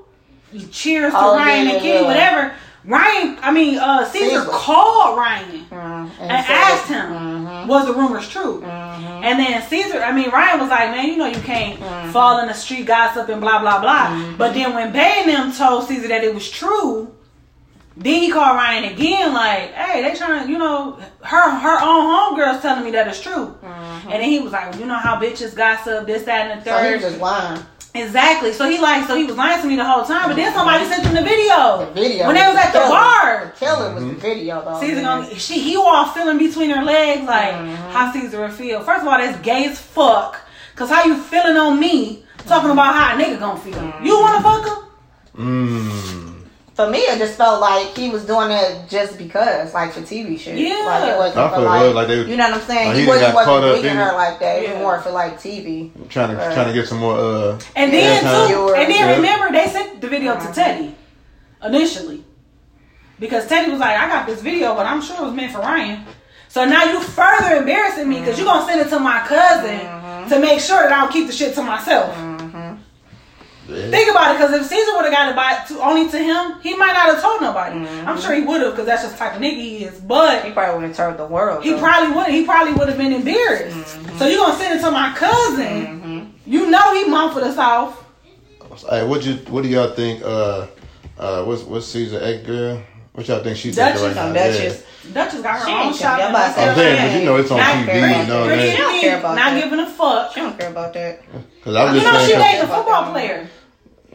cheers 0.72 1.12
to 1.14 1.20
Oh, 1.20 1.36
Ryan 1.36 1.66
yeah, 1.68 1.72
and 1.74 1.82
Kenny, 1.82 2.00
yeah. 2.02 2.08
whatever. 2.08 2.54
Ryan, 2.88 3.38
I 3.42 3.52
mean, 3.52 3.78
uh, 3.78 4.06
Caesar 4.06 4.30
Caesar. 4.40 4.46
called 4.50 5.18
Ryan 5.18 5.66
Mm, 5.70 6.10
and 6.22 6.32
he 6.32 6.44
said 6.48 6.56
asked 6.56 6.90
it. 6.90 6.94
him, 6.94 7.12
Mhm. 7.12 7.68
was 7.68 7.86
the 7.86 7.94
rumors 7.94 8.30
true? 8.30 8.62
Mhm. 8.66 9.24
And 9.26 9.40
then 9.40 9.62
Caesar, 9.62 10.02
I 10.02 10.14
mean, 10.14 10.30
Ryan 10.30 10.60
was 10.62 10.70
like, 10.70 10.92
man, 10.92 11.06
you 11.08 11.18
know, 11.18 11.26
you 11.26 11.42
can't 11.42 11.78
Mm-hmm. 11.80 12.12
fall 12.12 12.40
in 12.40 12.48
the 12.48 12.54
street 12.54 12.86
gossip 12.86 13.28
and 13.28 13.42
blah, 13.42 13.60
blah, 13.60 13.80
blah. 13.82 14.18
But 14.38 14.54
then 14.54 14.74
when 14.74 14.94
Bay 14.94 15.24
and 15.26 15.30
them 15.30 15.52
told 15.52 15.86
Caesar 15.90 16.08
that 16.08 16.24
it 16.24 16.34
was 16.34 16.50
true, 16.50 17.12
then 17.98 18.22
he 18.22 18.32
called 18.32 18.56
Ryan 18.56 18.86
again, 18.86 19.34
like, 19.34 19.74
hey, 19.74 20.02
they 20.04 20.16
trying 20.18 20.44
to, 20.46 20.50
you 20.50 20.58
know, 20.58 20.98
her 21.24 21.50
her 21.50 21.80
own 21.82 22.06
homegirl's 22.38 22.62
telling 22.62 22.86
me 22.86 22.92
that 22.92 23.06
it's 23.08 23.20
true. 23.20 23.54
And 24.10 24.14
then 24.14 24.30
he 24.30 24.40
was 24.40 24.54
like, 24.54 24.72
well, 24.72 24.80
you 24.80 24.86
know 24.86 24.96
how 24.96 25.18
bitches 25.20 25.54
gossip, 25.54 26.06
this, 26.08 26.24
that, 26.24 26.52
and 26.52 26.62
the 26.64 26.70
Mm-hmm. 26.70 26.78
So 26.78 26.84
he 26.84 26.90
third. 26.92 27.02
was 27.02 27.12
just 27.12 27.20
lying. 27.22 27.60
Exactly. 28.04 28.54
So 28.54 28.70
he 28.70 28.78
like, 28.80 29.08
so 29.08 29.16
he 29.16 29.24
was 29.26 29.36
lying 29.36 29.62
to 29.62 29.68
me 29.68 29.76
the 29.76 29.86
whole 29.86 30.04
time. 30.06 30.30
But 30.30 30.36
then 30.36 30.54
somebody 30.54 30.86
sent 30.86 31.06
him 31.06 31.14
the 31.16 31.22
video. 31.22 31.86
The 31.86 31.92
video 31.94 32.28
When 32.28 32.36
they 32.36 32.48
was 32.48 32.56
at 32.58 32.72
the 32.74 32.80
killer. 32.80 32.90
bar. 32.90 33.54
Killer 33.60 33.94
was 33.94 34.04
the 34.06 34.14
video 34.14 34.64
though. 34.64 34.80
Caesar 34.80 34.96
man. 35.02 35.22
gonna 35.24 35.40
she 35.40 35.60
he 35.60 35.76
all 35.76 36.06
feeling 36.08 36.38
between 36.38 36.70
her 36.72 36.84
legs 36.84 37.24
like 37.26 37.54
Mm-hmm. 37.54 37.92
how 37.92 38.12
Caesar 38.12 38.42
would 38.42 38.54
feel. 38.54 38.82
First 38.82 39.02
of 39.02 39.08
all, 39.08 39.18
that's 39.18 39.40
gay 39.42 39.66
as 39.66 39.80
fuck. 39.80 40.40
Cause 40.76 40.90
how 40.90 41.04
you 41.06 41.18
feeling 41.22 41.58
on 41.58 41.80
me 41.80 42.24
talking 42.46 42.70
about 42.70 42.94
how 42.94 43.16
a 43.18 43.22
nigga 43.22 43.40
gonna 43.40 43.60
feel? 43.60 43.74
Mm-hmm. 43.74 44.06
You 44.06 44.20
wanna 44.20 44.42
fuck 44.42 44.66
him? 44.68 44.84
Mmm. 45.38 46.27
For 46.78 46.88
me, 46.88 47.00
it 47.00 47.18
just 47.18 47.36
felt 47.40 47.60
like 47.60 47.98
he 47.98 48.10
was 48.10 48.24
doing 48.24 48.52
it 48.52 48.88
just 48.88 49.18
because, 49.18 49.74
like 49.74 49.92
for 49.94 50.02
TV 50.02 50.40
shit. 50.40 50.60
Yeah. 50.60 50.86
like 50.86 51.10
it 51.12 51.18
wasn't 51.18 51.38
I 51.40 51.50
for 51.50 51.56
feel 51.56 51.64
like, 51.66 51.82
was 51.82 51.94
like 51.96 52.08
they 52.08 52.18
you 52.30 52.38
know 52.38 52.50
what 52.52 52.62
I'm 52.62 52.68
saying. 52.68 52.88
like 52.90 52.96
he 52.98 53.02
he 53.02 53.08
wasn't, 53.08 53.34
wasn't 53.34 53.66
up 53.66 53.76
digging 53.78 53.92
in 53.92 53.98
her 53.98 54.14
like 54.14 54.40
that. 54.40 54.60
It 54.60 54.64
Yeah. 54.64 54.74
was 54.74 54.82
more 54.84 55.02
for 55.02 55.10
like 55.10 55.40
TV. 55.42 55.90
Trying 56.08 56.30
to 56.30 56.36
Right. 56.36 56.54
trying 56.54 56.68
to 56.68 56.74
get 56.74 56.88
some 56.88 57.00
more 57.00 57.18
uh 57.18 57.60
And 57.76 57.92
then 57.92 58.24
airtime. 58.24 58.48
too, 58.50 58.74
and 58.76 58.92
then 58.94 59.00
Yeah. 59.10 59.16
remember 59.16 59.52
they 59.58 59.68
sent 59.72 60.02
the 60.02 60.08
video 60.08 60.40
to 60.40 60.54
Teddy 60.54 60.94
initially. 61.66 62.24
Because 63.20 63.48
Teddy 63.48 63.72
was 63.72 63.80
like, 63.80 63.98
I 63.98 64.08
got 64.08 64.28
this 64.28 64.42
video, 64.44 64.76
but 64.76 64.86
I'm 64.86 65.02
sure 65.02 65.16
it 65.18 65.24
was 65.24 65.34
meant 65.34 65.52
for 65.52 65.60
Ryan. 65.62 66.06
So 66.48 66.64
now 66.64 66.84
you 66.84 67.00
further 67.02 67.56
embarrassing 67.56 68.08
me 68.08 68.20
because 68.20 68.38
you're 68.38 68.46
gonna 68.46 68.68
send 68.68 68.82
it 68.82 68.90
to 68.90 69.00
my 69.00 69.20
cousin 69.26 69.80
Mm-hmm. 69.80 70.30
to 70.30 70.40
make 70.40 70.60
sure 70.60 70.78
that 70.84 70.92
I 70.92 71.02
don't 71.02 71.12
keep 71.12 71.26
the 71.26 71.34
shit 71.34 71.56
to 71.56 71.64
myself. 71.64 72.10
Yeah. 72.16 72.27
Think 73.68 74.10
about 74.10 74.32
it, 74.34 74.40
because 74.40 74.54
if 74.62 74.66
Caesar 74.68 74.92
would 74.96 75.06
have 75.06 75.14
got 75.14 75.30
it 75.30 75.36
by 75.36 75.56
to, 75.68 75.82
only 75.84 76.10
to 76.10 76.18
him, 76.18 76.60
he 76.62 76.76
might 76.76 76.94
not 76.94 77.14
have 77.14 77.22
told 77.22 77.42
nobody. 77.42 77.86
I'm 78.06 78.20
sure 78.20 78.34
he 78.34 78.42
would 78.42 78.62
have, 78.62 78.72
because 78.72 78.86
that's 78.86 79.02
just 79.04 79.16
the 79.16 79.20
type 79.20 79.36
of 79.36 79.42
nigga 79.42 79.56
he 79.58 79.84
is. 79.84 80.00
But 80.00 80.46
He 80.46 80.52
probably 80.52 80.76
wouldn't 80.76 80.96
have 80.96 81.08
turned 81.08 81.20
the 81.20 81.26
world. 81.26 81.64
he 81.64 81.72
though. 81.72 81.80
probably 81.80 82.16
would. 82.16 82.28
He 82.28 82.46
probably 82.46 82.74
would 82.74 82.88
have 82.88 82.98
been 82.98 83.12
embarrassed. 83.14 83.98
So 84.18 84.26
you 84.28 84.38
gonna 84.38 84.58
send 84.58 84.80
it 84.80 84.84
to 84.84 84.92
my 84.92 85.14
cousin? 85.16 86.34
You 86.46 86.70
know 86.70 86.94
he 86.96 87.10
mumbled 87.10 87.44
us 87.44 87.58
off. 87.58 88.04
Hey, 88.90 89.06
what 89.06 89.26
you 89.26 89.36
what 89.50 89.64
do 89.64 89.70
y'all 89.70 89.92
think? 89.94 90.24
Uh, 90.24 90.68
uh, 91.20 91.44
what's 91.44 91.64
what's 91.64 91.88
Caesar 91.88 92.20
ex 92.22 92.46
girl? 92.46 92.82
What 93.18 93.28
y'all 93.28 93.40
think 93.44 93.58
she 93.58 93.72
thinking 93.72 93.84
Duchess, 93.96 94.02
right 94.04 94.16
now? 94.16 94.24
Some 94.26 94.34
Duchess. 94.36 94.84
Duchess 95.12 95.42
got 95.42 95.60
her 95.60 95.66
She 95.66 95.72
own 95.74 95.88
ain't 95.88 95.96
shop. 95.96 96.18
care 96.20 96.26
in 96.28 96.36
about 96.36 96.56
North 96.56 96.58
Yeah. 96.58 96.70
I'm 96.70 96.76
saying, 96.78 97.12
but 97.12 97.20
you 97.20 97.26
know 97.26 97.36
it's 97.38 97.50
on 97.52 97.58
Not 97.58 97.74
TV 97.74 97.84
pretty- 97.86 98.14
and 98.14 98.32
all 98.32 98.46
pretty 98.46 98.62
that. 98.62 98.72
She 98.72 98.78
don't 98.78 99.02
care 99.02 99.18
about 99.20 99.36
Not 99.36 99.50
that. 99.54 99.64
giving 99.64 99.80
a 99.80 99.90
fuck. 99.90 100.34
She 100.34 100.40
don't 100.40 100.60
care 100.60 100.70
about 100.70 100.94
that. 100.94 101.22
Because 101.58 101.76
I'm 101.76 101.96
You 101.96 102.02
just 102.02 102.14
know 102.14 102.20
she 102.20 102.26
saying, 102.34 102.40
dated 102.42 102.70
a 102.70 102.76
football 102.76 103.12
player. 103.12 103.50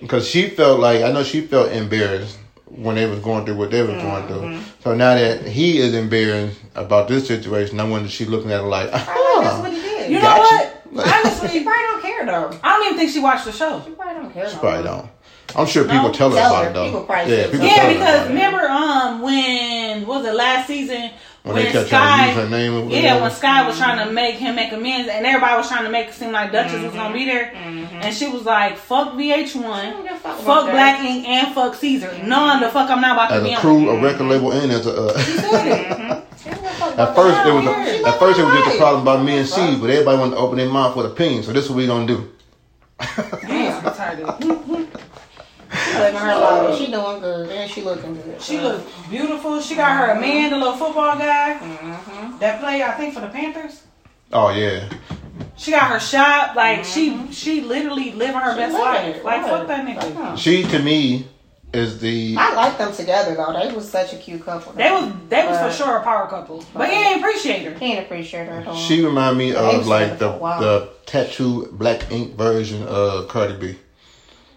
because 0.01 0.29
she 0.29 0.51
felt 0.51 0.79
like 0.79 1.03
I 1.03 1.11
know 1.11 1.25
she 1.25 1.41
felt 1.41 1.73
embarrassed 1.73 2.39
when 2.67 2.95
they 2.95 3.07
was 3.07 3.19
going 3.19 3.45
through 3.45 3.57
what 3.57 3.73
they 3.73 3.83
was 3.83 4.01
going 4.01 4.27
through. 4.29 4.37
Mm-hmm. 4.43 4.63
So 4.85 4.95
now 4.95 5.15
that 5.17 5.49
he 5.49 5.79
is 5.79 5.95
embarrassed 5.95 6.61
about 6.77 7.09
this 7.09 7.27
situation, 7.27 7.81
I 7.81 7.85
wonder 7.85 8.07
if 8.07 8.13
she 8.13 8.25
looking 8.25 8.53
at 8.53 8.61
it 8.61 8.67
like, 8.69 8.93
That's 8.93 9.09
ah, 9.09 9.59
what 9.61 9.73
he 9.73 9.81
did. 9.83 10.13
You 10.13 10.21
know 10.21 10.29
what? 10.39 10.79
She 10.93 10.99
Honestly, 10.99 11.65
probably 11.65 11.83
don't 11.83 12.03
care 12.03 12.27
though. 12.27 12.57
I 12.63 12.69
don't 12.69 12.87
even 12.87 12.99
think 12.99 13.11
she 13.11 13.19
watched 13.19 13.47
the 13.47 13.53
show. 13.53 13.83
She 13.85 13.91
probably 13.93 14.15
don't 14.23 14.33
care. 14.33 14.49
she 14.49 14.55
no 14.55 14.61
probably 14.61 14.85
more. 14.85 14.97
don't. 14.99 15.11
I'm 15.57 15.67
sure 15.67 15.85
people 15.85 16.09
No, 16.09 16.13
tell 16.13 16.31
her 16.31 16.37
about 16.37 16.65
her. 16.65 16.71
it 16.71 16.75
though. 16.75 16.85
People 16.87 17.05
probably 17.05 17.37
yeah, 17.37 17.45
people 17.51 17.59
tell 17.61 17.69
tell 17.69 17.77
Yeah, 17.77 17.83
her 17.93 17.93
because 17.95 18.29
remember, 18.29 18.61
um, 18.69 19.21
when 19.23 20.07
what 20.07 20.19
was 20.23 20.27
it 20.29 20.35
last 20.35 20.67
season 20.67 21.11
when, 21.43 21.55
when, 21.57 21.65
they 21.65 21.73
kept 21.73 21.89
trying 21.89 21.89
to 21.89 21.89
Sky, 21.89 22.27
use 22.29 22.37
her 22.37 22.49
name. 22.49 22.75
or 22.75 22.91
yeah, 22.91 23.21
when 23.21 23.31
Sky 23.33 23.67
was 23.67 23.77
trying 23.77 24.07
to 24.07 24.13
make 24.13 24.37
him 24.37 24.55
make 24.55 24.73
amends, 24.73 25.09
and 25.09 25.27
everybody 25.27 25.57
was 25.57 25.69
trying 25.69 25.83
to 25.85 25.91
make 25.91 26.09
it 26.09 26.15
seem 26.15 26.31
like 26.33 26.53
Duchess 26.53 26.83
was 26.83 26.93
gonna 26.95 27.13
be 27.13 27.25
there, 27.25 27.53
and 27.55 28.15
she 28.15 28.29
was 28.29 28.45
like, 28.45 28.77
"Fuck 28.77 29.15
VH1, 29.15 29.91
don't 29.91 30.03
give 30.05 30.13
a 30.13 30.19
fuck 30.19 30.39
fuck. 30.39 30.71
Black 30.71 31.01
Ink, 31.05 31.29
and 31.29 31.53
fuck 31.55 31.75
Caesar. 31.75 32.13
Knowing 32.25 32.61
the 32.61 32.69
fuck 32.69 32.89
I'm 32.91 33.01
not 33.01 33.13
about 33.17 33.29
to 33.31 33.35
as 33.37 33.43
be 33.43 33.51
a 33.53 33.57
on." 33.57 33.61
crew, 33.61 33.91
a 33.91 34.01
record 34.01 34.25
label, 34.25 34.53
and 34.53 34.71
as 34.71 34.87
a. 34.87 34.95
Uh, 35.09 35.19
She 35.21 35.33
said 35.33 35.67
it. 35.67 36.25
She 36.43 36.51
don't 36.51 36.61
give 36.63 36.71
a 36.71 36.75
fuck 36.75 36.99
At 36.99 37.15
first, 37.15 37.47
it 37.47 37.53
was 37.53 37.67
a, 37.67 38.09
at 38.09 38.19
first 38.19 38.39
it 38.41 38.45
was 38.45 38.55
just 38.65 38.75
a 38.75 38.79
problem 38.79 39.03
about 39.03 39.25
me 39.25 39.39
and 39.39 39.47
C, 39.49 39.77
but 39.81 39.91
everybody 39.91 40.19
wanted 40.19 40.33
to 40.33 40.39
open 40.39 40.59
their 40.59 40.69
mouth 40.69 40.97
with 40.97 41.07
opinions. 41.07 41.47
So 41.47 41.53
this 41.53 41.65
is 41.65 41.71
what 41.71 41.77
we 41.77 41.87
gonna 41.87 42.07
do. 42.07 42.31
Damn, 43.47 43.87
I'm 43.87 43.95
tired 43.97 44.21
of 44.21 44.62
it. 46.05 46.11
She 46.11 46.15
living 46.15 46.21
her 46.29 46.35
life. 46.41 46.79
She 46.79 46.87
doing 46.91 47.21
good. 47.21 47.51
And 47.51 47.71
she 47.71 47.83
looking 47.83 48.15
good. 48.15 48.43
She 48.43 48.61
looks 48.61 48.91
beautiful. 49.11 49.61
She 49.61 49.75
got 49.75 49.97
her 49.97 50.13
a 50.17 50.21
man, 50.21 50.51
the 50.51 50.57
little 50.59 50.77
football 50.77 51.17
guy 51.19 51.59
Mm-hmm. 51.61 52.39
that 52.39 52.61
play, 52.61 52.83
I 52.83 52.93
think, 52.93 53.15
for 53.15 53.21
the 53.21 53.29
Panthers. 53.29 53.83
Oh 54.33 54.49
yeah, 54.51 54.89
She 55.57 55.71
got 55.73 55.91
her 55.91 56.01
shop. 56.01 56.57
Like 56.57 56.85
she, 56.85 57.31
she 57.33 57.61
literally 57.61 58.13
living 58.13 58.35
her 58.37 58.57
best 58.57 58.73
living 58.73 58.79
life. 58.87 59.17
it, 59.17 59.25
Like 59.25 59.43
right. 59.43 59.51
fuck 59.51 59.67
that 59.69 59.87
nigga. 59.87 60.15
Yeah. 60.15 60.35
she 60.37 60.63
to 60.65 60.79
me 60.79 61.27
is 61.75 62.01
the 62.01 62.35
I 62.39 62.55
like 62.55 62.77
them 62.79 62.93
together 62.95 63.35
though. 63.35 63.53
They 63.53 63.75
was 63.75 63.89
such 63.89 64.13
a 64.15 64.17
cute 64.17 64.45
couple. 64.45 64.73
They 64.73 64.91
was, 64.91 65.13
they 65.29 65.47
was 65.47 65.59
for 65.59 65.85
sure 65.85 65.97
a 65.99 66.03
power 66.03 66.27
couple. 66.29 66.65
But 66.75 66.89
he 66.91 66.97
ain't 66.97 67.21
appreciate 67.21 67.63
her. 67.65 67.73
He 67.79 67.89
didn't 67.93 68.05
appreciate 68.07 68.47
her 68.47 68.61
at 68.61 68.67
all. 68.67 68.77
she 68.77 69.05
remind 69.05 69.37
me 69.39 69.55
of 69.55 69.87
like 69.87 70.19
the 70.19 70.31
for 70.31 70.37
a 70.37 70.39
while. 70.39 70.61
the 70.61 70.91
tattoo 71.07 71.69
black 71.73 72.11
ink 72.11 72.35
version 72.37 72.83
of 72.85 73.29
Cardi 73.29 73.55
B. 73.57 73.79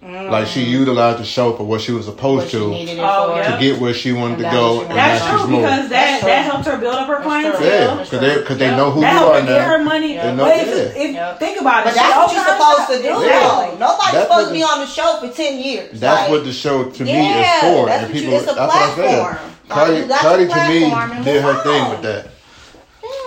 Mm. 0.06 0.30
Like 0.30 0.46
she 0.48 0.62
utilized 0.64 1.18
the 1.20 1.26
show 1.26 1.54
for 1.58 1.64
what 1.64 1.82
she 1.82 1.92
was 1.92 2.06
supposed 2.06 2.50
she 2.52 2.58
to 2.60 2.70
needed 2.70 3.00
Oh, 3.00 3.36
yeah. 3.36 3.56
to 3.56 3.60
get 3.60 3.82
where 3.82 3.92
she 3.94 4.12
wanted 4.14 4.34
And 4.34 4.38
to 4.38 4.44
that's 4.44 4.56
go, 4.56 4.76
what 4.78 4.86
and 4.90 4.98
That's 4.98 5.26
now 5.26 5.30
true 5.32 5.40
she's 5.40 5.50
moving. 5.50 5.66
because 5.66 5.90
that 5.90 5.90
That's 5.90 6.20
true. 6.22 6.30
that 6.30 6.46
helped 6.46 6.66
her 6.68 6.78
build 6.78 6.96
up 6.96 7.08
her 7.08 7.14
That's 7.16 7.24
true. 7.26 7.58
clientele. 7.58 7.66
Yeah, 7.98 8.04
because 8.04 8.20
they 8.22 8.36
because 8.38 8.58
they 8.60 8.70
know 8.78 8.92
who 8.92 9.02
That 9.02 9.14
you 9.14 9.18
helped 9.18 9.36
are 9.36 9.42
her 9.42 9.48
get 9.48 9.66
her 9.68 9.78
now. 9.80 9.84
money. 9.84 10.14
They 10.14 10.36
know- 10.36 10.46
but 10.46 10.58
if, 10.58 10.68
yeah. 10.68 11.02
if, 11.04 11.12
Yep. 11.16 11.40
think 11.40 11.62
about 11.62 11.80
it, 11.80 11.86
But 11.86 11.94
that's 11.96 12.16
what 12.18 12.34
you're 12.36 12.46
supposed 12.54 12.88
to 12.94 12.98
do. 13.02 13.14
Exactly. 13.26 13.66
though. 13.66 13.78
Nobody's 13.82 14.12
That's 14.14 14.28
supposed 14.30 14.48
to 14.50 14.54
be 14.54 14.64
on 14.64 14.80
the 14.80 14.86
show 14.86 15.10
for 15.20 15.30
ten 15.34 15.54
years. 15.60 16.00
That's 16.00 16.22
Like, 16.22 16.30
what 16.30 16.44
the 16.46 16.54
show 16.54 16.84
to 16.86 17.04
me 17.04 17.12
Yeah, 17.12 17.42
is 17.42 17.62
for. 17.66 17.86
that's 17.90 18.04
and 18.04 18.14
what 18.14 18.14
you- 18.14 18.22
people, 18.22 18.36
it's 18.38 18.44
a 18.52 18.56
that's 18.56 18.58
what 18.58 18.70
I 18.70 18.96
said. 18.96 18.96
platform. 18.96 19.38
Like, 19.68 19.74
Cardi, 19.74 19.96
you 19.98 20.06
got 20.06 20.20
Cardi 20.22 20.44
your 20.44 20.54
to 20.54 20.70
me 20.70 21.24
did 21.26 21.42
her 21.42 21.56
thing 21.66 21.90
with 21.90 22.02
that. 22.04 22.28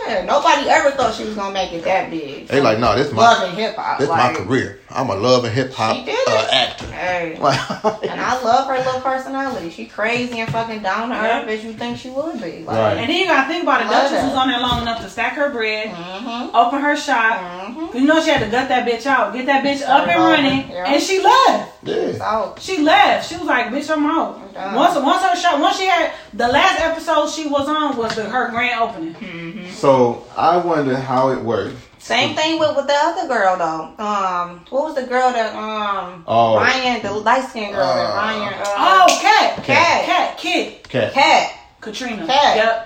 Yeah, 0.09 0.24
nobody 0.24 0.68
ever 0.68 0.90
thought 0.93 1.14
she 1.14 1.24
was 1.24 1.35
gonna 1.35 1.52
make 1.52 1.72
it 1.72 1.85
that 1.85 2.10
big. 2.10 2.48
They 2.48 2.60
like, 2.60 2.78
no, 2.78 2.97
this 2.97 3.12
my 3.12 3.22
Love 3.22 3.48
and 3.48 3.59
Hip 3.59 3.76
Hop. 3.76 3.98
this 3.98 4.09
like, 4.09 4.32
my 4.32 4.39
career. 4.44 4.80
I'm 4.90 5.10
a 5.10 5.14
love 5.16 5.44
and 5.44 5.52
hip 5.55 5.70
hop 5.74 5.98
uh, 6.09 6.48
actor. 6.51 6.86
Hey. 6.86 7.36
Like, 7.43 7.60
And 8.09 8.18
I 8.18 8.43
love 8.43 8.66
her 8.68 8.78
little 8.78 9.02
personality. 9.02 9.68
She 9.68 9.85
crazy 9.85 10.40
and 10.40 10.51
fucking 10.51 10.80
down 10.82 11.10
to 11.10 11.14
Yeah. 11.14 11.43
earth 11.43 11.48
as 11.48 11.62
you 11.62 11.74
think 11.74 11.98
she 11.98 12.09
would 12.09 12.40
be. 12.40 12.64
Like, 12.64 12.68
Right. 12.68 12.97
And 12.97 13.10
then 13.10 13.18
you 13.18 13.26
gotta 13.26 13.48
think 13.48 13.64
about 13.64 13.82
it. 13.82 13.85
Love 13.85 14.05
Duchess 14.05 14.10
that. 14.12 14.24
was 14.28 14.35
on 14.35 14.48
there 14.48 14.59
long 14.60 14.80
enough 14.80 15.02
to 15.02 15.10
stack 15.10 15.35
her 15.35 15.51
bread, 15.51 15.89
Mm-hmm. 15.90 16.56
open 16.56 16.80
her 16.80 16.97
shop. 16.97 17.39
Mm-hmm. 17.68 17.98
You 17.98 18.05
know 18.06 18.22
she 18.22 18.30
had 18.30 18.43
to 18.43 18.51
gut 18.51 18.68
that 18.70 18.89
bitch 18.89 19.05
out, 19.05 19.35
get 19.35 19.44
that 19.44 19.62
bitch 19.62 19.82
up 19.86 20.09
and 20.09 20.20
running, 20.22 20.64
over, 20.64 20.72
yeah. 20.72 20.93
and 20.94 21.02
she 21.02 21.22
left. 21.22 21.72
yeah. 21.85 22.55
She 22.59 22.78
left. 22.82 23.28
She 23.28 23.36
was 23.36 23.44
like, 23.47 23.66
"Bitch, 23.66 23.90
I'm 23.90 24.06
out." 24.06 24.55
done. 24.55 24.74
Once, 24.74 24.94
once 24.97 25.22
her 25.22 25.36
shop, 25.36 25.60
once 25.60 25.76
she 25.78 25.86
had 25.86 26.12
the 26.32 26.48
last 26.48 26.80
episode 26.80 27.28
she 27.30 27.47
was 27.47 27.68
on 27.68 27.97
was 27.97 28.14
the, 28.16 28.24
her 28.24 28.48
grand 28.51 28.80
opening. 28.80 29.70
So 29.72 29.97
I 30.36 30.56
wonder 30.58 30.96
how 30.96 31.30
it 31.30 31.40
worked. 31.40 31.76
Same 31.98 32.34
thing 32.36 32.58
with, 32.58 32.74
with 32.76 32.86
the 32.86 32.94
other 32.94 33.26
girl 33.28 33.56
though. 33.58 34.04
Um, 34.04 34.64
what 34.70 34.84
was 34.84 34.94
the 34.94 35.02
girl 35.06 35.30
that 35.32 35.54
um 35.54 36.24
Oh. 36.26 36.56
Ryan, 36.56 37.02
the 37.02 37.12
light 37.12 37.48
skinned 37.48 37.74
girl 37.74 37.84
that 37.86 38.10
Uh. 38.10 38.16
Ryan 38.16 38.54
uh, 38.54 38.64
Oh, 38.66 39.18
cat, 39.20 39.64
Cat. 39.64 40.04
cat, 40.04 40.38
kid, 40.38 40.82
Cat. 40.88 41.12
Cat. 41.12 41.52
Katrina. 41.80 42.26
Cat. 42.26 42.56
Yep. 42.56 42.84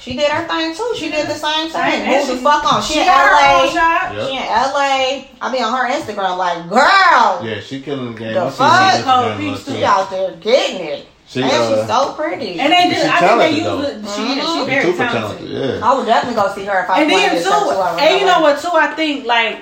She 0.00 0.16
did 0.16 0.30
her 0.30 0.46
thing 0.46 0.74
too. 0.74 0.92
She 0.96 1.10
did 1.10 1.26
the 1.26 1.34
same 1.34 1.70
Same. 1.70 1.82
thing. 1.90 2.00
And 2.02 2.28
Moved 2.28 2.40
the 2.40 2.44
fuck 2.44 2.72
on. 2.72 2.82
She, 2.82 2.94
She 2.94 3.00
in 3.00 3.06
got 3.06 3.18
her 3.26 3.34
own 3.34 3.66
LA. 3.66 3.72
shot. 3.72 4.14
Yep. 4.14 4.26
She 4.28 4.36
in 4.36 4.46
LA. 4.46 4.88
I 5.40 5.52
be 5.52 5.60
on 5.62 5.72
her 5.74 5.88
Instagram 5.90 6.36
like, 6.38 6.68
girl, 6.68 7.44
Yeah, 7.46 7.60
she 7.60 7.80
killing 7.82 8.12
the 8.14 8.18
game. 8.18 8.34
The 8.34 8.50
fuck? 8.50 8.94
her 8.94 9.02
Cold 9.02 9.26
Instagram 9.26 9.38
peach 9.38 9.56
like 9.56 9.64
too. 9.64 9.72
she 9.72 9.84
out 9.84 10.10
there 10.10 10.32
getting 10.36 10.86
it. 10.86 11.06
She, 11.28 11.42
and 11.42 11.50
uh, 11.52 11.76
she's 11.80 11.86
so 11.88 12.12
pretty. 12.14 12.58
And 12.58 12.72
they 12.72 12.88
did. 12.88 13.02
She 13.02 13.08
I 13.08 13.18
think 13.20 13.38
they 13.40 13.60
though. 13.62 13.80
used. 13.80 13.88
it- 13.90 14.10
She, 14.16 14.22
Mhm. 14.22 14.34
she 14.34 14.40
She's 14.40 14.66
very 14.66 14.84
super 14.84 14.96
talented. 15.04 15.48
talented. 15.48 15.50
Yeah. 15.80 15.86
I 15.90 15.94
would 15.94 16.06
definitely 16.06 16.40
go 16.42 16.54
see 16.54 16.64
her 16.64 16.82
if 16.84 16.90
I 16.90 17.02
And 17.02 17.10
wanted 17.12 17.28
then 17.28 17.36
to 17.36 17.42
too, 17.44 17.50
tattoo 17.50 17.70
her 17.70 17.92
in 17.98 18.08
and 18.08 18.20
you 18.20 18.26
know 18.26 18.40
what 18.40 18.60
too? 18.62 18.70
I 18.72 18.86
think 18.94 19.26
like 19.26 19.58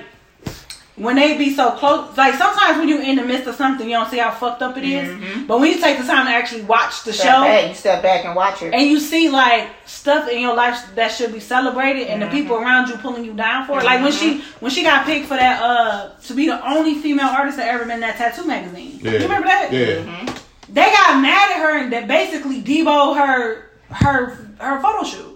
when 0.95 1.15
they 1.15 1.37
be 1.37 1.53
so 1.53 1.71
close, 1.71 2.17
like 2.17 2.33
sometimes 2.35 2.79
when 2.79 2.87
you 2.87 2.99
in 3.01 3.17
the 3.17 3.23
midst 3.23 3.47
of 3.47 3.53
something, 3.55 3.87
you 3.87 3.95
don't 3.97 4.09
see 4.09 4.17
how 4.17 4.31
fucked 4.31 4.63
up 4.63 4.77
it 4.77 4.83
is. 4.83 5.45
But 5.45 5.59
when 5.59 5.69
you 5.71 5.77
take 5.79 5.99
the 5.99 6.03
time 6.07 6.25
to 6.25 6.31
actually 6.31 6.61
watch 6.63 7.03
the 7.03 7.13
Step 7.13 7.35
show, 7.35 7.41
back, 7.43 7.67
you 7.69 7.75
step 7.75 8.01
back 8.01 8.25
and 8.25 8.33
watch 8.35 8.63
it. 8.63 8.73
and 8.73 8.81
you 8.87 8.99
see 8.99 9.29
like 9.29 9.67
stuff 9.85 10.27
in 10.27 10.39
your 10.41 10.55
life 10.55 10.79
that 10.95 11.11
should 11.11 11.33
be 11.33 11.39
celebrated 11.39 12.07
and 12.07 12.21
the 12.21 12.27
people 12.27 12.55
around 12.55 12.87
you 12.89 12.95
pulling 12.95 13.23
you 13.25 13.33
down 13.33 13.67
for 13.67 13.77
it. 13.79 13.83
Like 13.85 14.01
when 14.01 14.11
she 14.11 14.41
when 14.59 14.71
she 14.71 14.81
got 14.83 15.05
picked 15.05 15.27
for 15.27 15.35
that 15.35 15.61
uh 15.61 16.09
to 16.27 16.33
be 16.33 16.47
the 16.47 16.65
only 16.67 16.95
female 16.95 17.27
artist 17.27 17.57
that 17.57 17.67
ever 17.67 17.83
been 17.83 17.95
in 17.95 17.99
that 17.99 18.15
tattoo 18.17 18.45
magazine. 18.47 18.99
Yeah. 19.03 19.11
You 19.11 19.19
remember 19.19 19.47
that? 19.49 19.71
Yeah. 19.71 20.33
They 20.77 20.91
got 20.91 21.19
mad 21.19 21.51
at 21.53 21.57
her 21.57 21.77
and 21.79 21.91
they 21.91 22.05
basically 22.05 22.61
debo 22.61 23.17
her 23.17 23.71
her 23.89 24.35
her 24.59 24.79
photo 24.79 25.03
shoot. 25.03 25.33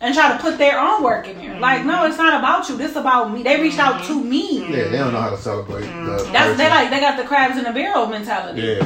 And 0.00 0.14
try 0.14 0.36
to 0.36 0.42
put 0.42 0.58
their 0.58 0.78
own 0.78 1.02
work 1.02 1.26
in 1.26 1.38
there. 1.38 1.58
Like, 1.58 1.86
no, 1.86 2.04
it's 2.04 2.18
not 2.18 2.38
about 2.38 2.68
you. 2.68 2.76
This 2.76 2.94
about 2.94 3.32
me. 3.32 3.42
They 3.42 3.58
reached 3.58 3.78
out 3.78 4.04
to 4.04 4.22
me. 4.22 4.60
Yeah, 4.60 4.88
they 4.88 4.98
don't 4.98 5.14
know 5.14 5.20
how 5.22 5.30
to 5.30 5.38
celebrate. 5.38 5.86
The 5.86 5.86
Mm-hmm. 5.86 6.32
That's 6.34 6.58
they 6.58 6.68
like 6.68 6.90
they 6.90 7.00
got 7.00 7.16
the 7.16 7.24
crabs 7.24 7.56
in 7.56 7.64
the 7.64 7.72
barrel 7.72 8.06
mentality. 8.08 8.60
Yeah. 8.60 8.84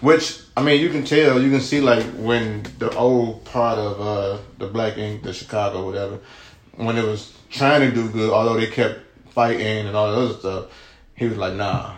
Which 0.00 0.40
I 0.56 0.62
mean, 0.64 0.80
you 0.80 0.90
can 0.90 1.04
tell, 1.04 1.40
you 1.40 1.50
can 1.50 1.60
see 1.60 1.80
like 1.80 2.04
when 2.16 2.64
the 2.80 2.90
old 2.96 3.44
part 3.44 3.78
of 3.78 4.00
uh 4.00 4.38
the 4.58 4.66
Black 4.66 4.98
Ink, 4.98 5.22
the 5.22 5.32
Chicago, 5.32 5.86
whatever, 5.86 6.18
when 6.74 6.98
it 6.98 7.04
was 7.04 7.38
trying 7.48 7.82
to 7.88 7.94
do 7.94 8.10
good, 8.10 8.32
although 8.32 8.58
they 8.58 8.66
kept 8.66 8.98
fighting 9.30 9.86
and 9.86 9.94
all 9.96 10.10
that 10.10 10.18
other 10.18 10.34
stuff, 10.34 10.64
he 11.14 11.26
was 11.26 11.38
like, 11.38 11.54
nah. 11.54 11.94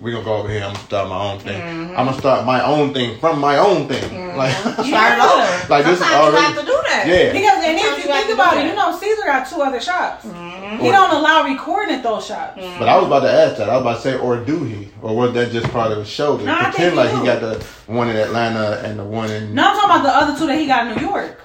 We 0.00 0.12
gonna 0.12 0.24
go 0.24 0.36
over 0.36 0.48
here. 0.48 0.62
I'm 0.62 0.72
gonna 0.74 0.84
start 0.84 1.08
my 1.08 1.32
own 1.32 1.38
thing. 1.40 1.60
I'm 1.96 2.06
gonna 2.06 2.18
start 2.18 2.46
my 2.46 2.64
own 2.64 2.94
thing 2.94 3.18
from 3.18 3.40
my 3.40 3.58
own 3.58 3.88
thing. 3.88 4.26
Like, 4.38 4.52
Start 4.54 4.84
it 4.84 4.86
Yeah. 4.86 5.32
over. 5.32 5.68
like 5.68 5.84
this 5.84 5.94
is 5.94 6.06
Sometimes 6.06 6.14
you 6.14 6.38
already. 6.38 6.44
have 6.46 6.54
to 6.60 6.64
do 6.64 6.78
that. 6.86 7.04
Yeah. 7.08 7.32
Because 7.32 7.64
and 7.64 7.76
if 7.76 7.82
you 7.82 7.90
you 7.96 8.02
think 8.04 8.30
about 8.34 8.56
it, 8.56 8.66
you 8.66 8.74
know 8.76 8.96
Caesar 8.96 9.22
got 9.26 9.48
two 9.50 9.60
other 9.62 9.80
shops. 9.80 10.24
Mm-hmm. 10.26 10.78
He 10.84 10.90
don't 10.92 11.10
allow 11.12 11.42
recording 11.44 11.96
at 11.96 12.04
those 12.04 12.24
shops. 12.24 12.54
But 12.78 12.88
I 12.88 12.96
was 12.98 13.06
about 13.08 13.20
to 13.26 13.32
ask 13.32 13.56
that. 13.56 13.68
I 13.68 13.72
was 13.74 13.80
about 13.80 13.94
to 13.96 14.00
say, 14.02 14.16
or 14.16 14.36
do 14.36 14.62
he, 14.62 14.90
or 15.02 15.16
was 15.16 15.32
that 15.32 15.50
just 15.50 15.68
part 15.72 15.90
of 15.90 15.98
the 15.98 16.04
show? 16.04 16.38
To 16.38 16.44
No, 16.44 16.54
I 16.54 16.70
think 16.70 16.74
pretend 16.74 16.92
he 16.92 16.96
like 16.98 17.10
do. 17.10 17.18
he 17.18 17.26
got 17.26 17.40
the 17.40 17.64
one 17.92 18.08
in 18.10 18.14
Atlanta 18.16 18.80
and 18.84 18.96
the 19.00 19.04
one 19.04 19.28
in. 19.28 19.52
No, 19.56 19.64
I'm 19.70 19.74
talking 19.74 19.90
about 19.90 20.02
the 20.04 20.16
other 20.16 20.38
two 20.38 20.46
that 20.46 20.56
he 20.58 20.66
got 20.66 20.86
in 20.86 20.94
New 20.96 21.02
York. 21.08 21.40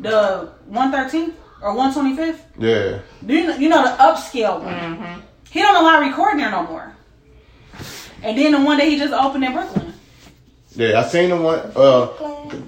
The 0.00 0.50
113th 0.68 1.34
or 1.62 1.74
125th. 1.74 2.38
Yeah. 2.58 2.98
Do 3.24 3.34
you 3.34 3.46
know, 3.46 3.56
you 3.56 3.68
know 3.68 3.82
the 3.84 3.96
upscale 4.02 4.60
one? 4.60 4.74
Mm-hmm. 4.74 5.20
He 5.50 5.60
don't 5.60 5.76
allow 5.76 6.00
recording 6.00 6.38
there 6.40 6.50
no 6.50 6.64
more. 6.64 6.92
And 8.22 8.38
then 8.38 8.52
the 8.52 8.60
one 8.60 8.78
that 8.78 8.86
he 8.86 8.98
just 8.98 9.12
opened 9.12 9.44
in 9.44 9.52
Brooklyn. 9.52 9.92
Yeah, 10.74 11.00
I 11.00 11.02
seen 11.08 11.30
the 11.30 11.36
one. 11.36 11.58
Uh, 11.76 12.06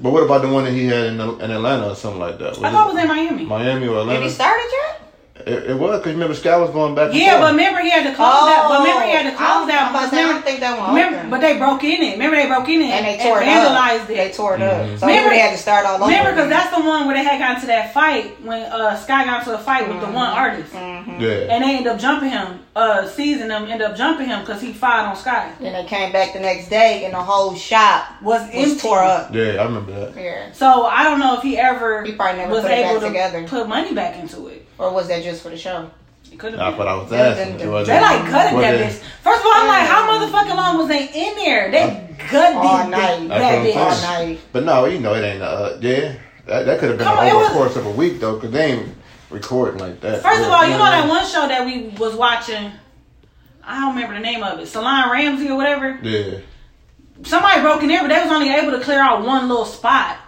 but 0.03 0.11
what 0.13 0.23
about 0.23 0.43
the 0.43 0.49
one 0.49 0.65
that 0.65 0.73
he 0.73 0.87
had 0.87 1.07
in, 1.07 1.21
in 1.21 1.51
Atlanta 1.51 1.89
or 1.91 1.95
something 1.95 2.21
like 2.21 2.39
that? 2.39 2.51
Was 2.51 2.63
I 2.63 2.71
thought 2.71 2.89
it 2.89 2.91
it 2.91 2.95
was 2.95 3.03
in 3.05 3.09
Miami. 3.09 3.45
Miami 3.47 3.87
or 3.89 3.95
Have 3.95 4.03
Atlanta? 4.03 4.25
you 4.25 4.31
started 4.31 4.69
yet? 4.71 5.04
It, 5.47 5.71
it 5.71 5.75
was 5.79 5.99
because 6.01 6.15
remember 6.15 6.35
Sky 6.35 6.57
was 6.57 6.71
going 6.71 6.95
back. 6.95 7.11
and 7.11 7.19
Yeah, 7.19 7.39
but 7.39 7.51
remember 7.53 7.81
he 7.81 7.91
had 7.91 8.05
to 8.09 8.15
close 8.17 8.49
that. 8.49 8.65
But 8.69 8.81
remember 8.81 9.05
he 9.05 9.13
had 9.13 9.23
to 9.29 9.35
Oh, 9.35 9.37
close 9.37 9.65
I 9.65 9.67
that. 9.67 9.93
was 9.93 10.09
about 10.09 10.11
say, 10.11 10.17
I 10.17 10.21
Remember, 10.21 10.33
don't 10.35 10.45
think 10.45 10.61
that 10.61 10.79
one 10.79 10.89
remember, 10.95 11.19
open. 11.19 11.31
but 11.31 11.41
they 11.43 11.59
broke 11.59 11.85
in 11.85 12.03
it. 12.03 12.13
Remember 12.13 12.37
they 12.37 12.47
broke 12.47 12.69
in 12.69 12.81
it 12.81 12.91
and 12.97 13.05
they 13.05 13.23
tore 13.23 13.43
it 13.43 13.45
vandalized 13.45 14.05
up. 14.05 14.11
it. 14.11 14.17
They 14.17 14.31
tore 14.33 14.55
it 14.57 14.63
up. 14.63 14.87
Mhm. 14.87 14.99
So 14.99 15.07
Remember- 15.07 15.31
they 15.31 15.39
had 15.39 15.53
to 15.53 15.59
start 15.59 15.85
all 15.85 15.97
over. 15.97 16.07
Remember, 16.07 16.31
because 16.33 16.49
that's 16.49 16.75
the 16.75 16.83
one 16.83 17.07
where 17.07 17.17
they 17.17 17.25
had 17.25 17.39
gotten 17.39 17.61
to 17.61 17.67
that 17.67 17.93
fight 17.93 18.37
when 18.43 18.63
uh, 18.63 18.97
Sky 18.97 19.25
got 19.25 19.41
into 19.41 19.55
a 19.55 19.59
fight 19.59 19.87
with 19.87 20.01
the 20.01 20.07
one 20.07 20.29
artist, 20.33 20.73
yeah, 20.73 21.53
and 21.53 21.63
they 21.63 21.77
ended 21.77 21.87
up 21.93 21.99
jumping 21.99 22.31
him. 22.31 22.61
Uh, 22.77 23.07
seizing 23.07 23.47
them, 23.47 23.71
ended 23.71 23.83
up 23.89 23.97
jumping 23.97 24.27
him 24.27 24.41
because 24.41 24.61
he 24.61 24.73
fired 24.73 25.07
on 25.07 25.15
Sky. 25.15 25.49
And 25.61 25.77
they 25.77 25.85
came 25.85 26.11
back 26.11 26.33
the 26.33 26.41
next 26.41 26.69
day 26.71 27.05
and 27.05 27.15
the 27.15 27.19
whole 27.19 27.55
shop 27.55 28.07
Was 28.21 28.41
was 28.41 28.51
empty. 28.53 28.81
tore 28.81 28.99
up. 28.99 29.33
yeah, 29.33 29.61
I 29.61 29.65
remember 29.65 29.93
that. 29.93 30.21
Yeah. 30.21 30.47
So 30.53 30.85
I 30.87 31.05
don't 31.05 31.21
know 31.21 31.37
if 31.37 31.43
he 31.43 31.57
ever 31.57 32.03
He 32.03 32.11
probably 32.13 32.39
never 32.41 32.51
was 32.51 32.63
put 32.63 32.73
it 32.73 32.83
back 32.83 32.91
able 32.91 33.01
to 33.03 33.07
together. 33.07 33.45
put 33.47 33.69
money 33.69 33.95
back 33.95 34.17
into 34.17 34.49
it. 34.49 34.67
Or 34.79 34.93
was 34.93 35.09
that 35.09 35.23
just 35.23 35.43
for 35.43 35.51
the 35.51 35.57
show? 35.57 35.91
It 36.33 36.39
could 36.39 36.53
have 36.53 36.59
That's 36.59 36.71
been. 36.73 36.79
what 36.79 36.89
I 36.89 36.95
was 36.97 37.13
asking. 37.13 37.59
then- 37.59 37.71
Was 37.71 37.87
They 37.87 38.01
like 38.01 38.31
gutted 38.31 38.59
that 38.59 38.81
bitch. 38.91 39.03
First 39.23 39.41
of 39.41 39.47
all, 39.47 39.53
I'm 39.55 39.69
like, 39.69 39.87
how 39.87 40.09
motherfucking 40.11 40.57
long 40.57 40.79
was 40.79 40.89
they 40.89 41.05
in 41.05 41.37
there? 41.37 41.71
They 41.71 42.17
gutted 42.31 42.57
All 42.57 42.77
that, 42.79 42.89
night. 42.89 43.29
that 43.29 43.39
That's 43.39 43.69
bitch. 43.69 43.77
All 43.77 44.19
night. 44.25 44.41
But 44.53 44.65
no, 44.65 44.85
you 44.87 44.99
know 45.01 45.15
it 45.15 45.23
ain't. 45.23 45.43
Uh, 45.43 45.77
yeah, 45.81 46.15
that, 46.47 46.67
that 46.67 46.81
could 46.81 46.89
have 46.91 46.99
been 46.99 47.07
Come 47.07 47.19
on, 47.19 47.27
over 47.29 47.37
was- 47.39 47.49
the 47.49 47.55
course 47.55 47.77
of 47.77 47.87
a 47.87 47.91
week 47.91 48.19
though, 48.21 48.35
because 48.35 48.51
they 48.51 48.73
ain't 48.73 48.89
recording 49.31 49.79
like 49.81 50.01
that. 50.01 50.23
First 50.23 50.43
of 50.43 50.49
all, 50.51 50.65
you 50.65 50.73
know 50.73 50.79
that 50.79 51.09
one 51.09 51.25
show 51.27 51.47
that 51.47 51.65
we 51.65 51.89
was 51.99 52.15
watching. 52.17 52.73
I 53.63 53.81
don't 53.81 53.95
remember 53.95 54.15
the 54.15 54.21
name 54.21 54.43
of 54.43 54.59
it. 54.59 54.67
Salon 54.67 55.11
Ramsey 55.11 55.49
or 55.51 55.57
whatever. 55.57 55.99
Yeah, 56.03 56.39
Somebody 57.23 57.61
broke 57.61 57.83
in 57.83 57.89
there, 57.89 58.01
but 58.03 58.09
they 58.09 58.21
was 58.21 58.31
only 58.33 58.51
able 58.53 58.73
to 58.73 58.81
clear 58.81 59.01
out 59.01 59.25
one 59.25 59.49
little 59.49 59.65
spot. 59.65 60.19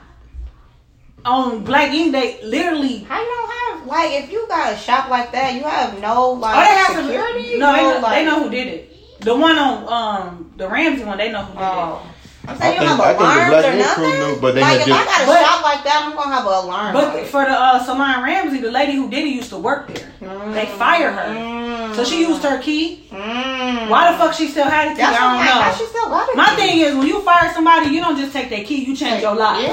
On 1.24 1.64
Black 1.64 1.90
Ink, 1.92 2.12
they 2.12 2.40
literally. 2.44 2.98
How 2.98 3.20
you 3.20 3.26
don't 3.26 3.50
have 3.50 3.65
like 3.86 4.12
if 4.12 4.30
you 4.30 4.46
got 4.48 4.72
a 4.72 4.76
shop 4.76 5.08
like 5.10 5.32
that, 5.32 5.54
you 5.54 5.62
have 5.62 6.00
no 6.00 6.30
like 6.32 6.56
Oh, 6.56 6.60
they 6.60 6.76
have 6.94 7.04
security. 7.06 7.50
some. 7.52 7.60
No, 7.60 7.72
they 7.72 7.82
know, 7.82 8.00
like, 8.00 8.14
they 8.18 8.24
know 8.24 8.42
who 8.42 8.50
did 8.50 8.66
it. 8.68 9.20
The 9.20 9.34
one 9.34 9.56
on 9.58 9.88
um 9.92 10.52
the 10.56 10.68
Ramsey 10.68 11.04
one, 11.04 11.18
they 11.18 11.30
know 11.32 11.42
who 11.44 11.52
did 11.54 11.62
Oh. 11.62 12.02
it. 12.04 12.15
I'm 12.48 12.56
saying 12.58 12.78
I 12.78 12.82
you 12.82 12.88
don't 12.88 12.96
think- 12.98 13.00
I 13.00 13.06
think 13.06 13.18
the 13.18 13.24
Black 13.24 13.64
or 13.64 13.94
crew 13.94 14.04
nothing. 14.04 14.20
knew, 14.34 14.40
but 14.40 14.54
they 14.54 14.60
like 14.60 14.70
had 14.72 14.80
if 14.82 14.86
just- 14.86 15.00
I 15.00 15.04
got 15.04 15.22
a 15.22 15.26
But- 15.26 15.46
shop 15.46 15.62
like 15.64 15.84
that, 15.84 16.02
I'm 16.06 16.16
gonna 16.16 16.34
have 16.34 16.46
an 16.46 16.52
alarm. 16.52 16.92
But 16.94 17.14
like. 17.14 17.26
for 17.26 17.44
the 17.44 17.50
uh, 17.50 17.82
Salon 17.84 18.22
Ramsey, 18.22 18.58
the 18.60 18.70
lady 18.70 18.92
who 18.94 19.08
did 19.10 19.24
it 19.24 19.30
used 19.30 19.50
to 19.50 19.58
work 19.58 19.88
there. 19.92 20.06
They 20.52 20.66
fired 20.66 21.12
her, 21.12 21.94
so 21.94 22.04
she 22.04 22.20
used 22.20 22.42
her 22.42 22.58
key. 22.58 23.08
Mm. 23.12 23.88
Why 23.88 24.12
the 24.12 24.18
fuck 24.18 24.32
she 24.34 24.48
still 24.48 24.64
had 24.64 24.88
a 24.88 24.90
key? 24.90 24.96
That's 24.98 25.18
I 25.18 25.24
what 25.36 25.38
don't 25.38 25.46
How 25.46 25.70
know. 25.70 25.76
she 25.76 25.86
still 25.86 26.08
got 26.08 26.28
it? 26.28 26.36
My 26.36 26.50
thing 26.56 26.78
is, 26.80 26.94
when 26.94 27.06
you 27.06 27.20
fire 27.22 27.52
somebody, 27.52 27.90
you 27.90 28.00
don't 28.00 28.16
just 28.16 28.32
take 28.32 28.48
their 28.50 28.64
key; 28.64 28.84
you 28.84 28.96
change 28.96 29.22
your 29.22 29.34
lock. 29.34 29.60
Yeah. 29.62 29.72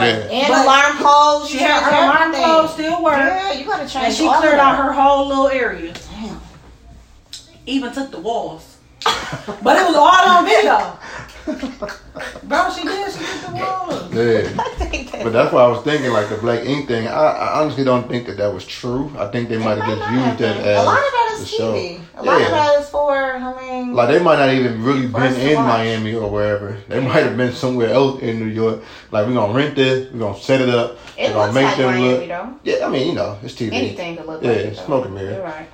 Yeah. 0.00 0.04
And 0.30 0.48
But 0.48 0.64
alarm 0.64 0.96
codes. 0.98 1.50
She 1.50 1.58
had 1.58 1.82
her 1.82 1.90
alarm 1.90 2.16
everything. 2.22 2.44
clothes 2.44 2.72
still 2.72 3.02
work, 3.02 3.16
Yeah, 3.16 3.52
you 3.52 3.64
gotta 3.64 3.88
change. 3.88 4.04
and 4.06 4.14
she 4.14 4.26
all 4.26 4.34
of 4.34 4.40
cleared 4.40 4.58
out 4.58 4.76
her 4.76 4.92
whole 4.92 5.26
little 5.28 5.48
area. 5.48 5.92
Damn. 5.92 6.40
Even 7.66 7.92
took 7.92 8.10
the 8.10 8.18
walls, 8.18 8.73
but 9.04 9.76
it 9.76 9.86
was 9.86 9.96
all 9.96 10.28
on 10.28 10.44
video. 10.44 10.98
Bro, 12.44 12.70
she 12.70 12.82
did. 12.84 13.12
She 13.12 13.18
took 13.18 13.40
the 13.50 13.52
walls. 13.56 14.14
yeah. 14.14 14.62
I 14.62 14.68
think 14.78 15.10
that- 15.12 15.24
But 15.24 15.32
that's 15.32 15.52
why 15.52 15.62
I 15.62 15.66
was 15.68 15.82
thinking 15.82 16.12
like 16.12 16.28
the 16.28 16.36
Black 16.36 16.64
Ink 16.64 16.88
thing. 16.88 17.06
I, 17.08 17.12
I 17.12 17.60
honestly 17.62 17.84
don't 17.84 18.08
think 18.08 18.26
that 18.26 18.36
that 18.38 18.52
was 18.52 18.64
true. 18.66 19.12
I 19.18 19.26
think 19.28 19.48
they 19.48 19.58
might 19.58 19.78
have 19.78 19.86
just 19.98 20.10
used 20.10 20.38
that 20.38 20.56
as 20.58 20.82
a 20.82 20.84
lot 20.86 20.98
of 20.98 21.04
that 21.04 21.34
the 21.38 21.42
is 21.42 21.50
show. 21.50 21.74
TV. 21.74 22.00
A 22.16 22.22
lot 22.22 22.40
of 22.40 22.48
that 22.48 22.80
is 22.80 22.88
for. 22.88 23.12
I 23.14 23.60
mean, 23.60 23.92
Like 23.94 24.08
they 24.08 24.22
might 24.22 24.38
not 24.38 24.50
even 24.54 24.82
really 24.82 25.06
been 25.06 25.34
in 25.34 25.56
watch. 25.56 25.66
Miami 25.66 26.14
or 26.14 26.30
wherever. 26.30 26.78
They 26.88 27.00
might 27.00 27.24
have 27.24 27.36
been 27.36 27.52
somewhere 27.52 27.90
else 27.90 28.20
in 28.22 28.38
New 28.38 28.46
York. 28.52 28.82
Like 29.10 29.26
we're 29.26 29.34
gonna 29.34 29.52
rent 29.52 29.74
this, 29.76 30.12
we're 30.12 30.20
gonna 30.20 30.38
set 30.38 30.60
it 30.60 30.68
up, 30.70 30.98
it 31.18 31.28
we're 31.28 31.34
gonna 31.34 31.38
looks 31.42 31.54
make 31.54 31.64
like 31.64 31.76
them 31.76 31.86
Miami 31.94 32.08
look. 32.08 32.28
though. 32.28 32.60
Yeah, 32.78 32.86
I 32.86 32.88
mean 32.90 33.08
you 33.08 33.14
know 33.14 33.38
it's 33.42 33.54
TV. 33.54 33.72
Anything 33.72 34.16
to 34.16 34.24
look 34.24 34.42
Yeah, 34.42 34.50
like 34.50 34.58
it. 34.60 34.76
though. 34.76 34.84
smoke 34.84 35.04
and 35.06 35.14
mirror. 35.14 35.32
You're 35.32 35.42
right. 35.44 35.68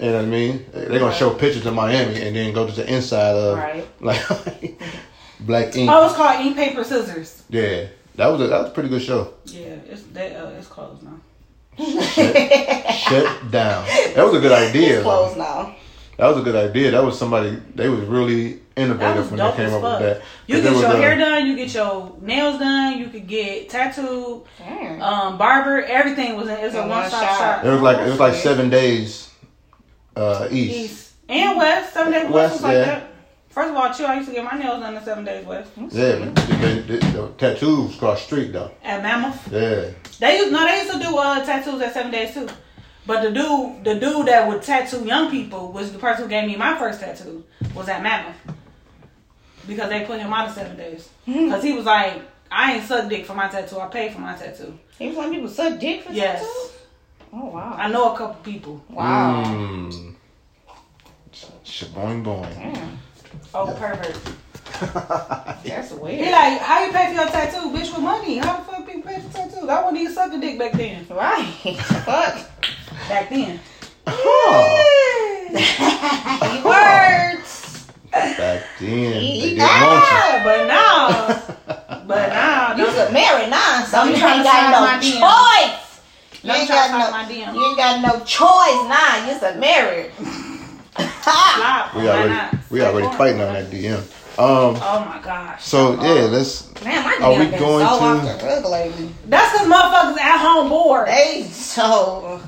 You 0.00 0.10
know 0.10 0.16
what 0.16 0.22
I 0.24 0.28
mean? 0.28 0.66
They're 0.72 0.98
gonna 0.98 1.14
show 1.14 1.30
pictures 1.30 1.64
of 1.66 1.74
Miami 1.74 2.20
and 2.20 2.36
then 2.36 2.52
go 2.52 2.66
to 2.66 2.72
the 2.72 2.92
inside 2.92 3.34
of 3.34 3.56
Right. 3.58 3.86
like 4.00 4.20
Black 5.40 5.74
Ink. 5.76 5.90
Oh, 5.90 6.06
it's 6.06 6.14
called 6.14 6.44
Ink 6.44 6.56
Paper 6.56 6.84
Scissors. 6.84 7.42
Yeah, 7.48 7.86
that 8.16 8.26
was 8.28 8.40
a 8.42 8.46
that 8.48 8.60
was 8.62 8.70
a 8.70 8.74
pretty 8.74 8.88
good 8.90 9.02
show. 9.02 9.34
Yeah, 9.46 9.76
it's 9.88 10.02
they, 10.12 10.34
uh, 10.34 10.50
it's 10.50 10.66
closed 10.66 11.02
now. 11.02 11.18
Shut 11.78 13.50
down. 13.50 13.84
That 14.14 14.24
was 14.24 14.34
a 14.34 14.40
good 14.40 14.52
idea. 14.52 14.96
It's 14.96 14.98
though. 14.98 15.02
closed 15.04 15.36
now. 15.38 15.74
That 16.18 16.28
was 16.28 16.38
a 16.38 16.42
good 16.42 16.56
idea. 16.56 16.90
That 16.92 17.04
was 17.04 17.18
somebody. 17.18 17.56
They 17.74 17.88
was 17.88 18.00
really 18.00 18.60
innovative 18.76 19.30
was 19.30 19.30
when 19.30 19.38
they 19.50 19.56
came 19.56 19.74
up 19.74 19.82
fuck. 19.82 20.00
with 20.00 20.18
that. 20.18 20.22
You 20.46 20.62
get 20.62 20.72
your 20.72 20.84
a- 20.92 20.96
hair 20.96 21.16
done, 21.16 21.46
you 21.46 21.56
get 21.56 21.72
your 21.74 22.14
nails 22.20 22.58
done, 22.58 22.98
you 22.98 23.08
could 23.08 23.26
get 23.26 23.68
tattooed, 23.70 24.42
Damn. 24.58 25.00
um, 25.02 25.38
barber, 25.38 25.82
everything 25.82 26.36
was 26.36 26.48
in. 26.48 26.56
It's 26.56 26.74
a 26.74 26.80
one 26.80 26.88
one 26.90 27.08
stop 27.08 27.22
shop. 27.22 27.38
shop. 27.38 27.64
It 27.64 27.70
was 27.70 27.80
like 27.82 27.98
it 27.98 28.08
was 28.10 28.18
like 28.18 28.34
seven 28.34 28.68
days 28.70 29.25
uh, 30.16 30.48
east. 30.50 30.76
East 30.76 31.12
and 31.28 31.56
west. 31.56 31.92
Seven 31.94 32.12
days 32.12 32.22
west, 32.24 32.32
West, 32.34 32.52
was 32.54 32.62
like 32.62 32.72
yeah. 32.74 32.84
that. 32.84 33.08
First 33.50 33.70
of 33.70 33.76
all, 33.76 33.94
chill. 33.94 34.06
I 34.06 34.16
used 34.16 34.28
to 34.28 34.34
get 34.34 34.44
my 34.44 34.58
nails 34.58 34.80
done 34.80 34.94
in 34.96 35.02
seven 35.02 35.24
days 35.24 35.46
west 35.46 35.70
Yeah, 35.90 36.18
but 36.26 36.34
the, 36.34 36.56
the, 36.86 36.96
the, 36.98 37.06
the 37.22 37.28
tattoos 37.38 37.96
cross 37.96 38.22
street 38.22 38.52
though. 38.52 38.70
at 38.82 39.02
Mammoth. 39.02 39.50
Yeah, 39.50 39.90
They 40.20 40.36
used 40.38 40.52
no, 40.52 40.64
they 40.66 40.80
used 40.82 40.92
to 40.92 40.98
do 40.98 41.16
uh, 41.16 41.44
tattoos 41.44 41.80
at 41.80 41.94
seven 41.94 42.12
days 42.12 42.34
too. 42.34 42.48
But 43.06 43.22
the 43.22 43.30
dude, 43.30 43.84
the 43.84 43.94
dude 44.00 44.26
that 44.26 44.46
would 44.48 44.62
tattoo 44.62 45.04
young 45.06 45.30
people 45.30 45.72
was 45.72 45.92
the 45.92 45.98
person 45.98 46.24
who 46.24 46.28
gave 46.28 46.46
me 46.46 46.56
my 46.56 46.76
first 46.78 47.00
tattoo. 47.00 47.44
Was 47.74 47.88
at 47.88 48.02
Mammoth 48.02 48.36
because 49.66 49.88
they 49.88 50.04
put 50.04 50.18
him 50.20 50.32
out 50.32 50.48
of 50.48 50.54
seven 50.54 50.76
days 50.76 51.08
because 51.24 51.62
he 51.62 51.72
was 51.72 51.84
like, 51.86 52.20
I 52.50 52.74
ain't 52.74 52.84
suck 52.84 53.08
dick 53.08 53.24
for 53.26 53.34
my 53.34 53.48
tattoo. 53.48 53.78
I 53.80 53.86
paid 53.88 54.12
for 54.12 54.20
my 54.20 54.34
tattoo. 54.36 54.78
He 54.98 55.08
was 55.08 55.16
letting 55.16 55.32
people 55.34 55.48
suck 55.48 55.78
dick 55.80 56.02
for 56.04 56.12
Yes. 56.12 56.40
tattoo? 56.40 56.75
Oh 57.32 57.46
wow. 57.46 57.74
I 57.78 57.88
know 57.90 58.14
a 58.14 58.16
couple 58.16 58.36
people. 58.42 58.82
Wow. 58.88 59.42
Mm. 59.46 60.14
Shaboing 61.64 62.24
boing. 62.24 62.54
Damn. 62.54 62.98
Oh, 63.54 63.66
pervert. 63.78 64.18
That's 65.64 65.92
weird. 65.92 66.18
He 66.24 66.30
like, 66.30 66.58
how 66.60 66.84
you 66.84 66.92
pay 66.92 67.06
for 67.08 67.12
your 67.14 67.26
tattoo, 67.26 67.70
bitch, 67.70 67.92
with 67.94 68.00
money? 68.00 68.38
How 68.38 68.56
the 68.58 68.64
fuck 68.64 68.86
people 68.86 69.02
pay 69.02 69.20
for 69.20 69.32
tattoos? 69.32 69.68
I 69.68 69.82
wouldn't 69.84 70.00
even 70.02 70.12
suck 70.14 70.32
a 70.32 70.38
dick 70.38 70.58
back 70.58 70.72
then. 70.72 71.06
Right. 71.10 71.44
Fuck. 72.04 72.38
Back 73.08 73.28
then. 73.30 73.60
Huh. 74.06 74.82
Words. 76.64 77.86
Back 78.12 78.62
then, 78.80 79.12
they 79.12 79.40
didn't 79.40 79.60
Ah, 79.62 80.40
but 80.44 80.66
now, 80.66 81.42
but 82.06 82.28
now, 82.30 82.74
You 82.76 82.84
don't, 82.86 82.94
could 82.94 83.12
marry 83.12 83.48
now, 83.50 83.84
so 83.84 84.04
you 84.04 84.14
be 84.14 84.18
trying 84.20 84.36
ain't 84.36 84.44
got 84.44 85.00
no 85.02 85.06
DM. 85.06 85.20
choice. 85.20 85.85
You 86.46 86.52
ain't 86.52 86.68
got 86.68 86.88
slide 86.90 87.10
my 87.10 87.22
no. 87.22 87.34
DM. 87.34 87.54
You 87.54 87.66
ain't 87.68 87.76
got 87.76 88.00
no 88.02 88.24
choice 88.24 88.88
now. 88.88 89.26
You're 89.26 89.54
a 89.54 89.58
married. 89.58 90.12
Slide, 90.96 91.90
We 91.96 92.08
already 92.08 92.58
we 92.70 92.82
already 92.82 93.16
fighting 93.16 93.40
on 93.42 93.52
that 93.52 93.70
DM. 93.70 93.98
Um. 94.38 94.76
Oh 94.80 95.04
my 95.08 95.20
gosh. 95.22 95.64
So 95.64 95.94
yeah, 96.02 96.26
let's. 96.26 96.72
Man, 96.84 97.02
my 97.04 97.14
Are 97.26 97.32
DM 97.34 97.38
we 97.40 97.50
been 97.50 97.58
going 97.60 97.86
so 97.86 97.98
to- 97.98 98.04
off 98.04 98.22
the 98.40 98.46
hook 98.46 98.64
lately. 98.70 99.10
That's 99.26 99.52
because 99.52 99.66
motherfuckers 99.66 100.18
at 100.18 100.38
home 100.40 100.68
bored. 100.68 101.08
They 101.08 101.42
so. 101.50 102.40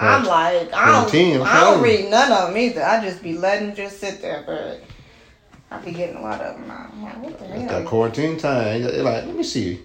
I'm 0.00 0.24
like, 0.24 0.72
I 0.72 0.86
don't, 1.10 1.42
I'm 1.44 1.60
don't 1.60 1.82
read 1.82 2.08
none 2.08 2.30
of 2.30 2.48
them 2.48 2.56
either. 2.56 2.84
I 2.84 3.00
just 3.02 3.20
be 3.20 3.36
letting 3.36 3.74
just 3.74 3.98
sit 3.98 4.22
there, 4.22 4.44
but 4.46 4.80
I 5.72 5.78
be 5.84 5.90
getting 5.90 6.14
a 6.16 6.20
lot 6.20 6.40
of 6.40 6.54
them 6.56 6.68
now. 6.68 6.88
I'm 6.92 7.02
like, 7.02 7.18
what 7.22 7.38
the 7.38 7.44
That 7.46 7.70
hell? 7.70 7.84
quarantine 7.84 8.36
time. 8.38 8.82
They're 8.82 9.02
like, 9.02 9.26
let 9.26 9.34
me 9.34 9.42
see. 9.42 9.80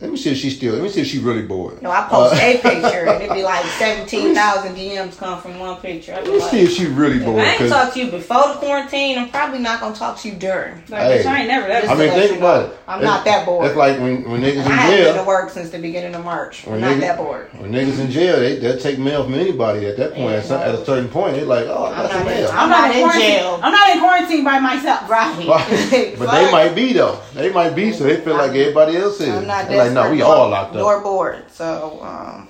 Let 0.00 0.10
me 0.10 0.16
see 0.16 0.30
if 0.30 0.38
she's 0.38 0.56
still. 0.56 0.74
Let 0.74 0.82
me 0.82 0.88
see 0.88 1.02
if 1.02 1.06
she's 1.08 1.20
really 1.20 1.42
bored. 1.42 1.82
No, 1.82 1.90
I 1.90 2.02
post 2.08 2.34
Uh, 2.34 2.38
a 2.46 2.58
picture 2.58 3.06
and 3.06 3.22
it'd 3.22 3.34
be 3.36 3.42
like 3.42 3.64
17,000 3.78 4.74
DMs 4.74 5.16
come 5.18 5.40
from 5.42 5.58
one 5.58 5.76
picture. 5.76 6.14
I 6.14 6.22
be 6.22 6.28
Let 6.28 6.34
me 6.36 6.40
like, 6.40 6.50
see 6.50 6.60
if 6.60 6.70
she's 6.72 6.88
really 6.88 7.18
if 7.18 7.24
bored. 7.24 7.42
I 7.42 7.48
ain't 7.50 7.58
'cause- 7.58 7.70
talk 7.70 7.92
to 7.94 7.98
you 8.00 8.10
before 8.10 8.48
the 8.48 8.54
quarantine, 8.54 9.18
I'm 9.18 9.28
probably 9.28 9.58
not 9.58 9.80
gonna 9.80 9.94
talk 9.94 10.18
to 10.20 10.28
you 10.28 10.34
during. 10.36 10.82
Like, 10.88 11.02
Hey. 11.02 11.18
bitch, 11.22 11.26
I 11.26 11.38
ain't 11.40 11.48
never 11.48 11.68
that. 11.68 11.88
I 11.88 11.94
mean, 11.94 12.10
think 12.12 12.38
about 12.38 12.60
know. 12.68 12.72
it. 12.72 12.78
I'm 12.88 12.98
It's- 13.00 13.12
not 13.14 13.24
that 13.26 13.44
bored. 13.46 13.66
It's 13.66 13.76
like 13.76 13.98
when 14.00 14.28
when 14.30 14.40
niggas 14.40 14.56
in 14.56 14.62
jail. 14.64 14.72
I 14.72 14.76
haven't 14.76 14.98
in 14.98 15.04
been 15.04 15.12
to 15.12 15.18
jail. 15.20 15.26
work 15.26 15.50
since 15.50 15.70
the 15.70 15.78
beginning 15.78 16.14
of 16.14 16.24
March. 16.24 16.64
I'm 16.66 16.72
When 16.72 16.80
not 16.80 16.90
niggas, 16.92 17.00
that 17.00 17.16
bored. 17.18 17.48
when 17.58 17.72
niggas 17.72 17.98
in 18.00 18.10
jail, 18.10 18.40
they 18.40 18.56
they'll 18.56 18.78
take 18.78 18.98
mail 18.98 19.24
from 19.24 19.34
anybody 19.34 19.86
at 19.86 19.96
that 19.98 20.14
point. 20.14 20.34
At, 20.34 20.44
some, 20.46 20.60
at 20.62 20.74
a 20.74 20.84
certain 20.84 21.08
point, 21.08 21.36
they're 21.36 21.44
like, 21.44 21.66
oh, 21.68 21.84
I 21.84 21.88
I'm 21.90 21.94
got 22.02 22.10
some 22.10 22.24
not 22.24 22.32
in- 22.32 22.40
mail. 22.40 22.50
I'm 22.52 22.70
not 22.70 22.90
in 22.90 22.96
quarantine. 23.02 23.20
jail. 23.28 23.60
I'm 23.62 23.72
not 23.72 23.90
in 23.90 23.98
quarantine 24.00 24.44
by 24.44 24.58
myself. 24.60 25.10
Right. 25.10 25.46
Right. 25.46 26.14
but 26.18 26.30
they 26.32 26.50
might 26.50 26.74
be 26.74 26.92
though. 26.94 27.18
They 27.34 27.50
might 27.52 27.74
be, 27.74 27.92
so 27.92 28.04
they 28.04 28.16
feel 28.16 28.34
like 28.34 28.50
everybody 28.54 28.96
else 28.96 29.20
is. 29.20 29.28
I'm 29.28 29.46
not 29.46 29.68
They're 29.68 29.89
like, 29.94 30.04
no, 30.06 30.10
we 30.12 30.22
all 30.22 30.36
nor- 30.38 30.48
locked 30.48 30.70
up. 30.70 30.76
Nor 30.76 31.00
bored. 31.00 31.44
So, 31.50 31.98
um, 32.02 32.48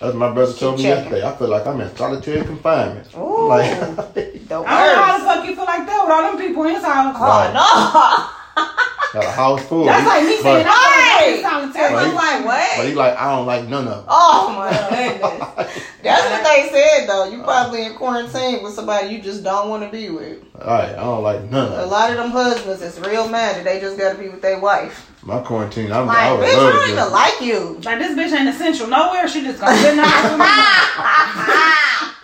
That's 0.00 0.14
what 0.14 0.16
my 0.16 0.32
brother 0.32 0.52
told 0.52 0.76
me 0.78 0.84
checking. 0.84 1.04
yesterday. 1.12 1.26
I 1.26 1.36
feel 1.36 1.48
like 1.48 1.66
I'm 1.66 1.80
in 1.80 1.96
solitary 1.96 2.42
confinement. 2.44 3.08
Ooh. 3.16 3.48
Like, 3.48 3.70
the 4.14 4.22
I 4.22 4.38
don't 4.48 4.48
know 4.48 4.66
how 4.66 5.18
the 5.18 5.24
fuck 5.24 5.46
you 5.46 5.54
feel 5.56 5.64
like 5.64 5.86
that 5.86 6.00
with 6.04 6.12
all 6.12 6.22
them 6.22 6.38
people 6.38 6.64
inside. 6.64 7.12
Oh, 7.16 8.34
got 9.14 9.24
a 9.24 9.30
house 9.30 9.64
full. 9.66 9.84
That's 9.86 10.06
like 10.06 10.24
me 10.24 10.36
saying 10.42 10.64
but, 10.64 10.72
I'm 10.74 10.98
Right. 11.34 11.40
solitary. 11.42 11.94
I'm 11.94 12.14
like, 12.14 12.44
what? 12.44 12.76
but 12.76 12.86
he 12.86 12.94
like, 12.94 13.16
I 13.16 13.34
don't 13.34 13.46
like 13.46 13.66
none 13.66 13.88
of 13.88 13.96
them. 13.96 14.04
Oh 14.08 14.52
my 14.56 14.70
goodness. 14.70 15.84
That's 16.02 16.30
what 16.30 16.44
they 16.44 16.68
said 16.70 17.06
though. 17.08 17.24
You 17.30 17.42
probably 17.42 17.86
in 17.86 17.94
quarantine 17.94 18.62
with 18.62 18.74
somebody 18.74 19.08
you 19.08 19.20
just 19.22 19.42
don't 19.42 19.68
want 19.68 19.82
to 19.82 19.88
be 19.90 20.10
with. 20.10 20.38
All 20.60 20.66
right, 20.66 20.90
I 20.90 20.96
don't 21.02 21.22
like 21.22 21.42
none 21.50 21.66
of 21.66 21.70
Them. 21.72 21.80
A 21.80 21.86
lot 21.86 22.10
of 22.10 22.16
them 22.18 22.30
husbands 22.30 22.82
is 22.82 23.00
real 23.00 23.28
mad 23.28 23.56
that 23.56 23.64
they 23.64 23.80
just 23.80 23.96
gotta 23.98 24.18
be 24.18 24.28
with 24.28 24.42
their 24.42 24.60
wife. 24.60 25.07
My 25.22 25.40
quarantine, 25.40 25.90
I'm, 25.92 26.06
Like, 26.06 26.16
I 26.18 26.32
would 26.32 26.46
bitch, 26.48 26.54
I 26.54 26.72
don't 26.72 26.90
even 26.90 27.10
like 27.12 27.40
you. 27.40 27.80
Like 27.84 27.98
this 27.98 28.16
bitch 28.16 28.32
ain't 28.38 28.48
essential 28.48 28.86
nowhere. 28.86 29.26
She 29.28 29.42
just 29.42 29.60
gonna 29.60 29.76
sit 29.76 29.90
in 29.90 29.96
the 29.96 30.04
house 30.04 30.30
with 30.30 30.40
me. 30.40 30.46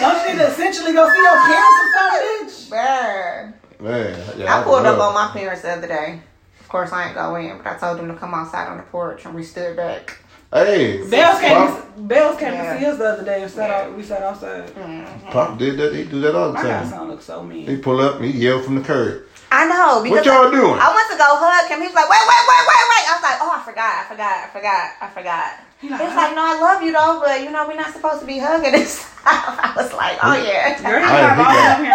Don't 0.00 0.26
she 0.26 0.32
essentially 0.42 0.92
go 0.92 1.08
see 1.10 1.22
your 1.22 1.38
parents 1.46 1.80
or 1.80 1.88
something, 1.94 2.48
bitch? 2.48 2.68
Bruh. 2.70 3.52
man. 3.80 4.38
Yeah, 4.38 4.54
I 4.54 4.58
would 4.58 4.64
pulled 4.64 4.86
up 4.86 4.98
on 5.00 5.14
my 5.14 5.28
parents 5.32 5.62
the 5.62 5.70
other 5.72 5.86
day. 5.86 6.20
Of 6.60 6.68
course, 6.68 6.92
I 6.92 7.06
ain't 7.06 7.14
go 7.14 7.36
in, 7.36 7.58
but 7.58 7.66
I 7.66 7.76
told 7.78 7.98
them 7.98 8.08
to 8.08 8.14
come 8.16 8.34
outside 8.34 8.68
on 8.68 8.76
the 8.78 8.82
porch, 8.84 9.24
and 9.24 9.34
we 9.34 9.42
stood 9.42 9.76
back. 9.76 10.18
Hey, 10.52 10.98
Bells 11.08 11.40
came. 11.40 11.56
Pop, 11.56 11.94
To, 11.96 12.00
Bells 12.02 12.38
came 12.38 12.52
Yeah. 12.52 12.74
to 12.74 12.78
see 12.80 12.86
us 12.86 12.98
the 12.98 13.04
other 13.04 13.24
day 13.24 13.42
and 13.42 13.50
sat 13.50 13.70
out. 13.70 13.96
We 13.96 14.02
sat 14.02 14.22
outside. 14.22 14.66
Mm-hmm. 14.68 15.30
Pop 15.30 15.58
did 15.58 15.76
that. 15.78 15.94
He 15.94 16.04
do 16.04 16.20
that 16.20 16.34
all 16.34 16.52
the 16.52 16.58
time. 16.58 16.66
My 16.66 16.70
time. 16.80 16.90
godson 16.90 17.08
looks 17.08 17.24
so 17.24 17.42
mean. 17.42 17.66
He 17.66 17.76
pull 17.76 18.00
up, 18.00 18.20
he 18.20 18.30
yell 18.30 18.62
from 18.62 18.76
the 18.76 18.82
curb. 18.82 19.22
I 19.54 19.62
know 19.70 20.02
because 20.02 20.26
What 20.26 20.26
y'all 20.26 20.50
doing? 20.50 20.76
I 20.82 20.88
went 20.90 21.06
to 21.14 21.18
go 21.18 21.28
hug 21.38 21.70
him. 21.70 21.78
He 21.80 21.86
was 21.86 21.94
like, 21.94 22.10
"Wait, 22.10 22.24
wait, 22.26 22.42
wait, 22.50 22.64
wait, 22.66 22.84
wait!" 22.90 23.04
I 23.06 23.12
was 23.14 23.24
like, 23.24 23.38
"Oh, 23.38 23.52
I 23.54 23.60
forgot, 23.62 23.92
I 23.94 24.04
forgot, 24.10 24.34
I 24.42 24.48
forgot, 24.50 24.84
I 25.00 25.06
forgot." 25.14 25.48
He 25.78 25.86
He 25.86 25.92
like, 25.94 26.02
was 26.02 26.14
like, 26.16 26.32
"No, 26.34 26.42
I 26.42 26.54
love 26.58 26.82
you 26.82 26.90
though, 26.90 27.22
but 27.22 27.38
you 27.40 27.50
know 27.54 27.62
we're 27.70 27.78
not 27.78 27.92
supposed 27.94 28.20
to 28.20 28.26
be 28.26 28.38
hugging 28.42 28.72
this." 28.74 29.06
I 29.24 29.72
was 29.76 29.94
like, 29.94 30.18
"Oh 30.22 30.34
yeah." 30.34 30.74
Girl, 30.82 30.98
he 30.98 31.06
Hey, 31.06 31.22
drive 31.22 31.38
he 31.38 31.44
all 31.46 31.54
got- 31.54 31.70
up 31.70 31.80
here. 31.86 31.94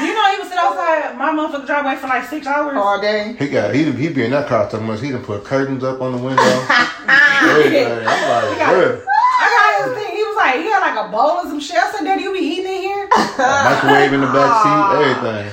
Do 0.00 0.02
you 0.10 0.14
know 0.18 0.26
he 0.34 0.38
was 0.42 0.48
sit 0.50 0.58
outside 0.58 1.14
my 1.14 1.30
motherfucking 1.30 1.66
driveway 1.70 1.94
for 1.96 2.08
like 2.08 2.26
six 2.26 2.46
hours? 2.46 2.74
All 2.76 2.98
day. 3.00 3.36
He 3.38 3.46
got 3.48 3.74
he 3.74 3.86
he 3.92 4.08
be 4.10 4.24
in 4.26 4.32
that 4.32 4.48
car 4.48 4.66
so 4.68 4.80
much. 4.80 5.00
He 5.00 5.10
done 5.14 5.22
put 5.22 5.44
curtains 5.44 5.84
up 5.84 6.00
on 6.02 6.12
the 6.12 6.18
window. 6.18 6.42
Everything. 7.06 7.86
I'm 7.86 8.02
like, 8.02 8.58
got- 8.58 8.74
bruh. 8.74 9.04
I 9.06 9.46
got 9.50 9.70
his 9.84 9.90
thing. 10.02 10.16
He 10.16 10.22
was 10.24 10.36
like, 10.36 10.54
he 10.56 10.70
had 10.70 10.80
like 10.80 10.98
a 11.06 11.10
bowl 11.10 11.38
of 11.42 11.46
some 11.48 11.60
shit. 11.60 11.76
I 11.76 11.90
said, 11.92 12.04
Daddy, 12.04 12.22
you 12.22 12.32
be 12.32 12.38
eating 12.40 12.66
in 12.72 12.80
here? 12.82 13.08
microwave 13.12 14.12
in 14.14 14.20
the 14.22 14.30
back 14.30 14.52
seat, 14.62 14.82
everything. 14.94 15.46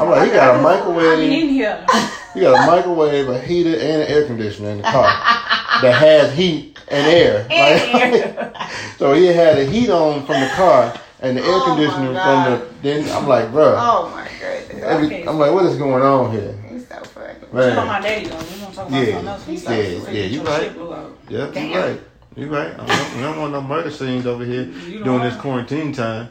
I'm 0.00 0.10
like, 0.10 0.24
he 0.26 0.30
got 0.30 0.50
a 0.50 0.52
I 0.52 0.56
be 0.56 0.62
microwave. 0.62 1.20
in 1.42 1.48
here. 1.48 1.86
He 2.32 2.40
got 2.42 2.62
a 2.62 2.64
microwave, 2.64 3.28
a 3.28 3.40
heater, 3.40 3.70
and 3.70 4.02
an 4.02 4.08
air 4.08 4.24
conditioner 4.24 4.70
in 4.70 4.76
the 4.76 4.84
car 4.84 5.02
that 5.82 5.94
has 5.98 6.32
heat 6.32 6.78
and 6.86 7.04
air. 7.08 7.44
Like, 7.50 8.56
so 8.98 9.14
he 9.14 9.26
had 9.26 9.56
the 9.58 9.64
heat 9.64 9.90
on 9.90 10.24
from 10.26 10.38
the 10.38 10.46
car 10.50 10.94
and 11.20 11.36
the 11.36 11.42
air 11.42 11.56
Oh, 11.56 11.64
conditioner 11.64 12.12
from 12.20 12.44
the. 12.44 12.68
Then 12.82 13.10
I'm 13.10 13.26
like, 13.26 13.50
bro, 13.50 13.74
Oh 13.76 14.10
my 14.14 14.28
goodness. 14.38 14.84
every, 14.84 15.26
I'm 15.26 15.40
like, 15.40 15.52
what 15.52 15.64
is 15.66 15.76
going 15.76 16.04
on 16.04 16.30
here, 16.30 16.54
He's 16.70 16.86
so 16.86 17.02
funny. 17.02 17.34
Talking 17.50 17.72
about 17.72 17.86
my 17.88 18.00
daddy 18.00 18.26
though. 18.28 18.36
We 18.38 18.44
gonna 18.60 18.74
talk 18.74 18.88
about 18.88 18.92
Yeah. 18.92 19.12
something 19.12 19.28
else. 19.28 19.46
when 19.46 19.56
you 19.56 19.60
Yeah, 19.60 19.60
start 19.60 19.78
yeah, 20.14 20.22
freaking 20.22 20.30
you 20.30 20.42
right. 20.42 20.62
shit 20.62 20.74
blew 20.74 20.94
out. 20.94 21.18
Yep, 21.28 21.48
you 21.48 21.52
Damn. 21.54 21.72
right. 21.82 22.00
You 22.36 22.46
right. 22.46 22.72
I 22.78 22.86
don't, 22.86 23.16
we 23.16 23.22
don't 23.22 23.38
want 23.40 23.52
no 23.54 23.60
murder 23.60 23.90
scenes 23.90 24.24
over 24.24 24.44
here 24.44 24.62
You 24.62 25.02
during 25.02 25.22
this 25.22 25.34
quarantine 25.36 25.92
time. 25.92 26.28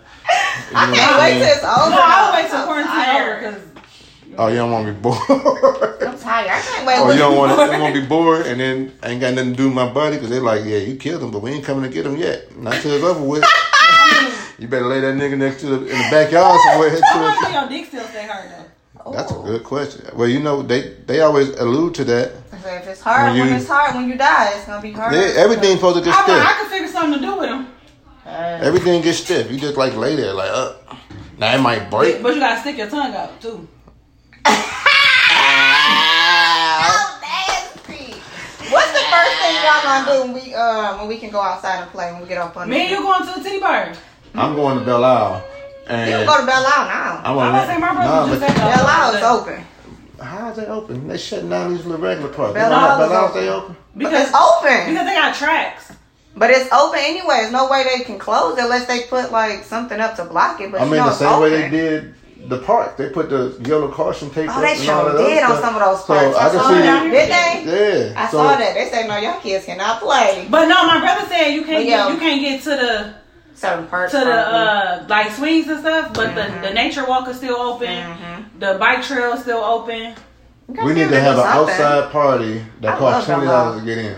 You 0.71 0.77
I 0.77 0.85
can't 0.95 1.11
what 1.11 1.19
wait 1.19 1.33
I'm 1.33 1.39
till 1.39 1.43
saying? 1.43 1.57
it's 1.57 1.63
over. 1.63 1.89
No, 1.89 2.01
I'll 2.03 2.33
wait 2.33 2.43
I'm 2.43 2.49
till 2.49 2.59
so 2.59 2.65
quarantine 2.65 3.09
over 3.15 3.35
because 3.39 3.61
Oh, 4.37 4.47
you 4.47 4.55
don't 4.55 4.71
want 4.71 4.85
to 4.87 4.93
be 4.93 4.99
bored. 4.99 5.19
I'm 6.03 6.17
tired. 6.17 6.49
I 6.51 6.61
can't 6.61 6.85
wait. 6.87 6.95
Oh, 6.99 7.05
till 7.05 7.13
you 7.13 7.19
don't 7.19 7.35
want 7.37 7.51
to, 7.51 7.61
over. 7.61 7.73
you 7.75 7.81
want 7.81 7.95
to 7.95 8.01
be 8.01 8.07
bored, 8.07 8.45
and 8.47 8.59
then 8.59 8.93
I 9.03 9.09
ain't 9.09 9.21
got 9.21 9.33
nothing 9.33 9.51
to 9.51 9.57
do 9.57 9.65
with 9.65 9.73
my 9.75 9.91
buddy 9.91 10.15
because 10.15 10.29
they're 10.29 10.39
like, 10.41 10.63
yeah, 10.65 10.77
you 10.77 10.95
killed 10.95 11.23
him, 11.23 11.31
but 11.31 11.41
we 11.41 11.51
ain't 11.51 11.65
coming 11.65 11.83
to 11.83 11.89
get 11.89 12.05
him 12.05 12.15
yet. 12.15 12.55
Not 12.55 12.75
till 12.81 12.93
it's 12.93 13.03
over 13.03 13.21
with. 13.23 13.43
you 14.59 14.67
better 14.67 14.85
lay 14.85 15.01
that 15.01 15.15
nigga 15.15 15.37
next 15.37 15.61
to 15.61 15.67
the 15.67 15.75
in 15.81 15.97
the 15.97 16.07
backyard 16.11 16.59
somewhere. 16.69 16.99
how 17.03 17.21
long 17.21 17.37
till 17.43 17.51
your 17.51 17.69
dick 17.69 17.87
still 17.87 18.05
stay 18.05 18.27
hard 18.27 18.49
though? 18.51 19.11
That's 19.11 19.31
a 19.31 19.35
good 19.35 19.63
question. 19.63 20.05
Well, 20.15 20.27
you 20.27 20.39
know, 20.39 20.61
they 20.61 20.93
they 21.07 21.21
always 21.21 21.49
allude 21.49 21.95
to 21.95 22.03
that. 22.05 22.31
So 22.61 22.69
if 22.69 22.87
it's 22.87 23.01
hard 23.01 23.31
When 23.33 23.39
when, 23.47 23.53
it's 23.55 23.67
hard 23.67 23.95
when 23.95 24.07
you 24.09 24.15
die, 24.17 24.51
it's 24.55 24.65
gonna 24.65 24.81
be 24.81 24.91
hard. 24.91 25.13
They, 25.13 25.35
everything 25.37 25.75
supposed 25.77 25.97
to 25.97 26.03
get 26.03 26.13
I'm 26.13 26.29
I 26.29 26.45
stiff. 26.53 26.57
could 26.59 26.67
figure 26.71 26.87
something 26.87 27.19
to 27.19 27.25
do 27.25 27.37
with 27.39 27.49
him. 27.49 27.67
Uh, 28.29 28.59
Everything 28.61 29.01
gets 29.01 29.17
stiff. 29.19 29.49
You 29.51 29.57
just 29.59 29.75
like 29.77 29.95
lay 29.95 30.15
there, 30.15 30.33
like, 30.33 30.51
uh. 30.51 30.73
Now 31.39 31.55
it 31.55 31.59
might 31.61 31.89
break. 31.89 32.21
But 32.21 32.35
you 32.35 32.39
gotta 32.41 32.59
stick 32.61 32.77
your 32.77 32.89
tongue 32.89 33.15
out 33.15 33.41
too. 33.41 33.67
Oh, 35.31 37.19
nasty. 37.21 38.13
What's 38.71 38.91
the 38.91 39.05
first 39.09 39.33
thing 39.39 39.55
y'all 39.63 39.83
gonna 39.83 40.05
do 40.11 40.21
when 40.33 40.33
we 40.43 40.53
uh 40.53 40.97
when 40.97 41.07
we 41.07 41.17
can 41.17 41.29
go 41.29 41.41
outside 41.41 41.81
and 41.81 41.91
play 41.91 42.11
when 42.11 42.21
we 42.21 42.27
get 42.27 42.37
off 42.37 42.55
on 42.57 42.69
Me 42.69 42.81
and 42.81 42.89
you 42.91 42.97
going 43.01 43.25
to 43.25 43.33
the 43.39 43.43
titty 43.43 43.59
bar. 43.59 43.93
I'm 44.35 44.55
going 44.55 44.77
to 44.79 44.85
Belle 44.85 45.03
Isle, 45.03 45.43
You 45.87 45.87
can 45.87 46.25
go 46.27 46.39
to 46.39 46.45
Belle 46.45 46.65
Isle 46.65 46.85
now. 46.87 47.21
I 47.23 47.31
I 47.31 47.31
want 47.35 47.53
was 47.53 47.67
say 47.67 47.77
my 47.77 47.93
brother 47.93 48.09
Nah, 48.09 48.27
just 48.27 48.39
said. 48.47 48.55
Belle 48.55 48.87
Isle 48.87 49.15
is 49.15 49.23
open. 49.23 49.65
how's 50.21 50.55
they 50.55 50.65
open? 50.67 51.07
They 51.07 51.17
shutting 51.17 51.49
down 51.49 51.73
these 51.75 51.85
little 51.85 52.01
regular 52.05 52.29
parks. 52.31 52.53
Belle 52.53 52.69
Belle 52.69 52.79
Isle 52.79 53.01
is 53.05 53.11
Isle 53.11 53.23
open. 53.25 53.31
stay 53.41 53.49
open. 53.49 53.75
Because 53.97 54.11
Because 54.11 54.27
it's 54.27 54.37
open. 54.37 54.89
because 54.93 55.05
they 55.07 55.13
got 55.15 55.35
tracks. 55.35 55.93
But 56.39 56.51
it's 56.51 56.71
open 56.71 56.99
anyway. 57.03 57.41
There's 57.41 57.51
no 57.51 57.69
way 57.69 57.83
they 57.83 58.03
can 58.05 58.17
close 58.17 58.57
it 58.57 58.63
unless 58.63 58.87
they 58.87 59.03
put 59.03 59.31
like 59.31 59.63
something 59.65 59.99
up 59.99 60.15
to 60.15 60.23
block 60.25 60.61
it. 60.61 60.71
But 60.71 60.81
I 60.81 60.85
you 60.85 60.91
mean, 60.91 60.99
know 60.99 61.05
the 61.05 61.09
it's 61.11 61.19
same 61.19 61.39
way 61.41 61.49
they 61.49 61.69
did 61.69 62.15
the 62.47 62.59
park. 62.59 62.95
They 62.95 63.09
put 63.09 63.29
the 63.29 63.59
yellow 63.67 63.91
caution 63.91 64.29
tape 64.29 64.49
Oh, 64.49 64.53
up 64.53 64.61
they 64.61 64.79
and 64.79 64.89
all 64.89 65.03
sure 65.03 65.11
that 65.17 65.27
did 65.27 65.43
on 65.43 65.49
stuff. 65.51 65.61
some 65.61 65.75
of 65.75 65.81
those 65.83 66.05
So 66.07 66.13
parks. 66.15 66.37
I 66.37 66.47
I, 66.47 66.49
can 66.49 66.59
saw 66.59 66.67
see- 66.69 66.75
that. 66.79 67.03
Did 67.03 67.29
they? 67.29 68.07
Yeah. 68.13 68.23
I 68.23 68.31
so, 68.31 68.37
saw 68.37 68.55
that. 68.55 68.73
They 68.73 68.89
said 68.89 69.07
no, 69.09 69.17
y'all 69.17 69.39
kids 69.41 69.65
cannot 69.65 69.99
play 70.01 70.47
But 70.49 70.65
no, 70.69 70.87
my 70.87 70.99
brother 71.01 71.27
said 71.27 71.49
you 71.49 71.63
can't 71.65 71.79
But 71.83 71.89
get, 71.91 72.07
yo. 72.07 72.13
you 72.13 72.17
can't 72.19 72.41
get 72.41 72.63
to 72.63 72.69
the 72.69 73.13
certain 73.55 73.87
parts. 73.87 74.13
to 74.13 74.19
the 74.19 74.31
uh 74.33 75.05
like 75.09 75.31
swings 75.33 75.67
and 75.67 75.81
stuff. 75.81 76.13
But 76.13 76.29
Mhm. 76.29 76.61
the 76.61 76.67
the 76.69 76.73
nature 76.73 77.05
walk 77.05 77.27
is 77.27 77.35
still 77.35 77.57
open. 77.57 77.87
Mhm. 77.89 78.45
The 78.59 78.77
bike 78.79 79.03
trail 79.03 79.33
is 79.33 79.41
still 79.41 79.57
open. 79.61 80.15
We 80.69 80.93
need 80.93 81.09
to 81.09 81.19
have 81.19 81.37
an 81.37 81.45
outside 81.45 82.11
party 82.13 82.63
that 82.79 82.95
I 82.95 82.97
costs 82.97 83.25
twenty 83.25 83.45
dollars 83.47 83.81
to 83.81 83.85
get 83.85 83.97
in. 83.97 84.15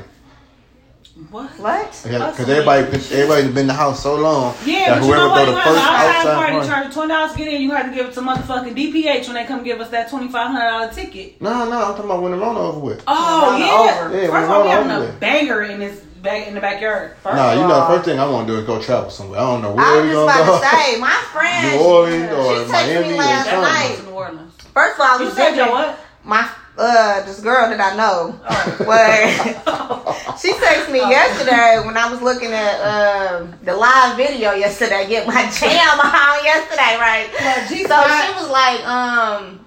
What? 1.29 1.49
What? 1.59 1.91
Because 2.03 2.39
everybody, 2.49 2.81
everybody 2.87 3.47
been 3.49 3.57
in 3.59 3.67
the 3.67 3.73
house 3.73 4.01
so 4.01 4.15
long. 4.15 4.55
Yeah, 4.65 4.95
that 4.95 4.99
but 5.01 5.05
you 5.05 5.11
know 5.13 5.29
whoever 5.29 5.29
what? 5.29 5.47
You 5.47 5.53
the 5.53 5.59
have 5.61 5.63
first 5.63 5.77
an 5.77 5.93
outside 5.93 6.15
outside 6.15 6.35
party, 6.35 6.51
party- 6.53 6.67
charge 6.67 6.93
twenty 6.93 7.07
dollars 7.09 7.31
to 7.33 7.37
get 7.37 7.47
in. 7.53 7.61
You 7.61 7.71
have 7.71 7.89
to 7.89 7.95
give 7.95 8.05
it 8.07 8.13
to 8.15 8.21
motherfucking 8.21 8.75
DPH 8.75 9.25
when 9.27 9.35
they 9.35 9.45
come 9.45 9.63
give 9.63 9.79
us 9.81 9.89
that 9.89 10.09
twenty 10.09 10.27
five 10.29 10.47
hundred 10.47 10.69
dollar 10.69 10.91
ticket. 10.91 11.41
No, 11.41 11.69
no, 11.69 11.77
I'm 11.77 11.91
talking 11.93 12.05
about 12.05 12.21
when 12.23 12.31
the 12.31 12.37
Rona 12.37 12.59
over 12.59 12.79
with. 12.79 13.03
Oh 13.07 13.51
Rona 13.51 13.65
yeah. 13.65 14.05
over. 14.07 14.17
Yeah, 14.21 14.27
First 14.29 14.43
of 14.45 14.49
all, 14.51 14.63
we 14.63 14.69
Rona 14.69 14.83
having 14.83 14.91
a 14.91 14.99
with. 15.11 15.19
banger 15.19 15.61
in 15.63 15.79
this 15.79 15.99
back 15.99 16.47
in 16.47 16.53
the 16.55 16.61
backyard. 16.61 17.15
First 17.23 17.35
Nah, 17.35 17.51
of 17.51 17.55
you 17.57 17.61
all. 17.63 17.69
know, 17.69 17.79
the 17.81 17.85
first 17.87 18.05
thing 18.05 18.19
I 18.19 18.27
want 18.29 18.47
to 18.47 18.53
do 18.53 18.59
is 18.59 18.65
go 18.65 18.81
travel 18.81 19.09
somewhere. 19.09 19.39
I 19.39 19.43
don't 19.43 19.61
know 19.61 19.73
where 19.73 19.85
I 19.85 19.95
was 19.97 20.03
we 20.03 20.09
just 20.09 20.15
gonna 20.15 20.41
about 20.41 20.45
go. 20.45 20.59
to 20.59 20.75
say, 20.75 20.99
my 20.99 21.23
friend. 21.33 21.77
New 21.77 21.83
Orleans 21.85 22.31
or 22.33 22.65
She 22.65 22.71
texted 22.71 22.87
me 22.87 23.01
Miami 23.01 23.17
last 23.17 23.45
That's 23.45 23.99
night. 24.01 24.05
New 24.09 24.15
Orleans. 24.17 24.53
First 24.73 24.99
of 24.99 25.05
all, 25.05 25.21
You 25.21 25.31
said 25.31 25.55
your 25.55 25.69
what? 25.71 25.99
My 26.23 26.49
uh, 26.81 27.25
this 27.25 27.39
girl 27.41 27.69
that 27.69 27.79
I 27.79 27.95
know, 27.95 28.39
Oh. 28.49 28.75
but 28.85 30.37
she 30.41 30.51
texted 30.53 30.91
me 30.91 30.99
yesterday 30.99 31.81
when 31.85 31.95
I 31.97 32.09
was 32.11 32.21
looking 32.21 32.51
at 32.51 32.75
um 32.81 33.53
the 33.63 33.75
live 33.75 34.17
video 34.17 34.53
yesterday. 34.53 35.07
Get 35.07 35.27
my 35.27 35.49
jam 35.59 35.99
on 35.99 36.43
yesterday, 36.43 36.97
right? 36.97 37.29
Well, 37.39 37.67
So 37.67 37.85
spot- 37.85 38.25
she 38.25 38.33
was 38.41 38.49
like, 38.49 38.81
um, 38.87 39.65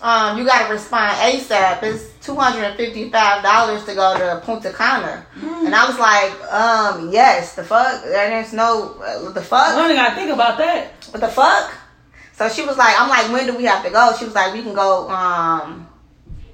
um, 0.00 0.38
you 0.38 0.44
got 0.44 0.66
to 0.66 0.72
respond 0.72 1.16
ASAP. 1.18 1.82
It's 1.82 2.04
two 2.24 2.36
hundred 2.36 2.64
and 2.64 2.76
fifty-five 2.76 3.42
dollars 3.42 3.84
to 3.84 3.94
go 3.94 4.16
to 4.16 4.40
Punta 4.46 4.72
Cana, 4.72 5.26
and 5.42 5.74
I 5.74 5.86
was 5.86 5.98
like, 5.98 6.32
um, 6.52 7.10
yes. 7.12 7.54
The 7.56 7.64
fuck, 7.64 8.02
and 8.04 8.12
there's 8.32 8.52
no 8.52 8.96
uh, 9.04 9.32
the 9.32 9.42
fuck. 9.42 9.74
I 9.74 9.82
only 9.82 9.94
gotta 9.96 10.14
think 10.14 10.30
about 10.30 10.56
that. 10.58 10.92
What 11.10 11.20
the 11.20 11.28
fuck? 11.28 11.74
So 12.34 12.48
she 12.48 12.64
was 12.64 12.76
like, 12.78 12.94
I'm 12.96 13.08
like, 13.08 13.32
when 13.32 13.46
do 13.46 13.56
we 13.58 13.64
have 13.64 13.84
to 13.84 13.90
go? 13.90 14.12
She 14.16 14.24
was 14.24 14.34
like, 14.36 14.52
we 14.54 14.62
can 14.62 14.72
go 14.72 15.10
um 15.10 15.87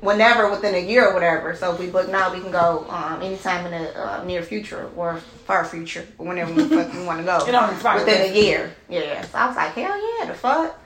whenever 0.04 0.50
within 0.50 0.74
a 0.74 0.78
year 0.78 1.08
or 1.08 1.14
whatever. 1.14 1.56
So 1.56 1.72
if 1.72 1.80
we 1.80 1.88
book 1.88 2.08
now, 2.10 2.32
we 2.32 2.40
can 2.40 2.52
go 2.52 2.86
um 2.88 3.22
anytime 3.22 3.66
in 3.66 3.72
the 3.72 3.98
uh, 3.98 4.24
near 4.24 4.42
future 4.42 4.90
or 4.96 5.16
far 5.46 5.64
future, 5.64 6.06
whenever 6.16 6.52
we 6.52 6.64
fucking 6.64 7.06
want 7.10 7.20
to 7.20 7.24
go. 7.24 7.44
It 7.46 7.52
don't 7.52 7.74
within 7.74 8.30
a 8.30 8.34
year. 8.34 8.74
Yeah. 8.88 9.22
So 9.22 9.38
I 9.38 9.46
was 9.46 9.56
like, 9.56 9.72
hell 9.72 10.18
yeah, 10.18 10.26
the 10.26 10.34
fuck. 10.34 10.78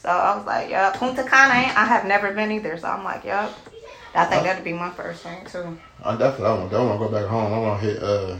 So 0.00 0.08
I 0.08 0.36
was 0.36 0.46
like, 0.46 0.70
yeah, 0.70 0.90
Punta 0.90 1.22
Cana. 1.22 1.52
I 1.52 1.84
have 1.84 2.04
never 2.04 2.32
been 2.32 2.52
either. 2.52 2.76
So 2.78 2.88
I'm 2.88 3.04
like, 3.04 3.24
yep. 3.24 3.52
I 4.14 4.24
think 4.24 4.42
that'd 4.42 4.64
be 4.64 4.72
my 4.72 4.90
first 4.90 5.22
thing 5.22 5.44
too. 5.44 5.78
I 6.02 6.16
definitely 6.16 6.46
I 6.46 6.54
want, 6.54 6.72
I 6.72 6.82
want 6.82 7.00
to 7.00 7.06
go 7.06 7.12
back 7.12 7.26
home. 7.28 7.52
I 7.52 7.58
want 7.58 7.80
to 7.80 7.86
hit 7.86 8.02
uh, 8.02 8.38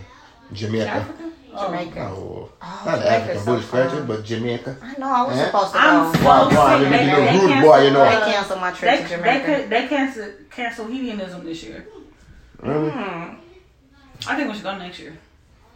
Jamaica. 0.53 1.15
Africa? 1.55 1.61
Oh. 1.61 1.67
Jamaica. 1.67 2.13
Oh, 2.15 2.51
not 2.63 2.85
Jamaica's 2.85 3.07
African 3.09 3.39
so 3.39 3.45
British 3.53 3.67
fun. 3.69 3.89
country, 3.89 4.07
but 4.07 4.25
Jamaica. 4.25 4.77
I 4.83 4.99
know 5.01 5.07
I 5.09 5.23
was 5.27 5.37
Yeah. 5.37 5.47
supposed 5.47 5.73
to 5.73 5.79
I'm 5.79 6.13
go. 6.13 6.19
so 6.19 6.25
Why- 6.25 6.55
why? 6.55 6.79
sick. 6.81 6.89
They 6.91 6.99
They, 6.99 7.05
they, 7.07 7.39
rude, 7.55 7.63
boy, 7.63 7.79
you 7.85 7.91
know. 7.91 8.05
They 8.05 8.33
canceled 8.33 8.61
my 8.61 8.71
trip 8.73 8.91
They, 8.97 9.03
to 9.03 9.09
Jamaica. 9.09 9.45
could, 9.47 9.71
they 9.71 9.87
canceled 9.89 10.33
cancel 10.51 10.87
hedonism 10.87 11.45
this 11.45 11.63
year. 11.63 11.87
Really? 12.63 12.91
Hmm. 12.91 13.35
I 14.27 14.35
think 14.37 14.49
we 14.49 14.55
should 14.55 14.65
go 14.65 14.77
next 14.77 14.99
year. 14.99 15.17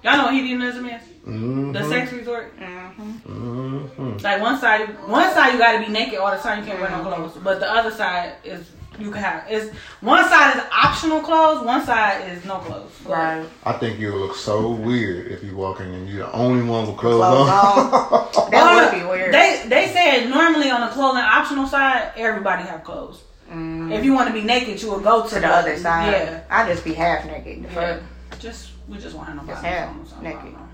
Y'all 0.02 0.16
know 0.16 0.24
what 0.24 0.34
hedonism 0.34 0.86
is? 0.86 1.02
Mm-hmm. 1.26 1.72
The 1.72 1.88
sex 1.88 2.12
resort. 2.12 2.58
Mm-hmm. 2.58 3.10
hmm 3.12 4.16
Like 4.18 4.40
one 4.42 4.58
side, 4.58 4.88
one 5.08 5.32
side 5.32 5.52
you 5.52 5.58
got 5.60 5.72
to 5.78 5.86
be 5.86 5.92
naked 5.92 6.18
all 6.18 6.32
the 6.32 6.38
time. 6.38 6.58
You 6.58 6.66
can't 6.66 6.80
wear 6.80 6.90
no 6.90 7.02
clothes. 7.04 7.38
But 7.42 7.60
the 7.60 7.70
other 7.70 7.92
side 7.92 8.34
is 8.42 8.68
you 8.98 9.10
can 9.10 9.22
have. 9.22 9.50
Is 9.50 9.70
one 10.00 10.24
side 10.28 10.56
is 10.56 10.62
optional 10.72 11.20
clothes. 11.20 11.64
One 11.64 11.84
side 11.84 12.30
is 12.30 12.44
no 12.44 12.58
clothes. 12.58 12.90
Right. 13.06 13.46
I 13.64 13.72
think 13.74 13.98
you'll 13.98 14.18
look 14.18 14.36
so 14.36 14.70
weird 14.70 15.32
if 15.32 15.42
you 15.42 15.56
walk 15.56 15.80
in 15.80 15.86
and 15.92 16.08
you're 16.08 16.26
the 16.26 16.32
only 16.32 16.62
one 16.68 16.86
with 16.86 16.96
clothes, 16.96 17.20
Clothes 17.22 17.48
on. 17.48 18.50
That 18.52 18.92
would 18.92 19.00
be 19.00 19.06
weird. 19.06 19.32
They 19.34 19.64
they 19.68 19.88
said 19.88 20.28
normally 20.28 20.70
on 20.70 20.80
the 20.82 20.88
clothing 20.88 21.22
optional 21.22 21.66
side, 21.66 22.12
everybody 22.16 22.64
have 22.64 22.84
clothes. 22.84 23.22
If 23.54 24.02
you 24.02 24.14
want 24.14 24.28
to 24.28 24.32
be 24.34 24.40
naked, 24.42 24.80
you 24.80 24.90
will 24.90 25.00
go 25.00 25.24
to, 25.24 25.34
to 25.34 25.40
the 25.40 25.46
other 25.46 25.76
side. 25.76 26.10
Yeah. 26.12 26.40
I 26.48 26.66
just 26.66 26.84
be 26.84 26.94
half 26.94 27.26
naked. 27.26 27.66
Yeah. 27.74 28.00
Just 28.38 28.70
we 28.88 28.96
just 28.98 29.14
want 29.14 29.28
to 29.28 29.34
have 29.34 29.46
no 29.46 29.52
Just 29.52 29.62
half 29.64 29.88
on 29.90 30.00
or 30.00 30.06
something, 30.06 30.26
I 30.26 30.30
naked. 30.30 30.52
don't. 30.54 30.68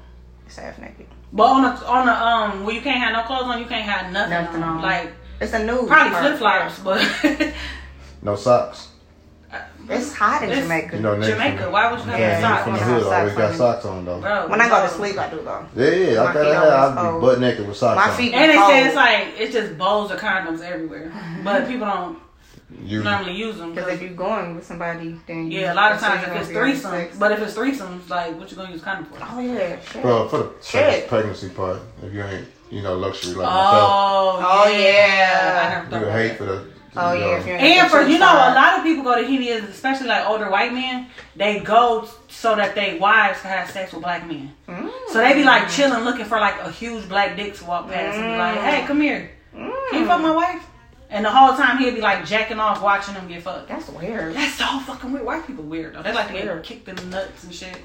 It's 0.47 0.57
half 0.57 0.79
naked. 0.79 1.07
But 1.33 1.43
on 1.45 1.63
the 1.63 1.87
on 1.87 2.07
the 2.07 2.13
um 2.27 2.65
where 2.65 2.75
you 2.75 2.81
can't 2.81 2.99
have 3.03 3.13
no 3.15 3.23
clothes 3.25 3.51
on, 3.53 3.59
you 3.61 3.67
can't 3.67 3.83
have 3.85 4.13
nothing, 4.13 4.31
Nothing 4.31 4.63
on. 4.63 4.77
on. 4.77 4.83
Like 4.83 5.11
It's 5.41 5.53
a 5.55 5.65
new 5.65 5.87
probably 5.89 6.19
flip 6.21 6.39
flops, 6.39 6.79
but 6.79 7.01
no 8.23 8.37
socks. 8.37 8.89
Uh, 9.53 9.59
it's 9.89 10.13
hot 10.15 10.43
in 10.43 10.51
It's- 10.51 10.63
Jamaica. 10.65 10.97
You 10.97 11.03
know, 11.03 11.17
next 11.17 11.29
Jamaica. 11.33 11.71
Why 11.71 11.91
would 11.91 12.01
you 12.01 12.07
have 12.07 12.21
Yeah, 12.21 12.39
a 12.39 12.41
yeah, 12.41 12.63
from 12.65 12.73
on? 12.75 12.79
the 12.79 12.85
have 12.85 12.93
hood, 12.95 13.03
socks 13.05 13.15
always 13.17 13.35
got 13.35 13.51
on. 13.51 13.57
socks 13.57 13.85
on 13.87 14.05
though. 14.05 14.21
Bro, 14.21 14.49
when 14.49 14.61
I 14.61 14.69
go 14.69 14.77
no. 14.77 14.83
to 14.83 14.89
sleep, 14.91 15.19
I 15.19 15.29
do 15.31 15.37
though. 15.43 15.67
Yeah, 15.75 15.91
yeah, 15.91 16.23
My 16.23 16.31
I 16.31 16.33
gotta 16.35 16.45
feet 16.45 16.55
have. 16.55 16.63
always 16.65 16.73
I'll 16.75 16.91
be 16.93 16.97
cold. 17.11 17.23
butt 17.23 17.41
naked 17.41 17.67
with 17.69 17.77
socks 17.77 17.97
My 17.97 18.11
on. 18.11 18.17
feet 18.19 18.35
And 18.35 18.51
they 18.51 18.57
cold. 18.57 18.71
say 18.71 18.87
it's 18.87 18.95
like 18.97 19.27
it's 19.39 19.53
just 19.55 19.79
bowls 19.79 20.11
of 20.11 20.21
condoms 20.21 20.61
everywhere, 20.61 21.13
but 21.45 21.67
people 21.67 21.87
don't 21.87 22.19
You, 22.85 23.03
normally 23.03 23.33
use 23.33 23.57
them. 23.57 23.75
Because 23.75 23.91
if 23.95 24.03
you're 24.03 24.11
going 24.13 24.55
with 24.55 24.67
somebody, 24.67 25.19
then 25.27 25.51
you- 25.51 25.61
yeah, 25.61 25.73
a 25.73 25.75
lot 25.75 25.93
of 25.93 26.01
that's 26.01 26.13
times 26.13 26.27
when 26.29 26.37
if 26.37 26.43
it's 26.43 26.51
you're 26.53 26.61
gonna 26.61 26.75
be 26.75 26.79
having 26.83 27.09
threesomes, 27.09 27.19
but 27.19 27.33
if 27.33 27.41
it's 27.41 27.55
threesomes, 27.57 28.09
like 28.11 28.39
what 28.39 28.51
you 28.51 28.57
gonna 28.59 28.71
use 28.73 28.83
condom 28.83 29.07
for? 29.07 29.17
oh 29.23 29.41
yeah, 29.41 29.81
shit. 29.81 30.05
well, 30.05 30.29
for 30.29 30.39
the 30.39 30.51
Shit. 30.63 31.09
pregnancy 31.09 31.49
part, 31.49 31.79
if 32.03 32.13
you 32.13 32.23
ain't, 32.23 32.47
you 32.69 32.83
know, 32.83 32.95
luxury 32.99 33.33
like 33.33 33.49
oh, 33.49 33.51
myself, 33.51 33.91
Oh, 33.91 34.65
Oh, 34.67 34.71
yeah. 34.71 34.79
yeah. 34.79 35.65
I 35.65 35.75
never 35.79 35.87
thought 35.91 35.95
you 35.95 36.01
would 36.01 36.09
about 36.09 36.19
hate 36.21 36.29
that. 36.29 36.37
for 36.37 36.45
the. 36.45 36.78
Oh 37.01 37.13
you 37.13 37.21
yeah, 37.21 37.39
if 37.39 37.47
you're 37.47 37.57
And 37.57 37.91
for 37.91 38.03
you 38.03 38.19
know, 38.19 38.27
a 38.33 38.35
lot. 38.35 38.55
lot 38.55 38.79
of 38.79 38.85
people 38.85 39.05
go 39.05 39.21
to 39.21 39.27
hedonism, 39.27 39.71
especially 39.71 40.09
like 40.09 40.27
older 40.27 40.51
white 40.51 40.73
men. 40.73 41.07
They 41.37 41.61
go 41.61 42.09
so 42.29 42.57
that 42.57 42.75
they 42.75 42.99
wives 42.99 43.41
can 43.41 43.51
have 43.51 43.71
sex 43.71 43.93
with 43.93 44.03
black 44.03 44.27
men. 44.27 44.53
Mm. 44.67 44.91
So 45.09 45.19
they 45.19 45.35
be 45.35 45.45
like 45.45 45.69
chilling, 45.71 46.05
looking 46.05 46.25
for 46.25 46.39
like 46.41 46.59
a 46.61 46.71
huge 46.71 47.09
black 47.09 47.37
dick 47.37 47.55
to 47.57 47.65
walk 47.65 47.89
past 47.89 48.17
and 48.19 48.25
be 48.33 48.37
like, 48.39 48.59
"Hey, 48.59 48.87
come 48.87 49.01
here, 49.01 49.31
can 49.53 50.01
you 50.01 50.07
fuck 50.07 50.21
my 50.21 50.31
wife?" 50.35 50.67
And 51.11 51.25
the 51.25 51.31
whole 51.31 51.57
time 51.57 51.79
he'll 51.79 51.95
be 51.95 52.03
like 52.03 52.27
jacking 52.27 52.59
off, 52.61 52.83
watching 52.83 53.15
them 53.15 53.29
get 53.29 53.43
fucked. 53.43 53.69
That's 53.69 53.89
weird. 53.89 54.35
That's 54.35 54.55
so 54.55 54.67
fucking 54.81 55.11
weird. 55.13 55.25
White 55.25 55.47
people 55.47 55.65
weird 55.65 55.95
though. 55.95 56.03
They 56.03 56.13
like 56.13 56.27
to 56.27 56.33
get 56.35 56.45
Weird. 56.45 56.63
kicked 56.65 56.87
in 56.89 56.97
the 56.97 57.05
nuts 57.07 57.45
and 57.45 57.55
shit. 57.55 57.79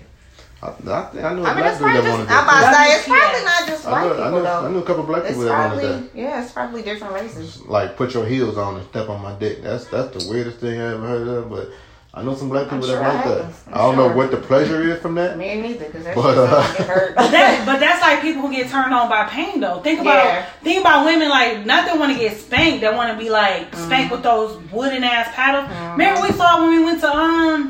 I, 0.64 0.68
I, 0.70 1.06
think 1.12 1.24
I 1.26 1.34
knew 1.34 1.44
a 1.44 1.46
I 1.46 1.54
mean, 1.54 1.64
black 1.64 1.78
dude 1.78 1.88
that 1.88 2.04
just. 2.04 2.10
wanted 2.10 2.30
I'm 2.32 2.44
about 2.44 2.60
to 2.62 2.66
to. 2.68 2.74
say 2.74 2.96
it's 2.96 3.08
probably 3.08 3.44
not 3.44 3.68
just 3.68 3.86
I 3.86 3.92
white 3.92 4.04
knew, 4.04 4.12
I, 4.14 4.16
people 4.16 4.32
knew, 4.32 4.38
I 4.48 4.62
though. 4.62 4.72
knew 4.72 4.80
a 4.80 4.84
couple 4.84 5.04
black 5.04 5.22
It's 5.24 5.30
people 5.30 5.44
that 5.46 5.52
wanted 5.52 5.82
probably 5.82 6.08
that. 6.08 6.16
yeah, 6.16 6.44
it's 6.44 6.52
probably 6.52 6.82
different 6.84 7.14
races. 7.14 7.62
Like 7.64 7.98
put 7.98 8.14
your 8.14 8.26
heels 8.26 8.58
on 8.58 8.78
and 8.78 8.88
step 8.90 9.10
on 9.10 9.22
my 9.22 9.34
dick. 9.38 9.62
That's 9.62 9.86
that's 9.88 10.10
the 10.24 10.32
weirdest 10.32 10.60
thing 10.60 10.80
I 10.80 10.94
ever 10.94 11.08
heard 11.08 11.28
of. 11.28 11.50
But 11.50 11.70
I 12.16 12.22
know 12.22 12.36
some 12.36 12.48
black 12.50 12.70
people 12.70 12.86
sure 12.88 13.00
that 13.00 13.26
like 13.26 13.26
that. 13.26 13.46
I'm 13.68 13.74
I 13.74 13.78
don't 13.80 13.96
know 13.98 14.16
what 14.16 14.30
the 14.30 14.38
pleasure 14.38 14.82
is 14.84 15.02
from 15.02 15.16
that. 15.16 15.36
Me 15.36 15.60
neither, 15.60 15.86
because 15.86 16.04
that 16.06 16.16
But, 16.16 16.22
shit 16.30 16.38
uh, 16.38 16.62
sounds 16.62 16.70
like 16.70 16.80
it 16.80 16.88
hurt. 16.88 17.16
But 17.16 17.32
that, 17.32 17.66
but 17.66 17.80
that's 17.80 18.02
like 18.02 18.22
people 18.22 18.44
who 18.44 18.52
get 18.54 18.70
turned 18.70 18.94
on 18.94 19.10
by 19.10 19.26
pain 19.26 19.60
though. 19.60 19.80
Think 19.82 20.00
about 20.00 20.24
Yeah. 20.24 20.46
think 20.62 20.82
about 20.82 21.06
women 21.06 21.28
like 21.30 21.66
not 21.66 21.86
that 21.88 21.98
want 22.00 22.14
to 22.14 22.20
get 22.20 22.38
spanked. 22.38 22.82
They 22.82 22.90
want 22.94 23.12
to 23.12 23.18
be 23.22 23.30
like 23.32 23.72
Mm-hmm. 23.72 23.86
spanked 23.86 24.12
with 24.12 24.22
those 24.24 24.58
wooden 24.72 25.04
ass 25.04 25.28
paddles. 25.34 25.68
Remember 25.94 26.22
we 26.22 26.32
saw 26.34 26.62
when 26.62 26.78
we 26.78 26.84
went 26.86 27.00
to 27.02 27.12
um 27.12 27.70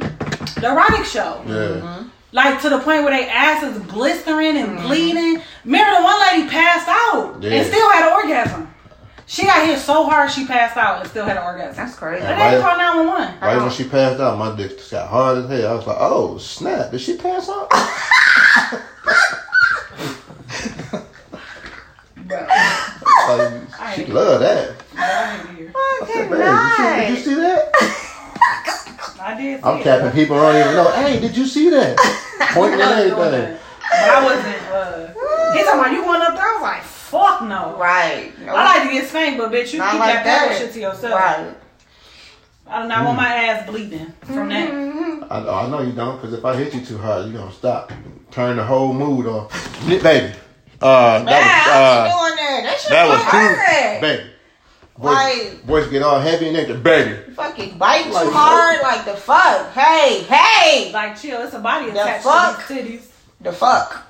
the 0.59 0.67
erotic 0.71 1.05
show. 1.05 1.41
Yeah. 1.47 1.53
Mm-hmm. 1.53 2.07
Like 2.33 2.61
to 2.63 2.69
the 2.69 2.79
point 2.79 3.03
where 3.03 3.11
they 3.15 3.29
ass 3.29 3.63
is 3.63 3.77
blistering 3.83 4.57
and 4.57 4.69
Mm-hmm. 4.77 4.87
bleeding. 4.87 5.41
Remember 5.63 5.97
the 5.99 6.03
one 6.03 6.19
lady 6.19 6.49
passed 6.49 6.87
out 6.89 7.37
Yeah. 7.41 7.51
and 7.51 7.67
still 7.67 7.89
had 7.91 8.07
an 8.07 8.13
orgasm. 8.13 8.69
She 9.25 9.43
got 9.45 9.65
hit 9.65 9.79
so 9.79 10.03
hard 10.05 10.29
she 10.31 10.45
passed 10.45 10.75
out 10.75 10.99
and 11.01 11.09
still 11.09 11.25
had 11.25 11.37
an 11.37 11.43
orgasm. 11.43 11.75
That's 11.85 11.95
crazy. 11.97 12.23
Yeah. 12.23 12.55
they 12.55 12.61
called 12.61 12.77
911. 12.77 13.39
Right 13.39 13.57
when 13.57 13.69
she 13.71 13.85
passed 13.85 14.19
out, 14.19 14.37
my 14.37 14.55
dick 14.55 14.77
just 14.77 14.91
got 14.91 15.07
hard 15.07 15.37
as 15.37 15.49
hell. 15.49 15.71
I 15.71 15.75
was 15.75 15.87
like, 15.87 15.97
"Oh 15.99 16.37
snap! 16.39 16.91
Did 16.91 16.99
she 17.01 17.15
pass 17.17 17.47
out?" 17.49 17.71
Like, 23.27 23.95
she 23.95 24.05
love 24.05 24.39
that. 24.41 24.75
I. 24.97 25.39
I 25.75 26.07
said, 26.07 26.29
"Babe, 26.29 26.39
did 26.39 26.79
you, 26.79 26.95
did 27.01 27.09
you 27.09 27.23
see 27.23 27.35
that?" 27.41 28.09
I 29.19 29.35
did. 29.37 29.59
See 29.61 29.69
I'm 29.69 29.81
capping 29.83 30.11
people 30.11 30.35
don't 30.35 30.55
even 30.55 30.73
know. 30.75 30.91
Hey, 30.91 31.19
did 31.19 31.35
you 31.37 31.45
see 31.45 31.69
that? 31.69 31.97
Pointing 32.53 32.81
I 32.81 33.01
and 33.01 33.11
everything. 33.11 33.31
that. 33.31 33.59
But 33.89 34.09
I 34.09 34.23
wasn't. 34.23 34.63
Uh, 34.71 35.53
he 35.53 35.63
talking 35.63 35.79
about 35.79 35.91
you 35.91 36.01
going 36.03 36.21
up 36.21 36.33
there. 36.35 36.43
I 36.43 36.53
was 36.53 36.61
like, 36.61 36.83
fuck 36.83 37.41
no. 37.43 37.77
Right. 37.77 38.33
No, 38.39 38.55
I 38.55 38.63
like 38.65 38.87
to 38.87 38.93
get 38.93 39.07
spanked, 39.07 39.37
but 39.39 39.51
bitch, 39.51 39.71
you 39.73 39.79
not 39.79 39.91
keep 39.91 39.99
like 39.99 40.13
that 40.15 40.23
paddle 40.25 40.49
that. 40.49 40.57
shit 40.59 40.73
to 40.73 40.79
yourself. 40.79 41.13
Right. 41.19 41.55
I 42.67 42.81
do 42.81 42.87
not 42.87 43.05
want 43.05 43.17
my 43.17 43.27
ass 43.27 43.69
bleeding 43.69 44.13
from 44.23 44.49
that. 44.49 44.71
Mm-hmm. 44.71 45.23
I, 45.29 45.37
I 45.63 45.69
know 45.69 45.81
you 45.81 45.91
don't, 45.91 46.15
because 46.17 46.33
if 46.33 46.43
I 46.43 46.55
hit 46.55 46.73
you 46.73 46.83
too 46.83 46.97
hard, 46.97 47.27
you 47.27 47.33
gonna 47.33 47.51
stop, 47.51 47.91
turn 48.31 48.57
the 48.57 48.63
whole 48.63 48.93
mood 48.93 49.27
off, 49.27 49.51
baby. 49.87 50.33
Uh, 50.81 51.23
that 51.23 51.41
I 51.67 52.03
was, 52.03 52.11
was 52.11 52.35
doing 52.35 52.35
that. 52.35 52.63
That 52.63 52.85
uh, 52.85 52.89
that 52.89 53.07
was 53.07 53.19
was 53.19 53.31
too, 53.31 53.37
hurt. 53.37 54.01
baby. 54.01 54.32
Voice, 54.97 55.11
Like- 55.15 55.63
voice 55.65 55.87
get 55.87 56.03
all 56.03 56.19
heavy 56.19 56.45
and 56.49 56.55
naked, 56.55 56.83
baby. 56.83 57.31
Fucking 57.33 57.77
bite 57.77 58.09
Like- 58.11 58.25
too 58.25 58.31
hard. 58.31 58.81
Like 58.81 59.05
the 59.05 59.15
fuck. 59.15 59.71
Hey, 59.73 60.21
hey. 60.29 60.91
Like, 60.93 61.19
chill. 61.19 61.41
It's 61.41 61.53
a 61.55 61.59
body 61.59 61.89
The 61.89 62.01
attached 62.03 62.23
fuck? 62.23 62.67
to 62.67 62.73
these 62.75 63.01
titties. 63.01 63.05
The 63.41 63.51
fuck. 63.51 64.03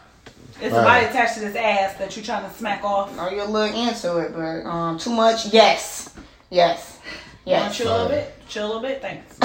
It's 0.62 0.74
a 0.76 0.82
body 0.84 1.06
attached 1.06 1.36
to 1.36 1.40
this 1.42 1.56
ass 1.56 1.96
that 2.00 2.16
you're 2.16 2.24
trying 2.26 2.50
to 2.50 2.56
smack 2.56 2.84
off. 2.84 3.16
Know 3.16 3.30
you're 3.30 3.46
a 3.46 3.48
little 3.48 3.76
into 3.88 4.18
it, 4.20 4.34
but 4.36 4.70
um, 4.70 4.98
too 4.98 5.10
much. 5.12 5.48
Yes. 5.54 6.10
Yes. 6.50 7.00
You 7.46 7.54
want 7.54 7.66
Yes. 7.66 7.78
to 7.78 7.84
chill 7.84 7.92
a 7.92 7.94
little 7.94 8.10
bit? 8.10 8.34
Chill 8.48 8.66
a 8.66 8.68
little 8.68 8.82
bit? 8.82 9.02
Thanks. 9.02 9.38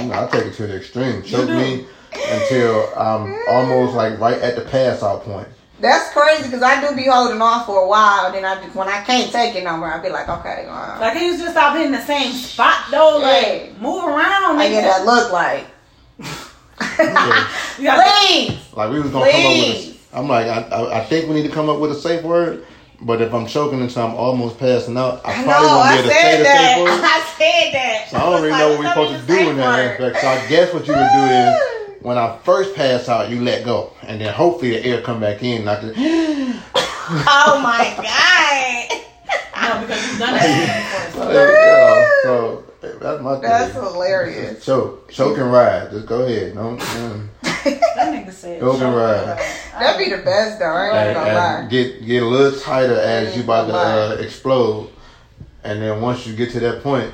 You 0.00 0.06
know, 0.08 0.24
I 0.24 0.28
take 0.30 0.46
it 0.46 0.54
to 0.54 0.66
the 0.66 0.76
extreme. 0.76 1.22
Choke 1.22 1.48
me 1.48 1.86
until 2.30 2.88
I'm 2.96 3.36
almost 3.48 3.94
like 3.94 4.18
right 4.18 4.38
at 4.40 4.56
the 4.56 4.62
pass 4.62 5.02
out 5.02 5.24
point. 5.24 5.48
That's 5.82 6.12
crazy 6.12 6.44
because 6.44 6.62
I 6.62 6.80
do 6.80 6.94
be 6.96 7.04
holding 7.06 7.42
on 7.42 7.66
for 7.66 7.80
a 7.82 7.88
while. 7.88 8.30
Then 8.32 8.44
I 8.44 8.62
just, 8.62 8.74
when 8.76 8.88
I 8.88 9.02
can't 9.02 9.30
take 9.32 9.56
it 9.56 9.64
no 9.64 9.76
more, 9.76 9.92
I 9.92 10.00
be 10.00 10.08
like, 10.10 10.28
okay, 10.28 10.66
uh, 10.68 11.00
Like, 11.00 11.14
can 11.14 11.24
you 11.24 11.36
just 11.36 11.50
stop 11.52 11.76
hitting 11.76 11.90
the 11.92 12.00
same 12.00 12.32
spot, 12.32 12.84
though? 12.92 13.18
Yeah. 13.18 13.26
Like, 13.26 13.80
move 13.80 14.04
around. 14.04 14.58
I 14.60 14.66
nigga. 14.68 14.70
get 14.70 14.82
that 14.84 15.04
look 15.04 15.32
like. 15.32 15.66
Yeah. 16.98 17.48
You 17.78 17.84
gotta- 17.84 18.26
Please. 18.26 18.58
Like 18.74 18.90
we 18.90 19.00
was 19.00 19.10
gonna 19.10 19.30
come 19.30 19.40
up 19.40 19.50
with. 19.50 19.74
Please. 19.74 19.98
A, 20.12 20.18
I'm 20.18 20.28
like, 20.28 20.46
I, 20.46 20.60
I, 20.62 21.00
I 21.00 21.04
think 21.04 21.28
we 21.28 21.34
need 21.34 21.46
to 21.48 21.52
come 21.52 21.68
up 21.68 21.78
with 21.80 21.90
a 21.92 21.94
safe 21.96 22.22
word. 22.22 22.64
But 23.04 23.20
if 23.20 23.34
I'm 23.34 23.46
choking 23.48 23.80
until 23.80 24.06
I'm 24.06 24.14
almost 24.14 24.58
passing 24.60 24.96
out, 24.96 25.20
I 25.26 25.32
I 25.40 25.42
probably 25.44 25.66
know. 25.68 25.76
won't 25.78 25.88
be 25.88 25.94
I 25.94 25.98
able 25.98 26.02
to 26.02 26.14
say 26.14 26.22
said 26.22 26.38
the 26.40 26.44
safe 26.44 26.84
word. 26.84 27.00
I 27.02 27.34
said 27.36 27.74
that. 27.74 28.06
So 28.10 28.16
I 28.16 28.20
don't 28.20 28.42
really 28.42 28.50
know 28.58 28.68
what 28.70 28.78
we're 28.78 28.88
supposed 28.88 29.20
to 29.20 29.26
do 29.26 29.50
in 29.50 29.56
that 29.56 29.80
aspect. 29.80 30.20
So 30.20 30.28
I 30.28 30.46
guess 30.46 30.72
what 30.72 30.86
you 30.86 30.94
would 30.94 31.10
do 31.10 31.22
is 31.26 31.71
when 32.02 32.18
I 32.18 32.38
first 32.38 32.74
pass 32.74 33.08
out, 33.08 33.30
you 33.30 33.40
let 33.40 33.64
go, 33.64 33.92
and 34.02 34.20
then 34.20 34.32
hopefully 34.32 34.70
the 34.70 34.84
air 34.84 35.02
come 35.02 35.20
back 35.20 35.42
in. 35.42 35.60
And 35.62 35.70
I 35.70 35.80
can, 35.80 35.92
Oh 36.74 37.60
my 37.62 37.94
god. 37.96 38.98
No, 39.62 39.80
because 39.82 40.10
you've 40.10 40.18
done 40.18 40.32
that 40.34 41.06
before. 41.12 41.32
you 41.32 42.22
so 42.22 42.64
that's 42.80 43.22
my 43.22 43.36
That's 43.38 43.72
thing. 43.72 43.82
hilarious. 43.82 44.64
Choke, 44.64 45.10
choke 45.10 45.38
and 45.38 45.52
ride. 45.52 45.90
Just 45.90 46.06
go 46.06 46.22
ahead. 46.22 46.54
Don't. 46.54 46.78
That 46.78 48.12
nigga 48.12 48.32
said. 48.32 48.60
Go 48.60 48.74
and 48.74 48.94
ride. 48.96 49.38
That'd 49.78 50.04
be 50.04 50.14
the 50.14 50.22
best 50.22 50.58
though. 50.58 50.66
I 50.66 50.86
ain't 50.86 50.96
and, 50.96 51.14
gonna 51.14 51.34
lie. 51.34 51.66
get 51.68 52.04
get 52.04 52.22
a 52.22 52.26
little 52.26 52.58
tighter 52.58 52.94
as 52.94 53.36
you 53.36 53.44
about 53.44 53.66
to 53.66 53.74
uh, 53.74 54.16
explode, 54.20 54.90
and 55.62 55.80
then 55.80 56.00
once 56.00 56.26
you 56.26 56.34
get 56.34 56.50
to 56.52 56.60
that 56.60 56.82
point, 56.82 57.12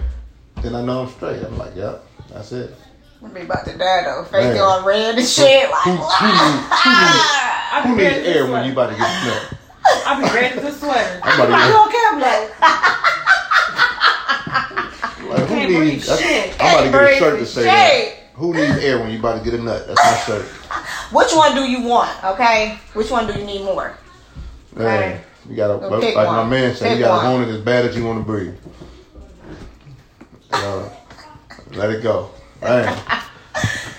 then 0.63 0.75
I 0.75 0.83
know 0.83 1.03
I'm 1.03 1.09
straight. 1.11 1.43
I'm 1.43 1.59
like, 1.59 1.77
yep, 1.77 2.05
that's 2.31 2.53
it. 2.53 2.75
I'm 3.23 3.33
be 3.35 3.41
about 3.41 3.65
to 3.67 3.77
die 3.77 4.03
though. 4.05 4.25
Face 4.25 4.55
Man. 4.55 4.59
all 4.59 4.83
red 4.85 5.19
and 5.19 5.27
shit. 5.27 5.69
Like, 5.71 5.83
Who, 5.83 5.91
who, 5.91 5.97
needs, 5.97 6.07
who, 6.07 6.91
needs, 6.91 7.27
I 7.71 7.81
who 7.85 7.97
be 7.97 8.03
needs 8.03 8.15
ready 8.17 8.29
air 8.29 8.47
to 8.47 8.53
when 8.53 8.63
sweat. 8.63 8.67
you 8.67 8.73
about 8.73 8.91
to 8.91 8.97
get 8.97 9.23
snuck? 9.23 9.43
I 10.07 10.09
be 10.17 10.25
ready 10.35 10.55
to 10.61 10.73
swear. 10.73 11.21
I'm 11.25 11.35
about 11.41 11.47
to 11.47 11.53
get- 11.53 11.69
you? 11.69 12.09
I'm 12.09 12.21
like, 12.21 12.45
Like, 15.29 15.49
who 15.49 15.55
Can't 15.57 15.71
needs? 15.85 16.19
shit. 16.19 16.57
I'm 16.61 16.75
about 16.75 16.85
to 16.85 16.91
get 16.91 17.13
a 17.13 17.17
shirt 17.19 17.31
to 17.33 17.37
breathe 17.37 17.49
say 17.49 17.65
that. 17.65 18.15
Who 18.35 18.55
needs 18.55 18.79
air 18.79 18.99
when 19.01 19.11
you 19.11 19.19
about 19.19 19.43
to 19.43 19.51
get 19.51 19.59
a 19.59 19.63
nut? 19.63 19.87
That's 19.87 20.01
my 20.01 20.17
shirt. 20.35 20.47
Which 21.13 21.33
one 21.35 21.55
do 21.55 21.63
you 21.69 21.83
want? 21.83 22.11
Okay. 22.25 22.79
Which 22.95 23.11
one 23.11 23.27
do 23.27 23.39
you 23.39 23.45
need 23.45 23.63
more? 23.65 23.97
Man, 24.77 24.87
Right. 25.13 25.21
you 25.49 25.57
gotta, 25.57 25.79
Go 25.79 25.89
like 25.89 26.01
pick 26.03 26.15
my 26.15 26.25
one. 26.25 26.49
man 26.51 26.75
said, 26.77 26.89
Pick 26.91 26.99
you 26.99 27.05
gotta 27.05 27.27
one. 27.27 27.41
want 27.41 27.51
it 27.51 27.55
as 27.55 27.61
bad 27.61 27.85
as 27.87 27.97
you 27.97 28.05
want 28.07 28.21
to 28.21 28.25
breathe. 28.25 28.55
Uh, 30.53 30.89
let 31.73 31.91
it 31.91 32.03
go. 32.03 32.31
Man. 32.63 32.99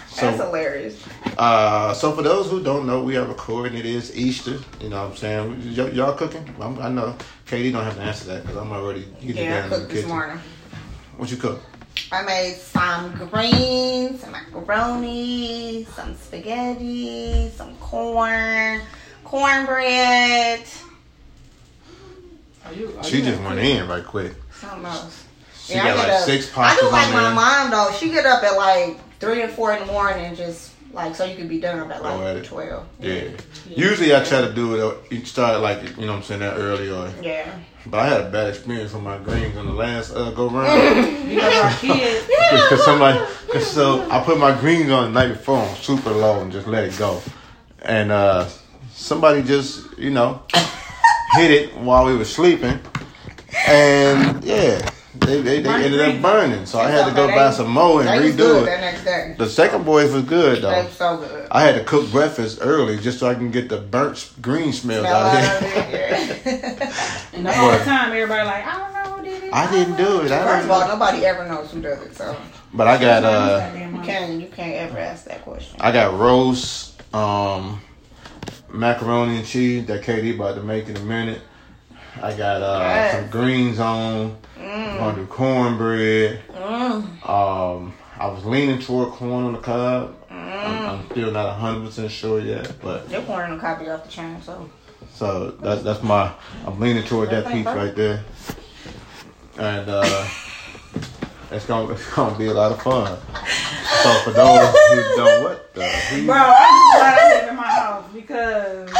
So, 0.09 0.25
That's 0.25 0.41
hilarious. 0.43 1.01
Uh, 1.37 1.93
so 1.93 2.11
for 2.11 2.21
those 2.23 2.49
who 2.51 2.61
don't 2.61 2.85
know, 2.85 3.01
we 3.01 3.15
are 3.15 3.25
recording. 3.25 3.77
It 3.77 3.85
is 3.85 4.13
Easter. 4.17 4.59
You 4.81 4.89
know 4.89 5.01
what 5.03 5.11
I'm 5.11 5.15
saying? 5.15 5.77
Y- 5.77 5.91
y'all 5.91 6.13
cooking? 6.13 6.43
I'm, 6.59 6.77
I 6.79 6.89
know. 6.89 7.15
Katie 7.45 7.71
don't 7.71 7.85
have 7.85 7.95
to 7.95 8.01
answer 8.01 8.25
that 8.25 8.41
because 8.41 8.57
I'm 8.57 8.69
already 8.73 9.05
getting 9.21 9.45
Yeah, 9.45 9.59
I 9.59 9.61
down 9.61 9.63
in 9.65 9.69
the 9.69 9.75
cooked 9.77 9.89
this 9.91 9.97
kitchen. 10.01 10.09
morning. 10.09 10.39
What 11.15 11.31
you 11.31 11.37
cook? 11.37 11.61
I 12.11 12.21
made 12.23 12.55
some 12.55 13.13
greens, 13.29 14.19
some 14.21 14.31
macaroni, 14.33 15.85
some 15.95 16.15
spaghetti, 16.15 17.49
some 17.55 17.75
corn, 17.77 18.81
cornbread, 19.23 20.65
are 22.65 22.73
you, 22.73 22.93
are 22.97 23.03
She 23.05 23.17
you 23.19 23.23
just 23.23 23.41
went 23.41 23.55
cook? 23.55 23.63
in 23.63 23.87
right 23.87 24.03
quick. 24.05 24.33
something 24.59 24.85
else. 24.85 25.25
She 25.69 25.75
Yeah, 25.75 25.83
I 25.83 25.87
got 25.89 25.95
get 25.97 26.07
like 26.07 26.11
up- 26.21 26.25
six 26.25 26.57
I 26.57 26.75
do 26.79 26.89
like 26.89 27.13
my 27.13 27.21
there. 27.21 27.33
mom 27.35 27.69
though. 27.71 27.91
She 27.97 28.09
get 28.09 28.25
up 28.25 28.43
at 28.43 28.55
like 28.57 28.97
three 29.19 29.43
or 29.43 29.47
four 29.49 29.73
in 29.73 29.85
the 29.85 29.91
morning, 29.93 30.25
and 30.25 30.35
just 30.35 30.71
like 30.93 31.13
so 31.15 31.23
you 31.25 31.35
could 31.35 31.47
be 31.47 31.59
done 31.59 31.87
by 31.87 31.99
Go 31.99 32.05
at 32.05 32.17
like 32.35 32.37
it. 32.37 32.45
twelve. 32.45 32.85
Yeah. 32.99 33.25
Usually 33.69 34.15
I 34.15 34.23
try 34.23 34.41
to 34.41 34.51
do 34.51 34.73
it. 34.75 34.81
uh, 34.83 34.95
You 35.11 35.23
start 35.25 35.61
like 35.61 35.83
you 35.97 36.05
know 36.07 36.13
what 36.13 36.17
I'm 36.17 36.23
saying 36.23 36.39
that 36.39 36.55
early 36.57 36.89
or. 36.89 37.11
Yeah. 37.21 37.51
But 37.85 37.99
I 37.99 38.07
had 38.07 38.21
a 38.21 38.29
bad 38.29 38.47
experience 38.49 38.91
with 38.93 39.03
my 39.03 39.17
greens 39.19 39.55
on 39.57 39.67
the 39.67 39.71
last 39.73 40.11
uh, 40.15 40.31
go 40.31 40.49
round. 40.49 41.15
Because 41.29 41.63
our 41.63 41.71
kids. 41.79 42.25
Because 42.27 42.83
somebody, 42.89 43.19
cause 43.53 43.67
so 43.67 44.09
I 44.09 44.23
put 44.23 44.39
my 44.39 44.51
greens 44.59 44.89
on 44.89 45.13
the 45.13 45.19
night 45.21 45.33
before 45.37 45.57
on 45.57 45.75
super 45.75 46.09
low 46.09 46.41
and 46.41 46.51
just 46.51 46.65
let 46.65 46.83
it 46.85 46.97
go, 46.97 47.21
and 47.83 48.11
uh, 48.11 48.47
somebody 48.93 49.43
just 49.43 49.95
you 49.99 50.09
know 50.09 50.41
hit 51.35 51.51
it 51.51 51.77
while 51.77 52.05
we 52.05 52.15
were 52.17 52.25
sleeping, 52.25 52.79
and 53.67 54.43
yeah, 54.43 54.89
they 55.21 55.41
they, 55.41 55.61
they 55.61 55.69
ended 55.85 55.99
up 55.99 56.21
burning. 56.21 56.65
So 56.65 56.79
I 56.79 56.89
had 56.89 57.07
to 57.07 57.13
go 57.15 57.27
They- 57.27 57.35
buy 57.35 57.51
some 57.51 57.69
more 57.69 58.01
and 58.01 58.09
redo 58.09 58.37
good 58.37 58.63
it. 58.63 58.65
that 58.65 58.79
next 58.81 59.03
day. 59.03 59.35
The 59.37 59.47
second 59.49 59.85
boys 59.85 60.11
was 60.11 60.23
good 60.23 60.61
though. 60.63 60.87
so 60.87 61.17
good. 61.17 61.47
I 61.51 61.61
had 61.61 61.75
to 61.75 61.83
cook 61.83 62.09
breakfast 62.11 62.59
early 62.61 62.97
just 62.97 63.19
so 63.19 63.27
I 63.29 63.35
can 63.35 63.51
get 63.51 63.69
the 63.69 63.77
burnt 63.77 64.31
green 64.41 64.73
smells 64.73 65.05
Smell 65.05 65.15
out 65.15 65.35
out 65.35 65.61
of 65.61 65.67
of 65.67 65.71
here. 65.73 66.07
it, 66.11 66.41
yeah. 66.45 67.15
And 67.33 67.45
the 67.45 67.53
whole 67.53 67.77
time, 67.79 68.11
everybody 68.11 68.45
like, 68.45 68.65
I 68.65 68.77
don't 68.77 68.93
know 68.93 69.17
who 69.17 69.23
did 69.23 69.43
it. 69.43 69.53
I 69.53 69.71
didn't 69.71 69.95
do 69.95 70.21
it. 70.21 70.27
First 70.29 70.33
of 70.33 70.45
don't 70.67 70.71
all, 70.71 70.79
know. 70.81 70.93
nobody 70.95 71.25
ever 71.25 71.47
knows 71.47 71.71
who 71.71 71.81
does 71.81 72.01
it, 72.01 72.15
so 72.15 72.35
But 72.73 72.87
I 72.87 72.97
got 72.99 73.23
uh. 73.23 73.71
You 73.75 74.01
can't 74.01 74.41
you 74.41 74.47
can't 74.47 74.75
ever 74.75 74.97
ask 74.99 75.25
that 75.25 75.43
question. 75.43 75.77
I 75.79 75.91
got 75.91 76.17
roast, 76.19 77.01
um, 77.13 77.81
macaroni 78.71 79.37
and 79.37 79.45
cheese 79.45 79.85
that 79.87 80.03
KD 80.03 80.35
about 80.35 80.55
to 80.55 80.63
make 80.63 80.87
in 80.89 80.97
a 80.97 81.01
minute. 81.03 81.41
I 82.21 82.33
got 82.33 82.61
uh, 82.61 82.79
Yes. 82.81 83.15
some 83.15 83.29
greens 83.29 83.79
on. 83.79 84.37
I'm 84.59 84.97
gonna 84.97 85.15
do 85.15 85.25
cornbread. 85.27 86.41
Mm. 86.53 87.29
Um, 87.29 87.93
I 88.19 88.27
was 88.27 88.43
leaning 88.45 88.79
toward 88.79 89.11
corn 89.13 89.45
on 89.45 89.53
the 89.53 89.59
cob. 89.59 90.15
I'm, 90.29 90.37
Mm. 90.37 90.89
I'm 90.89 91.05
still 91.11 91.31
not 91.31 91.47
100 91.59 91.85
percent 91.85 92.11
sure 92.11 92.39
yet, 92.39 92.71
but 92.81 93.07
They're 93.09 93.21
pouring 93.21 93.53
a 93.53 93.57
copy 93.59 93.89
off 93.89 94.03
the 94.03 94.09
chain, 94.09 94.41
so 94.41 94.69
so 95.13 95.51
that's 95.51 95.81
that's 95.83 96.03
my. 96.03 96.31
I'm 96.65 96.79
leaning 96.79 97.03
toward 97.03 97.29
that 97.31 97.47
piece 97.47 97.65
right 97.65 97.95
there, 97.95 98.23
and 99.57 99.89
uh, 99.89 100.25
it's 101.51 101.65
gonna 101.65 101.91
it's 101.93 102.13
gonna 102.13 102.37
be 102.37 102.47
a 102.47 102.53
lot 102.53 102.71
of 102.71 102.81
fun. 102.81 103.17
So 104.03 104.13
for 104.23 104.31
those 104.31 104.69
who 104.69 104.95
don't, 105.17 105.43
what 105.45 105.73
the? 105.73 105.83
Who, 105.87 106.25
Bro, 106.25 106.35
I'm 106.35 106.53
just 106.53 106.97
glad 106.97 107.19
I 107.19 107.39
live 107.39 107.49
in 107.49 107.55
my 107.55 107.63
house 107.63 108.05
because. 108.13 108.91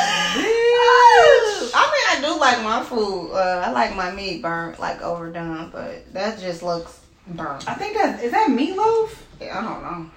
I 1.72 1.86
mean, 1.92 2.18
I 2.18 2.20
do 2.22 2.40
like 2.40 2.64
my 2.64 2.84
food. 2.84 3.32
Uh, 3.32 3.64
I 3.68 3.72
like 3.72 3.96
my 3.96 4.12
meat 4.12 4.42
burnt, 4.42 4.80
like 4.80 5.02
overdone, 5.02 5.70
but 5.70 6.12
that 6.14 6.40
just 6.40 6.64
looks 6.64 7.00
burnt. 7.28 7.68
I 7.70 7.76
think 7.76 7.96
that 7.96 8.24
is 8.24 8.32
that 8.32 8.50
meatloaf. 8.50 9.16
I 9.42 9.62
don't 9.62 9.82
know. 9.84 10.10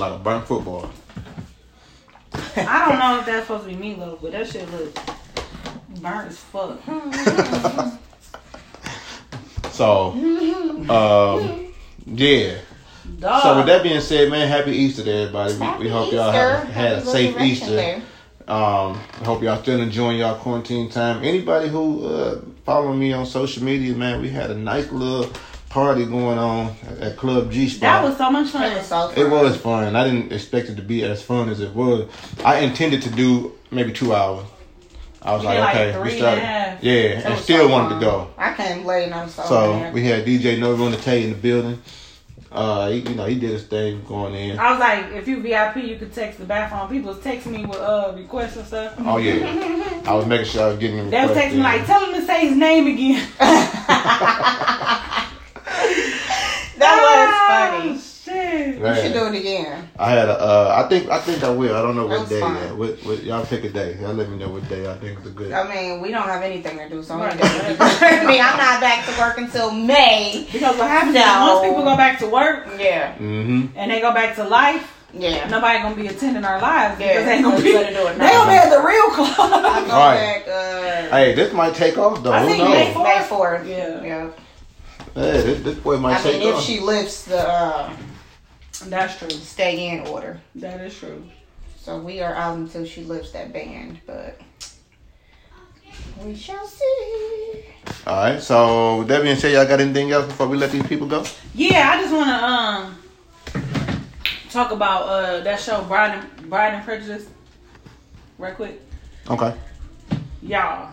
like 0.00 0.12
a 0.12 0.18
burnt 0.18 0.46
football. 0.46 0.90
I 2.34 2.88
don't 2.88 2.98
know 2.98 3.20
if 3.20 3.26
that's 3.26 3.46
supposed 3.46 3.68
to 3.68 3.74
be 3.74 3.76
meatloaf, 3.76 4.20
but 4.20 4.32
that 4.32 4.48
shit 4.48 4.70
looks 4.72 5.00
burnt 6.00 6.28
as 6.28 6.38
fuck. 6.38 6.80
So, 9.72 10.12
um, 10.88 11.72
yeah. 12.06 12.58
Dog. 13.18 13.42
So 13.42 13.56
with 13.56 13.66
that 13.66 13.82
being 13.82 14.00
said, 14.00 14.30
man, 14.30 14.48
happy 14.48 14.72
Easter 14.72 15.04
to 15.04 15.10
everybody. 15.10 15.54
We, 15.54 15.60
Happy 15.60 15.84
we 15.84 15.88
hope 15.88 16.12
y'all 16.12 16.30
have 16.30 16.68
had 16.68 16.92
a 16.98 17.00
safe 17.04 17.40
Easter. 17.40 18.02
Um, 18.48 19.00
I 19.20 19.24
hope 19.24 19.42
y'all 19.42 19.62
still 19.62 19.80
enjoying 19.80 20.18
y'all 20.18 20.36
quarantine 20.36 20.90
time. 20.90 21.22
Anybody 21.22 21.68
who 21.68 22.06
uh, 22.06 22.40
following 22.64 22.98
me 22.98 23.12
on 23.12 23.24
social 23.26 23.62
media, 23.62 23.94
man, 23.94 24.20
we 24.20 24.28
had 24.28 24.50
a 24.50 24.54
nice 24.54 24.90
little 24.90 25.32
party 25.68 26.04
going 26.04 26.38
on 26.38 26.74
at, 26.88 26.98
at 26.98 27.16
Club 27.16 27.50
G 27.50 27.68
Spot. 27.68 27.80
that 27.80 28.02
was 28.04 28.16
so 28.18 28.30
much 28.30 28.48
fun. 28.48 28.70
It 28.70 28.76
was 28.76 28.86
so 28.86 29.10
It 29.10 29.30
was 29.30 29.56
fun. 29.56 29.94
I 29.96 30.04
didn't 30.04 30.32
expect 30.32 30.68
it 30.68 30.74
to 30.76 30.82
be 30.82 31.04
as 31.04 31.22
fun 31.22 31.48
as 31.48 31.60
it 31.60 31.72
was. 31.74 32.10
I 32.44 32.58
intended 32.58 33.02
to 33.02 33.10
do 33.10 33.52
maybe 33.70 33.92
two 33.92 34.14
hours. 34.14 34.46
I 35.24 35.32
was 35.34 35.42
We 35.42 35.46
like, 35.46 35.56
did 35.56 35.62
like 35.62 35.76
okay, 35.76 35.92
three 35.92 36.02
we 36.02 36.08
and 36.10 36.18
started. 36.18 36.42
a 36.42 36.46
half. 36.46 36.82
Yeah, 36.84 36.92
It 36.92 37.24
and 37.26 37.38
still 37.38 37.66
so 37.66 37.68
wanted 37.68 37.88
fun. 37.90 38.00
to 38.00 38.04
go. 38.06 38.30
I 38.38 38.52
can't 38.54 38.82
blame 38.82 39.10
them 39.10 39.28
so. 39.28 39.42
So 39.44 39.72
bad. 39.74 39.94
we 39.94 40.04
had 40.04 40.24
DJ 40.26 40.58
Nova 40.58 40.82
on 40.84 40.90
the 40.90 40.96
Tay 40.96 41.24
in 41.24 41.30
the 41.30 41.36
building. 41.36 41.80
Uh, 42.50 42.90
he, 42.90 42.98
you 42.98 43.14
know, 43.14 43.24
he 43.24 43.36
did 43.36 43.50
his 43.50 43.64
thing 43.64 44.02
going 44.06 44.34
in. 44.34 44.58
I 44.58 44.72
was 44.72 44.80
like, 44.80 45.06
if 45.12 45.26
you 45.26 45.40
VIP, 45.40 45.76
you 45.76 45.96
could 45.96 46.12
text 46.12 46.38
the 46.38 46.44
bathroom. 46.44 46.86
People 46.90 47.14
was 47.14 47.22
texting 47.24 47.46
me 47.52 47.64
with 47.64 47.78
uh 47.78 48.12
requests 48.14 48.56
and 48.56 48.66
stuff. 48.66 48.94
Oh 48.98 49.16
yeah, 49.16 50.02
I 50.06 50.12
was 50.14 50.26
making 50.26 50.46
sure 50.46 50.64
I 50.64 50.68
was 50.68 50.78
getting. 50.78 50.96
the 51.04 51.10
They 51.10 51.22
was 51.26 51.30
texting 51.36 51.52
me 51.54 51.62
like, 51.62 51.86
tell 51.86 52.04
him 52.04 52.20
to 52.20 52.26
say 52.26 52.46
his 52.48 52.56
name 52.56 52.86
again. 52.88 53.26
that 56.78 56.78
was 56.78 57.98
funny. 57.98 57.98
Shit. 58.52 58.78
You 58.78 58.94
should 59.02 59.12
do 59.14 59.26
it 59.26 59.34
again. 59.40 59.88
I 59.98 60.10
had 60.10 60.28
a. 60.28 60.38
Uh, 60.38 60.82
I 60.84 60.88
think. 60.88 61.08
I 61.08 61.18
think 61.20 61.42
I 61.42 61.50
will. 61.50 61.74
I 61.74 61.80
don't 61.82 61.96
know 61.96 62.06
what 62.06 62.28
day. 62.28 62.40
Yet. 62.40 62.76
What, 62.76 62.98
what, 63.04 63.22
y'all 63.22 63.46
pick 63.46 63.64
a 63.64 63.70
day. 63.70 63.96
Y'all 64.00 64.12
let 64.12 64.28
me 64.28 64.36
know 64.36 64.48
what 64.50 64.68
day 64.68 64.90
I 64.90 64.94
think 64.98 65.20
is 65.20 65.26
a 65.26 65.30
good. 65.30 65.52
I 65.52 65.66
mean, 65.72 66.00
we 66.00 66.10
don't 66.10 66.22
have 66.24 66.42
anything 66.42 66.76
to 66.78 66.88
do, 66.88 67.02
so 67.02 67.16
Right. 67.16 67.32
I 67.40 68.26
mean, 68.26 68.40
I'm 68.40 68.56
not 68.58 68.80
back 68.80 69.06
to 69.06 69.18
work 69.20 69.38
until 69.38 69.70
May. 69.70 70.46
Because 70.52 70.76
what 70.76 70.88
happens 70.88 71.16
is 71.16 71.22
No. 71.24 71.54
once 71.54 71.66
people 71.68 71.84
go 71.84 71.96
back 71.96 72.18
to 72.20 72.26
work 72.26 72.66
Yeah, 72.78 73.14
Mm-hmm. 73.16 73.76
and 73.76 73.90
they 73.90 74.00
go 74.00 74.12
back 74.12 74.34
to 74.36 74.44
life, 74.44 74.98
yeah. 75.14 75.48
nobody 75.48 75.78
gonna 75.78 75.94
be 75.96 76.06
attending 76.08 76.44
our 76.44 76.60
lives 76.60 77.00
Yeah, 77.00 77.08
because 77.08 77.24
they 77.26 77.32
ain't 77.34 77.44
gonna 77.44 77.56
so 77.58 77.62
be. 77.62 77.68
you 77.70 77.78
They 77.78 77.92
do 77.92 78.06
it 78.06 78.18
gonna 78.18 78.50
be 78.50 78.56
at 78.56 78.70
the 78.70 78.82
real 78.82 79.08
I 79.08 79.14
club. 79.14 79.36
go 79.86 79.96
Right. 79.96 80.44
back 80.44 80.48
uh, 80.48 81.16
Hey, 81.16 81.34
this 81.34 81.52
might 81.52 81.74
take 81.74 81.96
off 81.98 82.22
though. 82.22 82.32
I 82.32 82.40
Who 82.40 82.46
think 82.48 82.58
knows? 82.64 82.70
May 82.72 82.94
May 83.02 83.20
4th. 83.26 83.68
Yeah. 83.68 84.02
yeah. 84.02 84.30
Hey, 85.14 85.42
this, 85.42 85.60
this 85.62 85.78
boy 85.78 85.98
might 85.98 86.20
I 86.20 86.24
mean, 86.24 86.32
take 86.40 86.42
if 86.48 86.54
off. 86.56 86.64
she 86.64 86.80
lifts 86.80 87.24
the 87.24 87.38
uh, 87.46 87.92
That's 88.88 89.18
true. 89.18 89.30
stay 89.30 89.88
in 89.88 90.06
order. 90.06 90.40
That 90.56 90.80
is 90.80 90.96
true. 90.96 91.24
So 91.78 91.98
we 91.98 92.20
are 92.20 92.34
out 92.34 92.56
until 92.58 92.84
she 92.84 93.02
lifts 93.02 93.32
that 93.32 93.52
band, 93.52 94.00
but 94.06 94.40
we 96.22 96.34
shall 96.36 96.66
see. 96.66 97.64
All 98.06 98.16
right. 98.16 98.40
So 98.40 98.98
with 98.98 99.08
that 99.08 99.22
being 99.22 99.36
said, 99.36 99.52
y'all 99.52 99.66
got 99.66 99.80
anything 99.80 100.12
else 100.12 100.26
before 100.26 100.46
we 100.46 100.56
let 100.56 100.70
these 100.70 100.86
people 100.86 101.06
go? 101.06 101.24
Yeah, 101.54 101.90
I 101.90 102.00
just 102.00 102.14
wanna 102.14 102.32
um 102.32 102.98
talk 104.50 104.70
about 104.70 105.02
uh 105.08 105.40
that 105.40 105.58
show 105.58 105.82
Bride 105.84 106.18
and 106.18 106.50
Bride 106.50 106.74
and 106.74 106.84
Prejudice? 106.84 107.26
Right 108.38 108.54
quick. 108.54 108.80
Okay. 109.28 109.54
Y'all. 110.42 110.92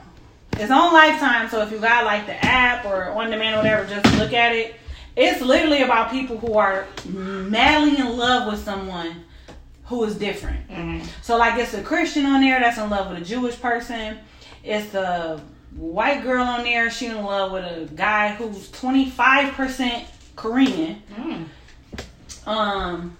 It's 0.53 0.71
on 0.71 0.93
Lifetime, 0.93 1.49
so 1.49 1.61
if 1.61 1.71
you 1.71 1.79
got 1.79 2.03
like 2.05 2.25
the 2.25 2.43
app 2.45 2.85
or 2.85 3.11
on 3.11 3.29
demand 3.29 3.55
or 3.55 3.59
whatever, 3.59 3.87
just 3.87 4.17
look 4.17 4.33
at 4.33 4.53
it. 4.53 4.75
It's 5.15 5.41
literally 5.41 5.81
about 5.81 6.11
people 6.11 6.37
who 6.37 6.53
are 6.53 6.87
madly 7.05 7.97
in 7.97 8.17
love 8.17 8.51
with 8.51 8.63
someone 8.63 9.23
who 9.85 10.03
is 10.03 10.15
different. 10.15 10.67
Mm-hmm. 10.69 11.05
So 11.21 11.37
like 11.37 11.59
it's 11.59 11.73
a 11.73 11.81
Christian 11.81 12.25
on 12.25 12.41
there 12.41 12.59
that's 12.59 12.77
in 12.77 12.89
love 12.89 13.09
with 13.09 13.21
a 13.21 13.25
Jewish 13.25 13.59
person. 13.59 14.19
It's 14.63 14.91
the 14.91 15.41
white 15.75 16.23
girl 16.23 16.43
on 16.43 16.63
there, 16.63 16.89
she 16.89 17.07
in 17.07 17.23
love 17.23 17.51
with 17.51 17.63
a 17.63 17.93
guy 17.95 18.33
who's 18.35 18.69
25% 18.69 20.05
Korean. 20.35 21.01
Mm. 21.15 21.45
Um, 22.47 23.17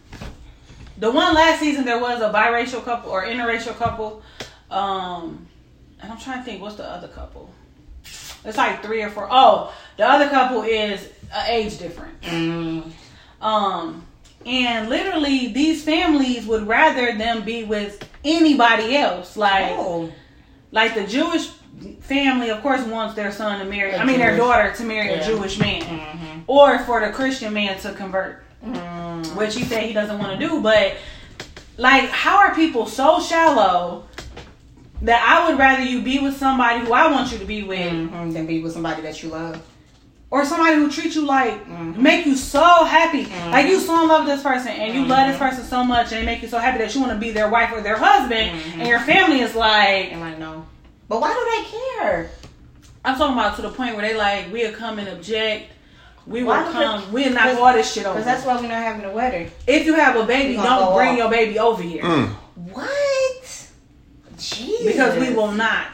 the 0.98 1.11
one 1.11 1.34
last 1.34 1.60
season 1.60 1.86
there 1.86 1.99
was 1.99 2.22
a 2.22 2.32
biracial 2.32 2.84
couple 2.84 3.11
or 3.11 3.26
interracial 3.26 3.76
couple. 3.76 4.22
Um, 4.70 5.48
and 6.02 6.11
I'm 6.11 6.20
trying 6.20 6.40
to 6.40 6.44
think 6.44 6.61
what's 6.61 6.76
the 6.76 6.86
other 6.86 7.07
couple. 7.07 7.53
It's 8.45 8.57
like 8.57 8.84
three 8.84 9.02
or 9.02 9.10
four. 9.10 9.28
Oh, 9.30 9.74
the 9.98 10.07
other 10.07 10.30
couple 10.30 10.64
is 10.64 11.10
uh, 11.34 11.43
age 11.47 11.77
difference. 11.77 12.26
Mm. 12.26 12.91
Um, 13.41 14.06
and 14.45 14.89
literally 14.89 15.47
these 15.47 15.84
families 15.84 16.45
would 16.45 16.68
rather 16.68 17.18
them 17.18 17.43
be 17.43 17.64
with 17.64 18.07
anybody 18.23 18.95
else. 18.97 19.35
Like, 19.38 19.72
Oh. 19.72 20.11
like 20.72 20.95
the 20.95 21.06
Jewish 21.06 21.47
family, 22.01 22.49
of 22.49 22.61
course, 22.61 22.81
wants 22.81 23.15
their 23.15 23.31
son 23.31 23.60
to 23.60 23.65
marry. 23.65 23.91
A 23.91 23.99
I 23.99 24.06
mean, 24.06 24.19
their 24.19 24.35
daughter 24.35 24.73
to 24.76 24.84
marry 24.84 25.10
a. 25.10 25.23
Jewish 25.26 25.57
man, 25.60 25.81
Mhm. 25.81 26.43
or 26.47 26.80
for 26.80 26.99
the 27.06 27.11
Christian 27.11 27.53
man 27.53 27.77
to 27.80 27.93
convert 27.93 28.43
Mm. 28.65 29.35
which 29.35 29.56
he 29.56 29.64
said 29.64 29.84
he 29.84 29.93
doesn't 29.93 30.19
want 30.19 30.38
to 30.38 30.47
do. 30.47 30.61
But 30.61 30.95
like, 31.77 32.10
how 32.10 32.38
are 32.38 32.53
people 32.56 32.85
so 32.85 33.22
shallow 33.22 34.03
that 35.01 35.23
I 35.26 35.49
would 35.49 35.57
rather 35.57 35.84
you 35.84 36.01
be 36.01 36.19
with 36.19 36.35
somebody 36.38 36.80
who 36.85 36.91
I 36.91 37.10
want 37.10 37.31
you 37.31 37.38
to 37.38 37.45
be 37.45 37.64
with, 37.64 37.80
Mhm. 37.80 38.34
Then 38.34 38.45
be 38.45 38.61
with 38.61 38.73
somebody 38.73 39.01
that 39.03 39.23
you 39.23 39.30
love. 39.30 39.61
Or 40.31 40.45
somebody 40.45 40.76
who 40.76 40.89
treats 40.91 41.15
you 41.15 41.26
like 41.26 41.65
Mhm. 41.68 41.95
make 41.97 42.26
you 42.26 42.35
so 42.35 42.84
happy, 42.85 43.26
Mhm. 43.26 43.51
like 43.51 43.68
you 43.68 43.80
so 43.80 44.01
in 44.03 44.07
love 44.07 44.26
with 44.26 44.35
this 44.35 44.43
person 44.43 44.68
and 44.72 44.93
you 44.93 45.06
love 45.06 45.27
this 45.27 45.38
Mhm. 45.38 45.49
person 45.49 45.64
so 45.65 45.84
much 45.84 46.11
and 46.11 46.22
they 46.22 46.26
make 46.26 46.41
you 46.41 46.47
so 46.47 46.60
happy 46.60 46.77
that 46.80 46.93
you 46.93 47.01
want 47.01 47.14
to 47.14 47.18
be 47.19 47.31
their 47.31 47.47
wife 47.49 47.72
or 47.73 47.81
their 47.81 47.97
husband, 47.97 48.51
Mhm. 48.51 48.80
and 48.80 48.88
your 48.88 48.99
family 48.99 49.41
is 49.41 49.56
like, 49.56 50.11
And 50.11 50.22
like 50.22 50.38
no. 50.39 50.65
But 51.07 51.22
why 51.22 51.34
do 51.34 51.39
they 51.51 52.06
care? 52.06 52.30
I'm 53.03 53.15
talking 53.18 53.34
about 53.34 53.56
to 53.56 53.61
the 53.64 53.69
point 53.69 53.95
where 53.95 54.07
they 54.07 54.14
like 54.15 54.51
we'll 54.53 54.72
come 54.73 54.99
and 54.99 55.07
object. 55.07 55.72
We 56.27 56.43
will 56.43 56.49
Why 56.49 56.65
do 56.65 56.72
come. 56.73 57.03
We'll 57.11 57.31
knock 57.31 57.45
'cause- 57.45 57.57
all 57.57 57.73
this 57.73 57.91
shit 57.91 58.06
over. 58.06 58.14
Because 58.19 58.26
that's 58.26 58.45
why 58.45 58.56
we're 58.57 58.64
not 58.68 58.84
having 58.84 59.06
a 59.06 59.10
wedding. 59.11 59.49
if 59.65 59.85
you 59.88 59.95
have 59.95 60.15
a 60.15 60.23
baby, 60.26 60.57
don't 60.57 60.93
bring 60.93 61.10
off. 61.14 61.18
your 61.18 61.30
baby 61.30 61.57
over 61.57 61.81
here 61.81 62.03
Mm. 62.03 62.30
What? 62.72 63.65
Jesus. 64.38 64.85
because 64.85 65.18
we 65.18 65.34
will 65.34 65.51
not. 65.51 65.88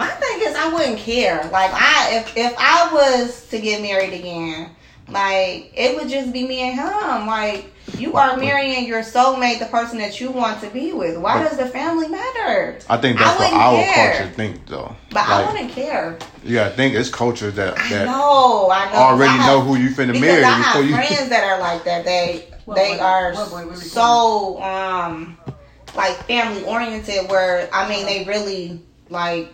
My 0.00 0.06
thing 0.08 0.38
is, 0.48 0.56
I 0.56 0.72
wouldn't 0.72 0.98
care. 0.98 1.42
Like, 1.52 1.70
I 1.74 2.16
if 2.16 2.34
if 2.36 2.54
I 2.58 2.90
was 2.92 3.46
to 3.48 3.60
get 3.60 3.82
married 3.82 4.14
again, 4.14 4.70
like 5.08 5.70
it 5.74 5.94
would 5.96 6.08
just 6.08 6.32
be 6.32 6.46
me 6.48 6.60
and 6.70 6.78
him. 6.80 7.26
Like, 7.26 7.66
you 7.98 8.14
are 8.14 8.34
marrying 8.38 8.86
your 8.86 9.02
soulmate, 9.02 9.58
the 9.58 9.66
person 9.66 9.98
that 9.98 10.18
you 10.18 10.30
want 10.30 10.62
to 10.62 10.70
be 10.70 10.94
with. 10.94 11.18
Why 11.18 11.42
does 11.42 11.58
the 11.58 11.66
family 11.66 12.08
matter? 12.08 12.78
I 12.88 12.96
think 12.96 13.20
I 13.20 13.24
that's 13.24 13.38
what 13.40 13.52
wouldn't 13.52 13.62
our 13.62 13.82
care. 13.82 14.14
culture 14.16 14.32
think 14.34 14.66
though. 14.66 14.96
But 15.10 15.28
I 15.28 15.52
wouldn't 15.52 15.70
care. 15.72 16.18
Yeah, 16.44 16.64
gotta 16.64 16.76
think 16.76 16.94
it's 16.94 17.10
culture 17.10 17.50
that 17.50 17.78
I 17.78 17.88
that 17.90 18.06
know. 18.06 18.70
I 18.72 18.90
know. 18.92 18.98
already 18.98 19.32
I 19.32 19.36
have- 19.36 19.46
know 19.46 19.60
who 19.60 19.76
you 19.76 19.90
finna 19.90 20.12
because 20.14 20.20
marry 20.22 20.44
I 20.44 20.50
have 20.50 20.84
you. 20.86 20.94
friends 20.94 21.28
that 21.28 21.44
are 21.44 21.60
like 21.60 21.84
that. 21.84 22.06
They 22.06 22.46
What 22.64 22.76
they 22.76 22.96
boy? 22.96 23.02
are 23.02 23.32
boy? 23.34 23.74
So 23.74 24.62
um 24.62 25.36
like 25.94 26.16
family 26.26 26.64
oriented. 26.64 27.28
Where 27.28 27.68
I 27.70 27.86
mean, 27.86 28.06
they 28.06 28.24
really 28.24 28.80
like 29.10 29.52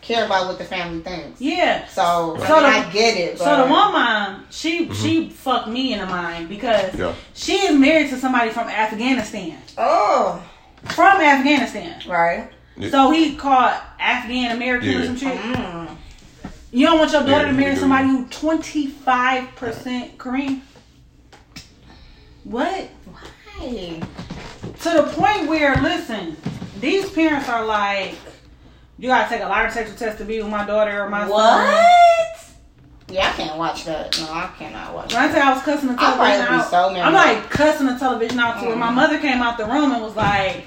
care 0.00 0.24
about 0.26 0.46
what 0.46 0.58
the 0.58 0.64
family 0.64 1.00
thinks. 1.00 1.40
Yeah. 1.40 1.86
So, 1.88 2.36
So 2.46 2.56
I, 2.56 2.62
mean, 2.62 2.82
the- 2.82 2.88
I 2.88 2.92
get 2.92 3.16
it. 3.16 3.38
But 3.38 3.44
So 3.44 3.56
the 3.64 3.70
one 3.70 3.92
mom, 3.92 4.46
she 4.50 4.92
she 4.94 5.28
fucked 5.30 5.68
me 5.68 5.92
in 5.92 5.98
the 6.00 6.06
mind 6.06 6.48
because 6.48 6.94
Yeah. 6.94 7.12
she 7.34 7.54
is 7.54 7.78
married 7.78 8.10
to 8.10 8.18
somebody 8.18 8.50
from 8.50 8.68
Afghanistan. 8.68 9.58
Oh, 9.76 10.42
From 10.84 11.20
Afghanistan. 11.20 12.00
right. 12.08 12.50
Yeah. 12.76 12.90
So 12.90 13.10
he 13.10 13.34
called 13.34 13.74
Afghan 13.98 14.56
American 14.56 14.88
or 15.00 15.04
some 15.06 15.16
shit. 15.16 15.36
Mm. 15.36 15.88
You 16.70 16.86
don't 16.86 16.98
want 16.98 17.10
your 17.12 17.22
daughter 17.22 17.46
Yeah, 17.46 17.50
to 17.50 17.56
marry 17.56 17.76
somebody 17.76 18.06
who 18.08 18.26
twenty 18.26 18.86
five 18.86 19.54
percent 19.56 20.16
Korean. 20.18 20.62
What? 22.44 22.88
Why? 23.58 24.00
To 24.82 24.90
the 24.90 25.02
point 25.14 25.48
where, 25.48 25.74
listen, 25.76 26.36
these 26.80 27.10
parents 27.10 27.48
are 27.48 27.64
like, 27.66 28.14
you 28.98 29.08
gotta 29.08 29.28
take 29.28 29.42
a 29.42 29.46
lie 29.46 29.66
detector 29.66 29.94
test 29.94 30.18
to 30.18 30.24
be 30.24 30.40
with 30.42 30.50
my 30.50 30.66
daughter 30.66 31.02
or 31.04 31.08
my 31.08 31.20
son. 31.20 31.30
What? 31.30 32.44
Yeah, 33.10 33.28
I 33.28 33.32
can't 33.32 33.56
watch 33.56 33.84
that. 33.84 34.18
No, 34.20 34.26
I 34.30 34.50
cannot 34.58 34.94
watch 34.94 35.14
When 35.14 35.22
I 35.22 35.32
say 35.32 35.40
I 35.40 35.54
was 35.54 35.62
cussing 35.62 35.88
the 35.88 35.94
I'll 35.98 36.16
television 36.16 36.46
be 36.46 36.52
out, 36.60 36.70
so. 36.70 36.88
I'm 36.90 37.14
like 37.14 37.48
cussing 37.48 37.86
the 37.86 37.96
television 37.98 38.38
out 38.38 38.60
to 38.60 38.66
where 38.66 38.76
my 38.76 38.90
mother 38.90 39.18
came 39.18 39.40
out 39.40 39.56
the 39.56 39.64
room 39.64 39.92
and 39.92 40.02
was 40.02 40.14
like, 40.14 40.64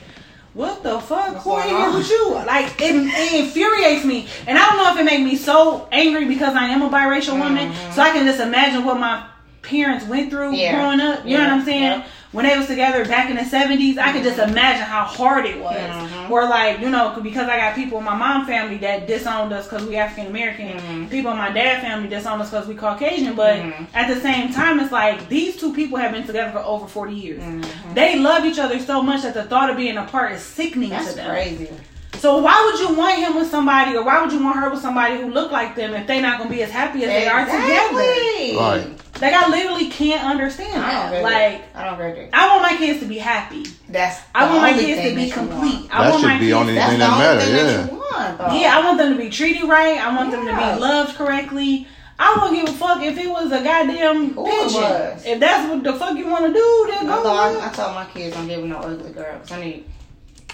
"What 0.53 0.81
the 0.81 0.99
fuck? 1.01 1.33
What's 1.33 1.43
Who 1.43 1.51
are 1.51 1.61
going 1.61 1.69
you 1.69 1.75
on?" 1.77 1.93
with 1.97 2.09
you?" 2.09 2.33
Like 2.33 2.81
it, 2.81 2.95
it 2.95 3.45
infuriates 3.45 4.05
me, 4.05 4.27
and 4.47 4.57
I 4.57 4.65
don't 4.69 4.77
know 4.77 4.91
if 4.91 4.99
it 4.99 5.03
made 5.03 5.23
me 5.23 5.35
so 5.35 5.87
angry 5.91 6.25
because 6.25 6.55
I 6.55 6.65
am 6.69 6.81
a 6.81 6.89
biracial 6.89 7.37
woman, 7.37 7.71
Mhm. 7.71 7.93
so 7.93 8.01
I 8.01 8.09
can 8.09 8.25
just 8.25 8.39
imagine 8.39 8.85
what 8.85 8.99
my 8.99 9.23
parents 9.61 10.05
went 10.05 10.31
through 10.31 10.55
Yeah. 10.55 10.73
growing 10.81 10.99
up. 10.99 11.23
You 11.23 11.37
know 11.37 11.43
what 11.43 11.53
I'm 11.53 11.63
saying? 11.65 11.83
Yeah. 11.83 12.03
When 12.31 12.45
they 12.45 12.57
was 12.57 12.67
together 12.67 13.03
back 13.03 13.29
in 13.29 13.35
the 13.35 13.41
70s, 13.41 13.97
I 13.97 14.13
could 14.13 14.23
just 14.23 14.39
imagine 14.39 14.85
how 14.85 15.03
hard 15.03 15.45
it 15.45 15.59
was. 15.59 15.73
Mhm. 15.75 16.29
Or 16.29 16.47
like, 16.47 16.79
you 16.79 16.89
know, 16.89 17.19
because 17.21 17.49
I 17.49 17.57
got 17.57 17.75
people 17.75 17.97
in 17.97 18.05
my 18.05 18.15
mom 18.15 18.45
family 18.45 18.77
that 18.77 19.05
disowned 19.05 19.51
us 19.51 19.67
because 19.67 19.85
we 19.85 19.97
African 19.97 20.27
American. 20.27 20.67
Mhm. 20.79 21.09
People 21.09 21.31
in 21.31 21.37
my 21.37 21.51
dad 21.51 21.81
family 21.81 22.07
disowned 22.07 22.41
us 22.41 22.49
because 22.49 22.67
we 22.67 22.75
Caucasian. 22.75 23.33
But 23.33 23.57
Mhm. 23.57 23.87
at 23.93 24.07
the 24.07 24.21
same 24.21 24.53
time, 24.53 24.79
it's 24.79 24.93
like 24.93 25.27
these 25.27 25.57
two 25.57 25.73
people 25.73 25.97
have 25.97 26.13
been 26.13 26.25
together 26.25 26.51
for 26.51 26.59
over 26.59 26.87
40 26.87 27.15
years. 27.15 27.43
Mhm. 27.43 27.65
They 27.95 28.17
love 28.17 28.45
each 28.45 28.59
other 28.59 28.79
so 28.79 29.01
much 29.01 29.23
that 29.23 29.33
the 29.33 29.43
thought 29.43 29.69
of 29.69 29.75
being 29.75 29.97
apart 29.97 30.31
is 30.31 30.41
sickening 30.41 30.91
That's 30.91 31.09
to 31.09 31.15
them. 31.17 31.29
crazy. 31.31 31.67
So 32.19 32.37
why 32.37 32.69
would 32.71 32.79
you 32.79 32.95
want 32.95 33.19
him 33.19 33.35
with 33.35 33.49
somebody, 33.49 33.95
or 33.95 34.03
why 34.03 34.21
would 34.21 34.31
you 34.31 34.43
want 34.43 34.57
her 34.59 34.69
with 34.69 34.81
somebody 34.81 35.15
who 35.19 35.31
look 35.31 35.51
like 35.51 35.75
them 35.75 35.93
if 35.95 36.05
they're 36.07 36.21
not 36.21 36.37
gonna 36.37 36.49
be 36.49 36.61
as 36.61 36.69
happy 36.69 37.03
as 37.03 37.09
they 37.09 37.27
are 37.27 37.45
together? 37.45 38.57
Right. 38.57 38.87
Like 39.21 39.33
I 39.33 39.49
literally 39.49 39.87
can't 39.89 40.23
understand 40.25 40.81
I 40.83 40.91
don't 41.03 41.11
that. 41.11 41.23
Like 41.23 41.61
it. 41.61 41.65
I 41.75 41.85
don't 41.85 41.97
get 41.97 42.17
it. 42.17 42.29
I 42.33 42.47
want 42.47 42.61
my 42.71 42.77
kids 42.77 42.99
to 43.01 43.05
be 43.05 43.17
happy. 43.19 43.65
That's 43.89 44.19
I 44.35 44.49
want 44.49 44.61
my 44.61 44.73
kids 44.73 45.01
to 45.09 45.15
be 45.15 45.29
complete. 45.29 45.89
want. 45.89 45.93
I 45.95 46.03
That 46.05 46.11
want 46.11 46.23
my 46.23 46.31
should 46.33 46.39
be 46.39 46.45
kids. 46.47 46.55
only 46.57 46.73
That's 46.75 46.89
thing 46.89 46.99
the 46.99 47.05
that 47.05 47.13
only 47.13 47.25
matter, 47.25 47.51
yeah. 47.51 47.63
that 47.83 47.91
you 47.91 47.97
want. 47.97 48.61
Yeah, 48.61 48.77
I 48.77 48.85
want 48.85 48.97
them 48.97 49.13
to 49.13 49.23
be 49.23 49.29
treated 49.29 49.63
right. 49.69 49.97
I 49.99 50.15
want 50.15 50.31
them 50.31 50.45
to 50.45 50.51
be 50.51 50.79
loved 50.81 51.15
correctly. 51.15 51.87
I 52.19 52.35
won't 52.37 52.53
give 52.55 52.69
a 52.75 52.77
fuck 52.77 53.01
if 53.01 53.17
it 53.17 53.29
was 53.29 53.47
a 53.51 53.63
goddamn 53.63 54.33
Who 54.33 54.45
it 54.47 54.51
pigeon. 54.67 54.81
was. 54.81 55.25
If 55.25 55.39
that's 55.39 55.69
what 55.69 55.83
the 55.83 55.93
fuck 55.93 56.15
you 56.17 56.27
want 56.27 56.45
to 56.47 56.53
do, 56.53 56.87
then 56.91 57.07
I, 57.09 57.15
go. 57.15 57.23
thought, 57.23 57.55
I, 57.55 57.57
it. 57.57 57.71
I 57.71 57.73
told 57.73 57.95
my 57.95 58.05
kids 58.05 58.35
don't 58.35 58.47
give 58.47 58.63
no 58.63 58.77
ugly 58.77 59.11
girls. 59.11 59.51
I 59.51 59.59
need, 59.59 59.85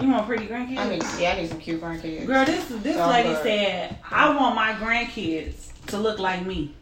You 0.00 0.10
want 0.10 0.26
pretty 0.26 0.46
grandkids? 0.46 0.78
I 0.78 0.88
need, 0.88 1.02
yeah, 1.18 1.32
I 1.32 1.40
need 1.40 1.48
some 1.48 1.60
cute 1.60 1.80
grandkids. 1.80 2.26
Girl, 2.26 2.44
this 2.44 2.64
this 2.82 2.96
Oh, 2.96 3.08
lady 3.08 3.34
said 3.42 3.98
I 4.10 4.34
want 4.36 4.54
my 4.54 4.72
grandkids 4.74 5.72
to 5.86 5.98
look 5.98 6.18
like 6.18 6.44
me. 6.46 6.74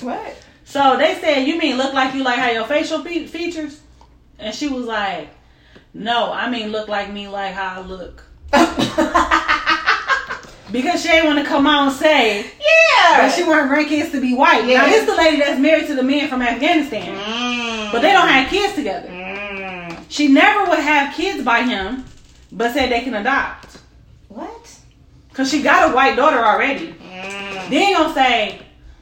What? 0.00 0.36
So 0.64 0.96
they 0.96 1.14
said, 1.20 1.40
"You 1.46 1.58
mean 1.58 1.76
look 1.76 1.92
like 1.94 2.14
you 2.14 2.22
like 2.24 2.38
how 2.38 2.50
your 2.50 2.64
facial 2.66 3.02
fe- 3.02 3.26
features?" 3.26 3.80
And 4.38 4.54
she 4.54 4.68
was 4.68 4.84
like, 4.86 5.28
"No, 5.92 6.32
I 6.32 6.48
mean 6.50 6.70
look 6.70 6.88
like 6.88 7.12
me, 7.12 7.28
like 7.28 7.52
how 7.54 7.80
I 7.82 7.84
look." 7.84 8.22
Because 10.72 11.02
she 11.02 11.08
ain't 11.08 11.24
want 11.26 11.38
to 11.38 11.44
come 11.44 11.66
out 11.68 11.86
and 11.88 11.92
say 11.96 12.38
yeah. 12.42 12.48
that 13.18 13.32
she 13.36 13.44
want 13.44 13.68
her 13.68 13.76
grandkids 13.76 14.10
to 14.10 14.20
be 14.20 14.34
white. 14.34 14.64
Yeah. 14.66 14.78
Now 14.78 14.86
this 14.86 15.06
the 15.06 15.14
lady 15.14 15.36
that's 15.36 15.60
married 15.60 15.86
to 15.86 15.94
the 15.94 16.02
man 16.02 16.26
from 16.28 16.42
Afghanistan, 16.42 17.14
Mm. 17.14 17.92
but 17.92 18.02
they 18.02 18.10
don't 18.10 18.26
have 18.26 18.48
kids 18.50 18.74
together. 18.74 19.06
Mm. 19.08 19.96
She 20.08 20.26
never 20.26 20.68
would 20.68 20.80
have 20.80 21.14
kids 21.14 21.44
by 21.44 21.62
him, 21.62 22.04
but 22.54 22.72
said 22.72 22.90
they 22.90 23.00
can 23.02 23.14
adopt 23.14 23.78
What? 24.28 24.78
because 25.28 25.50
she 25.50 25.62
got 25.62 25.90
a 25.90 25.94
white 25.94 26.16
daughter 26.16 26.38
already. 26.44 26.88
Mm. 26.94 27.68
Then 27.70 27.88
you 27.90 27.96
gonna 27.96 28.14
say, 28.14 28.60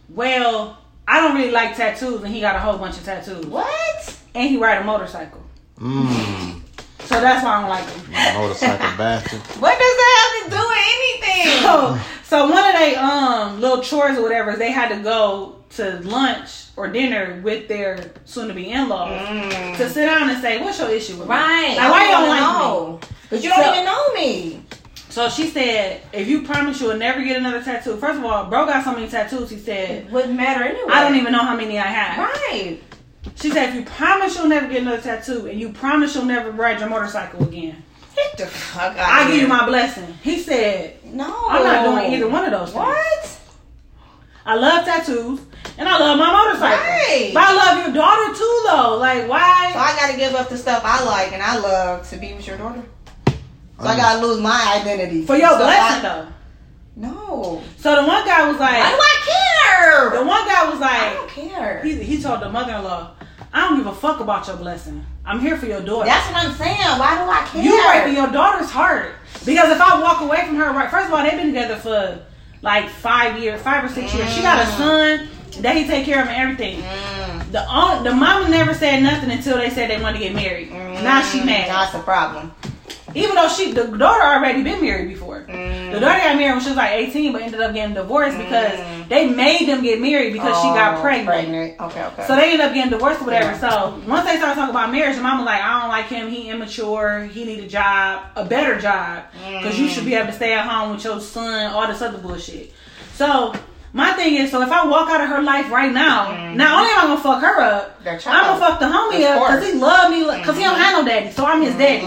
"Well, 0.08 0.78
I 1.06 1.20
don't 1.20 1.36
really 1.36 1.50
like 1.50 1.76
tattoos," 1.76 2.22
and 2.22 2.32
he 2.34 2.40
got 2.40 2.56
a 2.56 2.60
whole 2.60 2.78
bunch 2.78 2.96
of 2.96 3.04
tattoos, 3.04 3.44
What? 3.46 4.16
and 4.34 4.48
he 4.48 4.56
ride 4.56 4.78
a 4.80 4.84
motorcycle. 4.84 5.42
Mmm. 5.78 6.60
So 7.04 7.20
that's 7.20 7.44
why 7.44 7.56
I 7.56 7.60
don't 7.60 7.68
like 7.70 7.84
him. 7.90 8.40
Motorcycle 8.40 8.86
bastard. 8.98 9.40
What 9.60 9.78
does 9.78 9.96
that 9.96 10.40
have 10.40 10.44
to 10.44 10.56
do 10.56 10.68
with 10.68 10.78
anything? 10.96 11.62
So, 11.62 11.98
so 12.24 12.50
one 12.50 12.64
of 12.64 12.78
they 12.80 12.94
um 12.96 13.60
little 13.60 13.82
chores 13.82 14.16
or 14.18 14.22
whatever, 14.22 14.56
they 14.56 14.70
had 14.70 14.88
to 14.96 15.02
go 15.02 15.56
to 15.70 16.00
lunch 16.04 16.66
or 16.76 16.86
dinner 16.88 17.40
with 17.42 17.66
their 17.68 18.12
soon-to-be 18.24 18.70
in-laws 18.70 19.10
Mm. 19.28 19.76
to 19.78 19.90
sit 19.90 20.06
down 20.06 20.30
and 20.30 20.40
say, 20.40 20.58
"What's 20.62 20.78
your 20.78 20.88
issue 20.90 21.16
with 21.16 21.28
me?" 21.28 21.34
Right. 21.34 21.74
Like, 21.76 21.90
why 21.90 22.00
I 22.00 22.04
you 22.04 22.10
don't 22.12 22.28
wanna 22.28 22.40
like 22.40 23.02
me? 23.02 23.08
But 23.32 23.42
you 23.42 23.48
don't 23.50 23.64
So- 23.64 23.72
even 23.72 23.84
know 23.86 24.12
me. 24.14 24.62
So 25.08 25.28
she 25.28 25.48
said, 25.48 26.00
"If 26.12 26.26
you 26.28 26.42
promise 26.42 26.80
you 26.80 26.88
will 26.88 26.96
never 26.96 27.22
get 27.22 27.36
another 27.36 27.62
tattoo, 27.62 27.96
first 27.98 28.18
of 28.18 28.24
all, 28.24 28.44
bro 28.44 28.64
got 28.66 28.82
so 28.84 28.92
many 28.92 29.08
tattoos. 29.08 29.50
He 29.50 29.58
said, 29.58 29.90
It 29.90 30.10
wouldn't 30.10 30.34
matter 30.34 30.62
anyway. 30.64 30.88
I 30.90 31.02
don't 31.02 31.16
even 31.16 31.32
know 31.32 31.40
how 31.42 31.54
many 31.56 31.78
I 31.78 31.82
have. 31.82 32.18
Right. 32.18 32.78
She 33.36 33.50
said, 33.50 33.70
if 33.70 33.74
you 33.74 33.84
promise 33.84 34.36
you'll 34.36 34.48
never 34.48 34.66
get 34.68 34.82
another 34.82 35.00
tattoo 35.02 35.46
and 35.46 35.58
you 35.60 35.70
promise 35.70 36.14
you'll 36.14 36.24
never 36.24 36.50
ride 36.50 36.80
your 36.80 36.88
motorcycle 36.88 37.42
again, 37.44 37.82
Get 38.16 38.36
the 38.38 38.46
fuck 38.46 38.96
out 38.98 39.08
I 39.26 39.30
give 39.30 39.40
you 39.42 39.48
my 39.48 39.64
blessing. 39.66 40.18
He 40.22 40.38
said, 40.38 40.96
No. 41.04 41.46
I'm 41.48 41.62
not 41.64 41.84
doing 41.84 42.12
either 42.14 42.28
one 42.28 42.44
of 42.44 42.50
those 42.50 42.70
things. 42.70 42.74
What? 42.76 43.38
I 44.44 44.54
love 44.56 44.84
tattoos 44.84 45.40
and 45.78 45.88
I 45.88 45.98
love 45.98 46.18
my 46.18 46.32
motorcycle. 46.32 46.78
Right. 46.84 47.30
But 47.34 47.42
I 47.44 47.52
love 47.54 47.84
your 47.86 47.94
daughter 47.94 48.34
too, 48.34 48.62
though. 48.66 48.96
Like, 48.98 49.28
why? 49.28 49.70
So 49.72 49.78
why? 49.78 49.92
I 49.92 49.96
gotta 49.96 50.16
give 50.18 50.34
up 50.34 50.48
the 50.48 50.56
stuff 50.58 50.82
I 50.84 51.04
like 51.04 51.32
and 51.32 51.42
I 51.42 51.58
love 51.58 52.08
to 52.10 52.16
be 52.16 52.32
with 52.34 52.46
your 52.46 52.56
daughter. 52.58 52.82
So 53.82 53.88
I 53.88 53.96
gotta 53.96 54.24
lose 54.24 54.40
my 54.40 54.78
identity. 54.80 55.26
For 55.26 55.36
your 55.36 55.50
So 55.50 55.58
blessing, 55.58 56.06
I- 56.06 56.08
though. 56.08 56.28
No. 56.94 57.62
So 57.78 57.96
the 58.00 58.06
one 58.06 58.24
guy 58.26 58.46
was 58.48 58.58
like, 58.60 58.78
Why 58.78 58.90
do 58.90 58.96
I 58.96 59.80
care? 59.80 60.10
the 60.20 60.24
one 60.26 60.46
guy 60.46 60.70
was 60.70 60.78
like, 60.78 60.92
I 60.92 61.14
don't 61.14 61.28
care. 61.30 61.82
he, 61.82 61.94
he 62.02 62.22
told 62.22 62.40
the 62.40 62.48
mother-in-law, 62.50 63.10
I 63.52 63.60
don't 63.68 63.78
give 63.78 63.86
a 63.86 63.94
fuck 63.94 64.20
about 64.20 64.46
your 64.46 64.56
blessing. 64.56 65.04
I'm 65.24 65.40
here 65.40 65.56
for 65.56 65.66
your 65.66 65.80
daughter. 65.80 66.06
That's 66.06 66.30
what 66.32 66.44
I'm 66.44 66.52
saying. 66.54 66.76
Why 66.98 67.14
do 67.16 67.30
I 67.30 67.46
care? 67.50 67.62
You 67.62 67.82
breaking 67.90 68.14
your 68.22 68.30
daughter's 68.32 68.70
heart. 68.70 69.14
Because 69.44 69.70
if 69.70 69.80
I 69.80 70.00
walk 70.00 70.20
away 70.20 70.44
from 70.46 70.56
her, 70.56 70.70
right, 70.72 70.90
first 70.90 71.06
of 71.08 71.12
all, 71.14 71.22
they've 71.22 71.32
been 71.32 71.48
together 71.48 71.76
for 71.76 72.24
like 72.60 72.88
five 72.88 73.38
years, 73.40 73.60
five 73.62 73.84
or 73.84 73.88
six 73.88 74.14
years. 74.14 74.30
She 74.32 74.42
got 74.42 74.62
a 74.62 74.66
son 74.72 75.28
that 75.62 75.76
he 75.76 75.86
take 75.86 76.04
care 76.06 76.22
of 76.22 76.28
and 76.28 76.36
everything. 76.36 76.82
Mm. 76.82 77.52
The 77.52 78.10
the 78.10 78.14
mama 78.14 78.48
never 78.48 78.72
said 78.74 79.02
nothing 79.02 79.30
until 79.30 79.56
they 79.58 79.70
said 79.70 79.90
they 79.90 80.00
wanted 80.00 80.18
to 80.18 80.24
get 80.24 80.34
married. 80.34 80.70
Now 80.70 81.22
she 81.22 81.42
mad. 81.44 81.68
That's 81.68 81.92
the 81.92 81.98
problem. 82.00 82.52
Even 83.14 83.34
though 83.34 83.48
she, 83.48 83.72
the 83.72 83.84
daughter 83.84 84.22
already 84.22 84.62
been 84.62 84.80
married 84.80 85.08
before. 85.08 85.42
Mm. 85.48 85.92
The 85.92 86.00
daughter 86.00 86.18
got 86.18 86.36
married 86.36 86.52
when 86.52 86.60
she 86.62 86.68
was 86.68 86.76
like 86.76 86.92
18, 86.92 87.32
but 87.32 87.42
ended 87.42 87.60
up 87.60 87.74
getting 87.74 87.94
divorced 87.94 88.38
because 88.38 88.72
Mm. 88.78 89.08
they 89.08 89.28
made 89.28 89.68
them 89.68 89.82
get 89.82 90.00
married 90.00 90.32
because 90.32 90.56
she 90.62 90.68
got 90.68 90.96
Oh, 90.98 91.00
pregnant. 91.02 91.78
Okay, 91.80 92.02
okay. 92.04 92.24
So 92.26 92.36
they 92.36 92.52
ended 92.52 92.60
up 92.62 92.72
getting 92.72 92.90
divorced 92.90 93.20
or 93.20 93.24
whatever. 93.24 93.50
Yeah. 93.52 93.58
So 93.70 94.00
once 94.06 94.24
they 94.26 94.36
started 94.36 94.54
talking 94.54 94.70
about 94.74 94.90
marriage, 94.92 95.16
the 95.16 95.22
mom 95.22 95.38
was 95.38 95.46
like, 95.46 95.60
I 95.62 95.80
don't 95.80 95.90
like 95.90 96.06
him. 96.06 96.30
He 96.30 96.48
immature. 96.48 97.24
He 97.30 97.44
need 97.44 97.60
a 97.60 97.68
job, 97.68 98.24
a 98.36 98.44
better 98.46 98.80
job, 98.80 99.24
because 99.58 99.78
you 99.78 99.88
should 99.88 100.06
be 100.06 100.14
able 100.14 100.28
to 100.28 100.32
stay 100.32 100.54
at 100.54 100.66
home 100.66 100.94
with 100.94 101.04
your 101.04 101.20
son. 101.20 101.72
All 101.74 101.86
this 101.86 102.00
other 102.00 102.18
bullshit. 102.18 102.72
So 103.14 103.52
my 103.92 104.12
thing 104.12 104.36
is, 104.36 104.50
so 104.50 104.62
if 104.62 104.72
I 104.72 104.86
walk 104.86 105.10
out 105.10 105.20
of 105.20 105.28
her 105.28 105.42
life 105.42 105.70
right 105.70 105.92
now, 105.92 106.32
not 106.54 106.78
only 106.80 106.90
am 106.92 106.98
I 106.98 107.02
gonna 107.08 107.20
fuck 107.20 107.42
her 107.42 107.60
up, 107.60 108.00
I'm 108.06 108.18
gonna 108.18 108.58
fuck 108.58 108.80
the 108.80 108.86
homie 108.86 109.24
up 109.26 109.38
because 109.38 109.66
he 109.70 109.78
love 109.78 110.10
me, 110.10 110.20
because 110.24 110.56
he 110.56 110.62
don't 110.62 110.78
have 110.78 111.04
no 111.04 111.08
daddy, 111.08 111.30
so 111.30 111.44
I'm 111.44 111.60
his 111.60 111.74
daddy. 111.74 112.06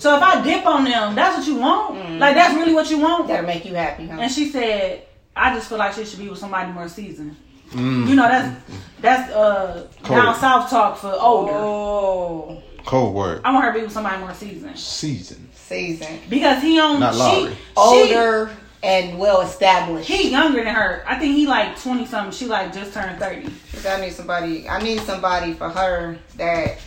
So 0.00 0.16
if 0.16 0.22
I 0.22 0.42
dip 0.42 0.64
on 0.64 0.84
them, 0.84 1.14
that's 1.14 1.36
what 1.36 1.46
you 1.46 1.56
want. 1.56 2.18
Like 2.18 2.34
that's 2.34 2.54
really 2.54 2.72
what 2.72 2.90
you 2.90 2.98
want. 2.98 3.28
That'll 3.28 3.46
make 3.46 3.66
you 3.66 3.74
happy, 3.74 4.06
huh? 4.06 4.18
And 4.18 4.32
she 4.32 4.48
said, 4.48 5.02
I 5.36 5.54
just 5.54 5.68
feel 5.68 5.76
like 5.76 5.92
she 5.92 6.06
should 6.06 6.18
be 6.18 6.28
with 6.30 6.38
somebody 6.38 6.72
more 6.72 6.88
seasoned. 6.88 7.36
Mm. 7.72 8.08
You 8.08 8.16
know, 8.16 8.26
that's 8.26 8.62
that's 9.02 9.30
uh 9.32 9.86
Cold. 10.02 10.18
down 10.18 10.34
south 10.36 10.70
talk 10.70 10.96
for 10.96 11.12
older. 11.20 11.52
Oh, 11.54 12.62
Cold 12.86 13.14
word. 13.14 13.42
I 13.44 13.52
want 13.52 13.66
her 13.66 13.72
to 13.72 13.78
be 13.78 13.84
with 13.84 13.92
somebody 13.92 14.18
more 14.20 14.32
seasoned. 14.32 14.78
Season. 14.78 15.48
season. 15.54 16.18
Because 16.30 16.62
he 16.62 16.80
on 16.80 16.98
Not 17.00 17.14
she, 17.14 17.48
she 17.50 17.56
Older 17.76 18.50
and 18.82 19.18
well 19.18 19.42
established. 19.42 20.08
he 20.08 20.30
younger 20.30 20.64
than 20.64 20.74
her. 20.74 21.04
I 21.06 21.18
think 21.18 21.36
he 21.36 21.46
like 21.46 21.78
twenty 21.78 22.06
something. 22.06 22.32
She 22.32 22.46
like 22.46 22.72
just 22.72 22.94
turned 22.94 23.18
thirty. 23.20 23.52
I 23.86 24.00
need 24.00 24.14
somebody. 24.14 24.66
I 24.66 24.82
need 24.82 25.00
somebody 25.02 25.52
for 25.52 25.68
her 25.68 26.18
that 26.36 26.78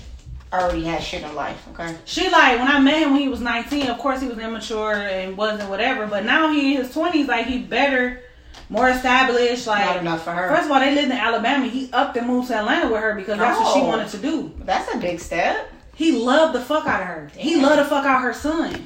already 0.53 0.83
had 0.83 1.01
shit 1.03 1.23
in 1.23 1.35
life. 1.35 1.65
Okay. 1.73 1.95
She 2.05 2.29
like 2.29 2.59
when 2.59 2.67
I 2.67 2.79
met 2.79 2.99
him 3.01 3.11
when 3.11 3.21
he 3.21 3.27
was 3.27 3.41
nineteen, 3.41 3.87
of 3.87 3.97
course 3.97 4.21
he 4.21 4.27
was 4.27 4.37
immature 4.37 4.93
and 4.93 5.35
wasn't 5.35 5.69
whatever, 5.69 6.07
but 6.07 6.25
now 6.25 6.51
he 6.51 6.75
in 6.75 6.83
his 6.83 6.93
twenties, 6.93 7.27
like 7.27 7.47
he 7.47 7.59
better, 7.59 8.21
more 8.69 8.89
established, 8.89 9.67
like 9.67 9.85
Not 9.85 9.97
enough 9.97 10.23
for 10.23 10.31
her. 10.31 10.49
First 10.49 10.65
of 10.65 10.71
all, 10.71 10.79
they 10.79 10.93
lived 10.93 11.07
in 11.11 11.17
Alabama. 11.17 11.67
He 11.67 11.89
upped 11.91 12.15
and 12.17 12.27
moved 12.27 12.47
to 12.49 12.55
Atlanta 12.57 12.87
with 12.91 13.01
her 13.01 13.15
because 13.15 13.39
that's 13.39 13.59
what 13.59 13.73
she 13.73 13.79
Oh. 13.81 13.87
wanted 13.87 14.09
to 14.09 14.17
do. 14.17 14.51
That's 14.59 14.93
a 14.93 14.97
big 14.97 15.19
step. 15.19 15.71
He 15.95 16.11
loved 16.11 16.53
the 16.55 16.61
fuck 16.61 16.87
out 16.87 17.01
of 17.01 17.07
her. 17.07 17.31
He 17.35 17.55
loved 17.61 17.79
the 17.79 17.85
fuck 17.85 18.05
out 18.05 18.21
her 18.21 18.33
son. 18.33 18.83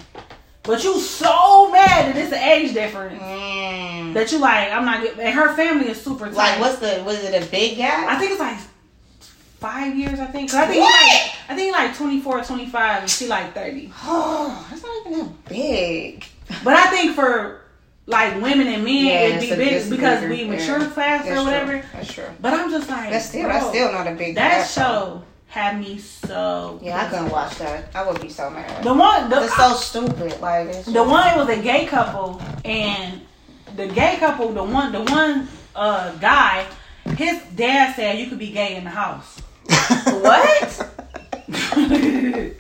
But 0.64 0.84
you 0.84 1.00
so 1.00 1.72
mad 1.72 2.14
that 2.14 2.18
it's 2.18 2.34
an 2.34 2.44
age 2.44 2.74
difference 2.74 3.22
Mm. 3.24 4.14
that 4.14 4.30
you 4.34 4.40
like. 4.40 4.70
I'm 4.72 4.84
not. 4.84 5.06
And 5.18 5.34
her 5.34 5.54
family 5.56 5.88
is 5.90 6.02
super 6.02 6.26
tight. 6.26 6.36
Like, 6.36 6.60
what's 6.60 6.80
the? 6.80 7.02
Was 7.06 7.24
it 7.24 7.42
a 7.42 7.46
big 7.50 7.78
gap? 7.78 8.10
I 8.10 8.20
think 8.20 8.32
it's 8.32 8.40
like 8.42 8.58
five 9.60 9.96
years. 9.98 10.20
I 10.20 10.26
think. 10.28 10.54
I 10.54 10.68
think. 10.68 10.82
What? 10.82 11.04
He 11.04 11.12
like, 11.14 11.32
I 11.50 11.56
think 11.56 11.74
like 11.74 11.96
24, 11.98 12.44
25, 12.44 13.02
and 13.04 13.10
she 13.12 13.28
like 13.28 13.54
30. 13.54 13.92
Oh, 14.04 14.68
that's 14.70 14.84
not 14.84 15.08
even 15.08 15.20
that 15.28 15.46
big. 15.50 16.26
But 16.64 16.76
I 16.76 16.88
think 16.88 17.16
for 17.16 17.62
like 18.06 18.36
women 18.42 18.68
and 18.68 18.84
men, 18.84 19.06
Yeah, 19.06 19.20
it'd 19.36 19.42
be 19.42 19.56
big 19.56 19.90
because 19.90 20.22
bigger, 20.22 20.34
we 20.34 20.46
mature 20.46 20.80
yeah. 20.80 20.90
faster 20.90 21.30
That's 21.30 21.42
or 21.42 21.44
whatever. 21.46 21.72
True. 21.80 21.90
That's 21.94 22.14
true. 22.14 22.26
But 22.40 22.54
I'm 22.54 22.70
just 22.72 22.90
like, 22.90 23.10
That's 23.12 23.26
still 23.30 23.50
that's 23.50 23.68
still 23.68 23.92
not 23.92 24.08
a 24.08 24.16
big 24.16 24.36
that 24.36 24.68
show 24.70 25.24
had 25.48 25.80
me 25.80 25.98
so. 25.98 26.80
Yeah, 26.82 27.06
I 27.06 27.10
couldn't 27.10 27.30
watch 27.30 27.58
that. 27.58 27.90
I 27.96 28.08
would 28.10 28.22
be 28.22 28.30
so 28.30 28.50
mad. 28.50 28.84
The 28.84 28.94
one, 28.94 29.30
the, 29.30 29.44
it's 29.44 29.56
so 29.56 29.74
stupid. 29.74 30.40
Like 30.40 30.68
it's 30.68 30.86
The 30.86 30.94
just- 30.94 31.10
one 31.10 31.38
was 31.38 31.50
a 31.50 31.62
gay 31.62 31.86
couple, 31.86 32.42
and 32.64 33.22
the 33.76 33.88
gay 33.88 34.18
couple, 34.18 34.52
the 34.54 34.64
one, 34.64 34.92
the 34.92 35.04
one 35.04 35.48
uh, 35.76 36.14
guy, 36.16 36.66
his 37.16 37.42
dad 37.56 37.96
said 37.96 38.20
you 38.20 38.28
could 38.28 38.40
be 38.40 38.52
gay 38.52 38.76
in 38.76 38.84
the 38.84 38.90
house. 38.90 39.42
What? 39.68 40.90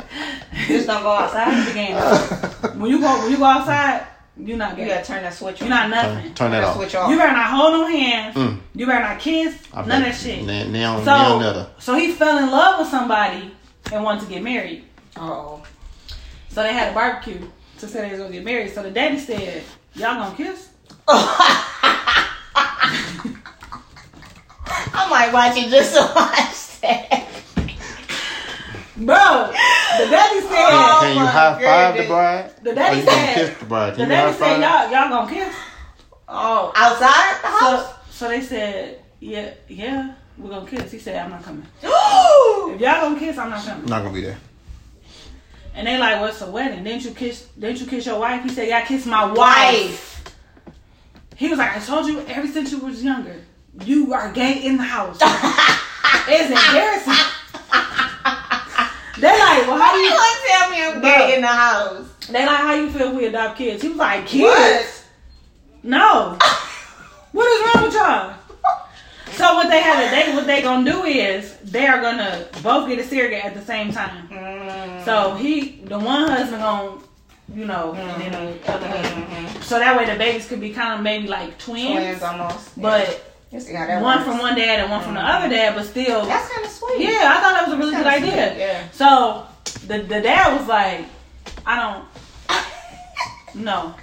Just 0.67 0.87
don't 0.87 1.03
go 1.03 1.11
outside. 1.11 1.57
You 1.57 1.65
be 1.65 1.73
gay 1.73 1.87
in 1.89 1.95
the 1.95 2.01
house. 2.01 2.75
When 2.75 2.89
you 2.91 2.99
go, 2.99 3.19
when 3.21 3.31
you 3.31 3.37
go 3.37 3.43
outside, 3.45 4.05
you're 4.39 4.57
not 4.57 4.77
You 4.77 4.85
gotta 4.85 5.03
turn 5.05 5.23
that 5.23 5.33
switch. 5.33 5.59
You're 5.61 5.69
not 5.69 5.89
nothing. 5.89 6.23
Turn, 6.25 6.33
turn 6.35 6.51
that 6.51 6.59
Turn 6.61 6.69
off. 6.69 6.75
switch 6.75 6.95
off. 6.95 7.09
You 7.09 7.17
better 7.17 7.31
not 7.33 7.49
hold 7.49 7.73
no 7.73 7.87
hands. 7.87 8.35
Mm. 8.35 8.59
You 8.75 8.85
better 8.85 9.03
not 9.03 9.19
kiss. 9.19 9.57
I 9.73 9.85
none 9.85 10.01
of 10.03 10.07
that 10.09 10.15
shit. 10.15 10.45
Now, 10.45 10.63
now, 10.65 10.99
now, 10.99 11.03
So, 11.29 11.37
another. 11.37 11.67
so 11.79 11.95
he 11.95 12.11
fell 12.11 12.37
in 12.37 12.49
love 12.51 12.79
with 12.79 12.89
somebody 12.89 13.51
and 13.91 14.03
wanted 14.03 14.23
to 14.25 14.29
get 14.29 14.43
married. 14.43 14.83
Oh. 15.15 15.63
So 16.49 16.61
they 16.63 16.73
had 16.73 16.91
a 16.91 16.93
barbecue 16.93 17.39
to 17.79 17.87
say 17.87 18.01
they 18.01 18.09
was 18.11 18.19
gonna 18.19 18.31
get 18.31 18.43
married. 18.43 18.71
So 18.73 18.83
the 18.83 18.91
daddy 18.91 19.17
said, 19.19 19.63
"Y'all 19.95 20.15
gonna 20.15 20.35
kiss?" 20.35 20.69
I 24.93 25.07
might 25.09 25.31
watch 25.33 25.57
it 25.57 25.69
just 25.69 25.93
so 25.93 26.01
watch 26.01 26.13
that. 26.15 26.66
Bro, 28.97 29.51
the 29.99 30.05
daddy 30.09 30.39
said. 30.41 30.49
Oh, 30.51 30.99
Can 31.01 31.17
you 31.17 31.25
high 31.25 31.61
five 31.63 31.97
the 31.97 32.07
bride? 32.07 32.51
The 32.63 32.71
Or 32.71 32.75
daddy 32.75 32.99
you 32.99 33.05
gonna 33.05 33.17
said- 33.17 33.35
kiss 33.35 33.59
the 33.59 33.65
bride? 33.65 33.93
The 33.93 33.97
Can 33.97 34.09
you 34.09 34.15
high 34.15 34.21
daddy 34.23 34.37
said, 34.37 34.61
"Y'all, 34.61 34.91
y'all 34.91 35.09
gonna 35.09 35.31
kiss?" 35.33 35.55
Oh, 36.27 36.71
outside 36.75 37.41
the 37.43 37.47
house. 37.47 37.93
so 38.09 38.27
they 38.27 38.41
said, 38.41 38.99
"Yeah, 39.19 39.51
yeah, 39.67 40.13
we're 40.37 40.49
gonna 40.49 40.65
kiss." 40.69 40.91
He 40.91 40.97
said, 40.99 41.23
"I'm 41.23 41.29
not 41.31 41.43
coming. 41.43 41.65
Oh! 41.83 42.71
If 42.73 42.81
y'all 42.81 43.01
gonna 43.01 43.19
kiss, 43.19 43.37
I'm 43.37 43.49
not 43.51 43.63
coming." 43.63 43.85
Not 43.85 44.01
gonna 44.01 44.13
be 44.15 44.21
there. 44.21 44.37
And 45.75 45.85
they 45.85 45.97
like, 45.99 46.19
"What's 46.19 46.41
a 46.41 46.49
wedding? 46.49 46.83
Didn't 46.83 47.03
you 47.05 47.11
kiss? 47.11 47.45
Didn't 47.59 47.79
you 47.79 47.85
kiss 47.85 48.05
your 48.07 48.19
wife?" 48.19 48.41
He 48.43 48.49
said, 48.49 48.67
"Yeah, 48.67 48.79
I 48.79 48.81
kissed 48.81 49.05
my 49.05 49.25
wife." 49.25 49.37
wife. 49.37 50.23
He 51.35 51.49
was 51.49 51.59
like, 51.59 51.77
"I 51.77 51.79
told 51.79 52.07
you 52.07 52.21
ever 52.27 52.47
since 52.47 52.71
you 52.71 52.79
was 52.79 53.03
younger, 53.03 53.35
you 53.85 54.11
are 54.11 54.31
gay 54.31 54.65
in 54.65 54.77
the 54.77 54.83
house. 54.83 55.19
it's 56.27 56.49
embarrassing." 56.51 57.13
They 59.19 59.29
like, 59.31 59.67
"Well, 59.67 59.77
how 59.79 59.93
do 59.93 59.97
You 59.99 60.05
you?" 60.05 60.11
gonna 60.11 60.37
tell 60.47 60.69
me 60.69 60.83
I'm 60.83 61.01
gay 61.01 61.35
in 61.35 61.41
the 61.41 61.47
house? 61.47 62.05
They 62.29 62.45
like, 62.45 62.57
"How 62.57 62.73
you 62.75 62.89
feel 62.89 63.07
if 63.09 63.13
we 63.15 63.25
adopt 63.25 63.57
kids?" 63.57 63.81
He 63.81 63.89
was 63.89 63.97
like, 63.97 64.27
"Kids? 64.27 64.43
What? 64.43 65.03
No. 65.83 66.37
what 67.31 67.47
is 67.47 67.75
wrong 67.75 67.83
with 67.85 67.93
y'all?" 67.95 68.33
So 69.33 69.55
what 69.55 69.69
they 69.69 69.81
have 69.81 70.03
to 70.03 70.09
they 70.15 70.35
what 70.35 70.45
they 70.47 70.61
gonna 70.61 70.89
do 70.91 71.03
is 71.03 71.57
they 71.63 71.85
are 71.87 72.01
gonna 72.01 72.45
both 72.63 72.87
get 72.87 72.99
a 72.99 73.03
surrogate 73.03 73.43
at 73.45 73.53
the 73.53 73.61
same 73.61 73.91
time. 73.91 74.27
Mm. 74.29 75.05
So 75.05 75.35
he 75.35 75.81
the 75.85 75.97
one 75.99 76.27
husband 76.29 76.61
gonna 76.61 76.97
you 77.53 77.65
know 77.65 77.93
and 77.95 78.21
then 78.21 78.31
the 78.31 78.71
other 78.73 78.87
husband. 78.87 79.63
So 79.63 79.79
that 79.79 79.95
way 79.97 80.05
the 80.05 80.15
babies 80.17 80.47
could 80.47 80.59
be 80.59 80.71
kind 80.71 80.93
of 80.95 81.01
maybe 81.01 81.27
like 81.27 81.57
twins, 81.59 81.91
Twins 82.19 82.21
almost. 82.23 82.79
but 82.81 83.07
You 83.09 83.15
see 83.59 83.73
how 83.73 83.87
that 83.87 84.01
one 84.01 84.17
works. 84.17 84.29
from 84.29 84.39
one 84.39 84.55
dad 84.55 84.81
and 84.81 84.91
one 84.91 85.03
from 85.03 85.13
the 85.13 85.19
mm-hmm. 85.19 85.43
other 85.43 85.49
dad, 85.49 85.75
but 85.75 85.85
still 85.85 86.25
That's 86.25 86.51
kind 86.51 86.65
of 86.65 86.71
sweet. 86.71 86.99
yeah, 86.99 87.33
I 87.35 87.41
thought 87.41 87.53
that 87.53 87.67
was 87.67 87.75
a 87.75 87.77
really 87.77 87.95
good 87.95 88.05
That's 88.05 88.23
kinda 88.23 88.43
idea. 88.43 88.51
sweet, 88.51 88.59
yeah. 88.59 88.89
So 88.91 89.47
the 89.87 90.03
the 90.03 90.21
dad 90.21 90.59
was 90.59 90.67
like, 90.67 91.05
I 91.65 91.75
don't 91.81 92.05
no. 93.55 93.95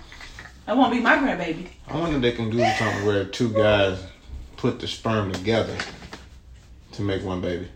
That 0.67 0.77
won't 0.77 0.93
be 0.93 1.01
my 1.01 1.17
grandbaby. 1.17 1.69
I 1.89 1.99
wonder 1.99 2.17
if 2.17 2.23
they 2.23 2.33
can 2.33 2.51
do 2.51 2.59
something 2.59 3.07
where 3.07 3.25
two 3.25 3.51
guys 3.51 4.03
put 4.57 4.81
the 4.81 4.89
sperm 4.89 5.33
together 5.33 5.77
to 6.93 7.03
make 7.03 7.23
one 7.23 7.41
baby. 7.41 7.69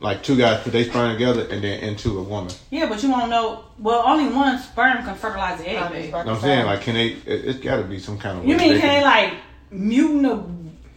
Like 0.00 0.22
two 0.22 0.36
guys 0.36 0.62
put 0.62 0.72
their 0.72 0.84
sperm 0.84 1.12
together 1.12 1.42
and 1.42 1.62
then 1.62 1.80
into 1.80 2.18
a 2.18 2.22
woman. 2.22 2.52
Yeah, 2.70 2.86
but 2.86 3.02
you 3.02 3.10
won't 3.10 3.30
know. 3.30 3.64
Well, 3.78 4.02
only 4.06 4.32
one 4.34 4.58
sperm 4.58 5.04
can 5.04 5.14
fertilize 5.14 5.58
the 5.58 5.70
egg, 5.70 6.04
you 6.04 6.10
know 6.10 6.18
what 6.18 6.28
i'm 6.28 6.40
saying? 6.40 6.66
Like, 6.66 6.82
can 6.82 6.94
they? 6.94 7.08
It, 7.12 7.44
it's 7.44 7.58
got 7.60 7.76
to 7.76 7.84
be 7.84 7.98
some 7.98 8.18
kind 8.18 8.38
of. 8.38 8.44
You 8.44 8.56
mean 8.56 8.78
can 8.78 8.88
they 8.88 9.02
like 9.02 9.34
mutant 9.70 10.26
a, 10.26 10.44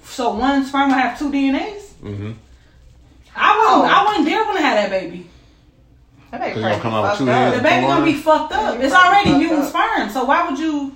so 0.04 0.34
one 0.34 0.66
sperm 0.66 0.90
will 0.90 0.96
have 0.98 1.18
two 1.18 1.32
DNAs? 1.32 1.82
Mm-hmm. 2.02 2.32
I 3.36 3.58
wouldn't. 3.58 3.92
Oh. 3.92 3.96
I 3.96 4.06
wouldn't 4.08 4.26
dare 4.28 4.44
want 4.44 4.58
to 4.58 4.64
have 4.64 4.76
that 4.76 4.90
baby. 4.90 5.30
That 6.32 6.42
baby 6.42 6.54
So 6.54 6.60
you 6.60 6.62
probably 6.62 6.72
gonna 6.72 6.82
come 6.82 6.94
out 6.94 7.10
with 7.12 7.18
two 7.20 7.30
up. 7.30 7.36
heads? 7.36 7.58
The 7.58 7.64
baby 7.64 7.88
gonna 7.88 8.06
be 8.06 8.14
fucked 8.14 8.54
up. 8.54 8.80
It's 8.80 8.94
already 8.94 9.30
Fucked 9.32 9.40
mutant 9.40 9.66
sperm. 9.66 10.10
So 10.10 10.26
why 10.26 10.50
would 10.50 10.60
you? 10.60 10.96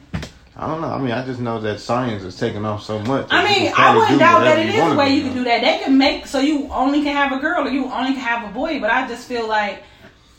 I 0.56 0.68
don't 0.68 0.82
know. 0.82 0.90
I 0.90 1.00
mean, 1.00 1.12
I 1.12 1.26
just 1.26 1.40
know 1.40 1.60
that 1.62 1.80
science 1.80 2.24
is 2.24 2.38
taking 2.38 2.64
off 2.64 2.84
so 2.84 3.00
much. 3.00 3.26
I 3.32 3.44
mean, 3.44 3.74
I 3.76 3.96
wouldn't 3.98 4.20
doubt 4.20 4.42
that 4.42 4.60
whatever 4.60 4.70
it 4.70 4.94
a 4.94 4.96
way 4.96 5.16
you 5.16 5.24
can 5.24 5.34
do 5.34 5.44
that. 5.46 5.62
They 5.62 5.84
can 5.84 5.98
make 5.98 6.28
so 6.28 6.40
you 6.40 6.70
only 6.72 7.02
can 7.02 7.16
have 7.16 7.32
a 7.32 7.40
girl 7.42 7.66
or 7.66 7.72
you 7.72 7.86
only 7.92 8.14
can 8.14 8.22
have 8.22 8.50
a 8.50 8.54
boy. 8.54 8.80
But 8.80 8.92
I 8.92 9.08
just 9.08 9.28
feel 9.28 9.48
like 9.48 9.82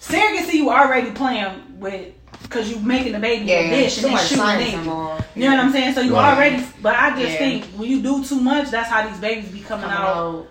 surrogacy 0.01 0.55
you 0.55 0.71
already 0.71 1.11
playing 1.11 1.81
with 1.81 2.13
because 2.45 2.71
you're 2.71 2.81
making 2.81 3.13
the 3.13 3.19
baby 3.19 3.47
Yeah, 3.47 3.57
a 3.57 3.71
dish 3.71 3.97
and 4.03 4.07
then 4.13 4.19
shooting 4.19 4.37
science 4.45 4.73
in. 4.73 4.79
involved. 4.81 5.25
You 5.35 5.45
know 5.51 5.57
what 5.57 5.65
I'm 5.65 5.73
saying? 5.73 5.95
So 5.95 6.01
you 6.03 6.15
Right. 6.15 6.33
already. 6.37 6.65
But 6.81 6.95
I 6.97 7.11
just 7.21 7.33
Yeah. 7.33 7.39
think 7.39 7.65
when 7.77 7.91
you 7.91 8.01
do 8.01 8.25
too 8.25 8.41
much, 8.41 8.71
that's 8.71 8.89
how 8.89 9.07
these 9.09 9.19
babies 9.19 9.49
be 9.49 9.61
coming 9.61 9.89
Coming 9.89 9.99
out 9.99 10.17
out. 10.17 10.47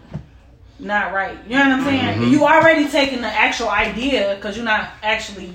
not 0.79 1.13
right. 1.13 1.37
You 1.47 1.55
know 1.57 1.63
what 1.63 1.71
I'm 1.73 1.83
saying? 1.85 2.19
Mhm. 2.19 2.31
You 2.31 2.45
already 2.45 2.87
taking 2.89 3.21
the 3.21 3.27
actual 3.27 3.69
idea 3.69 4.35
because 4.35 4.57
you're 4.57 4.65
not 4.65 4.89
actually 5.01 5.53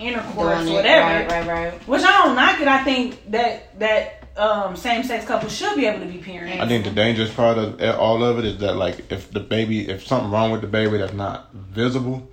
intercourse 0.00 0.58
Doing 0.64 0.68
or 0.68 0.70
it. 0.70 0.74
whatever. 0.74 1.06
Right, 1.06 1.30
right, 1.30 1.46
right. 1.46 1.88
Which 1.88 2.02
I 2.02 2.24
don't 2.24 2.34
knock 2.34 2.60
it. 2.60 2.68
I 2.68 2.82
think 2.84 3.30
that 3.30 3.78
that 3.78 4.14
um, 4.36 4.76
same 4.76 5.02
sex 5.02 5.24
couples 5.24 5.52
should 5.56 5.74
be 5.74 5.84
able 5.86 5.98
to 5.98 6.06
be 6.06 6.18
parents. 6.18 6.62
I 6.62 6.68
think 6.68 6.84
the 6.84 6.90
dangerous 6.92 7.30
part 7.30 7.58
of 7.58 7.80
all 7.98 8.22
of 8.22 8.38
it 8.38 8.44
is 8.44 8.58
that 8.58 8.76
like 8.76 9.10
if 9.10 9.30
the 9.32 9.40
baby, 9.40 9.88
if 9.88 10.06
something 10.06 10.30
wrong 10.30 10.52
with 10.52 10.60
the 10.60 10.68
baby 10.68 10.96
that's 10.98 11.12
not 11.12 11.52
visible, 11.52 12.28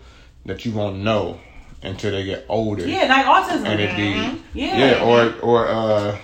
that 0.46 0.64
you 0.66 0.72
won't 0.72 0.98
know 0.98 1.40
until 1.86 2.12
they 2.12 2.24
get 2.24 2.46
older. 2.50 2.88
yeah, 2.88 3.06
like 3.06 3.26
autism. 3.26 3.66
and 3.66 3.80
it 3.80 3.96
be 3.96 4.14
Mm-hmm. 4.14 4.38
Yeah. 4.54 4.78
yeah, 4.78 5.04
or 5.04 5.34
or 5.42 5.68
uh, 5.68 6.18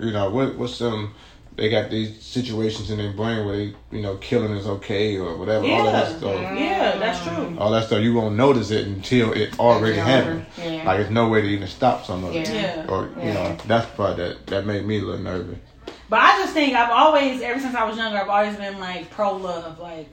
you 0.00 0.12
know 0.12 0.30
what 0.30 0.56
what's 0.56 0.74
some 0.76 1.14
they 1.56 1.68
got 1.70 1.88
these 1.88 2.20
situations 2.20 2.90
in 2.90 2.98
their 2.98 3.12
brain 3.12 3.46
where 3.46 3.56
they 3.56 3.74
you 3.92 4.02
know 4.02 4.16
killing 4.16 4.50
is 4.52 4.66
okay 4.66 5.16
or 5.18 5.36
whatever 5.36 5.64
all 5.66 5.84
that 5.84 6.10
Yeah. 6.10 6.18
stuff. 6.18 6.40
yeah, 6.58 6.98
that's 6.98 7.22
true. 7.24 7.56
All 7.58 7.70
that 7.70 7.86
stuff 7.86 8.00
you 8.02 8.12
won't 8.14 8.34
notice 8.36 8.70
it 8.72 8.86
until 8.86 9.32
it 9.32 9.58
already 9.60 9.98
It's 9.98 10.06
happened. 10.06 10.46
Yeah. 10.58 10.82
Like 10.84 11.00
it's 11.00 11.10
no 11.10 11.28
way 11.28 11.42
to 11.42 11.46
even 11.48 11.68
stop 11.68 12.04
some 12.04 12.24
of 12.24 12.34
it. 12.34 12.48
Yeah. 12.48 12.54
Yeah. 12.84 12.86
Or 12.88 13.08
you 13.22 13.32
know 13.32 13.56
that's 13.66 13.86
part 13.96 14.16
that 14.16 14.46
that 14.48 14.66
made 14.66 14.84
me 14.84 14.98
a 14.98 15.02
little 15.02 15.20
nervous. 15.22 15.58
But 16.10 16.20
I 16.20 16.38
just 16.42 16.52
think 16.52 16.74
I've 16.76 16.90
always, 16.90 17.40
ever 17.40 17.58
since 17.58 17.74
I 17.74 17.84
was 17.84 17.96
younger, 17.96 18.18
I've 18.18 18.28
always 18.28 18.56
been 18.56 18.78
like 18.78 19.10
pro 19.10 19.36
love. 19.36 19.78
Like 19.78 20.08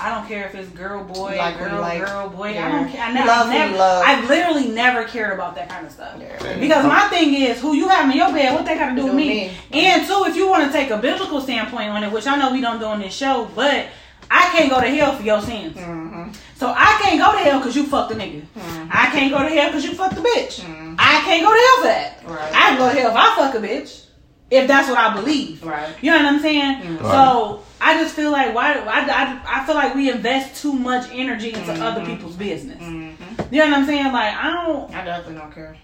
I 0.00 0.14
don't 0.14 0.28
care 0.28 0.46
if 0.46 0.54
it's 0.54 0.68
girl 0.70 1.04
boy, 1.04 1.36
like 1.38 1.58
girl 1.58 1.80
like. 1.80 2.04
girl 2.04 2.28
boy. 2.28 2.58
I 2.58 2.70
don't 2.70 2.88
care. 2.90 3.02
I 3.02 3.12
never, 3.12 3.26
love 3.26 3.48
never 3.48 3.76
love. 3.76 4.04
I 4.06 4.26
literally 4.26 4.68
never 4.68 5.04
cared 5.04 5.32
about 5.32 5.54
that 5.54 5.68
kind 5.68 5.86
of 5.86 5.92
stuff. 5.92 6.20
Yeah. 6.20 6.58
Because 6.58 6.84
my 6.84 7.08
thing 7.08 7.34
is, 7.34 7.60
who 7.60 7.74
you 7.74 7.88
have 7.88 8.10
in 8.10 8.16
your 8.16 8.30
bed, 8.32 8.54
what 8.54 8.66
they 8.66 8.74
got 8.76 8.90
to 8.90 8.96
do 8.96 9.06
with 9.06 9.14
me? 9.14 9.28
me. 9.28 9.56
And 9.72 10.06
two, 10.06 10.24
if 10.26 10.36
you 10.36 10.48
want 10.48 10.66
to 10.66 10.72
take 10.72 10.90
a 10.90 10.98
biblical 10.98 11.40
standpoint 11.40 11.90
on 11.90 12.04
it, 12.04 12.12
which 12.12 12.26
I 12.26 12.36
know 12.36 12.52
we 12.52 12.60
don't 12.60 12.78
do 12.78 12.84
on 12.84 13.00
this 13.00 13.14
show, 13.14 13.48
but 13.54 13.88
I 14.30 14.48
can't 14.50 14.70
go 14.70 14.80
to 14.80 14.88
hell 14.88 15.16
for 15.16 15.22
your 15.22 15.40
sins. 15.40 15.76
Mm-hmm. 15.76 16.32
So 16.56 16.68
I 16.68 16.98
can't 17.02 17.18
go 17.18 17.32
to 17.32 17.38
hell 17.38 17.58
because 17.60 17.76
you 17.76 17.86
fucked 17.86 18.12
a 18.12 18.14
nigga. 18.16 18.44
I 18.90 19.10
can't 19.12 19.30
go 19.32 19.38
to 19.38 19.48
hell 19.48 19.68
because 19.68 19.84
you 19.84 19.94
fucked 19.94 20.18
a 20.18 20.22
bitch. 20.22 20.60
I 20.98 21.20
can't 21.24 21.44
go 21.44 21.52
to 21.52 21.60
hell 21.60 21.76
for 21.78 21.84
that. 21.84 22.22
Right. 22.26 22.54
I 22.54 22.68
can 22.68 22.78
go 22.78 22.92
to 22.92 23.00
hell 23.00 23.10
if 23.10 23.16
I 23.16 23.36
fuck 23.36 23.54
a 23.54 23.66
bitch. 23.66 24.06
If 24.50 24.68
that's 24.68 24.88
what 24.88 24.98
I 24.98 25.14
believe. 25.14 25.62
Right. 25.64 25.94
You 26.00 26.10
know 26.12 26.18
what 26.18 26.26
I'm 26.26 26.40
saying? 26.40 26.82
Mhm. 26.82 27.00
So 27.02 27.62
I 27.80 28.00
just 28.00 28.14
feel 28.14 28.30
like 28.30 28.54
why 28.54 28.74
I, 28.74 29.00
I, 29.00 29.60
I 29.60 29.66
feel 29.66 29.74
like 29.74 29.94
we 29.94 30.10
invest 30.10 30.60
too 30.62 30.72
much 30.72 31.08
energy 31.12 31.52
into 31.52 31.72
other 31.72 32.04
people's 32.04 32.36
business. 32.36 32.82
Mm-hmm. 32.82 33.54
You 33.54 33.60
know 33.60 33.70
what 33.70 33.78
I'm 33.78 33.86
saying? 33.86 34.12
Like 34.12 34.34
I 34.34 34.52
don't 34.52 34.94
I 34.94 35.04
definitely 35.04 35.40
don't 35.40 35.52
care. 35.52 35.76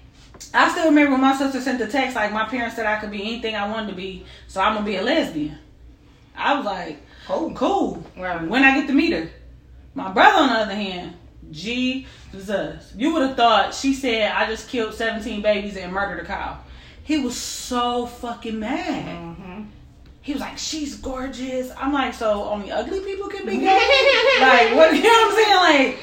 I 0.54 0.70
still 0.70 0.86
remember 0.86 1.12
when 1.12 1.20
my 1.20 1.36
sister 1.36 1.60
sent 1.60 1.78
the 1.78 1.86
text 1.86 2.16
like 2.16 2.32
my 2.32 2.46
parents 2.46 2.76
said 2.76 2.86
I 2.86 2.98
could 2.98 3.10
be 3.10 3.22
anything 3.22 3.54
I 3.56 3.70
wanted 3.70 3.90
to 3.90 3.96
be, 3.96 4.24
so 4.48 4.60
I'm 4.60 4.74
gonna 4.74 4.86
be 4.86 4.96
a 4.96 5.02
lesbian. 5.02 5.58
I 6.36 6.56
was 6.56 6.64
like, 6.64 7.02
Cool. 7.26 7.52
cool. 7.54 8.04
Right. 8.16 8.42
When 8.48 8.64
I 8.64 8.78
get 8.78 8.86
to 8.88 8.92
meet 8.94 9.12
her. 9.12 9.30
My 9.94 10.10
brother 10.10 10.38
on 10.44 10.48
the 10.48 10.54
other 10.54 10.74
hand, 10.74 11.14
Jesus. 11.50 12.92
You 12.96 13.12
would 13.12 13.22
have 13.28 13.36
thought 13.36 13.74
she 13.74 13.92
said 13.94 14.32
I 14.32 14.46
just 14.46 14.68
killed 14.68 14.94
17 14.94 15.42
babies 15.42 15.76
and 15.76 15.92
murdered 15.92 16.20
a 16.20 16.26
cow. 16.26 16.58
He 17.04 17.18
was 17.18 17.36
so 17.36 18.06
fucking 18.06 18.58
mad. 18.58 19.16
Mm-hmm. 19.16 19.62
He 20.22 20.32
was 20.32 20.40
like, 20.40 20.56
she's 20.56 20.94
gorgeous. 20.96 21.70
I'm 21.76 21.92
like, 21.92 22.14
so 22.14 22.44
only 22.44 22.70
ugly 22.70 23.00
people 23.00 23.28
can 23.28 23.44
be 23.44 23.58
gay? 23.58 23.66
like, 24.40 24.74
what, 24.76 24.94
you 24.94 25.02
know 25.02 25.08
what 25.08 25.28
I'm 25.28 25.34
saying? 25.34 25.90
Like, 25.90 25.98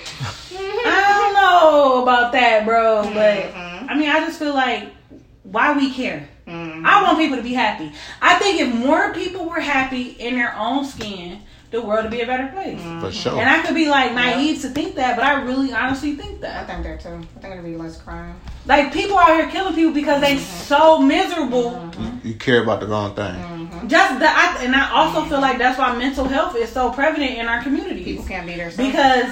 I 0.85 1.13
don't 1.17 1.33
know 1.33 2.03
about 2.03 2.31
that, 2.33 2.65
bro. 2.65 3.03
But, 3.13 3.53
Mhm. 3.53 3.89
I 3.89 3.95
mean, 3.95 4.09
I 4.09 4.19
just 4.19 4.37
feel 4.37 4.53
like, 4.53 4.89
why 5.43 5.75
we 5.75 5.91
care? 5.93 6.27
Mhm. 6.49 6.85
I 6.85 7.03
want 7.03 7.17
people 7.19 7.37
to 7.37 7.43
be 7.43 7.53
happy. 7.53 7.91
I 8.21 8.35
think 8.35 8.59
if 8.61 8.73
more 8.73 9.13
people 9.13 9.45
were 9.49 9.59
happy 9.59 10.15
in 10.19 10.35
their 10.35 10.55
own 10.57 10.83
skin, 10.85 11.41
the 11.71 11.79
world 11.81 12.03
would 12.05 12.11
be 12.11 12.21
a 12.21 12.25
better 12.25 12.47
place. 12.47 12.81
For 12.99 13.11
sure. 13.11 13.39
And 13.39 13.47
I 13.47 13.61
could 13.61 13.75
be 13.75 13.87
like 13.89 14.13
naive 14.13 14.61
to 14.63 14.69
think 14.69 14.95
that, 14.95 15.15
but 15.15 15.23
I 15.23 15.41
really 15.43 15.71
honestly 15.71 16.15
think 16.15 16.41
that. 16.41 16.63
I 16.63 16.65
think 16.65 16.83
that 16.83 16.99
too. 17.01 17.21
I 17.37 17.39
think 17.41 17.53
it'd 17.53 17.63
be 17.65 17.75
less 17.77 18.01
crime. 18.01 18.35
Like 18.65 18.91
people 18.91 19.17
out 19.17 19.35
here 19.35 19.47
killing 19.49 19.75
people 19.75 19.93
because 19.93 20.19
they 20.21 20.37
so 20.39 20.97
miserable. 20.99 21.91
you, 22.23 22.31
you 22.31 22.33
care 22.35 22.63
about 22.63 22.79
the 22.79 22.87
wrong 22.87 23.13
thing. 23.15 23.35
Mm-hmm. 23.35 23.87
Just 23.87 24.19
that, 24.19 24.57
I, 24.59 24.65
and 24.65 24.75
I 24.75 24.89
also 24.91 25.25
feel 25.25 25.39
like 25.41 25.59
that's 25.59 25.77
why 25.77 25.95
mental 25.95 26.25
health 26.25 26.55
is 26.55 26.71
so 26.71 26.91
prevalent 26.91 27.31
in 27.37 27.45
our 27.47 27.61
communities. 27.61 28.03
People 28.05 28.25
can't 28.25 28.47
be 28.47 28.55
there. 28.55 28.71
because 28.75 29.31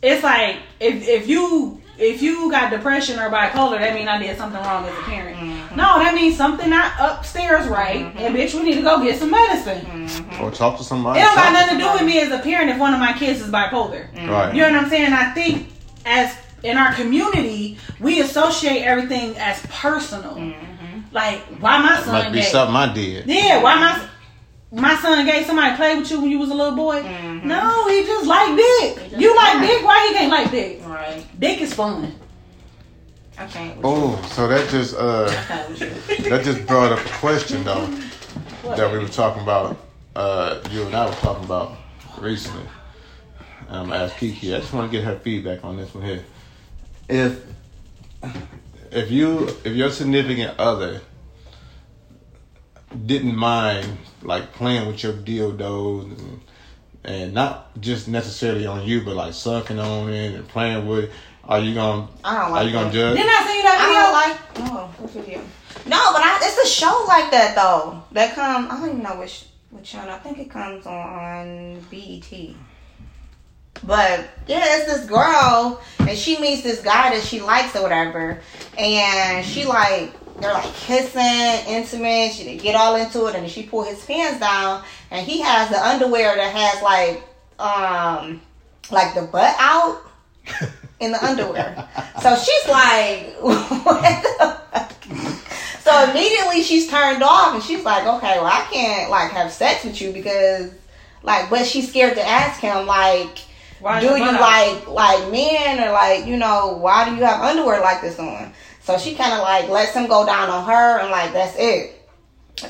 it's 0.00 0.22
like 0.22 0.58
if 0.80 1.06
if 1.08 1.26
you 1.28 1.80
if 1.98 2.22
you 2.22 2.50
got 2.50 2.70
depression 2.70 3.18
or 3.18 3.30
bipolar, 3.30 3.78
that 3.78 3.94
means 3.94 4.08
I 4.08 4.18
did 4.18 4.36
something 4.38 4.60
wrong 4.62 4.84
as 4.84 4.92
a 4.98 5.02
parent. 5.02 5.36
Mhm. 5.38 5.53
No, 5.76 5.98
that 5.98 6.14
means 6.14 6.36
something 6.36 6.70
not 6.70 6.92
upstairs 6.98 7.66
right, 7.68 8.06
and 8.16 8.34
bitch, 8.34 8.54
we 8.54 8.62
need 8.62 8.74
to 8.76 8.82
go 8.82 9.02
get 9.02 9.18
some 9.18 9.30
medicine. 9.30 9.84
Mm-hmm. 9.84 10.42
Or 10.42 10.50
talk 10.50 10.78
to 10.78 10.84
somebody. 10.84 11.20
It 11.20 11.22
don't 11.24 11.34
got 11.34 11.52
nothing 11.52 11.78
to 11.78 11.84
do 11.84 11.92
with 11.92 12.02
me 12.04 12.20
as 12.20 12.30
a 12.30 12.38
parent 12.38 12.70
if 12.70 12.78
one 12.78 12.94
of 12.94 13.00
my 13.00 13.12
kids 13.12 13.40
is 13.40 13.50
bipolar. 13.50 14.10
Mm-hmm. 14.12 14.30
Right. 14.30 14.54
You 14.54 14.62
know 14.62 14.72
what 14.72 14.84
I'm 14.84 14.88
saying? 14.90 15.12
I 15.12 15.30
think 15.32 15.68
as 16.06 16.36
in 16.62 16.76
our 16.78 16.94
community, 16.94 17.78
we 18.00 18.20
associate 18.20 18.82
everything 18.82 19.36
as 19.38 19.60
personal. 19.66 20.34
Mm-hmm. 20.36 21.00
Like, 21.12 21.40
why 21.60 21.78
my 21.80 21.98
It 21.98 22.04
son 22.04 22.12
must 22.14 22.32
be 22.32 22.38
gay? 22.40 22.44
something 22.46 22.76
I 22.76 22.92
did. 22.94 23.26
Yeah, 23.26 23.62
why 23.62 23.76
my 23.76 24.08
my 24.80 24.96
son 24.96 25.24
gay? 25.26 25.44
Somebody 25.44 25.76
played 25.76 25.98
with 25.98 26.10
you 26.10 26.20
when 26.20 26.30
you 26.30 26.38
was 26.38 26.50
a 26.50 26.54
little 26.54 26.74
boy? 26.74 27.00
Mhm. 27.02 27.44
No, 27.44 27.88
he 27.88 28.02
just 28.04 28.26
like 28.26 28.56
dick. 28.56 29.10
Just 29.10 29.20
You 29.22 29.34
like 29.36 29.54
like. 29.54 29.68
dick? 29.68 29.84
Why 29.84 30.06
he 30.08 30.14
can't 30.14 30.30
like 30.30 30.50
dick? 30.50 30.80
Right. 30.84 31.24
Dick 31.38 31.60
is 31.60 31.72
fun. 31.72 32.12
I. 33.38 33.76
Oh, 33.82 34.20
so 34.32 34.48
that 34.48 34.68
just 34.70 34.94
uh 34.96 35.24
that 36.28 36.42
just 36.44 36.66
brought 36.66 36.92
up 36.92 37.04
a 37.04 37.08
question 37.18 37.64
though 37.64 37.86
What? 38.62 38.76
that 38.76 38.92
we 38.92 38.98
were 38.98 39.08
talking 39.08 39.42
about. 39.42 39.76
Uh, 40.14 40.60
you 40.70 40.84
and 40.84 40.94
I 40.94 41.06
were 41.06 41.14
talking 41.16 41.44
about 41.44 41.76
recently. 42.18 42.66
And 43.68 43.76
I'm 43.76 43.88
gonna 43.88 44.04
ask 44.04 44.16
Kiki. 44.16 44.54
I 44.54 44.60
just 44.60 44.72
want 44.72 44.90
to 44.90 44.96
get 44.96 45.04
her 45.04 45.18
feedback 45.18 45.64
on 45.64 45.76
this 45.76 45.92
one 45.94 46.04
here. 46.04 46.24
If 47.08 47.44
if 48.92 49.10
you 49.10 49.48
if 49.64 49.74
your 49.74 49.90
significant 49.90 50.58
other 50.58 51.00
didn't 53.06 53.34
mind 53.34 53.98
like 54.22 54.52
playing 54.52 54.86
with 54.86 55.02
your 55.02 55.12
dildos 55.12 56.04
and, 56.04 56.40
and 57.04 57.34
not 57.34 57.78
just 57.80 58.06
necessarily 58.08 58.66
on 58.66 58.86
you, 58.86 59.04
but 59.04 59.16
like 59.16 59.34
sucking 59.34 59.78
on 59.78 60.10
it 60.10 60.34
and 60.34 60.46
playing 60.48 60.86
with 60.86 61.04
it, 61.04 61.10
are 61.48 61.60
you 61.60 61.74
gonna 61.74 62.08
I 62.24 62.40
don't 62.40 62.52
like 62.52 62.62
are 62.62 62.66
you 62.66 62.72
gonna 62.72 62.86
that. 62.86 62.94
judge? 62.94 63.16
Didn't 63.16 63.30
I 63.30 63.44
send 63.44 63.56
you 63.56 63.62
that 63.62 63.78
I 63.80 63.86
video? 63.86 64.02
don't 64.02 64.70
like. 64.72 64.72
No, 64.72 64.86
what 64.98 65.10
video? 65.10 65.38
No, 65.86 66.12
but 66.12 66.22
I, 66.22 66.38
it's 66.42 66.58
a 66.58 66.66
show 66.66 67.04
like 67.06 67.30
that 67.30 67.54
though. 67.54 68.02
That 68.12 68.34
come. 68.34 68.68
I 68.70 68.78
don't 68.80 68.88
even 68.90 69.02
know 69.02 69.18
which 69.20 69.46
which 69.70 69.90
channel. 69.90 70.14
I 70.14 70.18
think 70.18 70.38
it 70.38 70.50
comes 70.50 70.86
on, 70.86 70.94
on 70.96 71.80
BET. 71.90 72.54
But 73.82 74.28
yeah, 74.46 74.64
it's 74.78 74.86
this 74.86 75.04
girl, 75.06 75.82
and 75.98 76.16
she 76.16 76.38
meets 76.40 76.62
this 76.62 76.80
guy 76.80 77.10
that 77.14 77.22
she 77.22 77.40
likes 77.40 77.76
or 77.76 77.82
whatever, 77.82 78.40
and 78.78 79.44
she 79.44 79.66
like 79.66 80.12
they're 80.40 80.52
like 80.54 80.72
kissing, 80.74 81.20
intimate. 81.66 82.32
She 82.32 82.44
they 82.44 82.56
get 82.56 82.76
all 82.76 82.94
into 82.96 83.26
it, 83.26 83.34
and 83.34 83.50
she 83.50 83.64
pull 83.64 83.82
his 83.82 84.02
pants 84.04 84.40
down, 84.40 84.84
and 85.10 85.26
he 85.26 85.40
has 85.42 85.68
the 85.68 85.86
underwear 85.86 86.34
that 86.36 86.54
has 86.54 86.82
like 86.82 87.22
um 87.58 88.40
like 88.90 89.14
the 89.14 89.22
butt 89.22 89.54
out 89.58 90.00
in 91.00 91.12
the 91.12 91.24
underwear. 91.24 91.88
So 92.22 92.36
she's 92.36 92.68
like, 92.68 93.36
what 93.40 94.22
the 94.22 94.58
fuck? 94.70 94.92
So 95.82 96.10
immediately 96.10 96.62
she's 96.62 96.88
turned 96.88 97.22
off 97.22 97.54
and 97.54 97.62
she's 97.62 97.84
like, 97.84 98.06
okay, 98.06 98.38
well 98.38 98.46
I 98.46 98.66
can't 98.72 99.10
like 99.10 99.30
have 99.32 99.52
sex 99.52 99.84
with 99.84 100.00
you 100.00 100.12
because 100.12 100.72
like, 101.22 101.50
but 101.50 101.66
she's 101.66 101.88
scared 101.88 102.14
to 102.14 102.26
ask 102.26 102.60
him 102.60 102.86
like, 102.86 103.38
Why 103.80 104.00
do 104.00 104.06
you 104.06 104.32
like 104.32 104.88
like 104.88 105.30
men 105.30 105.86
or 105.86 105.92
like 105.92 106.26
you 106.26 106.36
know 106.36 106.78
why 106.80 107.08
do 107.08 107.14
you 107.16 107.22
have 107.24 107.40
underwear 107.40 107.80
like 107.80 108.00
this 108.00 108.18
on? 108.18 108.52
So 108.80 108.98
she 108.98 109.14
kind 109.14 109.32
of 109.32 109.40
like 109.40 109.68
lets 109.68 109.92
him 109.94 110.06
go 110.06 110.24
down 110.24 110.48
on 110.48 110.64
her 110.64 111.00
and 111.00 111.10
like 111.10 111.32
that's 111.32 111.56
it. 111.58 112.00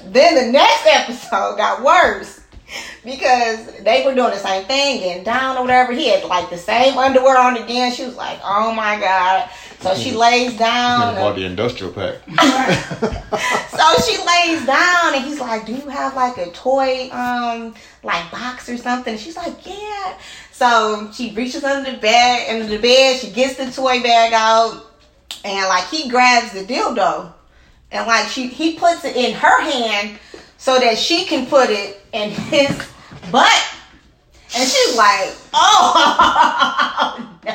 Then 0.06 0.34
the 0.34 0.52
next 0.52 0.86
episode 0.92 1.56
got 1.56 1.84
worse 1.84 2.40
because 3.04 3.66
they 3.82 4.04
were 4.04 4.14
doing 4.14 4.30
the 4.30 4.38
same 4.38 4.64
thing, 4.64 5.00
getting 5.00 5.24
down 5.24 5.56
or 5.56 5.62
whatever. 5.62 5.92
He 5.92 6.08
had 6.08 6.24
like 6.24 6.50
the 6.50 6.58
same 6.58 6.96
underwear 6.98 7.38
on 7.38 7.56
again. 7.56 7.92
She 7.92 8.04
was 8.04 8.16
like, 8.16 8.38
"Oh 8.42 8.72
my 8.72 8.98
god!" 9.00 9.48
So 9.80 9.94
she 9.94 10.12
lays 10.12 10.56
down. 10.56 11.14
Bought 11.14 11.36
the 11.36 11.44
industrial 11.44 11.92
pack. 11.92 12.20
So 13.84 14.00
she 14.02 14.16
lays 14.16 14.64
down 14.64 15.14
and 15.14 15.24
he's 15.24 15.40
like, 15.40 15.66
Do 15.66 15.74
you 15.74 15.88
have 15.88 16.14
like 16.14 16.38
a 16.38 16.50
toy 16.52 17.10
um 17.10 17.74
like 18.02 18.30
box 18.30 18.68
or 18.68 18.76
something? 18.76 19.18
She's 19.18 19.36
like, 19.36 19.66
Yeah. 19.66 20.18
So 20.52 21.10
she 21.12 21.34
reaches 21.34 21.64
under 21.64 21.90
the 21.90 21.98
bed 21.98 22.54
under 22.54 22.66
the 22.66 22.80
bed, 22.80 23.18
she 23.18 23.30
gets 23.30 23.56
the 23.56 23.70
toy 23.70 24.02
bag 24.02 24.32
out 24.32 24.86
and 25.44 25.68
like 25.68 25.88
he 25.88 26.08
grabs 26.08 26.52
the 26.52 26.64
dildo 26.64 27.32
and 27.90 28.06
like 28.06 28.28
she 28.28 28.46
he 28.46 28.78
puts 28.78 29.04
it 29.04 29.16
in 29.16 29.34
her 29.34 29.60
hand 29.60 30.18
so 30.64 30.80
that 30.80 30.96
she 30.96 31.26
can 31.26 31.44
put 31.44 31.68
it 31.68 32.00
in 32.14 32.30
his 32.30 32.70
butt. 33.30 33.52
And 34.56 34.66
she's 34.66 34.96
like, 34.96 35.36
oh 35.52 37.38
no. 37.44 37.52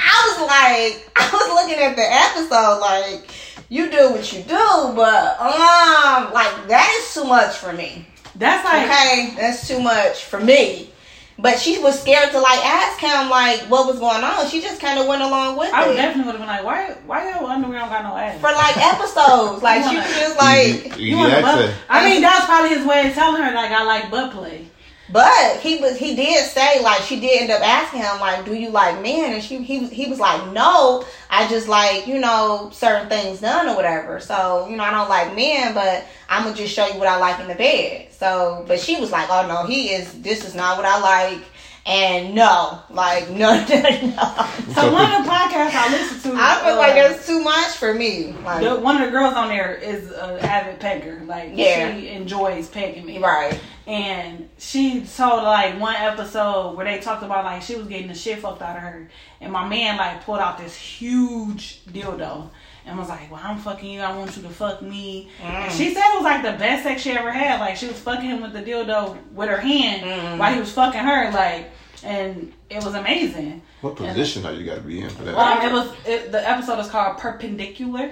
I 0.00 0.16
was 0.26 0.40
like, 0.40 1.12
I 1.16 1.30
was 1.32 1.48
looking 1.54 1.80
at 1.80 1.94
the 1.94 2.02
episode 2.02 2.80
like, 2.80 3.30
you 3.68 3.88
do 3.88 4.10
what 4.10 4.32
you 4.32 4.42
do, 4.42 4.92
but 4.96 5.38
um, 5.38 6.32
like 6.32 6.66
that 6.66 7.00
is 7.00 7.14
too 7.14 7.22
much 7.22 7.54
for 7.54 7.72
me. 7.72 8.08
That's 8.34 8.64
like 8.64 8.90
Okay, 8.90 9.34
that's 9.36 9.68
too 9.68 9.80
much 9.80 10.24
for 10.24 10.40
me. 10.40 10.90
But 11.36 11.58
she 11.58 11.78
was 11.78 11.98
scared 12.00 12.30
to 12.30 12.38
like 12.40 12.64
ask 12.64 13.00
him 13.00 13.28
like 13.28 13.60
what 13.62 13.86
was 13.86 13.98
going 13.98 14.22
on. 14.22 14.48
She 14.48 14.60
just 14.60 14.80
kind 14.80 14.98
of 15.00 15.06
went 15.08 15.22
along 15.22 15.56
with 15.58 15.72
I 15.72 15.86
would 15.86 15.94
it 15.94 15.98
definitely 15.98 16.32
would 16.32 16.38
have 16.38 16.40
been 16.40 16.48
like, 16.48 16.64
why 16.64 16.94
why 17.06 17.28
your 17.28 17.48
underwear 17.50 17.80
don't 17.80 17.88
got 17.88 18.04
no 18.04 18.16
ass? 18.16 18.40
for 18.40 18.52
like 18.52 18.76
episodes. 18.76 19.62
Like 19.62 19.82
she 19.90 19.96
was 19.96 20.06
just 20.06 20.38
like, 20.38 20.98
you, 20.98 21.16
want 21.16 21.32
a 21.32 21.36
asked 21.38 21.44
butt- 21.56 21.74
I 21.88 22.08
mean, 22.08 22.22
that's 22.22 22.46
probably 22.46 22.70
his 22.76 22.86
way 22.86 23.08
of 23.08 23.14
telling 23.14 23.42
her 23.42 23.52
like 23.52 23.72
I 23.72 23.82
like 23.84 24.10
butt 24.10 24.32
play. 24.32 24.68
But 25.14 25.60
he 25.60 25.76
was 25.76 25.96
he 25.96 26.16
did 26.16 26.44
say 26.44 26.82
like 26.82 27.00
she 27.02 27.20
did 27.20 27.42
end 27.42 27.52
up 27.52 27.62
asking 27.62 28.00
him 28.00 28.18
like, 28.18 28.44
do 28.44 28.52
you 28.52 28.70
like 28.70 29.00
men? 29.00 29.34
And 29.34 29.40
she 29.44 29.58
he 29.58 29.86
he 29.86 30.08
was 30.08 30.18
like, 30.18 30.52
no, 30.52 31.04
I 31.30 31.46
just 31.46 31.68
like 31.68 32.08
you 32.08 32.18
know 32.18 32.70
certain 32.72 33.08
things 33.08 33.40
done 33.40 33.68
or 33.68 33.76
whatever. 33.76 34.18
So 34.18 34.66
you 34.68 34.76
know 34.76 34.82
I 34.82 34.90
don't 34.90 35.08
like 35.08 35.36
men, 35.36 35.72
but 35.72 36.04
I'm 36.28 36.42
gonna 36.42 36.56
just 36.56 36.74
show 36.74 36.88
you 36.88 36.98
what 36.98 37.06
I 37.06 37.18
like 37.18 37.38
in 37.38 37.46
the 37.46 37.54
bed. 37.54 38.08
So 38.10 38.64
but 38.66 38.80
she 38.80 38.98
was 38.98 39.12
like, 39.12 39.28
oh 39.30 39.46
no, 39.46 39.64
he 39.64 39.90
is. 39.90 40.20
This 40.20 40.44
is 40.44 40.56
not 40.56 40.76
what 40.76 40.84
I 40.84 40.98
like. 40.98 41.44
And 41.86 42.34
no, 42.34 42.80
like 42.88 43.28
no, 43.28 43.52
no, 43.68 43.80
no. 43.82 44.46
So 44.72 44.90
one 44.90 45.12
of 45.12 45.24
the 45.24 45.30
podcasts 45.30 45.74
I 45.74 45.88
listen 45.90 46.30
to, 46.32 46.36
I 46.40 46.60
feel 46.64 46.74
uh, 46.74 46.78
like 46.78 46.94
that's 46.94 47.26
too 47.26 47.44
much 47.44 47.72
for 47.72 47.92
me. 47.92 48.32
Like, 48.42 48.62
the, 48.64 48.76
one 48.76 48.96
of 48.96 49.02
the 49.04 49.10
girls 49.10 49.34
on 49.34 49.48
there 49.48 49.74
is 49.74 50.10
an 50.10 50.38
avid 50.38 50.80
pecker. 50.80 51.20
Like 51.26 51.50
Yeah. 51.52 51.94
she 51.94 52.08
enjoys 52.08 52.68
pegging 52.68 53.04
me. 53.04 53.18
right. 53.18 53.60
And 53.86 54.48
she 54.56 55.02
told 55.04 55.42
like 55.42 55.78
one 55.78 55.94
episode 55.96 56.74
where 56.74 56.86
they 56.86 57.00
talked 57.00 57.22
about 57.22 57.44
like 57.44 57.60
she 57.60 57.74
was 57.76 57.86
getting 57.86 58.08
the 58.08 58.14
shit 58.14 58.38
fucked 58.38 58.62
out 58.62 58.76
of 58.76 58.82
her, 58.82 59.10
and 59.42 59.52
my 59.52 59.68
man 59.68 59.98
like 59.98 60.24
pulled 60.24 60.38
out 60.40 60.56
this 60.56 60.74
huge 60.74 61.84
dildo 61.84 62.48
and 62.86 62.98
was 62.98 63.08
like, 63.08 63.30
"Well, 63.30 63.40
I'm 63.42 63.58
fucking 63.58 63.90
you. 63.90 64.00
I 64.00 64.14
want 64.16 64.36
you 64.36 64.42
to 64.42 64.48
fuck 64.50 64.82
me." 64.82 65.30
And 65.42 65.70
Mm. 65.70 65.76
she 65.76 65.94
said 65.94 66.02
it 66.12 66.14
was 66.16 66.24
like 66.24 66.42
the 66.42 66.52
best 66.52 66.82
sex 66.82 67.02
she 67.02 67.12
ever 67.12 67.30
had. 67.30 67.60
Like 67.60 67.76
she 67.76 67.86
was 67.86 67.98
fucking 67.98 68.24
him 68.28 68.42
with 68.42 68.52
the 68.52 68.62
dildo 68.62 69.16
with 69.32 69.48
her 69.48 69.56
hand 69.58 70.02
Mm. 70.02 70.38
while 70.38 70.52
he 70.52 70.60
was 70.60 70.72
fucking 70.72 71.00
her. 71.00 71.30
Like, 71.32 71.70
and 72.02 72.52
it 72.68 72.84
was 72.84 72.94
amazing. 72.94 73.62
What 73.80 73.96
position 73.96 74.46
are 74.46 74.52
you 74.52 74.64
got 74.64 74.76
to 74.76 74.80
be 74.80 75.00
in 75.00 75.10
for 75.10 75.24
that? 75.24 75.34
Um, 75.36 75.60
it 75.66 75.72
was 75.72 75.92
it, 76.06 76.32
the 76.32 76.48
episode 76.50 76.78
is 76.78 76.88
called 76.88 77.18
Perpendicular. 77.18 78.10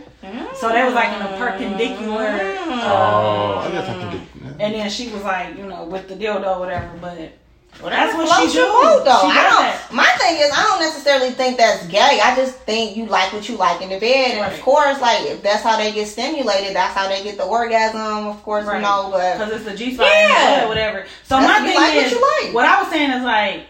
So 0.54 0.68
they 0.68 0.84
was 0.84 0.94
like 0.94 1.08
in 1.16 1.22
a 1.22 1.38
perpendicular. 1.38 2.26
Mm. 2.26 2.80
oh, 2.82 3.54
Uh, 3.62 3.68
I 3.68 3.70
guess 3.72 3.88
I 3.88 3.92
can 3.94 4.10
do 4.12 4.20
that. 4.44 4.60
and 4.60 4.74
then 4.74 4.90
she 4.90 5.10
was 5.10 5.22
like, 5.22 5.56
you 5.56 5.64
know, 5.66 5.84
with 5.84 6.08
the 6.08 6.14
dildo 6.14 6.56
or 6.56 6.60
whatever. 6.60 6.90
But 7.00 7.32
Well, 7.80 7.90
That's 7.90 8.14
what 8.14 8.50
she 8.50 8.56
your 8.58 8.66
do. 8.66 8.72
boat, 8.72 9.04
though. 9.04 9.20
She 9.22 9.38
I 9.38 9.42
don't. 9.42 9.62
that. 9.62 9.88
My 9.92 10.04
thing 10.20 10.36
is, 10.36 10.52
I 10.54 10.62
don't 10.62 10.80
necessarily 10.80 11.30
think 11.32 11.56
that's 11.56 11.84
gay. 11.88 12.20
I 12.22 12.36
just 12.36 12.54
think 12.58 12.96
you 12.96 13.06
like 13.06 13.32
what 13.32 13.48
you 13.48 13.56
like 13.56 13.80
in 13.82 13.88
the 13.88 13.98
bed, 13.98 14.38
and 14.38 14.52
of 14.52 14.60
course, 14.60 15.00
like 15.00 15.22
if 15.26 15.42
that's 15.42 15.62
how 15.64 15.76
they 15.76 15.90
get 15.92 16.06
stimulated, 16.06 16.76
that's 16.76 16.94
how 16.94 17.08
they 17.08 17.24
get 17.24 17.38
the 17.38 17.44
orgasm. 17.44 18.28
Of 18.28 18.42
course, 18.44 18.66
you 18.66 18.78
know, 18.80 19.08
but 19.10 19.38
because 19.38 19.52
it's 19.54 19.64
the 19.64 19.74
G 19.76 19.94
spot 19.94 20.06
Yeah. 20.06 20.64
or 20.64 20.68
whatever. 20.68 21.06
So 21.24 21.40
That's- 21.40 21.60
my 21.60 21.66
thing 21.66 21.76
like 21.76 21.94
what 21.94 22.04
is, 22.06 22.12
you 22.12 22.20
like. 22.44 22.54
what 22.54 22.66
I 22.66 22.82
was 22.82 22.90
saying 22.92 23.10
is 23.10 23.22
like 23.24 23.66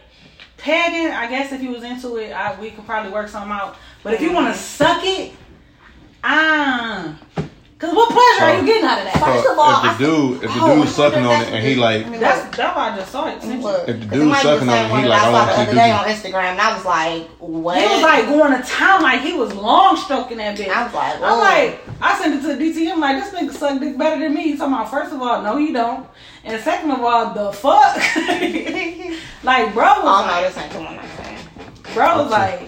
pegging. 0.58 1.12
I 1.12 1.28
guess 1.28 1.52
if 1.52 1.62
you 1.62 1.70
was 1.70 1.82
into 1.82 2.16
it, 2.16 2.32
I, 2.32 2.60
we 2.60 2.70
could 2.70 2.84
probably 2.84 3.12
work 3.12 3.28
something 3.28 3.52
out. 3.52 3.76
But 4.02 4.12
if 4.14 4.20
you 4.20 4.32
want 4.32 4.52
to 4.54 4.60
suck 4.60 5.00
it, 5.04 5.32
ah, 6.22 7.16
because 7.82 7.96
what 7.96 8.10
pleasure 8.10 8.44
are 8.44 8.60
you 8.60 8.64
getting 8.64 8.84
out 8.84 8.98
of 8.98 9.04
that? 9.10 9.18
First 9.18 9.50
of 9.50 9.58
all, 9.58 9.84
if 9.84 9.98
the 9.98 10.04
dude, 10.06 10.44
if 10.44 10.54
the 10.54 10.60
Oh, 10.62 10.76
dude's 10.76 10.94
sucking 10.94 11.26
on 11.26 11.42
it 11.42 11.48
and 11.48 11.66
he 11.66 11.74
like, 11.74 12.06
I 12.06 12.10
mean, 12.10 12.20
That's 12.20 12.56
that's 12.56 12.76
why 12.76 12.92
I 12.92 12.96
just 12.96 13.10
saw 13.10 13.26
it. 13.26 13.42
Since 13.42 13.60
Look, 13.60 13.88
If 13.88 13.98
the 13.98 14.06
'cause 14.06 14.06
it 14.06 14.10
dude's 14.10 14.26
might 14.26 14.36
be 14.36 14.42
sucking 14.42 14.68
on 14.68 14.86
it, 14.86 14.90
one 14.92 15.02
he 15.02 15.08
like, 15.08 15.20
I 15.20 15.22
I 15.22 15.26
saw 15.26 15.32
want 15.32 15.46
the 15.48 15.54
to 15.54 15.60
other 15.62 15.70
see 15.72 15.76
day 15.76 15.90
on 15.90 16.04
Instagram, 16.04 16.50
and 16.52 16.60
I 16.60 16.76
was 16.76 16.84
like, 16.84 17.28
what? 17.40 17.78
He 17.82 17.86
was 17.92 18.02
like 18.02 18.26
going 18.26 18.52
to 18.54 18.62
town, 18.62 19.02
like 19.02 19.20
he 19.22 19.32
was 19.32 19.52
long 19.56 19.96
stroking 19.96 20.36
that 20.36 20.56
bitch. 20.56 20.68
I 20.68 20.84
was 20.84 20.94
like, 20.94 21.16
I'm 21.16 21.22
oh. 21.24 21.38
like, 21.40 21.80
I 22.00 22.22
sent 22.22 22.34
it 22.36 22.46
to 22.46 22.54
the 22.54 22.62
DTM, 22.62 22.98
like, 23.00 23.16
this 23.18 23.34
nigga 23.34 23.52
suck 23.52 23.80
dick 23.80 23.98
better 23.98 24.22
than 24.22 24.32
me. 24.32 24.42
He's 24.44 24.60
talking 24.60 24.74
about, 24.74 24.88
first 24.88 25.12
of 25.12 25.20
all, 25.20 25.42
no, 25.42 25.56
you 25.56 25.72
don't. 25.72 26.06
And 26.44 26.62
second 26.62 26.92
of 26.92 27.00
all, 27.00 27.34
the 27.34 27.52
fuck? 27.52 27.96
like, 29.42 29.74
bro 29.74 29.90
was 29.90 30.06
oh 30.06 30.26
no, 30.30 30.42
this 30.42 30.56
ain't 30.56 30.72
the 30.72 30.78
one 30.78 31.00
I'm 31.00 31.16
saying. 31.16 31.38
bro 31.94 32.22
was 32.22 32.30
like, 32.30 32.62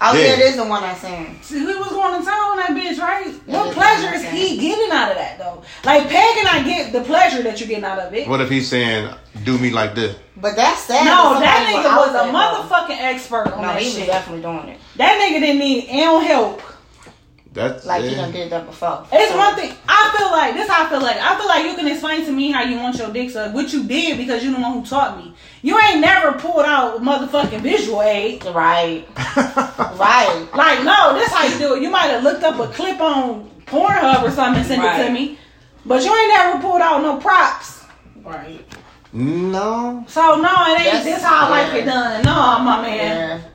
Oh 0.00 0.14
Yeah. 0.14 0.26
yeah, 0.26 0.32
it 0.34 0.38
is 0.40 0.56
the 0.56 0.64
one 0.64 0.84
I'm 0.84 0.96
saying. 0.96 1.38
see, 1.42 1.58
he 1.58 1.64
was 1.66 1.88
going 1.88 2.20
to 2.20 2.24
town 2.24 2.40
on 2.52 2.56
that 2.58 2.70
bitch, 2.70 2.98
right? 3.00 3.34
Yeah, 3.48 3.64
what 3.64 3.74
pleasure 3.74 4.14
is 4.14 4.22
he 4.28 4.56
getting 4.56 4.92
out 4.92 5.10
of 5.10 5.16
that, 5.16 5.38
though? 5.38 5.62
Like, 5.84 6.08
Peg 6.08 6.36
and 6.38 6.46
I 6.46 6.62
get 6.62 6.92
the 6.92 7.00
pleasure 7.00 7.42
that 7.42 7.58
you're 7.58 7.68
getting 7.68 7.84
out 7.84 7.98
of 7.98 8.14
it. 8.14 8.28
what 8.28 8.40
if 8.40 8.48
he's 8.48 8.68
saying, 8.68 9.12
do 9.42 9.58
me 9.58 9.70
like 9.70 9.96
this? 9.96 10.14
But 10.36 10.54
that's 10.54 10.82
sad. 10.82 11.04
No, 11.04 11.34
that 11.34 11.40
that 11.40 11.66
nigga 11.66 11.96
was 11.96 12.14
out 12.14 12.28
a 12.28 12.32
there, 12.32 12.32
though. 12.32 12.38
motherfucking 12.38 13.02
expert 13.02 13.48
on 13.52 13.62
No, 13.62 13.68
that 13.68 13.80
he 13.82 13.86
was 13.88 13.96
shit. 13.96 14.06
definitely 14.06 14.42
doing 14.42 14.68
it. 14.68 14.80
That 14.96 15.18
nigga 15.20 15.40
didn't 15.40 15.58
need 15.58 15.86
any 15.88 16.26
help. 16.26 16.62
That's 17.52 17.86
Like 17.86 18.04
yeah. 18.04 18.10
he 18.10 18.14
done 18.16 18.30
did 18.32 18.50
that 18.50 18.66
before. 18.66 19.06
It's 19.10 19.32
So- 19.32 19.38
one 19.38 19.54
thing. 19.56 19.72
I 19.88 20.14
feel 20.16 20.30
like 20.30 20.54
this. 20.54 20.68
I 20.70 20.88
feel 20.88 21.00
like 21.00 21.16
I 21.16 21.36
feel 21.36 21.48
like 21.48 21.64
you 21.64 21.74
can 21.74 21.88
explain 21.88 22.24
to 22.26 22.30
me 22.32 22.50
how 22.50 22.62
you 22.62 22.76
want 22.76 22.96
your 22.98 23.10
dick 23.10 23.30
sucked, 23.30 23.54
what 23.54 23.72
you 23.72 23.84
did 23.84 24.18
because 24.18 24.44
you 24.44 24.54
the 24.54 24.60
one 24.60 24.72
who 24.74 24.84
taught 24.84 25.16
me. 25.16 25.34
You 25.62 25.78
ain't 25.80 26.00
never 26.00 26.32
pulled 26.38 26.64
out 26.66 27.00
motherfucking 27.02 27.60
visual 27.60 28.02
aid. 28.02 28.44
Right. 28.44 29.06
right. 29.16 30.48
Like 30.54 30.84
no, 30.84 31.14
this 31.14 31.32
how 31.32 31.44
you 31.46 31.58
do 31.58 31.74
it. 31.74 31.82
You 31.82 31.90
might 31.90 32.08
have 32.08 32.22
looked 32.22 32.44
up 32.44 32.58
a 32.60 32.72
clip 32.72 33.00
on 33.00 33.50
Pornhub 33.66 34.22
or 34.22 34.30
something 34.30 34.58
and 34.60 34.66
sent 34.66 34.84
it 34.84 35.06
to 35.06 35.12
me, 35.12 35.38
but 35.84 36.04
you 36.04 36.14
ain't 36.14 36.28
never 36.28 36.60
pulled 36.60 36.80
out 36.80 37.02
no 37.02 37.16
props. 37.16 37.84
Right. 38.22 38.64
No. 39.12 40.04
So 40.06 40.36
no, 40.36 40.48
it 40.66 40.80
ain't 40.80 40.84
That's- 40.84 41.04
this 41.04 41.22
how 41.22 41.46
I 41.46 41.48
like 41.48 41.74
it 41.82 41.86
done. 41.86 42.22
No, 42.24 42.58
my 42.60 42.82
man. 42.82 43.40
Yeah. 43.40 43.48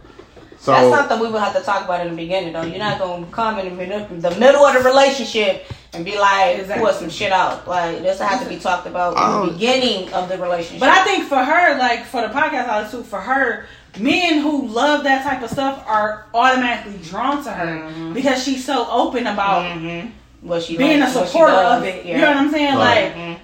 So 0.63 0.71
That's 0.71 0.95
something 0.95 1.19
we 1.19 1.29
would 1.29 1.41
have 1.41 1.53
to 1.57 1.61
talk 1.61 1.83
about 1.83 2.05
in 2.05 2.11
the 2.11 2.15
beginning, 2.15 2.53
though. 2.53 2.61
You're 2.61 2.77
not 2.79 2.97
gonna 2.97 3.25
come 3.31 3.59
in 3.59 3.65
the 3.65 3.75
middle, 3.75 3.99
the 4.07 4.31
middle 4.39 4.63
of 4.65 4.73
the 4.73 4.79
relationship 4.89 5.65
and 5.91 6.05
be 6.05 6.17
like, 6.17 6.59
Exactly. 6.59 6.85
put 6.85 6.95
some 6.95 7.09
shit 7.09 7.33
out. 7.33 7.67
Like 7.67 7.99
this 8.01 8.19
will 8.19 8.27
have 8.27 8.41
to 8.43 8.47
be 8.47 8.57
talked 8.57 8.87
about 8.87 9.17
in 9.17 9.45
the 9.47 9.51
beginning 9.53 10.13
of 10.13 10.29
the 10.29 10.37
relationship. 10.37 10.79
But 10.79 10.87
I 10.87 11.03
think 11.03 11.25
for 11.27 11.35
her, 11.43 11.77
like 11.77 12.05
for 12.05 12.21
the 12.21 12.29
podcast 12.29 12.69
I 12.69 12.81
listen 12.83 12.99
to, 13.03 13.05
for 13.09 13.19
her, 13.19 13.65
men 13.99 14.39
who 14.39 14.65
love 14.67 15.03
that 15.03 15.23
type 15.25 15.43
of 15.43 15.49
stuff 15.49 15.83
are 15.85 16.27
automatically 16.33 16.97
drawn 17.03 17.43
to 17.43 17.51
her 17.51 17.65
Mhm. 17.91 18.13
because 18.13 18.41
she's 18.41 18.63
so 18.63 18.87
open 18.89 19.27
about 19.27 19.69
hmm 19.77 20.07
what 20.43 20.63
she 20.63 20.77
being 20.77 21.01
a 21.01 21.05
likes, 21.05 21.15
what 21.15 21.25
she 21.25 21.31
supporter 21.33 21.53
of 21.53 21.83
it. 21.83 22.05
Yeah. 22.05 22.15
You 22.15 22.21
know 22.21 22.27
what 22.29 22.37
I'm 22.37 22.51
saying? 22.51 22.75
Right. 22.75 23.03
Like 23.03 23.15
Mhm. 23.15 23.35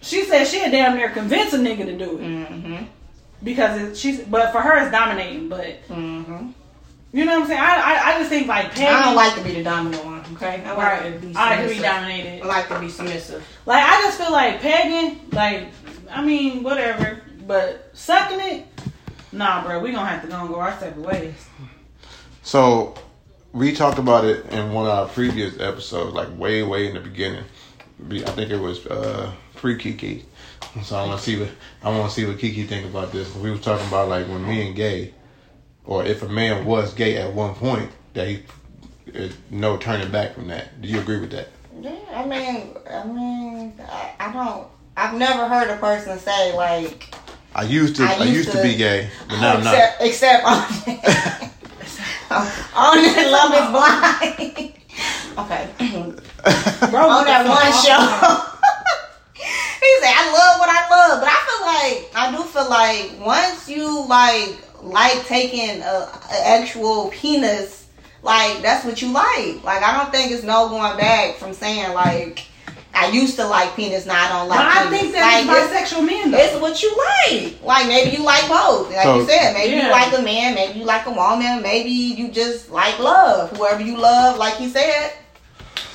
she 0.00 0.22
said 0.26 0.46
she 0.46 0.60
had 0.60 0.70
damn 0.70 0.96
near 0.96 1.10
convinced 1.10 1.54
a 1.54 1.58
nigga 1.58 1.86
to 1.86 1.98
do 1.98 2.18
it 2.18 2.20
Mhm. 2.22 2.86
because 3.42 3.82
it, 3.82 3.96
she's. 3.96 4.20
But 4.20 4.52
for 4.52 4.60
her, 4.60 4.78
it's 4.82 4.92
dominating. 4.92 5.48
But 5.48 5.86
Mhm. 5.88 6.52
You 7.12 7.24
know 7.24 7.34
what 7.34 7.42
I'm 7.42 7.46
saying? 7.48 7.60
I 7.60 7.74
I, 7.76 8.14
I 8.14 8.18
just 8.18 8.28
think 8.30 8.46
like 8.46 8.70
Peggy. 8.72 8.86
I 8.86 9.02
don't 9.04 9.14
like 9.14 9.34
to 9.36 9.42
be 9.42 9.52
the 9.54 9.62
dominant 9.64 10.04
one. 10.04 10.22
Okay. 10.34 10.62
I 10.64 10.68
like 10.74 10.78
Right. 10.78 11.20
to 11.20 11.26
be 11.26 11.34
I 11.34 11.50
like 11.50 11.56
to 11.60 11.62
be 11.68 11.74
submissive. 11.74 11.82
dominated. 11.82 12.42
I 12.42 12.46
like 12.46 12.68
to 12.68 12.78
be 12.80 12.88
submissive. 12.88 13.46
Like 13.66 13.82
I 13.84 14.02
just 14.02 14.18
feel 14.18 14.32
like 14.32 14.60
pegging, 14.60 15.20
like 15.32 15.68
I 16.10 16.24
mean 16.24 16.62
whatever, 16.62 17.20
but 17.46 17.90
sucking 17.94 18.40
it, 18.40 18.66
nah, 19.32 19.64
bro. 19.64 19.80
We 19.80 19.92
gonna 19.92 20.06
have 20.06 20.22
to 20.22 20.28
go 20.28 20.36
and 20.36 20.48
go 20.48 20.56
our 20.56 20.78
separate 20.78 21.04
ways. 21.06 21.34
So 22.42 22.94
we 23.52 23.72
talked 23.72 23.98
about 23.98 24.24
it 24.24 24.46
in 24.52 24.72
one 24.72 24.84
of 24.86 24.90
our 24.92 25.06
previous 25.08 25.58
episodes, 25.60 26.14
like 26.14 26.28
way, 26.38 26.62
way 26.62 26.88
in 26.88 26.94
the 26.94 27.00
beginning. 27.00 27.44
I 28.10 28.18
think 28.30 28.50
it 28.50 28.58
was 28.60 28.86
uh, 28.86 29.32
pre 29.56 29.76
Kiki. 29.76 30.24
So 30.82 30.96
I 30.96 31.06
want 31.06 31.18
to 31.18 31.24
see 31.24 31.38
what 31.40 31.48
I 31.82 31.90
want 31.90 32.10
to 32.10 32.14
see 32.14 32.26
what 32.26 32.38
Kiki 32.38 32.64
think 32.64 32.86
about 32.86 33.12
this. 33.12 33.34
We 33.34 33.50
were 33.50 33.58
talking 33.58 33.86
about 33.88 34.08
like 34.08 34.28
when 34.28 34.46
me 34.46 34.66
and 34.66 34.76
gay, 34.76 35.14
or 35.88 36.04
if 36.04 36.22
a 36.22 36.28
man 36.28 36.64
was 36.66 36.92
gay 36.94 37.16
at 37.16 37.32
one 37.32 37.54
point, 37.54 37.90
that 38.12 38.28
he 38.28 38.42
uh, 39.18 39.28
no 39.50 39.76
turning 39.78 40.10
back 40.12 40.34
from 40.34 40.46
that. 40.48 40.80
Do 40.80 40.86
you 40.86 41.00
agree 41.00 41.18
with 41.18 41.30
that? 41.32 41.48
Yeah, 41.80 41.96
I 42.12 42.26
mean, 42.26 42.76
I 42.88 43.04
mean, 43.04 43.72
I, 43.90 44.12
I 44.20 44.32
don't. 44.32 44.66
I've 44.96 45.14
never 45.14 45.48
heard 45.48 45.70
a 45.70 45.78
person 45.78 46.18
say 46.18 46.54
like 46.54 47.14
I 47.54 47.62
used 47.62 47.96
to 47.96 48.04
I, 48.04 48.12
I 48.14 48.24
used, 48.24 48.32
used 48.34 48.50
to, 48.50 48.56
to- 48.58 48.62
be 48.62 48.76
gay, 48.76 49.08
but 49.28 49.40
now 49.40 49.54
I'm 49.54 49.64
not. 49.64 49.74
except 49.74 50.02
except 50.02 50.44
on 50.44 50.58
on 52.76 53.02
that 53.02 53.30
Love 53.32 53.52
Is 53.56 53.68
Blind. 53.72 54.74
okay, 55.38 55.68
Bro, 56.90 57.08
on 57.08 57.24
that 57.24 57.46
one 57.48 57.72
show. 57.80 57.96
he 59.34 59.90
said, 60.02 60.12
"I 60.12 60.28
love 60.36 60.58
what 60.60 60.68
I 60.68 60.80
love," 60.90 61.20
but 61.22 61.30
I 61.32 61.40
feel 61.46 61.62
like 61.64 61.96
I 62.14 62.36
do 62.36 62.42
feel 62.44 62.68
like 62.68 63.24
once 63.24 63.68
you 63.70 64.06
like 64.06 64.67
like 64.82 65.24
taking 65.26 65.82
a, 65.82 66.08
a 66.30 66.46
actual 66.46 67.08
penis, 67.10 67.86
like 68.22 68.62
that's 68.62 68.84
what 68.84 69.00
you 69.02 69.08
like. 69.12 69.62
Like 69.64 69.82
I 69.82 69.96
don't 69.98 70.10
think 70.12 70.32
it's 70.32 70.44
no 70.44 70.68
going 70.68 70.96
back 70.98 71.36
from 71.36 71.52
saying 71.52 71.92
like. 71.94 72.44
I 72.94 73.10
used 73.10 73.36
to 73.36 73.46
like 73.46 73.76
penis, 73.76 74.06
now 74.06 74.14
I 74.24 74.28
don't 74.40 74.48
like 74.48 74.58
But 74.58 74.66
I 74.66 74.84
penis. 74.86 75.00
think 75.00 75.12
that's 75.12 75.46
like, 75.46 75.86
bisexual 76.00 76.06
men 76.06 76.30
though. 76.32 76.38
it's 76.38 76.60
what 76.60 76.82
you 76.82 76.96
like. 76.96 77.62
Like 77.62 77.86
maybe 77.86 78.16
you 78.16 78.24
like 78.24 78.48
both. 78.48 78.90
Like 78.92 79.04
So- 79.04 79.20
you 79.20 79.26
said, 79.28 79.52
maybe 79.52 79.76
Yeah. 79.76 79.84
you 79.86 79.90
like 79.92 80.18
a 80.18 80.22
man, 80.22 80.54
maybe 80.56 80.80
you 80.80 80.84
like 80.84 81.06
a 81.06 81.12
woman, 81.12 81.62
maybe 81.62 81.90
you 81.90 82.28
just 82.28 82.70
like 82.70 82.98
love. 82.98 83.56
Whoever 83.56 83.82
you 83.82 83.96
love, 83.98 84.38
like 84.38 84.54
he 84.56 84.68
said, 84.68 85.12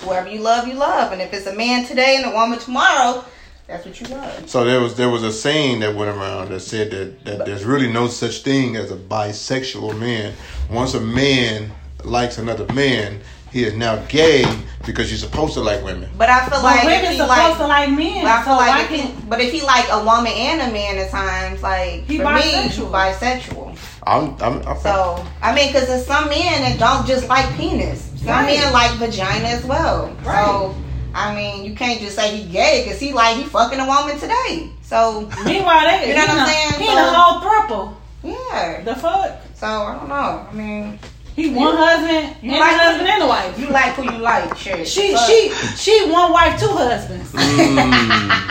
whoever 0.02 0.30
you 0.30 0.40
love, 0.40 0.66
you 0.68 0.76
love. 0.76 1.12
And 1.12 1.22
if 1.22 1.34
it's 1.34 1.48
a 1.48 1.54
man 1.56 1.86
today 1.86 2.16
and 2.18 2.26
a 2.26 2.32
woman 2.32 2.60
tomorrow, 2.60 3.26
that's 3.68 3.86
what 3.86 4.00
you 4.00 4.08
love. 4.08 4.50
So 4.50 4.64
there 4.66 4.82
was 4.82 4.96
there 4.96 5.10
was 5.10 5.24
a 5.24 5.32
saying 5.32 5.80
that 5.82 5.96
went 5.96 6.16
around 6.16 6.50
that 6.50 6.60
said 6.60 6.92
that, 6.92 7.26
that 7.26 7.46
there's 7.46 7.64
really 7.66 7.92
no 7.92 8.08
such 8.08 8.42
thing 8.44 8.76
as 8.76 8.92
a 8.92 8.96
bisexual 8.98 9.98
man. 10.00 10.34
Once 10.70 10.94
a 10.94 11.00
man 11.02 11.72
likes 12.04 12.38
another 12.38 12.72
man, 12.74 13.20
he 13.52 13.64
is 13.64 13.74
now 13.74 13.96
gay 14.08 14.44
because 14.86 15.10
you're 15.10 15.18
supposed 15.20 15.54
to 15.54 15.62
like 15.62 15.82
women. 15.84 16.10
But 16.18 16.28
I 16.30 16.42
feel 16.42 16.62
but 16.62 16.64
like 16.64 16.80
if 16.80 16.86
women 16.86 17.12
he 17.12 17.18
supposed 17.18 17.30
like, 17.30 17.58
to 17.58 17.68
like 17.68 17.90
men. 17.92 18.24
but 18.24 18.32
I 18.32 18.44
feel 18.44 18.56
why 18.58 18.68
like, 18.68 18.84
if 18.84 18.90
he, 18.90 18.98
can't 18.98 19.30
but 19.30 19.40
if 19.40 19.52
he 19.54 19.62
like 19.62 19.86
a 19.92 20.04
woman 20.04 20.34
and 20.34 20.62
a 20.70 20.74
man 20.74 20.98
at 20.98 21.10
times, 21.12 21.64
like 21.64 22.02
He 22.04 22.18
for 22.18 22.26
me, 22.34 22.42
bisexual. 22.42 22.92
bisexual. 22.92 23.78
I'm 24.06 24.36
I'm, 24.42 24.68
I'm 24.68 24.78
So 24.80 25.26
I 25.42 25.56
mean, 25.56 25.72
because 25.72 25.88
there's 25.88 26.06
some 26.06 26.28
men 26.28 26.62
that 26.64 26.78
don't 26.80 27.08
just 27.08 27.30
like 27.30 27.46
penis. 27.56 28.10
Some 28.18 28.28
Right. 28.28 28.58
men 28.60 28.74
like 28.74 28.92
vagina 28.98 29.48
as 29.48 29.64
well. 29.66 30.08
Right. 30.24 30.46
So 30.46 30.76
I 31.14 31.36
mean, 31.36 31.64
you 31.66 31.76
can't 31.76 32.00
just 32.00 32.16
say 32.16 32.36
he 32.38 32.52
gay 32.52 32.84
because 32.84 33.00
he 33.00 33.14
like 33.14 33.38
he 33.38 33.44
fucking 33.44 33.80
a 33.80 33.86
woman 33.86 34.18
today. 34.20 34.70
So 34.82 35.30
Meanwhile, 35.46 35.82
they 35.86 36.10
You 36.10 36.16
know 36.16 36.22
what 36.22 36.30
I'm 36.30 36.48
saying? 36.48 36.82
He 36.82 36.88
in 36.92 36.98
So- 36.98 37.08
a 37.08 37.12
whole 37.14 37.42
throuple. 37.42 37.96
yeah. 38.24 38.82
The 38.84 38.96
fuck? 38.96 39.40
So 39.56 39.68
I 39.68 39.96
don't 39.96 40.10
know. 40.10 40.48
I 40.50 40.54
mean, 40.54 41.00
He 41.36 41.50
one 41.50 41.76
husband 41.78 42.36
You 42.42 42.52
and 42.52 42.60
like- 42.60 42.76
a 42.76 42.80
husband 42.80 43.10
and 43.10 43.24
a 43.24 43.28
wife. 43.28 43.60
you 43.60 43.68
like 43.70 43.94
who 43.96 44.04
you 44.04 44.18
like. 44.20 44.58
Shit. 44.58 44.88
She 44.88 45.14
Fuck. 45.14 45.28
she 45.28 45.50
she 45.78 46.12
one 46.12 46.32
wife, 46.32 46.60
two 46.60 46.68
husbands. 46.70 47.32
Mm. 47.32 47.40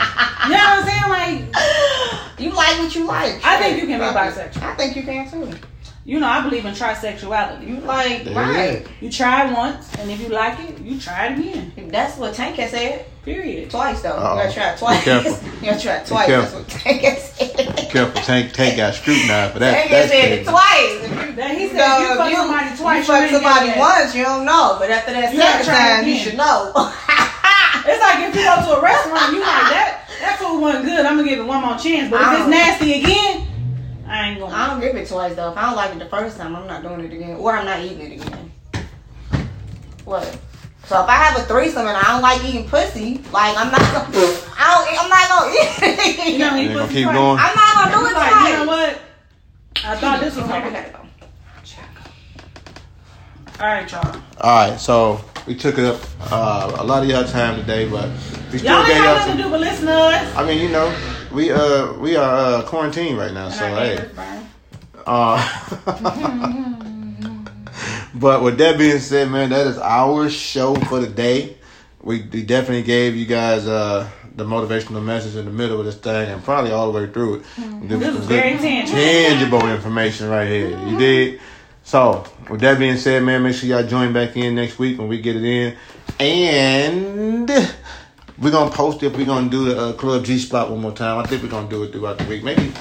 You 0.43 0.49
know 0.49 0.55
what 0.57 0.83
I'm 0.83 0.85
saying? 0.85 1.09
Like 1.09 2.39
You 2.39 2.49
like 2.51 2.77
what 2.79 2.93
you 2.95 3.05
like. 3.05 3.39
I 3.45 3.57
think 3.59 3.81
you 3.81 3.87
can 3.87 3.99
be 3.99 4.05
bisexual. 4.05 4.61
I 4.63 4.75
think 4.75 4.95
you 4.97 5.03
can 5.03 5.29
too. 5.31 5.47
You 6.05 6.19
know, 6.19 6.27
I 6.27 6.41
believe 6.43 6.65
in 6.65 6.73
trisexuality. 6.73 7.67
You 7.67 7.79
like 7.81 8.25
There 8.25 8.35
right. 8.35 8.69
it 8.69 8.81
is. 8.83 8.87
You 9.01 9.09
try 9.11 9.51
once, 9.51 9.93
and 9.95 10.11
if 10.11 10.19
you 10.19 10.29
like 10.29 10.59
it, 10.59 10.79
you 10.81 10.99
try 10.99 11.27
it 11.27 11.39
again. 11.39 11.71
That's 11.89 12.17
what 12.17 12.33
Tank 12.33 12.57
has 12.57 12.71
said. 12.71 13.05
Period. 13.23 13.69
Twice 13.69 14.01
though. 14.01 14.09
Uh-oh. 14.09 14.35
You 14.35 14.41
gotta 14.43 14.53
try 14.53 14.73
it 14.73 14.77
twice. 14.79 14.99
Be 14.99 15.03
careful. 15.05 15.49
you 15.61 15.65
gotta 15.71 15.81
try 15.81 15.95
it 15.95 16.05
twice. 16.07 16.27
Be 16.27 16.31
That's 16.33 16.53
what 16.53 16.67
Tank 16.67 17.01
has 17.01 17.31
said. 17.31 17.89
Careful, 17.89 18.21
Tank 18.21 18.51
Tank 18.51 18.75
got 18.77 18.93
scrutinized 18.95 19.53
for 19.53 19.59
that. 19.59 19.71
Tank 19.73 19.89
has 19.91 20.09
That's 20.09 20.11
said 20.11 20.31
it 20.39 20.43
twice. 20.43 21.35
That 21.37 21.55
he 21.55 21.63
You 21.63 21.69
said 21.69 21.77
know, 21.77 22.03
if 22.03 22.09
you 22.09 22.15
fuck 22.17 22.29
you, 22.29 22.35
somebody 22.35 22.77
twice, 22.77 22.97
you 22.99 23.03
fuck 23.07 23.21
ain't 23.23 23.31
somebody 23.31 23.65
get 23.67 23.79
once, 23.79 24.15
you 24.15 24.23
don't 24.23 24.45
know. 24.45 24.75
But 24.77 24.91
after 24.91 25.13
that 25.13 25.31
You 25.33 25.39
second 25.39 25.65
time, 25.71 26.07
you 26.07 26.17
should 26.19 26.35
know. 26.37 26.73
It's 27.85 27.99
like 27.99 28.19
if 28.29 28.35
you 28.35 28.43
go 28.43 28.55
to 28.63 28.79
a 28.79 28.81
restaurant, 28.81 29.33
you 29.33 29.39
like 29.39 29.67
that. 29.75 30.07
That 30.21 30.39
food 30.39 30.61
wasn't 30.61 30.85
good. 30.85 31.05
I'm 31.05 31.17
gonna 31.17 31.27
give 31.27 31.39
it 31.39 31.43
one 31.45 31.61
more 31.61 31.77
chance. 31.77 32.09
But 32.09 32.21
if 32.21 32.39
it's 32.39 32.47
nasty 32.49 32.93
again, 33.03 33.47
I 34.07 34.29
ain't 34.29 34.39
gonna. 34.39 34.53
I 34.55 34.67
don't 34.67 34.79
give 34.81 34.95
it 34.95 35.07
twice 35.07 35.35
though. 35.35 35.51
If 35.51 35.57
I 35.57 35.61
don't 35.67 35.75
like 35.75 35.91
it 35.95 35.99
the 35.99 36.05
first 36.05 36.37
time, 36.37 36.55
I'm 36.55 36.67
not 36.67 36.81
doing 36.83 36.99
it 37.01 37.13
again, 37.13 37.37
or 37.37 37.53
I'm 37.53 37.65
not 37.65 37.79
eating 37.79 38.01
it 38.01 38.21
again. 38.21 38.51
What? 40.05 40.23
So 40.85 41.01
if 41.01 41.07
I 41.07 41.13
have 41.15 41.39
a 41.39 41.43
threesome 41.43 41.87
and 41.87 41.95
I 41.95 42.01
don't 42.11 42.21
like 42.21 42.43
eating 42.43 42.67
pussy, 42.67 43.21
like 43.31 43.55
I'm 43.57 43.71
not 43.71 43.79
gonna, 43.79 44.37
I 44.57 44.67
don't, 44.75 45.03
I'm 45.03 45.09
not 45.09 45.29
gonna 45.29 45.51
eat 45.51 46.19
it. 46.19 46.33
You 46.33 46.39
know, 46.39 46.49
You 46.49 46.55
he 46.55 46.67
ain't 46.67 46.73
gonna 46.73 46.91
keep 46.91 47.03
twice. 47.05 47.15
going? 47.15 47.39
I'm 47.39 47.55
not 47.55 47.73
gonna 47.75 47.91
do 47.95 47.99
He's 48.03 48.11
it 48.11 48.15
like, 48.15 48.31
twice. 48.31 48.49
you 48.51 48.57
know 48.57 48.65
what? 48.65 48.99
I 49.85 49.95
thought 49.97 50.19
this 50.19 50.35
was 50.35 50.43
Okay, 50.45 50.57
okay. 50.57 50.67
we 50.67 50.73
gotta 50.73 50.89
go. 50.91 50.99
All 53.59 53.67
right, 53.67 53.89
y'all. 53.91 54.15
All 54.41 54.69
right, 54.69 54.79
so 54.79 55.21
we 55.47 55.55
took 55.55 55.77
up 55.79 56.01
uh, 56.31 56.75
a 56.79 56.83
lot 56.83 57.03
of 57.03 57.09
y'all 57.09 57.23
time 57.23 57.55
today, 57.57 57.87
but 57.87 58.09
we 58.51 58.57
still 58.57 58.71
Y'all 58.71 58.79
ain't 58.79 58.87
gave 58.87 58.97
got 58.97 59.05
y'all 59.05 59.15
nothing 59.15 59.27
some. 59.29 59.37
to 59.37 59.43
do 59.43 59.49
but 59.51 59.59
listen 59.61 59.85
to 59.85 59.93
us. 59.93 60.35
I 60.35 60.45
mean, 60.45 60.59
you 60.61 60.69
know, 60.69 60.89
we 61.33 61.51
uh 61.51 61.93
we 61.93 62.15
are 62.15 62.59
uh, 62.59 62.61
quarantined 62.63 63.17
right 63.17 63.33
now, 63.33 63.45
And 63.47 63.53
so 63.53 63.65
hey. 63.75 64.09
Uh, 65.05 65.37
but 68.15 68.41
with 68.43 68.57
that 68.57 68.77
being 68.77 68.99
said, 68.99 69.29
man, 69.29 69.49
that 69.49 69.67
is 69.67 69.77
our 69.77 70.29
show 70.29 70.75
for 70.75 70.99
the 70.99 71.07
day. 71.07 71.57
We, 72.01 72.21
we 72.21 72.43
definitely 72.43 72.83
gave 72.83 73.15
you 73.15 73.25
guys 73.25 73.67
uh, 73.67 74.09
the 74.35 74.45
motivational 74.45 75.03
message 75.03 75.35
in 75.35 75.45
the 75.45 75.51
middle 75.51 75.79
of 75.79 75.85
this 75.85 75.95
thing 75.97 76.29
and 76.29 76.43
probably 76.43 76.71
all 76.71 76.91
the 76.91 76.99
way 76.99 77.11
through 77.11 77.35
it. 77.35 77.43
Did 77.87 77.99
This 77.99 78.15
was 78.15 78.25
very 78.27 78.57
tangible. 78.57 78.97
tangible 78.99 79.67
information 79.69 80.29
right 80.29 80.47
here. 80.47 80.77
You 80.87 80.97
did. 80.97 81.41
So, 81.83 82.25
with 82.49 82.61
that 82.61 82.79
being 82.79 82.97
said, 82.97 83.23
man, 83.23 83.43
make 83.43 83.55
sure 83.55 83.67
y'all 83.69 83.85
join 83.85 84.13
back 84.13 84.37
in 84.37 84.55
next 84.55 84.79
week 84.79 84.97
when 84.97 85.07
we 85.09 85.19
get 85.19 85.35
it 85.35 85.43
in. 85.43 85.75
And 86.19 87.75
we're 88.39 88.51
gonna 88.51 88.71
post 88.71 89.03
if 89.03 89.15
we're 89.15 89.25
gonna 89.25 89.49
do 89.49 89.65
the 89.65 89.79
uh, 89.79 89.93
Club 89.93 90.23
G 90.25 90.37
spot 90.39 90.69
one 90.71 90.81
more 90.81 90.91
time. 90.91 91.17
I 91.19 91.25
think 91.27 91.43
we're 91.43 91.49
gonna 91.49 91.69
do 91.69 91.83
it 91.83 91.91
throughout 91.91 92.17
the 92.17 92.25
week. 92.25 92.43
Maybe 92.43 92.71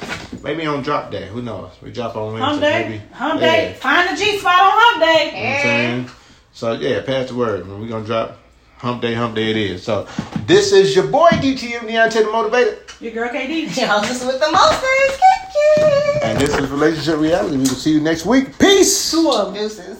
maybe 0.43 0.67
on 0.67 0.83
drop 0.83 1.11
day. 1.11 1.29
Who 1.29 1.43
knows? 1.43 1.71
We 1.83 1.93
drop 1.93 2.17
on 2.17 2.35
Wednesday. 2.35 2.45
Hump 2.47 2.61
day. 2.61 2.89
Maybe. 2.89 3.03
Hump 3.15 3.41
Yeah. 3.41 3.47
day. 3.57 3.73
Find 3.75 4.09
the 4.11 4.17
G 4.23 4.39
spot 4.39 4.61
on 4.61 4.71
hump 4.75 5.03
day. 5.03 5.27
You 5.27 5.33
know 5.33 5.49
what 5.49 5.57
I'm 5.57 5.63
saying? 5.63 6.11
So 6.53 6.73
yeah, 6.73 7.03
pass 7.03 7.29
the 7.29 7.35
word. 7.35 7.69
We're 7.69 7.87
gonna 7.89 8.05
drop 8.05 8.39
hump 8.79 9.03
day, 9.03 9.15
hump 9.15 9.35
day 9.35 9.51
it 9.51 9.57
is. 9.57 9.83
So 9.83 10.07
this 10.47 10.73
is 10.73 10.95
your 10.97 11.07
boy 11.07 11.29
DTM 11.31 11.81
Deontay 11.89 12.13
the 12.13 12.31
Motivator. 12.31 12.79
Your 13.01 13.13
girl 13.13 13.29
KD. 13.29 13.69
Jones 13.69 14.25
with 14.25 14.41
the 14.41 14.51
monsters. 14.51 15.19
Kick. 15.77 16.23
And 16.25 16.39
this 16.41 16.57
is 16.57 16.71
Relationship 16.71 17.19
Reality. 17.21 17.57
We 17.57 17.63
will 17.63 17.67
see 17.67 17.93
you 17.93 18.01
next 18.01 18.25
week. 18.25 18.59
Peace. 18.59 19.11
Two 19.11 19.31
of 19.31 19.49
'em. 19.49 19.55
Deuces. 19.55 19.99